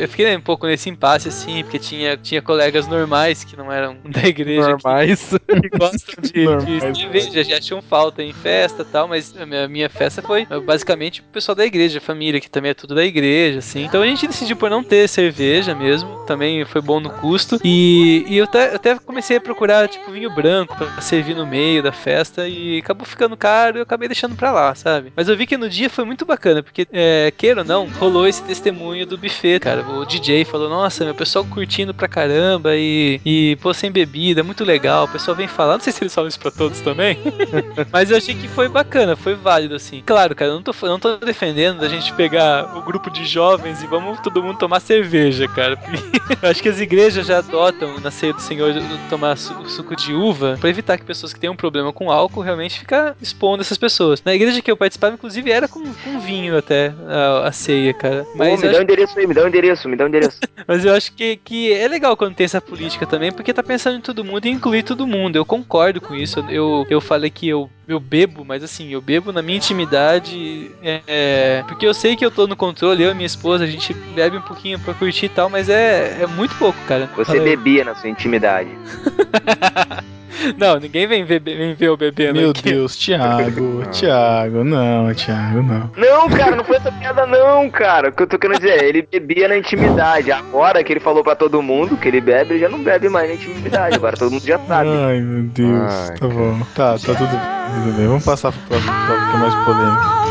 Eu 0.00 0.08
fiquei 0.08 0.34
um 0.34 0.40
pouco 0.40 0.66
nesse 0.66 0.88
impasse 0.88 1.28
assim, 1.28 1.62
porque 1.64 1.78
tinha, 1.78 2.16
tinha 2.16 2.40
colegas 2.40 2.86
normais 2.88 3.44
que 3.44 3.54
não 3.54 3.70
eram 3.70 3.98
da 4.08 4.26
igreja 4.26 4.62
que- 4.62 4.68
Normais. 4.70 5.30
que 5.46 5.68
gostam 5.78 6.22
de, 6.22 6.32
de 6.32 6.44
Normais. 6.46 6.98
cerveja, 6.98 7.44
já 7.44 7.60
tinham 7.60 7.82
falta 7.82 8.22
em 8.22 8.32
festa 8.32 8.80
e 8.80 8.84
tal, 8.86 9.06
mas 9.06 9.36
a 9.38 9.44
minha, 9.44 9.68
minha 9.68 9.90
festa 9.90 10.22
foi 10.22 10.46
basicamente 10.64 11.20
o 11.20 11.24
pessoal 11.24 11.54
da 11.54 11.66
igreja, 11.66 12.00
família, 12.00 12.40
que 12.40 12.48
também 12.48 12.70
é 12.70 12.74
tudo 12.74 12.94
da 12.94 13.04
igreja, 13.04 13.58
assim. 13.58 13.84
Então 13.84 14.00
a 14.00 14.06
gente 14.06 14.26
decidiu 14.26 14.56
por 14.56 14.70
não 14.70 14.82
ter 14.82 15.06
cerveja 15.10 15.74
mesmo, 15.74 16.24
também 16.24 16.64
foi 16.64 16.80
bom 16.80 17.00
no 17.00 17.10
custo. 17.10 17.58
E, 17.62 18.24
e 18.26 18.38
eu 18.38 18.44
até, 18.44 18.74
até 18.74 18.98
comecei 18.98 19.36
a 19.36 19.40
procurar, 19.42 19.88
tipo, 19.88 20.10
vinho 20.10 20.34
branco 20.34 20.74
pra 20.74 21.02
servir 21.02 21.34
no 21.36 21.46
meio 21.46 21.82
da 21.82 21.92
festa 21.92 22.48
e 22.48 22.78
acabou 22.78 23.04
ficando 23.04 23.36
caro 23.36 23.76
e 23.76 23.80
eu 23.80 23.82
acabei 23.82 24.08
deixando 24.08 24.37
pra 24.38 24.52
lá, 24.52 24.74
sabe? 24.74 25.12
Mas 25.16 25.28
eu 25.28 25.36
vi 25.36 25.46
que 25.46 25.56
no 25.58 25.68
dia 25.68 25.90
foi 25.90 26.04
muito 26.04 26.24
bacana, 26.24 26.62
porque, 26.62 26.86
é, 26.92 27.30
queira 27.36 27.60
ou 27.62 27.66
não, 27.66 27.86
rolou 27.98 28.26
esse 28.26 28.42
testemunho 28.42 29.04
do 29.06 29.18
buffet, 29.18 29.58
cara. 29.60 29.82
O 29.82 30.06
DJ 30.06 30.44
falou, 30.44 30.68
nossa, 30.70 31.04
meu 31.04 31.14
pessoal 31.14 31.44
curtindo 31.44 31.92
pra 31.92 32.08
caramba 32.08 32.76
e, 32.76 33.20
e 33.24 33.56
pô, 33.60 33.74
sem 33.74 33.90
bebida, 33.90 34.42
muito 34.42 34.64
legal. 34.64 35.04
O 35.04 35.08
pessoal 35.08 35.36
vem 35.36 35.48
falar, 35.48 35.74
não 35.74 35.80
sei 35.80 35.92
se 35.92 36.02
eles 36.02 36.14
falam 36.14 36.28
isso 36.28 36.38
pra 36.40 36.50
todos 36.50 36.80
também, 36.80 37.18
mas 37.92 38.10
eu 38.10 38.16
achei 38.16 38.34
que 38.34 38.48
foi 38.48 38.68
bacana, 38.68 39.16
foi 39.16 39.34
válido, 39.34 39.74
assim. 39.74 40.02
Claro, 40.06 40.34
cara, 40.34 40.50
eu 40.52 40.54
não 40.54 40.62
tô, 40.62 40.72
não 40.86 40.98
tô 40.98 41.16
defendendo 41.16 41.80
da 41.80 41.88
gente 41.88 42.12
pegar 42.14 42.76
o 42.76 42.82
grupo 42.82 43.10
de 43.10 43.24
jovens 43.26 43.82
e 43.82 43.86
vamos 43.86 44.20
todo 44.20 44.42
mundo 44.42 44.58
tomar 44.58 44.80
cerveja, 44.80 45.48
cara. 45.48 45.78
acho 46.42 46.62
que 46.62 46.68
as 46.68 46.80
igrejas 46.80 47.26
já 47.26 47.38
adotam 47.38 47.98
na 48.00 48.10
ceia 48.10 48.32
do 48.32 48.40
Senhor 48.40 48.72
tomar 49.10 49.36
su- 49.36 49.68
suco 49.68 49.96
de 49.96 50.12
uva 50.14 50.56
pra 50.60 50.68
evitar 50.70 50.96
que 50.98 51.04
pessoas 51.04 51.32
que 51.32 51.40
têm 51.40 51.50
um 51.50 51.56
problema 51.56 51.92
com 51.92 52.10
álcool 52.10 52.40
realmente 52.40 52.78
ficar 52.78 53.16
expondo 53.20 53.60
essas 53.62 53.78
pessoas. 53.78 54.22
Na 54.28 54.34
igreja 54.34 54.60
que 54.60 54.70
eu 54.70 54.76
participava, 54.76 55.14
inclusive, 55.14 55.50
era 55.50 55.66
com, 55.66 55.82
com 55.82 56.20
vinho 56.20 56.58
até 56.58 56.92
a, 57.06 57.48
a 57.48 57.52
ceia, 57.52 57.94
cara. 57.94 58.26
Ô, 58.34 58.36
Mas, 58.36 58.60
me 58.60 58.66
eu 58.66 58.72
dá 58.72 58.76
o 58.78 58.82
acho, 58.82 58.82
endereço 58.82 59.18
aí, 59.18 59.26
me 59.26 59.32
dá 59.32 59.42
o 59.42 59.48
endereço, 59.48 59.88
me 59.88 59.96
dá 59.96 60.04
o 60.04 60.08
endereço. 60.08 60.38
mas 60.68 60.84
eu 60.84 60.92
acho 60.92 61.14
que, 61.14 61.36
que 61.36 61.72
é 61.72 61.88
legal 61.88 62.14
quando 62.14 62.34
tem 62.34 62.44
essa 62.44 62.60
política 62.60 63.06
também, 63.06 63.32
porque 63.32 63.54
tá 63.54 63.62
pensando 63.62 63.96
em 63.96 64.02
todo 64.02 64.22
mundo 64.22 64.44
e 64.44 64.50
incluir 64.50 64.82
todo 64.82 65.06
mundo. 65.06 65.36
Eu 65.36 65.46
concordo 65.46 65.98
com 65.98 66.14
isso. 66.14 66.44
Eu, 66.50 66.84
eu 66.90 67.00
falei 67.00 67.30
que 67.30 67.48
eu, 67.48 67.70
eu 67.88 67.98
bebo, 67.98 68.44
mas 68.44 68.62
assim, 68.62 68.90
eu 68.90 69.00
bebo 69.00 69.32
na 69.32 69.40
minha 69.40 69.56
intimidade. 69.56 70.72
é, 70.82 71.00
é, 71.06 71.64
porque 71.66 71.86
eu 71.86 71.94
sei 71.94 72.14
que 72.14 72.26
eu 72.26 72.30
tô 72.30 72.46
no 72.46 72.54
controle, 72.54 73.02
eu 73.02 73.12
e 73.12 73.14
minha 73.14 73.24
esposa, 73.24 73.64
a 73.64 73.66
gente 73.66 73.94
bebe 74.14 74.36
um 74.36 74.42
pouquinho 74.42 74.78
pra 74.78 74.92
curtir 74.92 75.24
e 75.24 75.30
tal, 75.30 75.48
mas 75.48 75.70
é, 75.70 76.18
é 76.20 76.26
muito 76.26 76.54
pouco, 76.56 76.78
cara. 76.86 77.08
Você 77.16 77.40
bebia 77.40 77.82
na 77.82 77.94
sua 77.94 78.10
intimidade. 78.10 78.68
Não, 80.56 80.78
ninguém 80.78 81.06
vem 81.06 81.24
ver, 81.24 81.40
vem 81.40 81.74
ver 81.74 81.88
o 81.90 81.96
bebê 81.96 82.32
Meu 82.32 82.50
aqui. 82.50 82.62
Deus, 82.62 82.96
Thiago, 82.96 83.84
Thiago, 83.90 84.17
não, 84.64 85.14
Thiago, 85.14 85.62
não. 85.62 85.90
Não, 85.96 86.28
cara, 86.28 86.56
não 86.56 86.64
foi 86.64 86.76
essa 86.76 86.92
piada 86.92 87.26
não, 87.26 87.70
cara. 87.70 88.08
O 88.08 88.12
que 88.12 88.22
eu 88.22 88.26
tô 88.26 88.38
querendo 88.38 88.60
dizer 88.60 88.82
é, 88.82 88.88
ele 88.88 89.06
bebia 89.10 89.48
na 89.48 89.56
intimidade. 89.56 90.30
Agora 90.30 90.82
que 90.82 90.92
ele 90.92 91.00
falou 91.00 91.22
pra 91.22 91.34
todo 91.34 91.62
mundo 91.62 91.96
que 91.96 92.08
ele 92.08 92.20
bebe, 92.20 92.54
ele 92.54 92.60
já 92.60 92.68
não 92.68 92.82
bebe 92.82 93.08
mais 93.08 93.28
na 93.28 93.34
intimidade. 93.34 93.96
Agora 93.96 94.16
todo 94.16 94.30
mundo 94.30 94.44
já 94.44 94.58
sabe. 94.58 94.90
Ai, 94.90 95.20
meu 95.20 95.44
Deus, 95.44 95.92
Ai, 96.10 96.16
tá 96.16 96.26
bom. 96.26 96.58
Tá, 96.74 96.92
tá 96.92 97.14
tudo, 97.14 97.16
tudo 97.16 97.96
bem. 97.96 98.06
Vamos 98.06 98.24
passar 98.24 98.52
pro 98.52 98.60
próximo 98.62 98.92
tópico 99.06 99.30
que 99.30 99.36
é 99.36 99.40
mais 99.40 99.54
polêmico. 99.64 100.28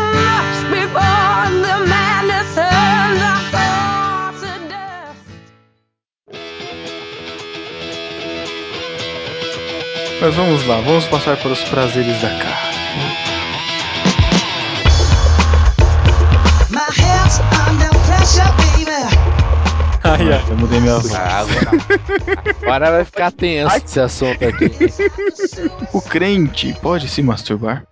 Mas 10.19 10.33
vamos 10.33 10.65
lá, 10.65 10.81
vamos 10.81 11.05
passar 11.05 11.37
para 11.37 11.51
os 11.51 11.63
prazeres 11.65 12.19
da 12.21 12.29
carne. 12.29 12.66
Ai, 20.03 20.33
ai. 20.33 20.45
Eu 20.49 20.57
mudei 20.57 20.79
minha 20.79 20.97
voz. 20.97 21.13
Ah, 21.13 21.39
agora, 21.39 21.71
agora 22.61 22.91
vai 22.91 23.05
ficar 23.05 23.31
tenso 23.31 23.75
esse 23.75 23.99
assunto 23.99 24.43
aqui. 24.45 24.71
O 25.93 26.01
crente 26.01 26.73
pode 26.81 27.07
se 27.07 27.21
masturbar? 27.21 27.83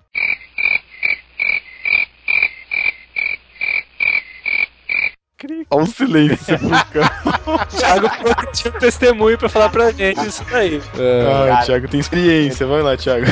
Olha 5.70 5.84
o 5.84 5.88
silêncio 5.88 6.60
pro 6.60 6.70
cara. 6.94 7.66
Thiago 7.68 8.10
falou 8.10 8.36
que 8.36 8.52
tinha 8.54 8.74
um 8.74 8.80
testemunho 8.80 9.38
pra 9.38 9.50
falar 9.50 9.70
pra 9.70 9.92
gente 9.92 10.26
isso 10.28 10.44
daí. 10.50 10.82
Ah, 10.98 11.62
o 11.62 11.66
Thiago 11.66 11.88
tem 11.88 12.00
experiência. 12.00 12.68
Vai 12.68 12.82
lá, 12.82 12.96
Thiago. 12.96 13.26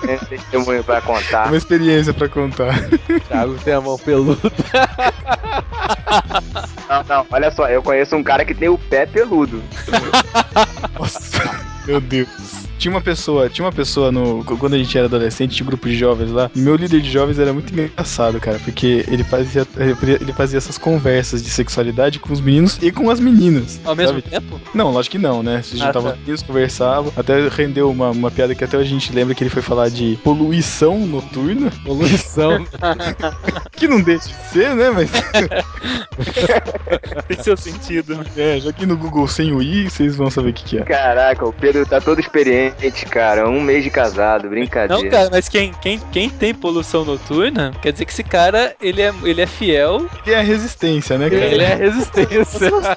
Tem 0.00 0.18
testemunho 0.18 0.82
pra 0.82 1.00
contar. 1.00 1.46
Uma 1.46 1.56
experiência 1.56 2.12
pra 2.12 2.28
contar. 2.28 2.74
Thiago 3.28 3.54
tem 3.64 3.74
a 3.74 3.80
mão 3.80 3.96
peluda. 3.98 4.50
Não, 6.88 7.04
não, 7.08 7.26
olha 7.30 7.50
só, 7.50 7.68
eu 7.68 7.82
conheço 7.82 8.16
um 8.16 8.22
cara 8.22 8.44
que 8.44 8.54
tem 8.54 8.68
o 8.68 8.76
pé 8.76 9.06
peludo. 9.06 9.62
Nossa, 10.98 11.50
meu 11.86 12.00
Deus. 12.00 12.61
Tinha 12.82 12.92
uma 12.92 13.00
pessoa, 13.00 13.48
tinha 13.48 13.64
uma 13.64 13.70
pessoa 13.70 14.10
no. 14.10 14.42
Quando 14.44 14.74
a 14.74 14.78
gente 14.78 14.98
era 14.98 15.06
adolescente, 15.06 15.54
tinha 15.54 15.64
um 15.64 15.68
grupo 15.68 15.86
de 15.88 15.96
jovens 15.96 16.32
lá. 16.32 16.50
E 16.52 16.58
meu 16.58 16.74
líder 16.74 17.00
de 17.00 17.08
jovens 17.08 17.38
era 17.38 17.52
muito 17.52 17.72
engraçado, 17.72 18.40
cara. 18.40 18.58
Porque 18.64 19.04
ele 19.06 19.22
fazia, 19.22 19.64
ele 20.20 20.32
fazia 20.32 20.58
essas 20.58 20.78
conversas 20.78 21.44
de 21.44 21.48
sexualidade 21.48 22.18
com 22.18 22.32
os 22.32 22.40
meninos 22.40 22.80
e 22.82 22.90
com 22.90 23.08
as 23.08 23.20
meninas. 23.20 23.80
Ao 23.84 23.94
mesmo 23.94 24.20
sabe? 24.20 24.28
tempo? 24.28 24.60
Não, 24.74 24.90
lógico 24.90 25.12
que 25.12 25.18
não, 25.22 25.44
né? 25.44 25.62
Se 25.62 25.76
Ah, 25.80 25.86
juntavam 25.86 26.10
tá. 26.10 26.14
os 26.14 26.18
meninos, 26.22 26.42
conversavam. 26.42 27.12
Até 27.16 27.46
rendeu 27.48 27.88
uma, 27.88 28.10
uma 28.10 28.32
piada 28.32 28.52
que 28.52 28.64
até 28.64 28.76
a 28.76 28.82
gente 28.82 29.12
lembra 29.12 29.32
que 29.32 29.44
ele 29.44 29.50
foi 29.50 29.62
falar 29.62 29.88
de 29.88 30.18
poluição 30.24 30.98
noturna. 31.06 31.70
Poluição. 31.84 32.66
Que 33.72 33.88
não 33.88 34.00
deixa 34.00 34.28
de 34.28 34.34
ser, 34.52 34.76
né? 34.76 34.90
Mas. 34.90 35.10
Tem 37.26 37.42
seu 37.42 37.56
sentido. 37.56 38.16
né? 38.16 38.24
É, 38.36 38.60
já 38.60 38.72
que 38.72 38.86
no 38.86 38.96
Google 38.96 39.26
sem 39.26 39.52
o 39.52 39.60
i, 39.62 39.90
vocês 39.90 40.14
vão 40.14 40.30
saber 40.30 40.50
o 40.50 40.52
que, 40.52 40.64
que 40.64 40.78
é. 40.78 40.82
Caraca, 40.84 41.44
o 41.44 41.52
Pedro 41.52 41.84
tá 41.84 42.00
todo 42.00 42.20
experiente, 42.20 42.71
cara. 43.10 43.48
Um 43.48 43.60
mês 43.60 43.84
de 43.84 43.90
casado, 43.90 44.48
brincadeira. 44.48 45.02
Não, 45.02 45.10
cara, 45.10 45.28
mas 45.30 45.48
quem, 45.48 45.72
quem, 45.80 45.98
quem 46.12 46.28
tem 46.28 46.54
poluição 46.54 47.04
noturna, 47.04 47.72
quer 47.82 47.92
dizer 47.92 48.04
que 48.04 48.12
esse 48.12 48.24
cara, 48.24 48.74
ele 48.80 49.00
é, 49.02 49.12
ele 49.24 49.40
é 49.40 49.46
fiel. 49.46 50.06
Ele 50.26 50.34
é 50.34 50.38
a 50.38 50.42
resistência, 50.42 51.18
né, 51.18 51.28
cara? 51.30 51.44
Ele 51.44 51.62
é 51.62 51.74
resistência. 51.74 52.70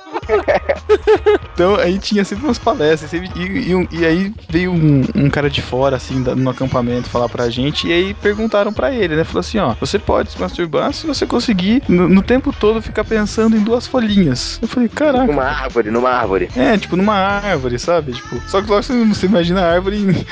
Então 1.54 1.76
aí 1.76 1.98
tinha 1.98 2.24
sempre 2.26 2.46
umas 2.46 2.58
palestras. 2.58 3.10
sempre- 3.10 3.30
e, 3.36 3.70
e 3.70 3.76
um- 3.76 3.88
e 3.92 4.06
aí 4.06 4.32
veio 4.50 4.72
um, 4.72 5.04
um 5.16 5.30
cara 5.30 5.50
de 5.50 5.62
fora, 5.62 5.96
assim, 5.96 6.22
da- 6.22 6.36
no 6.36 6.50
acampamento 6.50 7.10
falar 7.10 7.30
pra 7.30 7.50
gente. 7.50 7.88
E 7.88 7.94
aí 7.94 8.14
perguntaram 8.14 8.74
pra 8.74 8.92
ele, 8.94 9.16
né? 9.16 9.24
Falou 9.24 9.40
assim: 9.40 9.58
ó, 9.60 9.74
você 9.80 9.98
pode 9.98 10.32
se 10.32 10.40
masturbar 10.42 10.92
se 10.94 11.08
você 11.08 11.26
conseguir 11.26 11.82
no, 11.88 12.10
no 12.10 12.22
tempo 12.22 12.52
todo 12.52 12.82
ficar 12.82 13.04
pensando 13.06 13.56
em 13.56 13.62
duas 13.62 13.88
folhinhas. 13.88 14.60
Eu 14.62 14.68
falei, 14.68 14.90
caraca. 14.90 15.26
Numa 15.26 15.44
árvore, 15.46 15.92
numa 15.92 16.10
árvore. 16.10 16.50
É, 16.56 16.78
tipo 16.78 16.96
numa 16.96 17.16
árvore, 17.16 17.80
sabe? 17.80 18.12
Tipo, 18.14 18.42
só 18.48 18.62
que 18.62 18.70
logo 18.70 18.84
você, 18.84 19.26
imagina 19.26 19.62
a 19.62 19.65
árvore 19.66 20.26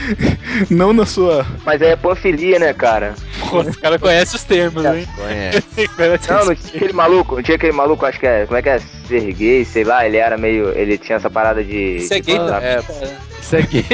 não 0.70 0.92
na 0.92 1.06
sua. 1.06 1.46
Mas 1.64 1.80
aí 1.82 1.90
é 1.90 1.96
panfilia, 1.96 2.58
né, 2.58 2.72
cara? 2.72 3.14
Pô, 3.50 3.62
esse 3.62 3.78
cara 3.78 3.98
conhece 3.98 4.36
os 4.36 4.44
termos, 4.44 4.84
hein? 4.84 5.06
Conhece. 5.16 5.62
Não, 6.28 6.40
os 6.40 6.46
não 6.48 6.54
tinha 6.54 6.76
aquele 6.76 6.92
maluco, 6.92 7.36
não 7.36 7.42
tinha 7.42 7.56
aquele 7.56 7.72
maluco, 7.72 8.06
acho 8.06 8.18
que 8.18 8.26
é. 8.26 8.46
Como 8.46 8.58
é 8.58 8.62
que 8.62 8.68
é? 8.68 8.78
Ser 8.78 9.32
gay, 9.32 9.64
sei 9.64 9.84
lá, 9.84 10.06
ele 10.06 10.16
era 10.16 10.36
meio. 10.36 10.70
Ele 10.76 10.98
tinha 10.98 11.16
essa 11.16 11.30
parada 11.30 11.62
de. 11.62 11.96
Isso 11.96 12.14
é 12.14 12.20
gay 12.20 12.36
passar- 12.38 12.60
também, 12.60 12.70
é. 12.70 12.82
cara. 12.82 13.20
Isso 13.40 13.56
aqui 13.56 13.84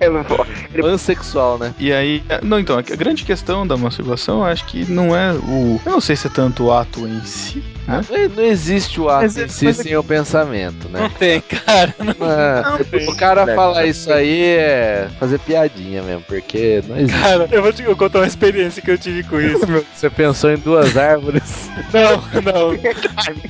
é 0.00 0.80
pansexual, 0.80 1.58
né? 1.58 1.74
E 1.78 1.92
aí. 1.92 2.22
Não, 2.42 2.58
então, 2.58 2.78
a 2.78 2.82
grande 2.82 3.24
questão 3.24 3.66
da 3.66 3.76
masturbação, 3.76 4.44
acho 4.44 4.64
que 4.66 4.90
não 4.90 5.14
é 5.16 5.32
o. 5.32 5.80
Eu 5.84 5.92
não 5.92 6.00
sei 6.00 6.16
se 6.16 6.26
é 6.26 6.30
tanto 6.30 6.64
o 6.64 6.72
ato 6.72 7.06
em 7.06 7.20
si, 7.24 7.62
né? 7.90 8.04
Não, 8.08 8.28
não 8.36 8.42
existe 8.44 9.00
o 9.00 9.08
ato 9.08 9.22
Mas- 9.22 9.36
em 9.36 9.48
si 9.48 9.64
mas- 9.66 9.76
sem 9.76 9.96
o 9.96 10.02
pensamento, 10.04 10.88
Não 10.88 11.00
né? 11.00 11.10
tem, 11.18 11.40
cara. 11.40 11.94
Não 11.98 12.14
Ah, 12.26 12.78
o 13.08 13.16
cara 13.16 13.46
falar 13.54 13.86
isso 13.86 14.12
aí 14.12 14.42
é 14.44 15.08
fazer 15.18 15.38
piadinha 15.40 16.02
mesmo, 16.02 16.22
porque 16.26 16.82
não 16.88 16.96
existe. 16.98 17.20
Cara, 17.20 17.48
eu 17.50 17.62
vou 17.62 17.72
te 17.72 17.82
eu 17.82 17.96
contar 17.96 18.20
uma 18.20 18.26
experiência 18.26 18.80
que 18.82 18.90
eu 18.90 18.98
tive 18.98 19.22
com 19.24 19.40
isso. 19.40 19.60
Você 19.94 20.08
pensou 20.10 20.50
em 20.50 20.56
duas 20.56 20.96
árvores? 20.96 21.68
Não, 21.92 22.16
não. 22.42 22.76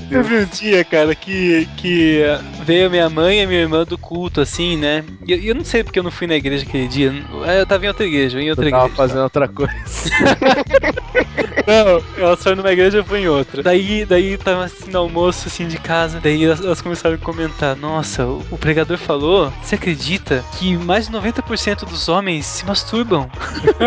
Teve 0.09 0.37
um 0.37 0.45
dia, 0.47 0.85
cara, 0.85 1.15
que, 1.15 1.67
que 1.77 2.23
veio 2.65 2.91
minha 2.91 3.09
mãe 3.11 3.41
e 3.43 3.47
minha 3.47 3.61
irmã 3.61 3.85
do 3.85 3.99
culto, 3.99 4.41
assim, 4.41 4.77
né? 4.77 5.05
E 5.27 5.33
eu, 5.33 5.39
eu 5.41 5.55
não 5.55 5.65
sei 5.65 5.83
porque 5.83 5.99
eu 5.99 6.03
não 6.03 6.11
fui 6.11 6.27
na 6.27 6.37
igreja 6.37 6.65
aquele 6.67 6.87
dia. 6.87 7.13
Eu 7.59 7.67
tava 7.67 7.85
em 7.85 7.89
outra 7.89 8.07
igreja, 8.07 8.41
em 8.41 8.49
outra 8.51 8.67
Eu 8.67 8.71
tava 8.71 8.85
igreja. 8.85 8.97
fazendo 8.97 9.23
outra 9.23 9.49
coisa. 9.49 9.73
Não, 11.67 12.03
elas 12.25 12.43
foram 12.43 12.57
numa 12.57 12.73
igreja, 12.73 12.99
eu 12.99 13.05
fui 13.05 13.21
em 13.21 13.29
outra. 13.29 13.63
Daí, 13.63 14.05
daí 14.05 14.30
tava 14.39 14.65
assim 14.65 14.91
no 14.91 14.99
almoço 14.99 15.49
assim 15.49 15.67
de 15.67 15.79
casa. 15.79 16.21
Daí 16.21 16.45
elas, 16.45 16.61
elas 16.61 16.81
começaram 16.81 17.17
a 17.17 17.19
comentar: 17.19 17.77
Nossa, 17.77 18.25
o, 18.25 18.45
o 18.51 18.59
pregador 18.59 18.99
falou, 18.99 19.53
você 19.63 19.75
acredita 19.75 20.45
que 20.59 20.77
mais 20.77 21.07
de 21.09 21.13
90% 21.13 21.85
dos 21.85 22.09
homens 22.09 22.47
se 22.47 22.65
masturbam? 22.65 23.31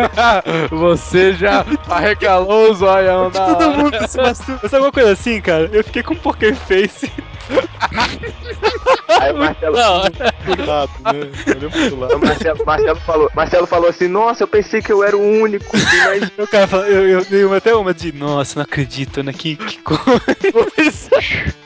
Você 0.71 1.33
já 1.33 1.65
arregalou 1.87 2.71
o 2.71 2.73
zoião 2.73 3.29
da 3.29 3.55
Todo 3.55 3.77
mundo 3.77 4.07
se 4.07 4.17
masturba. 4.17 4.61
Sabe 4.61 4.75
alguma 4.75 4.91
coisa 4.91 5.11
assim, 5.11 5.41
cara? 5.41 5.69
Eu 5.71 5.83
fiquei 5.83 6.03
com 6.03 6.15
poker 6.15 6.55
face. 6.55 7.11
Aí 9.19 9.31
o 9.31 9.37
Marcelo, 9.37 9.75
Não, 9.77 10.01
Cuidado, 10.45 10.91
né? 11.03 11.55
Olhou 11.55 11.71
pro 11.71 11.99
lado. 11.99 12.15
o 12.15 12.19
Marcelo, 12.19 12.65
Marcelo 12.65 12.99
falou, 13.01 13.31
Marcelo 13.35 13.67
falou 13.67 13.89
assim, 13.89 14.07
nossa, 14.07 14.43
eu 14.43 14.47
pensei 14.47 14.81
que 14.81 14.91
eu 14.91 15.03
era 15.03 15.15
o 15.15 15.21
único. 15.21 15.65
Mas 16.05 16.31
o 16.37 16.47
cara 16.49 16.67
falou, 16.67 16.85
eu, 16.85 17.09
eu 17.19 17.25
dei 17.25 17.43
uma, 17.45 17.57
até 17.57 17.73
uma 17.75 17.93
de, 17.93 18.11
nossa, 18.11 18.55
não 18.59 18.63
acredito, 18.63 19.23
né? 19.23 19.31
Que, 19.33 19.55
que 19.55 19.77
coisa. 19.79 21.09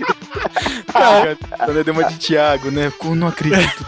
Cara, 0.91 1.38
né? 1.74 1.84
Deu 1.84 1.94
uma 1.94 2.03
de 2.06 2.15
Thiago, 2.18 2.72
né? 2.72 2.91
Eu 3.03 3.15
não 3.15 3.28
acredito. 3.28 3.86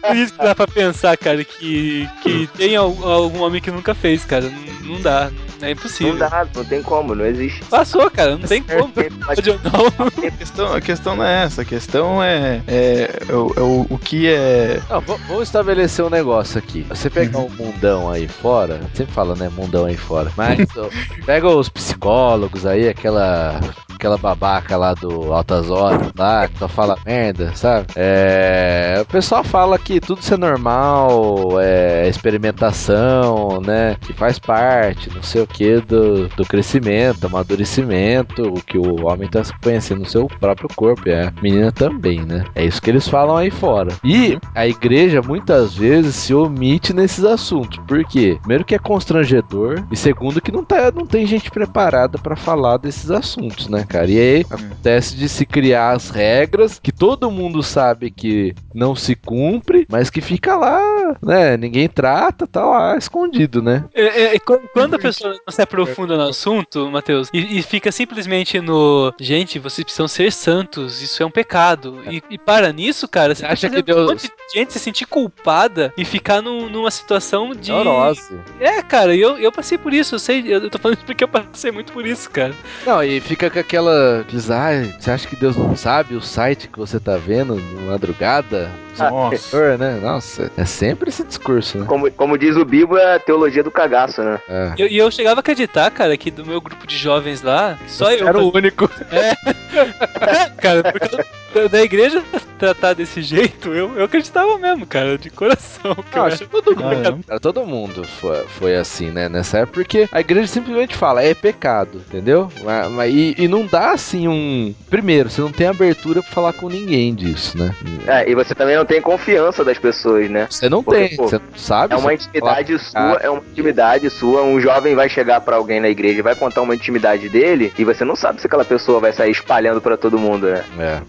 Por 0.00 0.16
isso 0.16 0.32
que 0.34 0.42
dá 0.44 0.54
pra 0.54 0.66
pensar, 0.66 1.16
cara, 1.16 1.44
que, 1.44 2.08
que 2.22 2.46
tem 2.56 2.76
al- 2.76 2.96
algum 3.02 3.40
homem 3.42 3.60
que 3.60 3.70
nunca 3.70 3.94
fez, 3.94 4.24
cara. 4.24 4.48
Não, 4.82 4.94
não 4.94 5.00
dá. 5.00 5.30
É 5.62 5.70
impossível. 5.70 6.14
não 6.14 6.18
dá, 6.18 6.46
não 6.54 6.64
tem 6.64 6.82
como, 6.82 7.14
não 7.14 7.24
existe. 7.24 7.64
Passou, 7.64 8.10
cara, 8.10 8.36
não 8.36 8.46
tem 8.46 8.62
como. 8.62 8.90
Não. 8.90 10.26
A 10.26 10.30
questão, 10.30 10.74
a 10.74 10.80
questão 10.80 11.16
não 11.16 11.24
é 11.24 11.44
essa, 11.44 11.62
a 11.62 11.64
questão 11.64 12.22
é, 12.22 12.62
é, 12.66 13.20
é 13.28 13.32
o, 13.32 13.52
é 13.56 13.60
o, 13.60 13.86
o 13.90 13.98
que 13.98 14.28
é. 14.28 14.80
Não, 14.88 15.00
vamos 15.00 15.42
estabelecer 15.42 16.04
um 16.04 16.10
negócio 16.10 16.58
aqui. 16.58 16.82
Você 16.88 17.10
pegar 17.10 17.38
um 17.38 17.50
mundão 17.50 18.10
aí 18.10 18.26
fora, 18.26 18.80
sempre 18.94 19.12
fala, 19.12 19.34
né, 19.34 19.48
mundão 19.48 19.84
aí 19.84 19.96
fora. 19.96 20.32
Mas 20.36 20.58
ó, 20.76 20.88
pega 21.24 21.48
os 21.48 21.68
psicólogos 21.68 22.66
aí, 22.66 22.88
aquela 22.88 23.60
aquela 24.00 24.16
babaca 24.16 24.78
lá 24.78 24.94
do 24.94 25.30
Altas 25.30 25.70
Horas 25.70 26.10
lá, 26.16 26.48
que 26.48 26.58
só 26.58 26.66
fala 26.66 26.98
merda, 27.04 27.54
sabe? 27.54 27.88
É, 27.94 28.98
o 29.02 29.04
pessoal 29.04 29.44
fala 29.44 29.78
que 29.78 30.00
tudo 30.00 30.20
isso 30.22 30.32
é 30.32 30.38
normal, 30.38 31.60
é 31.60 32.08
experimentação, 32.08 33.60
né? 33.60 33.96
Que 34.00 34.14
faz 34.14 34.38
parte, 34.38 35.14
não 35.14 35.22
sei 35.22 35.42
o 35.42 35.46
que, 35.46 35.80
do, 35.80 36.28
do 36.28 36.46
crescimento, 36.46 37.26
amadurecimento, 37.26 38.42
o 38.42 38.62
que 38.62 38.78
o 38.78 39.06
homem 39.06 39.28
tá 39.28 39.42
conhecendo 39.62 40.00
no 40.00 40.06
seu 40.06 40.26
próprio 40.40 40.68
corpo, 40.74 41.06
e 41.06 41.12
a 41.12 41.30
menina 41.42 41.70
também, 41.70 42.20
né? 42.20 42.44
É 42.54 42.64
isso 42.64 42.80
que 42.80 42.88
eles 42.88 43.06
falam 43.06 43.36
aí 43.36 43.50
fora. 43.50 43.92
E 44.02 44.38
a 44.54 44.66
igreja 44.66 45.20
muitas 45.20 45.74
vezes 45.74 46.14
se 46.14 46.32
omite 46.32 46.94
nesses 46.94 47.24
assuntos. 47.24 47.78
Por 47.86 48.02
quê? 48.04 48.38
Primeiro 48.40 48.64
que 48.64 48.74
é 48.74 48.78
constrangedor 48.78 49.84
e 49.92 49.96
segundo 49.96 50.40
que 50.40 50.50
não, 50.50 50.64
tá, 50.64 50.90
não 50.90 51.04
tem 51.04 51.26
gente 51.26 51.50
preparada 51.50 52.16
pra 52.18 52.34
falar 52.34 52.78
desses 52.78 53.10
assuntos, 53.10 53.68
né? 53.68 53.84
Cara? 53.90 54.10
E 54.10 54.18
aí 54.18 54.40
acontece 54.48 55.16
de 55.16 55.28
se 55.28 55.44
criar 55.44 55.90
as 55.92 56.08
regras 56.10 56.78
que 56.82 56.92
todo 56.92 57.30
mundo 57.30 57.62
sabe 57.62 58.10
que 58.10 58.54
não 58.74 58.94
se 58.94 59.14
cumpre, 59.14 59.86
mas 59.90 60.08
que 60.10 60.20
fica 60.20 60.56
lá, 60.56 60.80
né? 61.22 61.56
Ninguém 61.56 61.88
trata, 61.88 62.46
tá 62.46 62.64
lá 62.64 62.96
escondido, 62.96 63.60
né? 63.60 63.84
É, 63.94 64.34
é, 64.34 64.38
qu- 64.38 64.60
quando 64.72 64.94
a 64.94 64.98
pessoa 64.98 65.32
não 65.46 65.52
se 65.52 65.60
aprofunda 65.60 66.16
no 66.16 66.28
assunto, 66.28 66.88
Matheus, 66.90 67.28
e, 67.32 67.58
e 67.58 67.62
fica 67.62 67.90
simplesmente 67.90 68.60
no. 68.60 69.12
Gente, 69.20 69.58
vocês 69.58 69.84
precisam 69.84 70.06
ser 70.08 70.30
santos, 70.32 71.02
isso 71.02 71.22
é 71.22 71.26
um 71.26 71.30
pecado. 71.30 71.98
E, 72.08 72.22
e 72.30 72.38
para 72.38 72.72
nisso, 72.72 73.08
cara, 73.08 73.34
você 73.34 73.44
Acha 73.44 73.68
que 73.68 73.76
fazendo 73.76 73.82
um 73.82 73.94
Deus- 74.06 74.10
monte 74.12 74.22
de 74.28 74.58
gente 74.58 74.72
se 74.72 74.78
sentir 74.78 75.06
culpada 75.06 75.92
e 75.96 76.04
ficar 76.04 76.40
num- 76.40 76.68
numa 76.68 76.90
situação 76.90 77.54
de. 77.54 77.70
Neurose. 77.72 78.38
É, 78.60 78.82
cara, 78.82 79.14
eu, 79.16 79.36
eu 79.38 79.50
passei 79.50 79.76
por 79.78 79.92
isso, 79.92 80.14
eu 80.14 80.18
sei, 80.18 80.44
eu 80.46 80.70
tô 80.70 80.78
falando 80.78 80.98
isso 80.98 81.06
porque 81.06 81.24
eu 81.24 81.28
passei 81.28 81.70
muito 81.72 81.92
por 81.92 82.06
isso, 82.06 82.30
cara. 82.30 82.54
Não, 82.86 83.02
e 83.02 83.20
fica 83.20 83.50
com 83.50 83.58
aquela. 83.58 83.79
Aqueles, 83.88 84.50
ah, 84.50 84.70
você 84.98 85.10
acha 85.10 85.28
que 85.28 85.36
Deus 85.36 85.56
não 85.56 85.74
sabe 85.76 86.14
o 86.14 86.20
site 86.20 86.68
que 86.68 86.78
você 86.78 87.00
tá 87.00 87.16
vendo 87.16 87.56
de 87.56 87.74
madrugada? 87.84 88.70
Nossa. 89.08 89.78
Né? 89.78 89.98
Nossa, 90.02 90.50
é 90.56 90.64
sempre 90.64 91.08
esse 91.08 91.24
discurso, 91.24 91.78
né? 91.78 91.86
Como, 91.86 92.10
como 92.12 92.36
diz 92.36 92.56
o 92.56 92.64
Bibo, 92.64 92.96
é 92.96 93.14
a 93.14 93.18
teologia 93.18 93.62
do 93.62 93.70
cagaço, 93.70 94.22
né? 94.22 94.40
É. 94.48 94.74
E 94.78 94.82
eu, 94.82 95.06
eu 95.06 95.10
chegava 95.10 95.38
a 95.38 95.40
acreditar, 95.40 95.90
cara, 95.90 96.16
que 96.16 96.30
do 96.30 96.44
meu 96.44 96.60
grupo 96.60 96.86
de 96.86 96.96
jovens 96.96 97.42
lá, 97.42 97.78
só 97.86 98.12
eu. 98.12 98.26
Era 98.26 98.38
o 98.38 98.54
único. 98.54 98.88
cara, 100.60 100.92
por 100.92 101.00
causa 101.00 101.24
da, 101.68 101.82
igreja 101.82 102.22
tratar 102.58 102.94
desse 102.94 103.22
jeito, 103.22 103.72
eu, 103.72 103.96
eu 103.96 104.04
acreditava 104.04 104.56
mesmo, 104.58 104.86
cara, 104.86 105.16
de 105.16 105.30
coração. 105.30 105.96
eu 105.96 106.04
era- 106.12 106.34
acho 106.34 106.38
que 106.38 106.46
todo 106.46 106.76
mundo, 106.76 107.24
cara, 107.26 107.40
todo 107.40 107.66
mundo 107.66 108.04
foi, 108.04 108.44
foi 108.46 108.76
assim, 108.76 109.10
né? 109.10 109.28
Nessa 109.28 109.58
época, 109.58 109.74
porque 109.80 110.08
a 110.12 110.20
igreja 110.20 110.46
simplesmente 110.46 110.94
fala, 110.94 111.22
é 111.22 111.34
pecado, 111.34 112.02
entendeu? 112.08 112.50
Mas, 112.62 112.90
mas- 112.90 113.14
e, 113.14 113.34
e 113.38 113.48
não 113.48 113.66
dá 113.66 113.92
assim 113.92 114.28
um. 114.28 114.74
Primeiro, 114.88 115.30
você 115.30 115.40
não 115.40 115.50
tem 115.52 115.66
abertura 115.66 116.22
pra 116.22 116.30
falar 116.30 116.52
com 116.52 116.68
ninguém 116.68 117.14
disso, 117.14 117.58
né? 117.58 117.74
É, 118.06 118.30
e 118.30 118.34
você 118.34 118.54
também 118.54 118.76
não 118.76 118.84
tem 118.90 119.00
confiança 119.00 119.64
das 119.64 119.78
pessoas, 119.78 120.28
né? 120.28 120.46
Você 120.50 120.68
não 120.68 120.82
Porque, 120.82 121.08
tem, 121.08 121.16
pô, 121.16 121.28
você 121.28 121.36
não 121.36 121.44
sabe. 121.56 121.94
É 121.94 121.96
uma 121.96 122.12
intimidade 122.12 122.78
fala- 122.78 123.10
sua, 123.14 123.20
é 123.26 123.30
uma 123.30 123.42
intimidade 123.50 124.10
sua. 124.10 124.42
Um 124.42 124.60
jovem 124.60 124.94
vai 124.94 125.08
chegar 125.08 125.40
pra 125.40 125.56
alguém 125.56 125.80
na 125.80 125.88
igreja 125.88 126.22
vai 126.22 126.34
contar 126.34 126.60
uma 126.62 126.74
intimidade 126.74 127.28
dele 127.28 127.72
e 127.78 127.84
você 127.84 128.04
não 128.04 128.16
sabe 128.16 128.40
se 128.40 128.46
aquela 128.46 128.64
pessoa 128.64 129.00
vai 129.00 129.12
sair 129.12 129.30
espalhando 129.30 129.80
pra 129.80 129.96
todo 129.96 130.18
mundo, 130.18 130.46
né? 130.48 130.64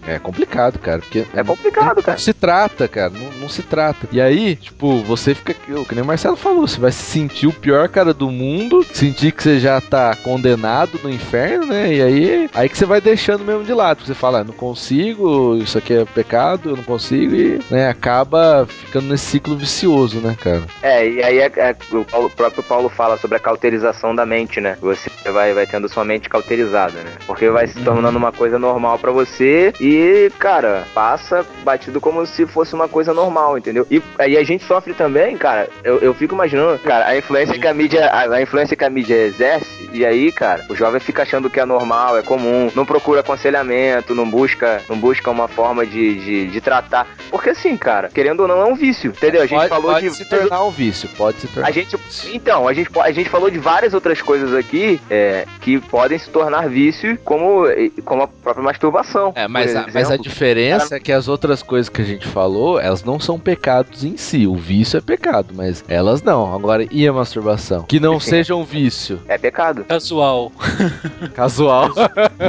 É, 0.06 0.14
é 0.14 0.18
complicado, 0.18 0.78
cara, 0.78 1.00
porque 1.00 1.26
É 1.34 1.42
complicado, 1.42 1.96
não 1.96 2.02
cara. 2.02 2.18
se 2.18 2.32
trata, 2.32 2.86
cara, 2.88 3.10
não, 3.10 3.30
não 3.40 3.48
se 3.48 3.62
trata. 3.62 4.06
E 4.12 4.20
aí, 4.20 4.54
tipo, 4.56 5.02
você 5.02 5.34
fica, 5.34 5.52
que 5.54 5.94
nem 5.94 6.02
o 6.02 6.06
Marcelo 6.06 6.36
falou, 6.36 6.66
você 6.66 6.78
vai 6.80 6.92
se 6.92 7.02
sentir 7.02 7.46
o 7.46 7.52
pior 7.52 7.88
cara 7.88 8.14
do 8.14 8.30
mundo, 8.30 8.86
sentir 8.92 9.32
que 9.32 9.42
você 9.42 9.58
já 9.58 9.80
tá 9.80 10.14
condenado 10.22 10.98
no 11.02 11.10
inferno, 11.10 11.66
né? 11.66 11.92
E 11.92 12.02
aí, 12.02 12.50
aí 12.54 12.68
que 12.68 12.78
você 12.78 12.86
vai 12.86 13.00
deixando 13.00 13.44
mesmo 13.44 13.64
de 13.64 13.72
lado, 13.74 14.04
você 14.04 14.14
fala, 14.14 14.40
ah, 14.40 14.44
não 14.44 14.54
consigo, 14.54 15.56
isso 15.56 15.78
aqui 15.78 15.94
é 15.94 16.04
pecado, 16.04 16.70
eu 16.70 16.76
não 16.76 16.84
consigo 16.84 17.34
e, 17.34 17.58
né, 17.70 17.88
acaba 17.88 18.66
ficando 18.66 19.08
nesse 19.08 19.24
ciclo 19.26 19.56
vicioso, 19.56 20.20
né, 20.20 20.36
cara? 20.40 20.62
É, 20.82 21.06
e 21.08 21.22
aí 21.22 21.38
é- 21.38 21.52
é- 21.56 21.76
o, 21.92 22.04
Paulo- 22.04 22.26
o 22.26 22.30
próprio 22.30 22.62
Paulo 22.62 22.88
fala 22.88 23.16
sobre 23.16 23.36
a 23.36 23.40
cauterização 23.40 24.14
da 24.14 24.26
mente, 24.26 24.60
né? 24.60 24.76
Você 24.80 25.08
vai, 25.32 25.52
vai 25.54 25.66
tendo 25.66 25.88
sua 25.88 26.04
mente 26.04 26.28
cauterizada, 26.28 26.98
né? 27.00 27.12
Porque 27.26 27.48
vai 27.48 27.66
se 27.66 27.80
tornando 27.80 28.18
uma 28.18 28.32
coisa 28.32 28.58
normal 28.58 28.98
pra 28.98 29.10
você 29.10 29.72
e, 29.80 30.30
cara, 30.38 30.84
passa 30.94 31.44
batido 31.64 32.00
como 32.00 32.24
se 32.26 32.46
fosse 32.46 32.74
uma 32.74 32.88
coisa 32.88 33.14
normal, 33.14 33.56
entendeu? 33.56 33.86
E 33.90 34.02
aí 34.18 34.36
a 34.36 34.44
gente 34.44 34.64
sofre 34.64 34.92
também, 34.94 35.36
cara, 35.36 35.68
eu, 35.84 35.98
eu 36.00 36.12
fico 36.14 36.34
imaginando, 36.34 36.78
cara, 36.80 37.06
a 37.06 37.16
influência 37.16 37.58
que 37.58 37.66
a 37.66 37.74
mídia, 37.74 38.06
a, 38.08 38.34
a 38.34 38.42
influência 38.42 38.76
que 38.76 38.84
a 38.84 38.90
mídia 38.90 39.14
exerce, 39.26 39.88
e 39.92 40.04
aí, 40.04 40.30
cara, 40.32 40.64
o 40.68 40.74
jovem 40.74 41.00
fica 41.00 41.22
achando 41.22 41.48
que 41.50 41.60
é 41.60 41.64
normal, 41.64 42.16
é 42.18 42.22
comum, 42.22 42.70
não 42.74 42.84
procura 42.84 43.20
aconselhamento, 43.20 44.14
não 44.14 44.28
busca, 44.28 44.80
não 44.88 44.96
busca 44.98 45.30
uma 45.30 45.48
forma 45.48 45.86
de, 45.86 46.14
de, 46.18 46.46
de 46.48 46.60
tratar. 46.60 47.06
Porque 47.30 47.51
assim, 47.52 47.76
cara, 47.76 48.08
querendo 48.08 48.40
ou 48.40 48.48
não, 48.48 48.60
é 48.60 48.64
um 48.64 48.74
vício, 48.74 49.10
entendeu? 49.10 49.42
A 49.42 49.46
gente 49.46 49.58
pode, 49.58 49.68
falou 49.68 49.92
pode 49.92 50.08
de 50.08 50.14
se 50.14 50.24
tornar 50.28 50.64
um 50.64 50.70
vício, 50.70 51.08
pode 51.16 51.38
se 51.38 51.48
tornar. 51.48 51.68
a 51.68 51.72
gente, 51.72 51.96
então, 52.32 52.68
a 52.68 52.72
gente, 52.72 52.90
a 52.98 53.12
gente 53.12 53.30
falou 53.30 53.50
de 53.50 53.58
várias 53.58 53.94
outras 53.94 54.20
coisas 54.20 54.54
aqui 54.54 55.00
é, 55.08 55.46
que 55.60 55.78
podem 55.80 56.18
se 56.18 56.30
tornar 56.30 56.68
vício, 56.68 57.18
como, 57.24 57.64
como 58.04 58.22
a 58.22 58.28
própria 58.28 58.64
masturbação. 58.64 59.32
É, 59.34 59.46
mas, 59.46 59.74
a, 59.74 59.86
mas 59.92 60.10
a 60.10 60.16
diferença 60.16 60.96
é 60.96 61.00
que 61.00 61.12
as 61.12 61.28
outras 61.28 61.62
coisas 61.62 61.88
que 61.88 62.02
a 62.02 62.04
gente 62.04 62.26
falou, 62.26 62.80
elas 62.80 63.04
não 63.04 63.20
são 63.20 63.38
pecados 63.38 64.04
em 64.04 64.16
si. 64.16 64.46
O 64.46 64.56
vício 64.56 64.98
é 64.98 65.00
pecado, 65.00 65.54
mas 65.54 65.84
elas 65.88 66.22
não. 66.22 66.54
Agora, 66.54 66.86
e 66.90 67.06
a 67.06 67.12
masturbação? 67.12 67.82
Que 67.82 68.00
não 68.00 68.18
Sim. 68.18 68.30
seja 68.30 68.54
um 68.54 68.64
vício 68.64 69.20
É 69.28 69.38
pecado. 69.38 69.84
Casual. 69.84 70.52
casual. 71.34 71.90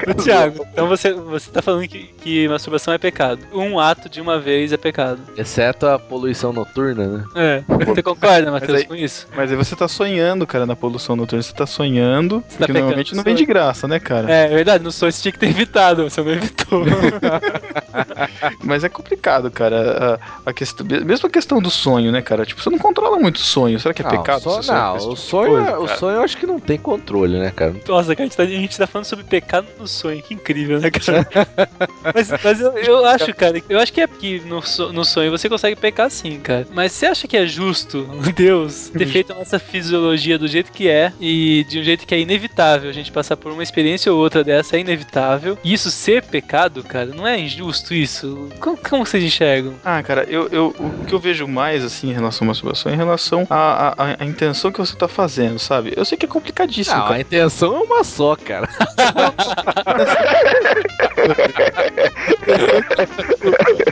Ô, 0.08 0.14
Thiago, 0.22 0.66
então 0.72 0.88
você, 0.88 1.14
você 1.14 1.50
tá 1.50 1.62
falando 1.62 1.88
que, 1.88 2.04
que 2.22 2.48
masturbação 2.48 2.94
é 2.94 2.98
pecado. 2.98 3.40
Um 3.54 3.80
ato 3.80 4.10
de 4.10 4.20
uma 4.22 4.40
vez 4.40 4.72
é 4.74 4.78
pecado. 4.78 5.20
Exceto 5.38 5.88
a 5.88 5.98
poluição 5.98 6.52
noturna, 6.54 7.08
né? 7.08 7.26
É. 7.36 7.64
Você 7.86 8.04
concorda, 8.04 8.52
Matheus, 8.52 8.80
aí- 8.80 8.86
com 8.86 8.96
isso? 8.96 9.28
Mas 9.36 9.52
aí 9.52 9.58
você 9.58 9.76
tá 9.76 9.88
sonhando, 9.88 10.46
cara, 10.46 10.66
na 10.66 10.76
poluição 10.76 11.16
noturna. 11.16 11.42
Você 11.42 11.54
tá 11.54 11.66
sonhando, 11.66 12.42
tá 12.42 12.48
porque 12.50 12.58
pecando 12.68 12.80
normalmente 12.80 13.12
no 13.14 13.18
não 13.18 13.24
vem 13.24 13.36
de 13.36 13.46
graça, 13.46 13.88
né, 13.88 14.00
cara? 14.00 14.32
É, 14.32 14.46
é 14.46 14.48
verdade, 14.56 14.84
no 14.84 14.92
sonho 14.92 15.12
você 15.12 15.22
tinha 15.22 15.32
que 15.32 15.40
ter 15.40 15.50
evitado, 15.50 16.10
você 16.10 16.22
não 16.22 16.32
evitou. 16.32 16.84
Mas 18.64 18.84
é 18.84 18.90
complicado, 18.90 19.50
cara. 19.52 20.20
A, 20.46 20.50
a 20.50 20.54
questão, 20.54 20.86
mesmo 20.86 21.28
a 21.28 21.30
questão 21.30 21.62
do 21.62 21.70
sonho, 21.70 22.12
né, 22.12 22.22
cara? 22.22 22.46
Tipo, 22.46 22.62
você 22.62 22.70
não 22.70 22.78
controla 22.78 23.18
muito 23.18 23.38
o 23.38 23.42
sonho. 23.42 23.80
Será 23.80 23.94
que 23.94 24.02
é 24.02 24.06
Não, 24.06 24.12
pecado? 24.12 24.42
só- 24.42 24.62
você 24.62 24.72
não, 24.72 24.96
o 24.96 25.00
tipo 25.00 25.16
sonho, 25.16 25.52
coisa, 25.52 25.70
é- 25.70 25.78
o 25.78 25.86
cara? 25.86 25.98
sonho 26.00 26.16
eu 26.18 26.22
acho 26.24 26.38
que 26.38 26.46
não 26.46 26.60
tem 26.60 26.78
controle, 26.78 27.38
né, 27.40 27.52
cara? 27.56 27.76
Nossa, 27.88 28.16
cara, 28.16 28.24
a 28.24 28.28
gente, 28.28 28.38
tá, 28.38 28.44
a 28.44 28.46
gente 28.48 28.78
tá 28.78 28.88
falando 28.88 29.06
sobre 29.06 29.24
pecado 29.26 29.68
no 29.80 29.87
sonho, 29.88 30.22
que 30.22 30.34
incrível, 30.34 30.80
né, 30.80 30.90
cara? 30.92 31.28
mas 32.14 32.32
mas 32.44 32.62
eu, 32.62 32.78
eu 32.78 33.06
acho, 33.08 33.34
cara, 33.34 33.62
eu 33.70 33.80
acho 33.80 33.94
que 33.94 34.02
é 34.02 34.08
que 34.08 34.40
no, 34.42 34.62
no 34.92 35.06
sonho 35.06 35.32
você 35.32 35.50
consegue 35.50 35.76
pecar 35.76 36.10
sim, 36.10 36.40
cara. 36.40 36.68
Mas 36.72 36.92
você 36.92 37.06
acha 37.06 37.28
que 37.28 37.38
é 37.38 37.46
justo 37.46 38.08
Deus 38.36 38.90
ter 38.90 39.08
feito 39.08 39.34
a 39.34 39.36
nossa 39.36 39.60
fisiologia 39.60 40.38
do 40.38 40.48
jeito 40.48 40.72
que 40.72 40.88
é 40.88 41.12
e 41.20 41.66
de 41.70 41.80
um 41.80 41.84
jeito 41.84 42.06
que 42.06 42.14
é 42.14 42.20
inevitável 42.20 42.90
a 42.90 42.94
gente 42.94 43.12
passar 43.12 43.38
por 43.38 43.52
uma 43.52 43.64
experiência 43.64 44.12
ou 44.12 44.20
outra 44.20 44.44
dessa 44.44 44.78
é 44.78 44.80
inevitável 44.80 45.58
e 45.64 45.74
isso 45.74 45.90
ser 45.92 46.24
pecado, 46.24 46.84
cara, 46.84 47.08
não 47.08 47.28
é 47.28 47.40
injusto 47.40 47.94
isso? 47.94 48.50
Como, 48.60 48.78
como 48.78 49.06
vocês 49.06 49.24
enxergam? 49.24 49.76
Ah, 49.84 50.02
cara, 50.04 50.26
eu, 50.30 50.48
eu, 50.50 50.76
o 50.78 51.06
que 51.06 51.14
eu 51.14 51.20
vejo 51.20 51.48
mais, 51.48 51.84
assim, 51.84 52.10
em 52.10 52.14
relação 52.14 52.46
à 52.46 52.48
masturbação 52.50 52.92
é 52.92 52.96
em 52.96 52.98
relação 52.98 53.48
à, 53.50 53.94
à, 53.98 54.16
à 54.20 54.26
intenção 54.26 54.72
que 54.72 54.80
você 54.80 54.96
tá 54.96 55.08
fazendo, 55.08 55.60
sabe? 55.60 55.94
Eu 55.96 56.06
sei 56.06 56.18
que 56.18 56.26
é 56.26 56.30
complicadíssimo, 56.30 56.96
Não, 56.98 57.06
a 57.06 57.10
cara. 57.10 57.22
intenção 57.22 57.76
é 57.76 57.80
uma 57.80 58.04
só, 58.04 58.36
cara. 58.36 58.68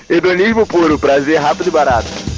Hedonismo 0.09 0.65
puro, 0.65 0.97
prazer 0.99 1.39
rápido 1.39 1.67
e 1.67 1.71
barato. 1.71 2.34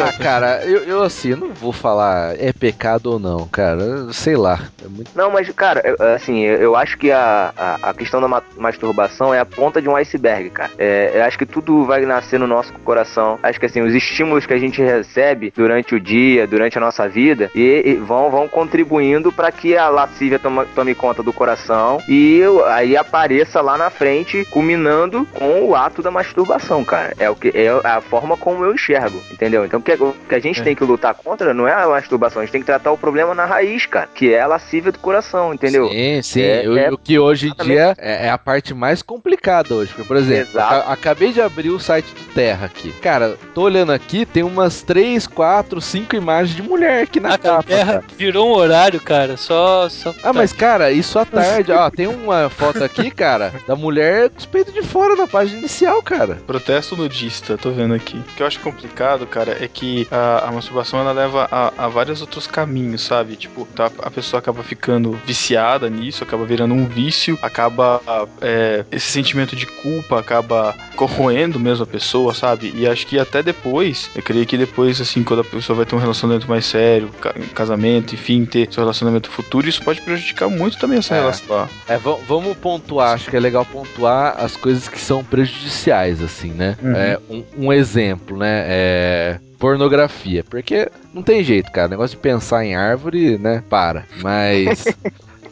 Ah, 0.00 0.12
cara, 0.22 0.62
eu, 0.64 0.82
eu 0.84 1.02
assim, 1.02 1.34
não 1.34 1.52
vou 1.52 1.72
falar 1.72 2.34
é 2.38 2.52
pecado 2.52 3.12
ou 3.12 3.18
não, 3.18 3.46
cara. 3.48 4.12
Sei 4.12 4.36
lá. 4.36 4.60
É 4.84 4.88
muito. 4.88 5.10
Não, 5.14 5.30
mas, 5.30 5.48
cara, 5.50 5.82
assim, 6.14 6.40
eu 6.42 6.76
acho 6.76 6.96
que 6.98 7.10
a, 7.10 7.52
a, 7.56 7.90
a 7.90 7.94
questão 7.94 8.20
da 8.20 8.28
ma- 8.28 8.42
masturbação 8.56 9.32
é 9.34 9.40
a 9.40 9.44
ponta 9.44 9.80
de 9.82 9.88
um 9.88 9.96
iceberg, 9.96 10.50
cara. 10.50 10.70
É, 10.78 11.12
eu 11.14 11.24
acho 11.24 11.38
que 11.38 11.46
tudo 11.46 11.84
vai 11.84 12.00
nascer 12.02 12.38
no 12.38 12.46
nosso 12.46 12.72
coração. 12.84 13.38
Acho 13.42 13.58
que, 13.58 13.66
assim, 13.66 13.80
os 13.80 13.94
estímulos 13.94 14.46
que 14.46 14.54
a 14.54 14.58
gente 14.58 14.80
recebe 14.82 15.52
durante 15.56 15.94
o 15.94 16.00
dia, 16.00 16.46
durante 16.46 16.78
a 16.78 16.80
nossa 16.80 17.08
vida, 17.08 17.50
e, 17.54 17.82
e 17.84 17.94
vão, 17.96 18.30
vão 18.30 18.48
contribuindo 18.48 19.32
para 19.32 19.50
que 19.50 19.76
a 19.76 19.88
lascívia 19.88 20.38
toma- 20.38 20.66
tome 20.74 20.94
conta 20.94 21.22
do 21.22 21.32
coração 21.32 21.98
e 22.08 22.40
aí 22.68 22.96
apareça 22.96 23.60
lá 23.60 23.76
na 23.76 23.90
frente, 23.90 24.44
culminando 24.50 25.26
com 25.32 25.64
o 25.64 25.74
ato 25.74 26.02
da 26.02 26.10
masturbação, 26.10 26.84
cara. 26.84 27.14
É, 27.18 27.28
o 27.28 27.34
que, 27.36 27.50
é 27.54 27.68
a 27.84 28.00
forma 28.00 28.36
como 28.36 28.64
eu 28.64 28.72
enxergo, 28.74 29.20
entendeu? 29.30 29.64
Então, 29.64 29.80
que, 29.96 30.02
o 30.04 30.14
que 30.28 30.34
a 30.34 30.38
gente 30.40 30.60
É. 30.60 30.64
tem 30.64 30.74
que 30.76 30.84
lutar 30.84 31.14
contra 31.14 31.54
não 31.54 31.66
é 31.66 31.72
a 31.72 31.88
masturbação, 31.88 32.40
a 32.42 32.44
gente 32.44 32.52
tem 32.52 32.60
que 32.60 32.66
tratar 32.66 32.92
o 32.92 32.98
problema 32.98 33.34
na 33.34 33.44
raiz, 33.44 33.86
cara, 33.86 34.08
que 34.14 34.32
é 34.32 34.40
a 34.40 34.46
lascívia 34.46 34.92
do 34.92 34.98
coração, 34.98 35.54
entendeu? 35.54 35.88
Sim, 35.88 36.22
sim. 36.22 36.40
É, 36.42 36.66
Eu- 36.66 36.76
é- 36.76 36.90
o 36.90 36.98
que 36.98 37.18
hoje 37.18 37.48
em 37.48 37.64
dia 37.64 37.94
é, 37.98 38.26
é 38.26 38.30
a 38.30 38.38
parte 38.38 38.74
mais 38.74 39.02
complicada 39.02 39.74
hoje. 39.74 39.92
Porque, 39.92 40.06
por 40.06 40.16
exemplo, 40.16 40.58
a- 40.60 40.92
acabei 40.92 41.32
de 41.32 41.40
abrir 41.40 41.70
o 41.70 41.78
site 41.80 42.06
do 42.14 42.34
Terra 42.34 42.66
aqui. 42.66 42.92
Cara, 43.00 43.36
tô 43.54 43.62
olhando 43.62 43.92
aqui, 43.92 44.26
tem 44.26 44.42
umas 44.42 44.82
3, 44.82 45.26
4, 45.26 45.80
5 45.80 46.16
imagens 46.16 46.54
de 46.56 46.62
mulher 46.62 47.02
aqui 47.04 47.20
na 47.20 47.38
cara, 47.38 47.56
capa. 47.56 47.62
terra 47.62 47.92
cara. 47.94 48.04
virou 48.16 48.48
um 48.48 48.52
horário, 48.52 49.00
cara, 49.00 49.36
só... 49.36 49.88
só 49.88 50.14
Ah, 50.22 50.32
mas 50.32 50.52
cara, 50.52 50.90
isso 50.90 51.18
à 51.18 51.24
tarde. 51.24 51.72
Ó, 51.72 51.90
tem 51.90 52.06
uma 52.06 52.48
foto 52.50 52.82
aqui, 52.82 53.10
cara, 53.10 53.52
da 53.66 53.76
mulher 53.76 54.30
com 54.30 54.38
os 54.38 54.46
peitos 54.46 54.72
de 54.74 54.82
fora 54.82 55.14
na 55.16 55.26
página 55.26 55.58
inicial, 55.58 56.02
cara. 56.02 56.38
Protesto 56.46 56.96
nudista, 56.96 57.56
tô 57.56 57.70
vendo 57.70 57.94
aqui. 57.94 58.16
O 58.18 58.34
que 58.34 58.42
eu 58.42 58.46
acho 58.46 58.60
complicado, 58.60 59.26
cara, 59.26 59.56
é 59.60 59.68
que 59.68 59.77
que 59.78 60.08
a, 60.10 60.48
a 60.48 60.52
masturbação 60.52 60.98
ela 60.98 61.12
leva 61.12 61.46
a, 61.52 61.72
a 61.84 61.88
vários 61.88 62.20
outros 62.20 62.46
caminhos, 62.48 63.02
sabe? 63.02 63.36
Tipo, 63.36 63.64
tá, 63.76 63.90
a 64.02 64.10
pessoa 64.10 64.38
acaba 64.40 64.62
ficando 64.64 65.12
viciada 65.24 65.88
nisso, 65.88 66.24
acaba 66.24 66.44
virando 66.44 66.74
um 66.74 66.84
vício, 66.86 67.38
acaba 67.40 68.00
é, 68.40 68.84
esse 68.90 69.06
sentimento 69.10 69.54
de 69.54 69.66
culpa 69.66 70.18
acaba 70.18 70.74
corroendo 70.96 71.60
mesmo 71.60 71.84
a 71.84 71.86
pessoa, 71.86 72.34
sabe? 72.34 72.72
E 72.76 72.86
acho 72.88 73.06
que 73.06 73.18
até 73.18 73.40
depois, 73.42 74.10
eu 74.16 74.22
creio 74.22 74.44
que 74.46 74.58
depois, 74.58 75.00
assim, 75.00 75.22
quando 75.22 75.40
a 75.40 75.44
pessoa 75.44 75.76
vai 75.76 75.86
ter 75.86 75.94
um 75.94 75.98
relacionamento 75.98 76.48
mais 76.48 76.64
sério, 76.66 77.10
ca- 77.20 77.34
casamento, 77.54 78.14
enfim, 78.14 78.44
ter 78.44 78.68
seu 78.72 78.82
relacionamento 78.82 79.30
futuro, 79.30 79.68
isso 79.68 79.82
pode 79.84 80.00
prejudicar 80.02 80.48
muito 80.48 80.76
também 80.78 80.98
essa 80.98 81.14
É. 81.14 81.20
relação. 81.20 81.68
É, 81.86 81.96
va- 81.98 82.18
vamos 82.26 82.56
pontuar, 82.56 83.14
acho 83.14 83.30
que 83.30 83.36
é 83.36 83.40
legal 83.40 83.64
pontuar 83.64 84.34
as 84.38 84.56
coisas 84.56 84.88
que 84.88 84.98
são 85.00 85.22
prejudiciais, 85.22 86.20
assim, 86.22 86.50
né? 86.50 86.76
Uhum. 86.82 86.96
É, 86.96 87.18
um, 87.30 87.44
um 87.58 87.72
exemplo, 87.72 88.36
né? 88.36 88.64
É 88.66 89.40
pornografia. 89.58 90.44
Porque 90.44 90.90
não 91.12 91.22
tem 91.22 91.42
jeito, 91.42 91.70
cara. 91.70 91.88
Negócio 91.88 92.16
de 92.16 92.22
pensar 92.22 92.64
em 92.64 92.74
árvore, 92.74 93.38
né? 93.38 93.62
Para. 93.68 94.04
Mas. 94.22 94.84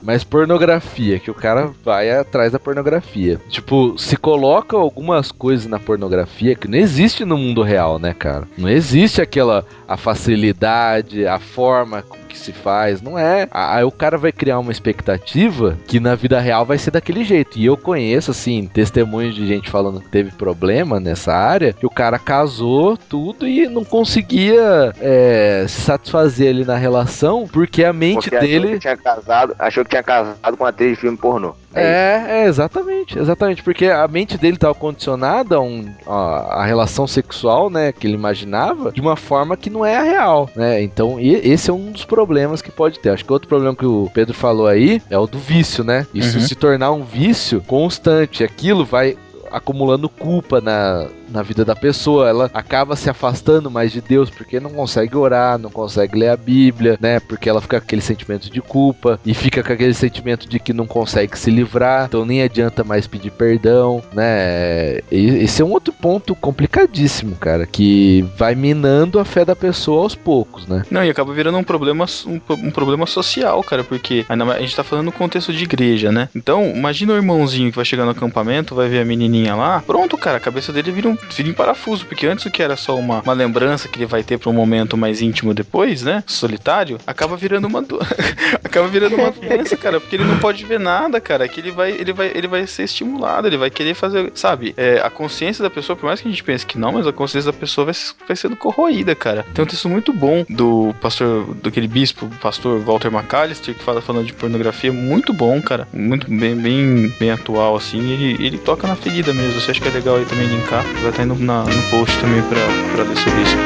Mas 0.03 0.23
pornografia, 0.23 1.19
que 1.19 1.33
o 1.33 1.35
cara 1.35 1.73
vai 1.85 2.11
atrás 2.11 2.53
da 2.53 2.61
pornografia. 2.61 3.41
Tipo, 3.49 3.99
se 3.99 4.17
coloca 4.17 4.77
algumas 4.77 5.33
coisas 5.33 5.67
na 5.67 5.81
pornografia 5.81 6.55
que 6.55 6.69
não 6.69 6.79
existe 6.79 7.25
no 7.25 7.37
mundo 7.37 7.61
real, 7.61 7.99
né, 7.99 8.15
cara? 8.15 8.47
Não 8.57 8.69
existe 8.69 9.21
aquela 9.21 9.67
a 9.89 9.97
facilidade, 9.97 11.27
a 11.27 11.41
forma 11.41 12.05
que 12.37 12.45
se 12.45 12.53
faz, 12.53 13.01
não 13.03 13.19
é. 13.19 13.49
Aí 13.51 13.85
o 13.85 13.91
cara 13.91 14.19
vai 14.19 14.31
criar 14.33 14.59
uma 14.59 14.71
expectativa 14.73 15.77
que 15.87 15.99
na 15.99 16.15
vida 16.15 16.39
real 16.39 16.65
vai 16.65 16.79
ser 16.79 16.91
daquele 16.91 17.25
jeito. 17.25 17.59
E 17.59 17.65
eu 17.67 17.77
conheço, 17.77 18.31
assim, 18.31 18.69
testemunhos 18.73 19.35
de 19.35 19.47
gente 19.47 19.71
falando 19.71 20.01
que 20.01 20.09
teve 20.09 20.31
problema 20.33 21.01
nessa 21.01 21.33
área, 21.33 21.73
que 21.73 21.87
o 21.87 21.91
cara 21.91 22.19
casou 22.19 22.97
tudo 22.97 23.47
e 23.47 23.67
não 23.69 23.85
conseguia 23.85 24.93
é, 25.01 25.65
se 25.69 25.81
satisfazer 25.83 26.51
ali 26.51 26.65
na 26.65 26.77
relação, 26.77 27.49
porque 27.51 27.85
a 27.85 27.93
mente 27.93 28.31
Porque 28.31 28.37
achou 28.37 28.49
dele. 28.49 28.73
que 28.75 28.79
tinha 28.81 28.97
casado, 28.97 29.55
achou 29.59 29.85
que 29.85 29.91
tinha 29.91 30.03
casado 30.03 30.57
com 30.57 30.65
uma 30.65 30.71
atriz 30.71 30.91
de 30.91 30.97
filme 30.97 31.17
pornô. 31.17 31.55
É. 31.77 32.27
É, 32.27 32.27
é, 32.43 32.47
exatamente, 32.47 33.19
exatamente, 33.19 33.63
porque 33.63 33.87
a 33.87 34.07
mente 34.09 34.37
dele 34.39 34.55
estava 34.57 34.75
condicionada 34.75 35.57
a, 35.57 35.61
um, 35.61 35.85
a, 36.07 36.61
a 36.63 36.65
relação 36.65 37.07
sexual, 37.07 37.69
né, 37.71 37.93
que 37.93 38.07
ele 38.07 38.15
imaginava, 38.15 38.91
de 38.93 39.01
uma 39.01 39.17
forma 39.17 39.57
que 39.57 39.71
não 39.71 39.85
é 39.85 39.97
a 39.97 40.03
real, 40.03 40.49
né, 40.57 40.83
então 40.83 41.21
e- 41.21 41.35
esse 41.49 41.71
é 41.71 41.73
um 41.73 41.93
dos 41.93 42.05
problemas 42.05 42.63
que 42.63 42.71
pode 42.71 42.99
ter. 42.99 43.11
Acho 43.11 43.25
que 43.25 43.33
outro 43.33 43.49
problema 43.49 43.75
que 43.75 43.87
o 43.87 44.11
Pedro 44.13 44.35
falou 44.35 44.67
aí 44.67 45.01
é 45.11 45.19
o 45.19 45.27
do 45.27 45.39
vício, 45.39 45.85
né, 45.85 46.07
isso 46.15 46.39
Uhum. 46.39 46.45
se 46.45 46.55
tornar 46.55 46.93
um 46.93 47.03
vício 47.03 47.61
constante, 47.67 48.43
aquilo 48.43 48.85
vai 48.85 49.17
acumulando 49.51 50.09
culpa 50.09 50.61
na, 50.61 51.07
na 51.29 51.43
vida 51.43 51.65
da 51.65 51.75
pessoa, 51.75 52.29
ela 52.29 52.51
acaba 52.53 52.97
se 52.97 53.11
afastando 53.11 53.71
mais 53.71 53.93
de 53.93 54.01
Deus 54.01 54.31
porque 54.31 54.61
não 54.61 54.71
consegue 54.71 55.17
orar, 55.17 55.59
não 55.59 55.71
consegue 55.71 56.19
ler 56.19 56.29
a 56.29 56.37
Bíblia, 56.37 56.99
né? 57.01 57.21
Porque 57.21 57.49
ela 57.49 57.61
fica 57.61 57.81
com 57.81 57.85
aquele 57.85 58.03
sentimento 58.03 58.51
de 58.51 58.61
culpa 58.61 59.19
e 59.25 59.35
fica 59.35 59.63
com 59.63 59.73
aquele 59.73 59.95
sentimento 59.95 60.49
de 60.49 60.59
que 60.59 60.73
não 60.73 60.87
consegue 60.87 61.39
se 61.39 61.51
livrar, 61.51 62.07
então 62.07 62.25
nem 62.25 62.43
adianta 62.43 62.85
mais 62.85 63.07
pedir 63.07 63.31
perdão, 63.31 64.03
né? 64.13 65.01
Esse 65.11 65.63
é 65.63 65.65
um 65.65 65.73
outro 65.73 65.93
ponto 65.93 66.35
complicadíssimo, 66.35 67.37
cara, 67.37 67.67
que 67.67 68.25
vai 68.37 68.55
minando 68.55 69.19
a 69.19 69.25
fé 69.25 69.45
da 69.45 69.57
pessoa 69.57 70.03
aos 70.03 70.15
poucos, 70.15 70.67
né? 70.67 70.85
Não, 70.91 71.05
e 71.05 71.11
acaba 71.11 71.33
virando 71.33 71.59
um 71.59 71.65
problema, 71.65 72.07
um, 72.27 72.41
um 72.51 72.71
problema 72.71 73.07
social, 73.07 73.63
cara, 73.63 73.85
porque 73.85 74.25
a 74.29 74.61
gente 74.61 74.77
tá 74.77 74.85
falando 74.85 75.07
no 75.07 75.13
contexto 75.13 75.53
de 75.53 75.65
igreja, 75.65 76.13
né? 76.13 76.29
Então, 76.35 76.73
imagina 76.75 77.13
o 77.13 77.17
irmãozinho 77.17 77.71
que 77.71 77.77
vai 77.77 77.85
chegar 77.85 78.05
no 78.05 78.11
acampamento, 78.11 78.75
vai 78.75 78.89
ver 78.89 79.01
a 79.01 79.05
menininha 79.05 79.55
lá, 79.55 79.83
pronto, 79.87 80.17
cara, 80.17 80.37
a 80.37 80.41
cabeça 80.41 80.73
dele 80.73 80.93
vira 80.93 81.09
um, 81.09 81.16
vira 81.35 81.49
em 81.49 81.53
parafuso, 81.53 82.07
porque 82.07 82.27
antes 82.27 82.45
o 82.47 82.51
que 82.51 82.63
era 82.63 82.77
só 82.77 82.97
uma, 82.97 83.21
uma 83.21 83.33
lembrança 83.33 83.89
que 83.89 83.99
ele 83.99 84.07
vai 84.07 84.23
ter 84.23 84.39
pra 84.39 84.51
um 84.51 84.53
momento 84.53 84.97
mais 84.97 85.21
íntimo 85.21 85.55
depois, 85.55 86.03
né? 86.03 86.23
Solitário, 86.27 86.99
acaba 87.07 87.37
virando 87.37 87.67
uma 87.67 87.83
do... 87.83 87.99
acaba 88.63 88.89
virando 88.89 89.17
uma 89.17 89.31
doença, 89.31 89.77
cara, 89.77 90.01
porque 90.01 90.17
ele 90.17 90.25
não 90.25 90.39
pode 90.39 90.65
ver 90.65 90.81
nada, 90.81 91.21
cara, 91.21 91.49
que 91.49 91.61
ele 91.61 91.71
vai, 91.71 91.93
ele 91.93 92.13
vai, 92.13 92.31
ele 92.35 92.49
vai 92.49 92.67
ser 92.67 92.85
estimulado, 92.85 93.47
ele 93.47 93.57
vai 93.57 93.71
querer 93.71 93.95
fazer, 93.95 94.31
sabe? 94.35 94.75
É, 94.77 95.01
a 95.03 95.11
consciência 95.11 95.63
da 95.63 95.71
pessoa, 95.71 95.97
por 95.97 96.07
mais 96.07 96.21
que 96.21 96.29
a 96.29 96.31
gente 96.31 96.43
pense 96.43 96.67
que 96.67 96.79
não, 96.79 96.93
mas 96.93 97.07
a 97.07 97.13
consciência 97.13 97.51
da 97.51 97.59
pessoa 97.59 97.87
vai, 97.87 97.95
vai 98.27 98.37
sendo 98.37 98.57
corroída, 98.57 99.15
cara. 99.15 99.45
Tem 99.55 99.65
um 99.65 99.69
texto 99.69 99.89
muito 99.89 100.13
bom 100.13 100.45
do 100.49 100.95
pastor, 101.01 101.55
daquele 101.63 101.89
bispo, 101.89 102.29
pastor 102.41 102.81
Walter 102.81 103.13
McAllister, 103.13 103.75
que 103.75 103.83
fala 103.83 104.01
falando 104.01 104.27
de 104.27 104.33
pornografia, 104.33 104.93
muito 104.93 105.33
bom, 105.33 105.61
cara. 105.61 105.87
Muito 105.93 106.29
bem, 106.29 106.55
bem, 106.55 107.09
bem 107.19 107.31
atual, 107.31 107.77
assim. 107.77 107.99
Ele, 108.11 108.45
ele 108.45 108.59
toca 108.59 108.87
na 108.87 108.97
ferida 108.97 109.33
mesmo. 109.33 109.61
Você 109.61 109.71
acha 109.71 109.81
que 109.81 109.89
é 109.89 109.91
legal 109.91 110.17
aí 110.17 110.25
também 110.25 110.47
linkar? 110.47 110.85
Vai 111.07 111.13
estar 111.13 111.23
indo 111.23 111.37
na- 111.37 111.63
no 111.63 111.83
post 111.89 112.19
também 112.21 112.43
pra, 112.43 112.59
pra 112.93 113.05
ler 113.05 113.17
sobre 113.17 113.43
isso. 113.43 113.57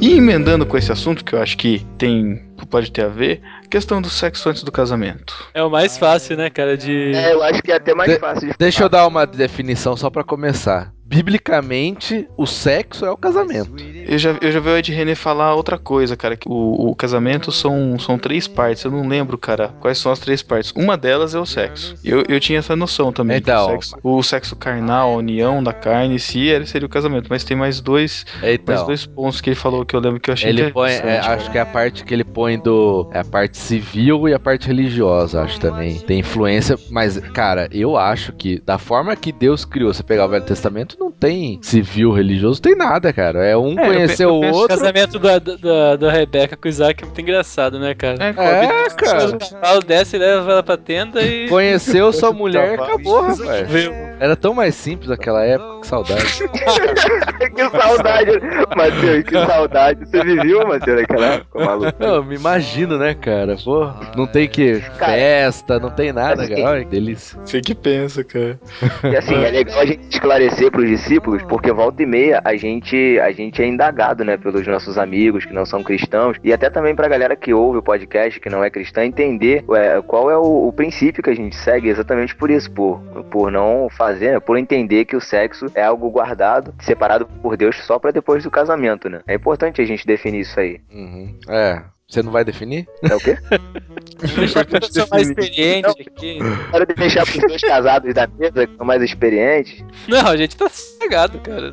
E 0.00 0.16
emendando 0.16 0.64
com 0.64 0.76
esse 0.78 0.92
assunto, 0.92 1.24
que 1.24 1.34
eu 1.34 1.42
acho 1.42 1.56
que 1.56 1.80
tem 1.98 2.46
pode 2.70 2.92
ter 2.92 3.06
a 3.06 3.08
ver, 3.08 3.40
questão 3.70 4.00
do 4.02 4.10
sexo 4.10 4.46
antes 4.50 4.62
do 4.62 4.70
casamento. 4.70 5.34
É 5.54 5.62
o 5.62 5.70
mais 5.70 5.96
fácil, 5.96 6.36
né, 6.36 6.50
cara, 6.50 6.76
de... 6.76 7.12
É, 7.14 7.32
eu 7.32 7.42
acho 7.42 7.62
que 7.62 7.72
é 7.72 7.76
até 7.76 7.94
mais 7.94 8.12
De- 8.12 8.18
fácil 8.18 8.48
de 8.50 8.54
Deixa 8.58 8.84
eu 8.84 8.90
dar 8.90 9.06
uma 9.06 9.26
definição 9.26 9.96
só 9.96 10.10
pra 10.10 10.22
começar. 10.22 10.92
Biblicamente, 11.08 12.28
o 12.36 12.46
sexo 12.46 13.06
é 13.06 13.10
o 13.10 13.16
casamento. 13.16 13.72
Eu 14.08 14.18
já, 14.18 14.36
eu 14.40 14.50
já 14.50 14.60
vi 14.60 14.68
o 14.70 14.76
Ed 14.76 14.92
René 14.92 15.14
falar 15.14 15.54
outra 15.54 15.76
coisa, 15.78 16.16
cara. 16.16 16.36
Que 16.36 16.48
o, 16.48 16.90
o 16.90 16.94
casamento 16.94 17.52
são, 17.52 17.98
são 17.98 18.18
três 18.18 18.48
partes. 18.48 18.84
Eu 18.84 18.90
não 18.90 19.06
lembro, 19.06 19.36
cara, 19.36 19.68
quais 19.80 19.98
são 19.98 20.10
as 20.10 20.18
três 20.18 20.42
partes. 20.42 20.72
Uma 20.76 20.96
delas 20.96 21.34
é 21.34 21.38
o 21.38 21.46
sexo. 21.46 21.94
Eu, 22.04 22.24
eu 22.28 22.40
tinha 22.40 22.58
essa 22.58 22.74
noção 22.74 23.12
também. 23.12 23.36
Então. 23.38 23.66
o, 23.66 23.70
sexo, 23.70 23.96
o 24.02 24.22
sexo 24.22 24.56
carnal, 24.56 25.12
a 25.12 25.16
união 25.16 25.62
da 25.62 25.72
carne, 25.72 26.18
si 26.18 26.48
era- 26.50 26.64
seria 26.66 26.86
o 26.86 26.88
casamento. 26.88 27.26
Mas 27.28 27.44
tem 27.44 27.56
mais 27.56 27.80
dois, 27.80 28.24
mais 28.40 28.54
Então, 28.54 28.86
dois 28.86 29.06
pontos 29.06 29.40
que 29.40 29.50
ele 29.50 29.56
falou 29.56 29.84
que 29.84 29.94
eu 29.94 30.00
lembro 30.00 30.18
que 30.20 30.30
eu 30.30 30.34
achei 30.34 30.48
ele 30.50 30.70
põe, 30.72 30.90
é, 30.92 31.18
acho 31.18 31.50
que 31.50 31.58
é 31.58 31.60
a 31.60 31.66
parte 31.66 32.04
que 32.04 32.14
ele 32.14 32.24
põe 32.24 32.58
do. 32.58 33.08
É 33.12 33.20
a 33.20 33.24
parte 33.24 33.58
civil 33.58 34.28
e 34.28 34.34
a 34.34 34.38
parte 34.38 34.66
religiosa, 34.66 35.42
acho 35.42 35.60
também. 35.60 35.98
Tem 35.98 36.20
influência, 36.20 36.78
mas, 36.90 37.18
cara, 37.32 37.68
eu 37.72 37.96
acho 37.96 38.32
que 38.32 38.60
da 38.64 38.78
forma 38.78 39.14
que 39.16 39.32
Deus 39.32 39.64
criou, 39.64 39.92
você 39.92 40.02
pegar 40.02 40.26
o 40.26 40.28
Velho 40.28 40.44
Testamento, 40.44 40.96
não 40.98 41.10
tem 41.12 41.58
civil, 41.62 42.12
religioso, 42.12 42.60
tem 42.62 42.74
nada, 42.74 43.12
cara. 43.12 43.44
É 43.44 43.56
um 43.56 43.78
É, 43.78 43.97
eu 44.02 44.06
conhecer 44.06 44.16
pe- 44.16 44.22
eu 44.24 44.34
o 44.34 44.52
outro. 44.54 44.76
casamento 44.78 45.18
da, 45.18 45.38
da, 45.38 45.96
da 45.96 46.10
Rebeca 46.12 46.56
com 46.56 46.66
o 46.66 46.68
Isaac 46.68 47.02
é 47.02 47.06
muito 47.06 47.20
engraçado, 47.20 47.78
né, 47.78 47.94
cara? 47.94 48.16
É, 48.24 48.28
É, 48.28 48.88
cara. 48.90 49.76
O 49.76 49.80
desce 49.80 50.16
e 50.16 50.18
leva 50.18 50.52
ela 50.52 50.62
pra 50.62 50.76
tenda 50.76 51.20
e... 51.22 51.48
Conheceu 51.48 52.12
sua 52.12 52.32
mulher 52.32 52.70
e 52.78 52.82
acabou, 52.82 53.22
rapaz. 53.22 53.68
Viu? 53.70 53.92
Era 54.20 54.36
tão 54.36 54.54
mais 54.54 54.74
simples 54.74 55.08
naquela 55.08 55.44
época, 55.44 55.80
que 55.80 55.86
saudade. 55.86 56.24
que 57.54 57.70
saudade, 57.70 58.30
Matheus, 58.76 59.24
que 59.24 59.46
saudade. 59.46 60.06
Você 60.06 60.24
viveu, 60.24 60.66
Matheus, 60.66 61.00
naquela 61.00 61.26
época, 61.26 61.64
maluco? 61.64 61.92
Não, 61.98 62.14
eu 62.16 62.24
me 62.24 62.36
imagino, 62.36 62.98
né, 62.98 63.14
cara? 63.14 63.56
Pô, 63.64 63.90
não 64.16 64.26
tem 64.26 64.48
que 64.48 64.80
Cara, 64.98 65.12
festa, 65.12 65.78
não 65.78 65.90
tem 65.90 66.12
nada, 66.12 66.42
assim, 66.42 66.54
cara. 66.54 66.68
Olha 66.68 66.84
que 66.84 66.90
delícia. 66.90 67.38
Você 67.44 67.60
que 67.60 67.74
pensa, 67.74 68.24
cara. 68.24 68.58
E 69.04 69.16
assim, 69.16 69.34
é 69.34 69.50
legal 69.50 69.80
a 69.80 69.86
gente 69.86 70.08
esclarecer 70.10 70.70
pros 70.70 70.88
discípulos, 70.88 71.42
porque 71.44 71.72
volta 71.72 72.02
e 72.02 72.06
meia 72.06 72.40
a 72.44 72.56
gente, 72.56 73.18
a 73.20 73.30
gente 73.30 73.62
é 73.62 73.66
indagado, 73.66 74.24
né, 74.24 74.36
pelos 74.36 74.66
nossos 74.66 74.98
amigos 74.98 75.44
que 75.44 75.52
não 75.52 75.64
são 75.64 75.82
cristãos, 75.82 76.36
e 76.42 76.52
até 76.52 76.68
também 76.70 76.94
pra 76.94 77.08
galera 77.08 77.36
que 77.36 77.52
ouve 77.52 77.78
o 77.78 77.82
podcast, 77.82 78.40
que 78.40 78.50
não 78.50 78.64
é 78.64 78.70
cristã, 78.70 79.04
entender 79.04 79.64
ué, 79.68 80.02
qual 80.02 80.30
é 80.30 80.36
o, 80.36 80.68
o 80.68 80.72
princípio 80.72 81.22
que 81.22 81.30
a 81.30 81.34
gente 81.34 81.56
segue 81.56 81.88
exatamente 81.88 82.34
por 82.34 82.50
isso, 82.50 82.70
por, 82.70 83.00
por 83.30 83.50
não 83.50 83.88
fazer, 83.90 84.07
né, 84.16 84.40
por 84.40 84.56
entender 84.56 85.04
que 85.04 85.16
o 85.16 85.20
sexo 85.20 85.66
é 85.74 85.82
algo 85.82 86.10
guardado, 86.10 86.74
separado 86.80 87.26
por 87.26 87.56
Deus 87.56 87.76
só 87.84 87.98
pra 87.98 88.10
depois 88.10 88.44
do 88.44 88.50
casamento, 88.50 89.08
né? 89.08 89.20
É 89.26 89.34
importante 89.34 89.80
a 89.80 89.84
gente 89.84 90.06
definir 90.06 90.40
isso 90.40 90.58
aí. 90.58 90.80
Uhum. 90.92 91.38
É. 91.48 91.82
Você 92.10 92.22
não 92.22 92.32
vai 92.32 92.42
definir? 92.42 92.88
É 93.02 93.14
o 93.14 93.20
quê? 93.20 93.36
Deixar 94.34 94.62
a 94.62 94.64
pessoa 94.64 95.06
mais 95.10 95.28
experiente 95.28 95.88
aqui. 95.90 96.38
Quero 96.72 96.86
deixar 96.96 97.24
pros 97.24 97.38
dois 97.46 97.60
casados 97.60 98.12
da 98.14 98.26
mesa, 98.26 98.66
que 98.66 98.76
são 98.76 98.84
mais 98.86 99.00
experientes. 99.02 99.84
Não, 100.08 100.26
a 100.26 100.36
gente 100.36 100.56
tá 100.56 100.68
cegado, 100.70 101.38
cara. 101.38 101.70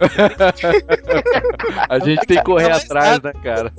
A 1.90 1.98
gente 2.00 2.20
tem 2.28 2.38
que 2.38 2.44
correr 2.44 2.72
atrás, 2.72 3.20
né, 3.24 3.32
cara? 3.42 3.72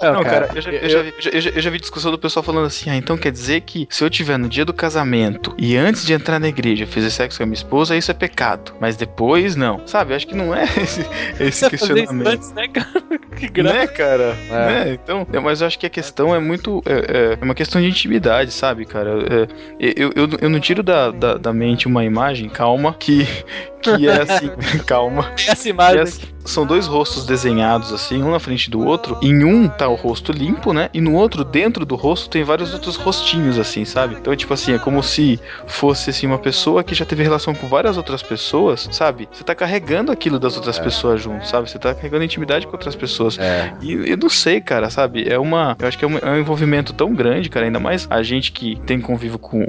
Não, 0.00 0.22
cara, 0.22 0.50
eu 0.54 0.60
já, 0.62 0.70
eu 0.70 0.80
vi, 0.80 0.84
eu 0.84 0.90
já- 1.22 1.30
eu 1.30 1.40
já- 1.40 1.50
eu 1.50 1.60
já 1.60 1.70
vi 1.70 1.80
discussão 1.80 2.12
do 2.12 2.18
pessoal 2.18 2.44
falando 2.44 2.66
assim: 2.66 2.88
ah, 2.90 2.94
então 2.96 3.16
quer 3.18 3.32
dizer 3.32 3.62
que 3.62 3.88
se 3.90 4.04
eu 4.04 4.10
tiver 4.10 4.36
no 4.38 4.48
dia 4.48 4.64
do 4.64 4.72
casamento 4.72 5.52
e 5.58 5.76
antes 5.76 6.06
de 6.06 6.12
entrar 6.12 6.38
na 6.38 6.46
igreja 6.48 6.84
eu 6.84 6.88
fizer 6.88 7.10
sexo 7.10 7.38
com 7.38 7.42
a 7.42 7.46
minha 7.46 7.54
esposa, 7.56 7.96
isso 7.96 8.10
é 8.12 8.14
pecado. 8.14 8.72
Mas 8.78 8.96
depois 8.96 9.56
não. 9.56 9.84
Sabe? 9.88 10.14
Acho 10.14 10.28
que 10.28 10.34
não 10.36 10.54
é 10.54 10.62
esse, 10.64 11.00
esse 11.40 11.68
Você 11.68 11.76
fazer 11.76 11.76
isso 11.76 11.88
questionamento. 12.12 12.26
antes, 12.28 12.52
né, 12.52 12.68
cara? 12.68 12.90
Que 13.40 13.48
graça. 13.48 13.74
Né, 13.78 13.86
cara? 13.86 14.36
É. 14.50 14.84
né? 14.84 14.92
Então, 15.02 15.26
é, 15.32 15.38
mas 15.40 15.60
eu 15.60 15.66
acho 15.66 15.78
que 15.78 15.86
a 15.86 15.90
questão 15.90 16.34
é 16.34 16.38
muito. 16.38 16.82
É, 16.86 16.92
é- 17.34 17.38
é 17.40 17.44
uma 17.44 17.54
questão 17.54 17.80
de 17.80 17.88
intimidade, 17.88 18.50
sabe, 18.52 18.84
cara? 18.84 19.10
É, 19.30 19.48
eu, 19.78 20.12
eu, 20.14 20.28
eu 20.40 20.50
não 20.50 20.60
tiro 20.60 20.82
da, 20.82 21.10
da, 21.10 21.34
da 21.36 21.52
mente 21.52 21.86
uma 21.86 22.04
imagem, 22.04 22.48
calma, 22.48 22.94
que, 22.94 23.26
que 23.82 24.08
é 24.08 24.22
assim, 24.22 24.50
calma. 24.86 25.24
Tem 25.36 25.48
essa 25.48 25.68
imagem 25.68 25.98
é 25.98 26.02
aqui. 26.02 26.22
assim, 26.22 26.22
são 26.44 26.66
dois 26.66 26.86
rostos 26.86 27.26
desenhados 27.26 27.92
assim, 27.92 28.22
um 28.22 28.30
na 28.30 28.38
frente 28.40 28.70
do 28.70 28.80
outro. 28.84 29.18
Em 29.22 29.44
um 29.44 29.68
tá 29.68 29.88
o 29.88 29.94
rosto 29.94 30.32
limpo, 30.32 30.72
né? 30.72 30.88
E 30.92 31.00
no 31.00 31.14
outro, 31.14 31.44
dentro 31.44 31.84
do 31.84 31.94
rosto, 31.96 32.28
tem 32.30 32.42
vários 32.42 32.72
outros 32.72 32.96
rostinhos, 32.96 33.58
assim, 33.58 33.84
sabe? 33.84 34.16
Então, 34.18 34.34
tipo 34.34 34.52
assim, 34.54 34.72
é 34.72 34.78
como 34.78 35.02
se 35.02 35.38
fosse 35.66 36.10
assim, 36.10 36.26
uma 36.26 36.38
pessoa 36.38 36.82
que 36.82 36.94
já 36.94 37.04
teve 37.04 37.22
relação 37.22 37.54
com 37.54 37.68
várias 37.68 37.96
outras 37.96 38.22
pessoas, 38.22 38.88
sabe? 38.90 39.28
Você 39.30 39.44
tá 39.44 39.54
carregando 39.54 40.10
aquilo 40.10 40.38
das 40.38 40.56
outras 40.56 40.78
pessoas 40.78 41.20
junto, 41.22 41.46
sabe? 41.46 41.70
Você 41.70 41.78
tá 41.78 41.94
carregando 41.94 42.24
intimidade 42.24 42.66
com 42.66 42.72
outras 42.72 42.96
pessoas. 42.96 43.38
É. 43.38 43.72
E 43.80 43.92
eu 44.10 44.16
não 44.16 44.28
sei, 44.40 44.60
cara, 44.60 44.88
sabe? 44.90 45.28
É 45.28 45.38
uma. 45.38 45.76
Eu 45.80 45.86
acho 45.88 45.98
que 45.98 46.04
é 46.04 46.08
um, 46.08 46.18
é 46.18 46.30
um 46.30 46.38
envolvimento 46.38 46.92
tão 46.92 47.14
grande, 47.14 47.48
cara. 47.48 47.66
Ainda 47.66 47.78
mais 47.80 48.06
a 48.10 48.22
gente 48.22 48.52
que 48.52 48.76
tem 48.86 49.00
convívio 49.00 49.38
com. 49.38 49.66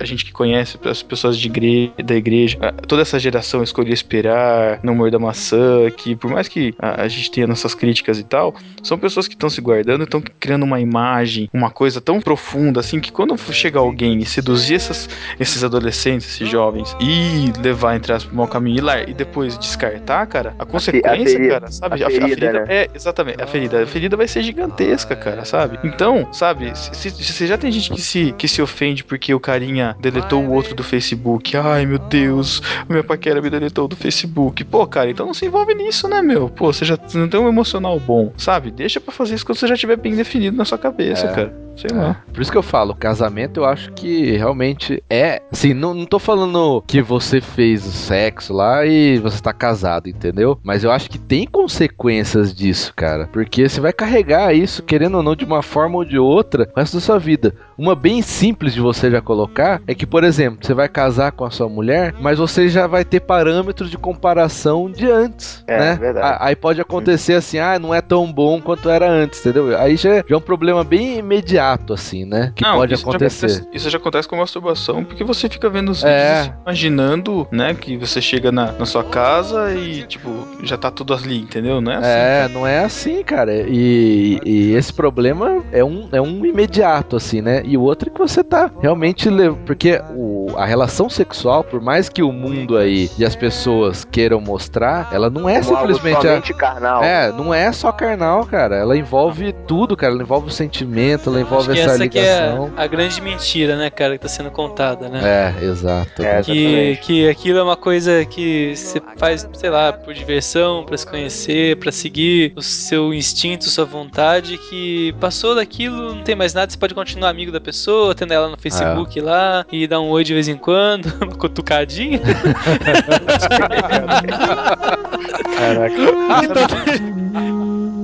A 0.00 0.04
gente 0.04 0.24
que 0.24 0.32
conhece 0.32 0.78
as 0.84 1.02
pessoas 1.02 1.38
de 1.38 1.46
igre, 1.48 1.92
da 2.04 2.14
igreja. 2.14 2.58
a- 2.60 2.72
Toda 2.72 3.02
essa 3.02 3.18
geração 3.18 3.62
escolheu 3.62 3.92
esperar, 3.92 4.80
não 4.82 4.94
morda 4.94 5.18
maçã, 5.18 5.90
que 5.96 6.16
por 6.16 6.30
mais 6.30 6.48
que 6.48 6.74
a, 6.78 7.02
a 7.02 7.08
gente 7.08 7.30
tenha 7.30 7.46
nossas 7.46 7.74
críticas 7.74 8.18
e 8.18 8.24
tal, 8.24 8.54
são 8.82 8.98
pessoas 8.98 9.28
que 9.28 9.34
estão 9.34 9.48
se 9.50 9.60
guardando 9.60 10.00
e 10.00 10.04
estão 10.04 10.22
criando 10.40 10.62
uma 10.64 10.80
imagem, 10.80 11.48
uma 11.52 11.70
coisa 11.70 12.00
tão 12.00 12.20
profunda, 12.20 12.80
assim, 12.80 13.00
que 13.00 13.12
quando 13.12 13.36
chega 13.52 13.78
alguém 13.78 14.18
e 14.18 14.26
seduzir 14.26 14.74
essas, 14.76 15.08
esses 15.38 15.62
adolescentes, 15.62 16.26
esses 16.28 16.48
jovens, 16.48 16.96
e 17.00 17.52
levar, 17.62 17.96
entre 17.96 18.12
aspas, 18.12 18.28
pro 18.28 18.36
mau 18.36 18.48
caminho 18.48 18.78
e, 18.78 18.80
lá, 18.80 19.02
e 19.02 19.12
depois 19.14 19.58
descartar, 19.58 20.26
cara, 20.26 20.54
a 20.58 20.64
consequência, 20.64 21.36
ferida- 21.38 21.60
cara, 21.60 21.70
sabe? 21.70 22.02
a 22.04 22.10
ferida, 22.10 22.52
né? 22.52 22.64
é, 22.68 22.88
exatamente, 22.94 23.42
a 23.42 23.46
ferida. 23.46 23.82
A 23.82 23.86
ferida 23.86 24.07
vai 24.16 24.28
ser 24.28 24.42
gigantesca, 24.42 25.14
cara, 25.16 25.44
sabe? 25.44 25.78
Então, 25.84 26.28
sabe, 26.32 26.72
se, 26.76 27.10
se- 27.10 27.46
já 27.46 27.56
tem 27.58 27.70
gente 27.70 27.90
que 27.90 28.00
se, 28.00 28.32
que 28.36 28.48
se 28.48 28.60
ofende 28.62 29.04
porque 29.04 29.32
o 29.34 29.40
carinha 29.40 29.96
deletou 30.00 30.42
o 30.44 30.52
outro 30.52 30.74
do 30.74 30.82
Facebook, 30.82 31.56
ai 31.56 31.86
meu 31.86 31.98
Deus, 31.98 32.62
minha 32.88 33.04
paquera 33.04 33.40
me 33.42 33.50
deletou 33.50 33.86
do 33.88 33.96
Facebook. 33.96 34.64
Pô, 34.64 34.86
cara, 34.86 35.10
então 35.10 35.26
não 35.26 35.34
se 35.34 35.46
envolve 35.46 35.74
nisso, 35.74 36.08
né, 36.08 36.22
meu? 36.22 36.48
Pô, 36.48 36.72
você 36.72 36.84
já 36.84 36.98
não 37.14 37.28
tem 37.28 37.40
um 37.40 37.48
emocional 37.48 37.98
bom, 38.00 38.32
sabe? 38.36 38.70
Deixa 38.70 39.00
pra 39.00 39.12
fazer 39.12 39.34
isso 39.34 39.44
quando 39.46 39.58
você 39.58 39.66
já 39.66 39.76
tiver 39.76 39.96
bem 39.96 40.14
definido 40.14 40.56
na 40.56 40.64
sua 40.64 40.78
cabeça, 40.78 41.26
É. 41.26 41.32
cara. 41.34 41.67
Sei 41.78 41.96
lá. 41.96 42.20
Por 42.32 42.42
isso 42.42 42.50
que 42.50 42.58
eu 42.58 42.62
falo, 42.62 42.92
casamento 42.92 43.60
eu 43.60 43.64
acho 43.64 43.92
que 43.92 44.32
realmente 44.36 45.00
é. 45.08 45.40
Assim, 45.52 45.72
não, 45.72 45.94
não 45.94 46.04
tô 46.04 46.18
falando 46.18 46.82
que 46.84 47.00
você 47.00 47.40
fez 47.40 47.86
o 47.86 47.92
sexo 47.92 48.52
lá 48.52 48.84
e 48.84 49.18
você 49.18 49.40
tá 49.40 49.52
casado, 49.52 50.08
entendeu? 50.08 50.58
Mas 50.64 50.82
eu 50.82 50.90
acho 50.90 51.08
que 51.08 51.18
tem 51.18 51.46
consequências 51.46 52.52
disso, 52.52 52.92
cara. 52.96 53.28
Porque 53.32 53.68
você 53.68 53.80
vai 53.80 53.92
carregar 53.92 54.52
isso, 54.52 54.82
querendo 54.82 55.18
ou 55.18 55.22
não, 55.22 55.36
de 55.36 55.44
uma 55.44 55.62
forma 55.62 55.98
ou 55.98 56.04
de 56.04 56.18
outra, 56.18 56.68
o 56.74 56.80
resto 56.80 56.94
da 56.94 57.00
sua 57.00 57.18
vida. 57.18 57.54
Uma 57.78 57.94
bem 57.94 58.20
simples 58.22 58.74
de 58.74 58.80
você 58.80 59.08
já 59.08 59.20
colocar 59.20 59.80
é 59.86 59.94
que, 59.94 60.04
por 60.04 60.24
exemplo, 60.24 60.58
você 60.66 60.74
vai 60.74 60.88
casar 60.88 61.30
com 61.30 61.44
a 61.44 61.50
sua 61.50 61.68
mulher, 61.68 62.12
mas 62.20 62.38
você 62.38 62.68
já 62.68 62.88
vai 62.88 63.04
ter 63.04 63.20
parâmetros 63.20 63.88
de 63.88 63.96
comparação 63.96 64.90
de 64.90 65.08
antes, 65.08 65.62
É, 65.66 65.78
né? 65.78 65.94
verdade. 66.00 66.38
Aí 66.40 66.56
pode 66.56 66.80
acontecer 66.80 67.34
assim, 67.34 67.58
ah, 67.58 67.78
não 67.78 67.94
é 67.94 68.00
tão 68.00 68.30
bom 68.32 68.60
quanto 68.60 68.90
era 68.90 69.08
antes, 69.08 69.38
entendeu? 69.40 69.78
Aí 69.78 69.96
já, 69.96 70.16
já 70.16 70.24
é 70.28 70.36
um 70.36 70.40
problema 70.40 70.82
bem 70.82 71.18
imediato, 71.18 71.92
assim, 71.92 72.24
né? 72.24 72.52
Que 72.56 72.64
pode 72.64 72.94
isso 72.94 73.02
já 73.04 73.08
acontecer. 73.10 73.46
acontece- 73.46 73.68
isso 73.72 73.90
já 73.90 73.98
acontece 73.98 74.26
com 74.28 74.36
masturbação, 74.36 75.04
porque 75.04 75.22
você 75.22 75.48
fica 75.48 75.70
vendo 75.70 75.90
os 75.90 76.02
É. 76.02 76.42
vídeos 76.42 76.56
imaginando, 76.62 77.46
né, 77.52 77.74
que 77.74 77.96
você 77.96 78.20
chega 78.20 78.50
na, 78.50 78.72
na 78.72 78.86
sua 78.86 79.04
casa 79.04 79.72
e, 79.74 80.02
tipo, 80.02 80.48
já 80.64 80.76
tá 80.76 80.90
tudo 80.90 81.14
ali, 81.14 81.38
entendeu? 81.42 81.80
Não 81.80 81.92
é 81.92 81.96
assim. 81.96 82.08
É, 82.08 82.48
não 82.48 82.66
é 82.66 82.80
assim, 82.80 83.22
cara. 83.22 83.54
E, 83.68 84.40
e 84.44 84.72
esse 84.74 84.92
problema 84.92 85.62
é 85.70 85.84
um, 85.84 86.08
é 86.10 86.20
um 86.20 86.44
imediato, 86.44 87.14
assim, 87.14 87.40
né? 87.40 87.62
E 87.68 87.76
o 87.76 87.82
outro 87.82 88.08
é 88.08 88.12
que 88.12 88.18
você 88.18 88.42
tá 88.42 88.70
realmente. 88.80 89.28
Porque 89.66 90.00
o, 90.14 90.48
a 90.56 90.64
relação 90.64 91.08
sexual, 91.08 91.62
por 91.62 91.80
mais 91.80 92.08
que 92.08 92.22
o 92.22 92.32
mundo 92.32 92.76
aí 92.76 93.10
e 93.18 93.24
as 93.24 93.36
pessoas 93.36 94.04
queiram 94.04 94.40
mostrar, 94.40 95.08
ela 95.12 95.28
não 95.30 95.48
é 95.48 95.60
Como 95.62 95.76
algo 95.76 95.94
simplesmente 95.94 96.52
a. 96.52 96.56
carnal. 96.56 97.02
É, 97.02 97.32
não 97.32 97.52
é 97.52 97.70
só 97.72 97.92
carnal, 97.92 98.44
cara. 98.46 98.76
Ela 98.76 98.96
envolve 98.96 99.52
tudo, 99.66 99.96
cara. 99.96 100.12
Ela 100.12 100.22
envolve 100.22 100.48
o 100.48 100.50
sentimento, 100.50 101.28
ela 101.28 101.38
Acho 101.38 101.46
envolve 101.46 101.72
que 101.72 101.80
essa 101.80 101.94
essa 101.94 102.08
que 102.08 102.18
é 102.18 102.46
ligação. 102.46 102.72
a 102.76 102.86
grande 102.86 103.20
mentira, 103.20 103.76
né, 103.76 103.90
cara, 103.90 104.14
que 104.16 104.22
tá 104.22 104.28
sendo 104.28 104.50
contada, 104.50 105.08
né? 105.08 105.54
É, 105.60 105.64
exato. 105.64 106.22
É, 106.22 106.42
Que, 106.42 106.52
Exatamente. 106.66 107.00
que 107.02 107.28
aquilo 107.28 107.58
é 107.58 107.62
uma 107.62 107.76
coisa 107.76 108.24
que 108.24 108.74
você 108.76 109.00
faz, 109.16 109.48
sei 109.52 109.70
lá, 109.70 109.92
por 109.92 110.14
diversão, 110.14 110.84
pra 110.84 110.96
se 110.96 111.06
conhecer, 111.06 111.76
pra 111.76 111.90
seguir 111.92 112.52
o 112.56 112.62
seu 112.62 113.12
instinto, 113.12 113.64
sua 113.64 113.84
vontade, 113.84 114.58
que 114.70 115.14
passou 115.20 115.54
daquilo, 115.54 116.14
não 116.14 116.22
tem 116.22 116.34
mais 116.36 116.54
nada, 116.54 116.70
você 116.70 116.78
pode 116.78 116.94
continuar 116.94 117.30
amigo 117.30 117.50
da 117.52 117.57
pessoa, 117.60 118.14
tendo 118.14 118.32
ela 118.32 118.48
no 118.48 118.56
Facebook 118.56 119.20
lá, 119.20 119.64
e 119.70 119.86
dar 119.86 120.00
um 120.00 120.08
oi 120.10 120.24
de 120.24 120.34
vez 120.34 120.48
em 120.48 120.56
quando, 120.56 121.06
uma 121.22 121.34
cutucadinha. 121.34 122.20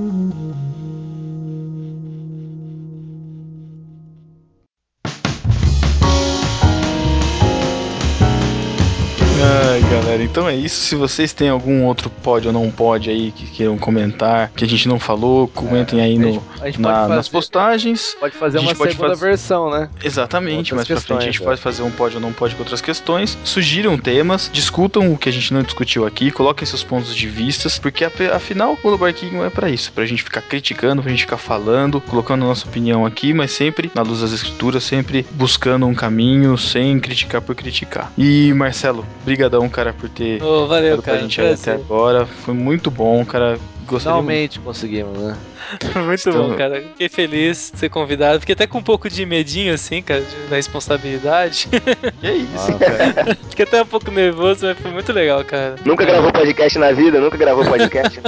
Ai, 9.37 9.81
galera, 9.91 10.23
então 10.23 10.47
é 10.47 10.55
isso. 10.55 10.75
Se 10.85 10.95
vocês 10.95 11.33
têm 11.33 11.49
algum 11.49 11.83
outro 11.83 12.09
pode 12.09 12.47
ou 12.47 12.53
não 12.53 12.71
pode 12.71 13.09
aí 13.09 13.31
que 13.31 13.45
queiram 13.47 13.77
comentar, 13.77 14.49
que 14.55 14.63
a 14.63 14.67
gente 14.67 14.87
não 14.87 14.97
falou, 14.97 15.47
comentem 15.49 15.99
aí 15.99 16.15
A 16.15 16.19
no, 16.19 16.33
na- 16.79 16.93
fazer, 16.93 17.15
nas 17.15 17.27
postagens. 17.27 18.15
pode 18.19 18.35
fazer 18.35 18.59
uma 18.59 18.73
pode 18.73 18.91
segunda 18.93 19.09
fazer- 19.09 19.25
versão, 19.27 19.69
né? 19.69 19.89
Exatamente, 20.03 20.73
mais 20.73 20.87
pra 20.87 20.95
frente 20.97 21.11
a 21.19 21.21
gente 21.21 21.31
questões, 21.39 21.45
pode 21.47 21.61
fazer 21.61 21.83
um 21.83 21.91
pode 21.91 22.15
ou 22.15 22.21
não 22.21 22.31
pode 22.31 22.55
com 22.55 22.61
outras 22.63 22.79
questões. 22.79 23.37
Sugiram 23.43 23.97
temas, 23.97 24.49
discutam 24.53 25.11
o 25.11 25.17
que 25.17 25.27
a 25.27 25.31
gente 25.33 25.53
não 25.53 25.63
discutiu 25.63 26.05
aqui, 26.07 26.31
coloquem 26.31 26.65
seus 26.65 26.83
pontos 26.83 27.13
de 27.13 27.27
vistas, 27.27 27.77
porque 27.77 28.05
afinal 28.05 28.77
o 28.83 28.97
Barquinho 28.97 29.43
é 29.43 29.49
pra 29.49 29.69
isso, 29.69 29.91
pra 29.91 30.05
gente 30.05 30.23
ficar 30.23 30.41
criticando, 30.41 31.01
pra 31.01 31.11
gente 31.11 31.21
ficar 31.23 31.37
falando, 31.37 31.99
colocando 31.99 32.45
a 32.45 32.47
nossa 32.47 32.65
opinião 32.67 33.05
aqui, 33.05 33.33
mas 33.33 33.51
sempre 33.51 33.91
na 33.93 34.01
luz 34.01 34.21
das 34.21 34.31
escrituras, 34.31 34.83
sempre 34.83 35.25
buscando 35.31 35.85
um 35.85 35.93
caminho, 35.93 36.57
sem 36.57 36.99
criticar 36.99 37.41
por 37.41 37.53
criticar. 37.53 38.11
E 38.17 38.53
Marcelo, 38.53 39.05
brigadão, 39.25 39.67
cara, 39.67 39.91
por 39.91 40.07
ter 40.09 40.41
Ô, 40.41 40.67
valeu, 40.67 40.97
ficado 40.97 41.01
pra 41.03 41.13
cara. 41.13 41.21
gente 41.23 41.41
aí 41.41 41.53
até 41.53 41.71
agora. 41.73 42.25
Foi 42.25 42.53
muito 42.53 42.89
bom, 42.91 43.25
cara. 43.25 43.57
Gostaria 43.87 44.21
muito. 44.21 44.27
Finalmente 44.27 44.59
conseguimos, 44.59 45.17
né? 45.19 45.37
Muito 46.05 46.29
Então- 46.29 46.49
bom, 46.49 46.55
cara. 46.55 46.79
Fiquei 46.81 47.09
feliz 47.09 47.71
de 47.73 47.79
ser 47.79 47.89
convidado. 47.89 48.39
Fiquei 48.39 48.53
até 48.53 48.67
com 48.67 48.77
um 48.77 48.83
pouco 48.83 49.09
de 49.09 49.25
medinho, 49.25 49.73
assim, 49.73 49.99
cara, 50.01 50.21
de- 50.21 50.47
da 50.49 50.55
responsabilidade. 50.57 51.67
Que 52.21 52.27
é 52.27 52.33
isso, 52.35 52.71
Ah, 52.71 52.77
cara. 52.79 53.37
Fiquei 53.49 53.65
até 53.65 53.81
um 53.81 53.85
pouco 53.85 54.09
nervoso, 54.11 54.65
mas 54.65 54.77
foi 54.77 54.91
muito 54.91 55.11
legal, 55.11 55.43
cara. 55.43 55.75
Nunca 55.83 56.05
gravou 56.05 56.31
podcast 56.31 56.77
na 56.79 56.91
vida, 56.91 57.19
nunca 57.19 57.35
gravou 57.37 57.65
podcast. 57.69 58.19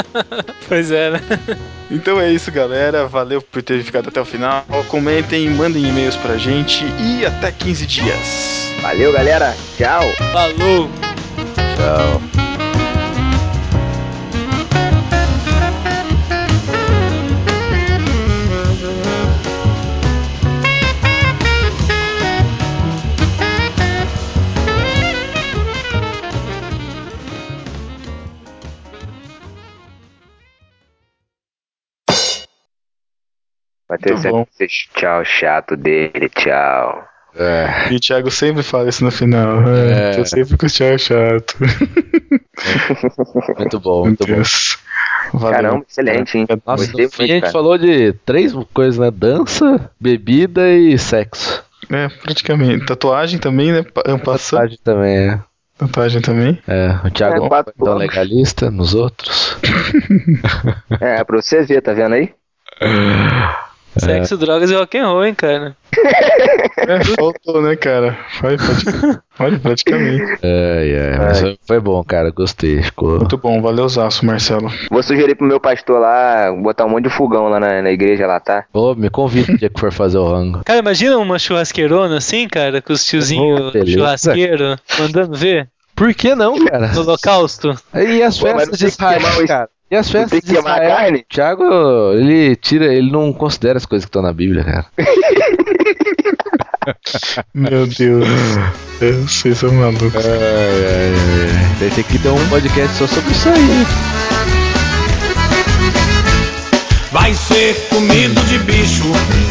Pois 0.67 0.89
é, 0.91 1.11
né? 1.11 1.21
Então 1.91 2.19
é 2.19 2.31
isso, 2.31 2.51
galera. 2.51 3.07
Valeu 3.07 3.39
por 3.41 3.61
ter 3.61 3.83
ficado 3.83 4.09
até 4.09 4.19
o 4.19 4.25
final. 4.25 4.63
Comentem, 4.87 5.47
mandem 5.51 5.83
e-mails 5.87 6.15
pra 6.15 6.37
gente 6.37 6.83
e 6.99 7.23
até 7.25 7.51
15 7.51 7.85
dias. 7.85 8.66
Valeu, 8.81 9.11
galera. 9.11 9.55
Tchau. 9.75 10.01
Falou! 10.31 10.89
Tchau. 11.75 12.37
Esse 34.59 34.89
tchau 34.93 35.23
chato 35.25 35.75
dele, 35.75 36.29
tchau. 36.29 37.16
É. 37.37 37.91
E 37.93 37.95
o 37.95 37.99
Thiago 37.99 38.31
sempre 38.31 38.63
fala 38.63 38.89
isso 38.89 39.03
no 39.03 39.11
final. 39.11 39.61
É. 39.67 40.11
Tô 40.11 40.25
sempre 40.25 40.57
com 40.57 40.65
o 40.65 40.69
Thiago 40.69 40.97
chato. 40.99 41.55
Muito 43.57 43.79
bom, 43.79 44.05
muito 44.05 44.25
bom. 44.25 44.33
Deus. 44.33 44.77
Valeu. 45.33 45.51
Caramba, 45.51 45.85
excelente, 45.87 46.37
hein? 46.37 46.47
Nossa, 46.65 46.85
Gostei 46.85 47.05
no 47.05 47.11
fim 47.11 47.23
a 47.23 47.27
gente 47.27 47.41
cara. 47.41 47.53
falou 47.53 47.77
de 47.77 48.13
três 48.25 48.53
coisas, 48.73 48.97
né? 48.97 49.11
Dança, 49.11 49.91
bebida 49.99 50.69
e 50.69 50.97
sexo. 50.97 51.63
É, 51.91 52.07
praticamente. 52.09 52.85
Tatuagem 52.85 53.37
também, 53.39 53.71
né? 53.71 53.83
Tatuagem 53.83 54.77
também, 54.83 55.17
é. 55.17 55.39
Tatuagem 55.77 56.21
também. 56.21 56.57
É, 56.67 56.95
o 57.05 57.11
Thiago 57.11 57.35
É, 57.35 57.39
não 57.39 57.49
quatro 57.49 57.73
foi 57.77 57.85
tão 57.85 57.93
planos. 57.97 58.01
legalista 58.15 58.71
nos 58.71 58.93
outros. 58.95 59.57
É, 60.99 61.23
pra 61.23 61.39
você 61.41 61.61
ver, 61.63 61.81
tá 61.81 61.93
vendo 61.93 62.13
aí? 62.15 62.33
Sexo, 63.99 64.37
drogas 64.37 64.69
e 64.71 64.75
rock'n'roll, 64.75 65.25
hein, 65.25 65.33
cara. 65.33 65.75
É, 66.87 67.03
faltou, 67.15 67.61
né, 67.61 67.75
cara? 67.75 68.17
Foi, 68.39 68.57
praticamente. 68.57 69.19
Olha, 69.39 69.59
praticamente. 69.59 70.23
Ai, 70.43 70.95
ai, 71.11 71.17
mas 71.17 71.39
foi- 71.41 71.59
foi 71.67 71.79
bom, 71.79 72.03
cara. 72.03 72.29
Gostei. 72.31 72.81
Ficou. 72.83 73.17
Muito 73.17 73.37
bom, 73.37 73.61
valeuzaço, 73.61 74.25
Marcelo. 74.25 74.71
Vou 74.91 75.01
sugerir 75.03 75.35
pro 75.35 75.45
meu 75.47 75.59
pastor 75.59 75.99
lá 75.99 76.51
botar 76.53 76.85
um 76.85 76.89
monte 76.89 77.05
de 77.05 77.09
fogão 77.09 77.47
lá 77.49 77.59
na, 77.59 77.81
na 77.81 77.91
igreja 77.91 78.25
lá, 78.27 78.39
tá? 78.39 78.65
Ô, 78.73 78.93
me 78.95 79.09
convida 79.09 79.51
o 79.53 79.57
dia 79.57 79.69
que 79.69 79.79
for 79.79 79.91
fazer 79.91 80.17
o 80.17 80.27
rango. 80.31 80.61
Cara, 80.65 80.79
imagina 80.79 81.17
uma 81.17 81.39
churrasqueirona 81.39 82.17
assim, 82.17 82.47
cara, 82.47 82.81
com 82.81 82.93
os 82.93 83.05
tiozinhos 83.05 83.73
Oh, 83.75 83.85
churrasqueiro 83.87 84.75
mandando 84.99 85.35
ver 85.37 85.67
Por 85.95 86.13
que 86.13 86.35
não, 86.35 86.63
cara? 86.65 86.87
no 86.93 87.01
holocausto. 87.01 87.75
E 87.95 88.21
as 88.21 88.37
Pô, 88.39 88.45
festas 88.47 88.67
não 88.69 88.77
de 88.77 88.85
Israel, 88.85 89.47
cara? 89.47 89.69
E 89.89 89.95
as 89.95 90.09
festas 90.09 90.41
tem 90.41 90.53
de 90.53 90.57
Israel? 90.59 90.89
carne? 90.97 91.25
Tiago, 91.29 91.63
ele 92.13 92.55
tira, 92.57 92.93
ele 92.93 93.09
não 93.09 93.31
considera 93.31 93.77
as 93.77 93.85
coisas 93.85 94.03
que 94.05 94.09
estão 94.09 94.21
na 94.21 94.33
Bíblia, 94.33 94.61
cara. 94.63 94.85
Meu 97.53 97.87
Deus. 97.87 98.27
Vocês 98.99 99.57
são 99.57 99.71
malucos. 99.71 100.13
Ai, 100.15 100.23
ai, 100.25 100.33
ai, 100.33 101.13
ai. 101.55 101.75
Tem- 101.79 101.89
Tem 101.89 102.03
que 102.03 102.19
ter 102.19 102.29
um 102.29 102.47
podcast 102.49 102.97
só 102.97 103.07
sobre 103.07 103.31
isso 103.31 103.47
aí. 103.49 103.85
Vai 107.11 107.33
ser 107.33 107.73
comido 107.89 108.41
de 108.47 108.59
bicho. 108.59 109.03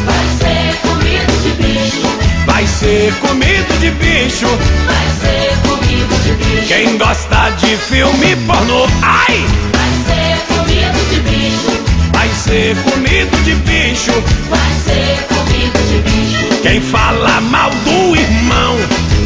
Vai 0.05 0.25
ser 0.37 0.75
comido 0.81 1.41
de 1.43 1.49
bicho. 1.63 2.07
Vai 2.45 2.65
ser 2.67 3.13
comido 3.15 3.79
de 3.79 3.89
bicho. 3.91 4.47
Vai 4.85 5.07
ser 5.19 5.57
comido 5.67 6.15
de 6.23 6.31
bicho. 6.33 6.67
Quem 6.67 6.97
gosta 6.97 7.49
de 7.57 7.75
filme 7.77 8.35
pornô, 8.45 8.85
ai! 9.01 9.43
Vai 12.27 12.35
ser 12.35 12.75
comido 12.83 13.43
de 13.45 13.55
bicho. 13.55 14.11
Vai 14.49 14.59
ser 14.85 15.27
comido 15.29 15.79
de 15.87 15.99
bicho. 16.09 16.61
Quem 16.61 16.81
fala 16.81 17.39
mal 17.39 17.69
do 17.69 18.15
irmão, 18.17 18.75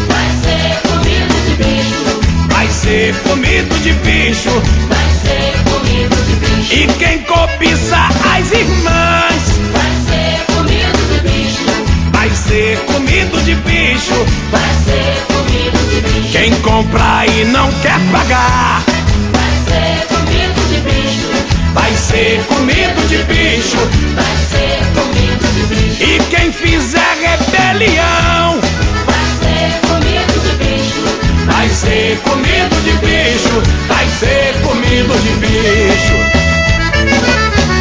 Vai 0.08 0.30
ser 0.44 0.88
comido 0.88 1.34
de 1.48 1.56
bicho. 1.64 2.48
vai 2.50 2.68
ser 2.70 3.16
comido 3.28 3.80
de 3.82 3.94
bicho. 3.94 4.52
Vai 4.88 5.10
ser 5.24 5.52
comido 5.64 6.16
de 6.28 6.36
bicho. 6.46 6.74
E 6.76 6.88
quem 7.00 7.24
cobiça 7.24 7.98
as 8.36 8.52
irmãs, 8.52 9.44
Vai 9.74 9.92
ser 10.06 10.46
comido 10.54 11.00
de 11.12 11.20
bicho. 11.28 11.66
vai 12.12 12.30
ser 12.30 12.78
comido 12.86 13.44
de 13.44 13.56
bicho. 13.56 14.26
Vai 14.52 14.70
ser 14.86 15.26
comido 15.34 15.90
de 15.90 16.02
bicho. 16.02 16.32
Quem 16.38 16.54
compra 16.62 17.26
e 17.26 17.46
não 17.46 17.68
quer 17.82 18.00
pagar, 18.12 18.84
Vai 19.34 19.52
ser 19.66 20.06
comido 20.08 20.21
ser 22.02 22.44
comido 22.46 23.08
de 23.08 23.18
bicho. 23.24 23.78
Vai 24.16 24.36
ser 24.50 24.80
comido 24.96 25.46
de 25.54 25.76
bicho. 25.76 26.04
E 26.04 26.20
quem 26.30 26.52
fizer 26.52 27.16
rebelião. 27.22 28.60
Vai 29.06 29.30
ser 29.40 29.80
comido 29.88 30.40
de 30.42 30.52
bicho. 30.64 31.04
Vai 31.46 31.70
ser 31.70 32.20
comido 32.24 32.76
de 32.84 32.94
bicho. 33.06 33.62
Vai 33.88 34.08
ser 34.20 34.56
comido 34.64 35.14
de 35.22 35.34
bicho. 35.46 36.18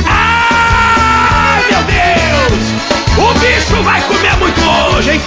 Ai, 0.06 1.64
meu 1.70 1.82
Deus! 1.84 2.62
O 3.16 3.38
bicho 3.38 3.82
vai 3.82 4.02
comer 4.02 4.36
muito 4.36 4.60
hoje, 4.60 5.12
hein? 5.12 5.20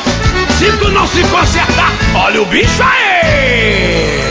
Se 0.59 0.71
tu 0.77 0.89
não 0.89 1.07
se 1.07 1.23
consertar, 1.23 1.91
olha 2.13 2.41
o 2.43 2.45
bicho 2.45 2.83
aí! 2.83 4.23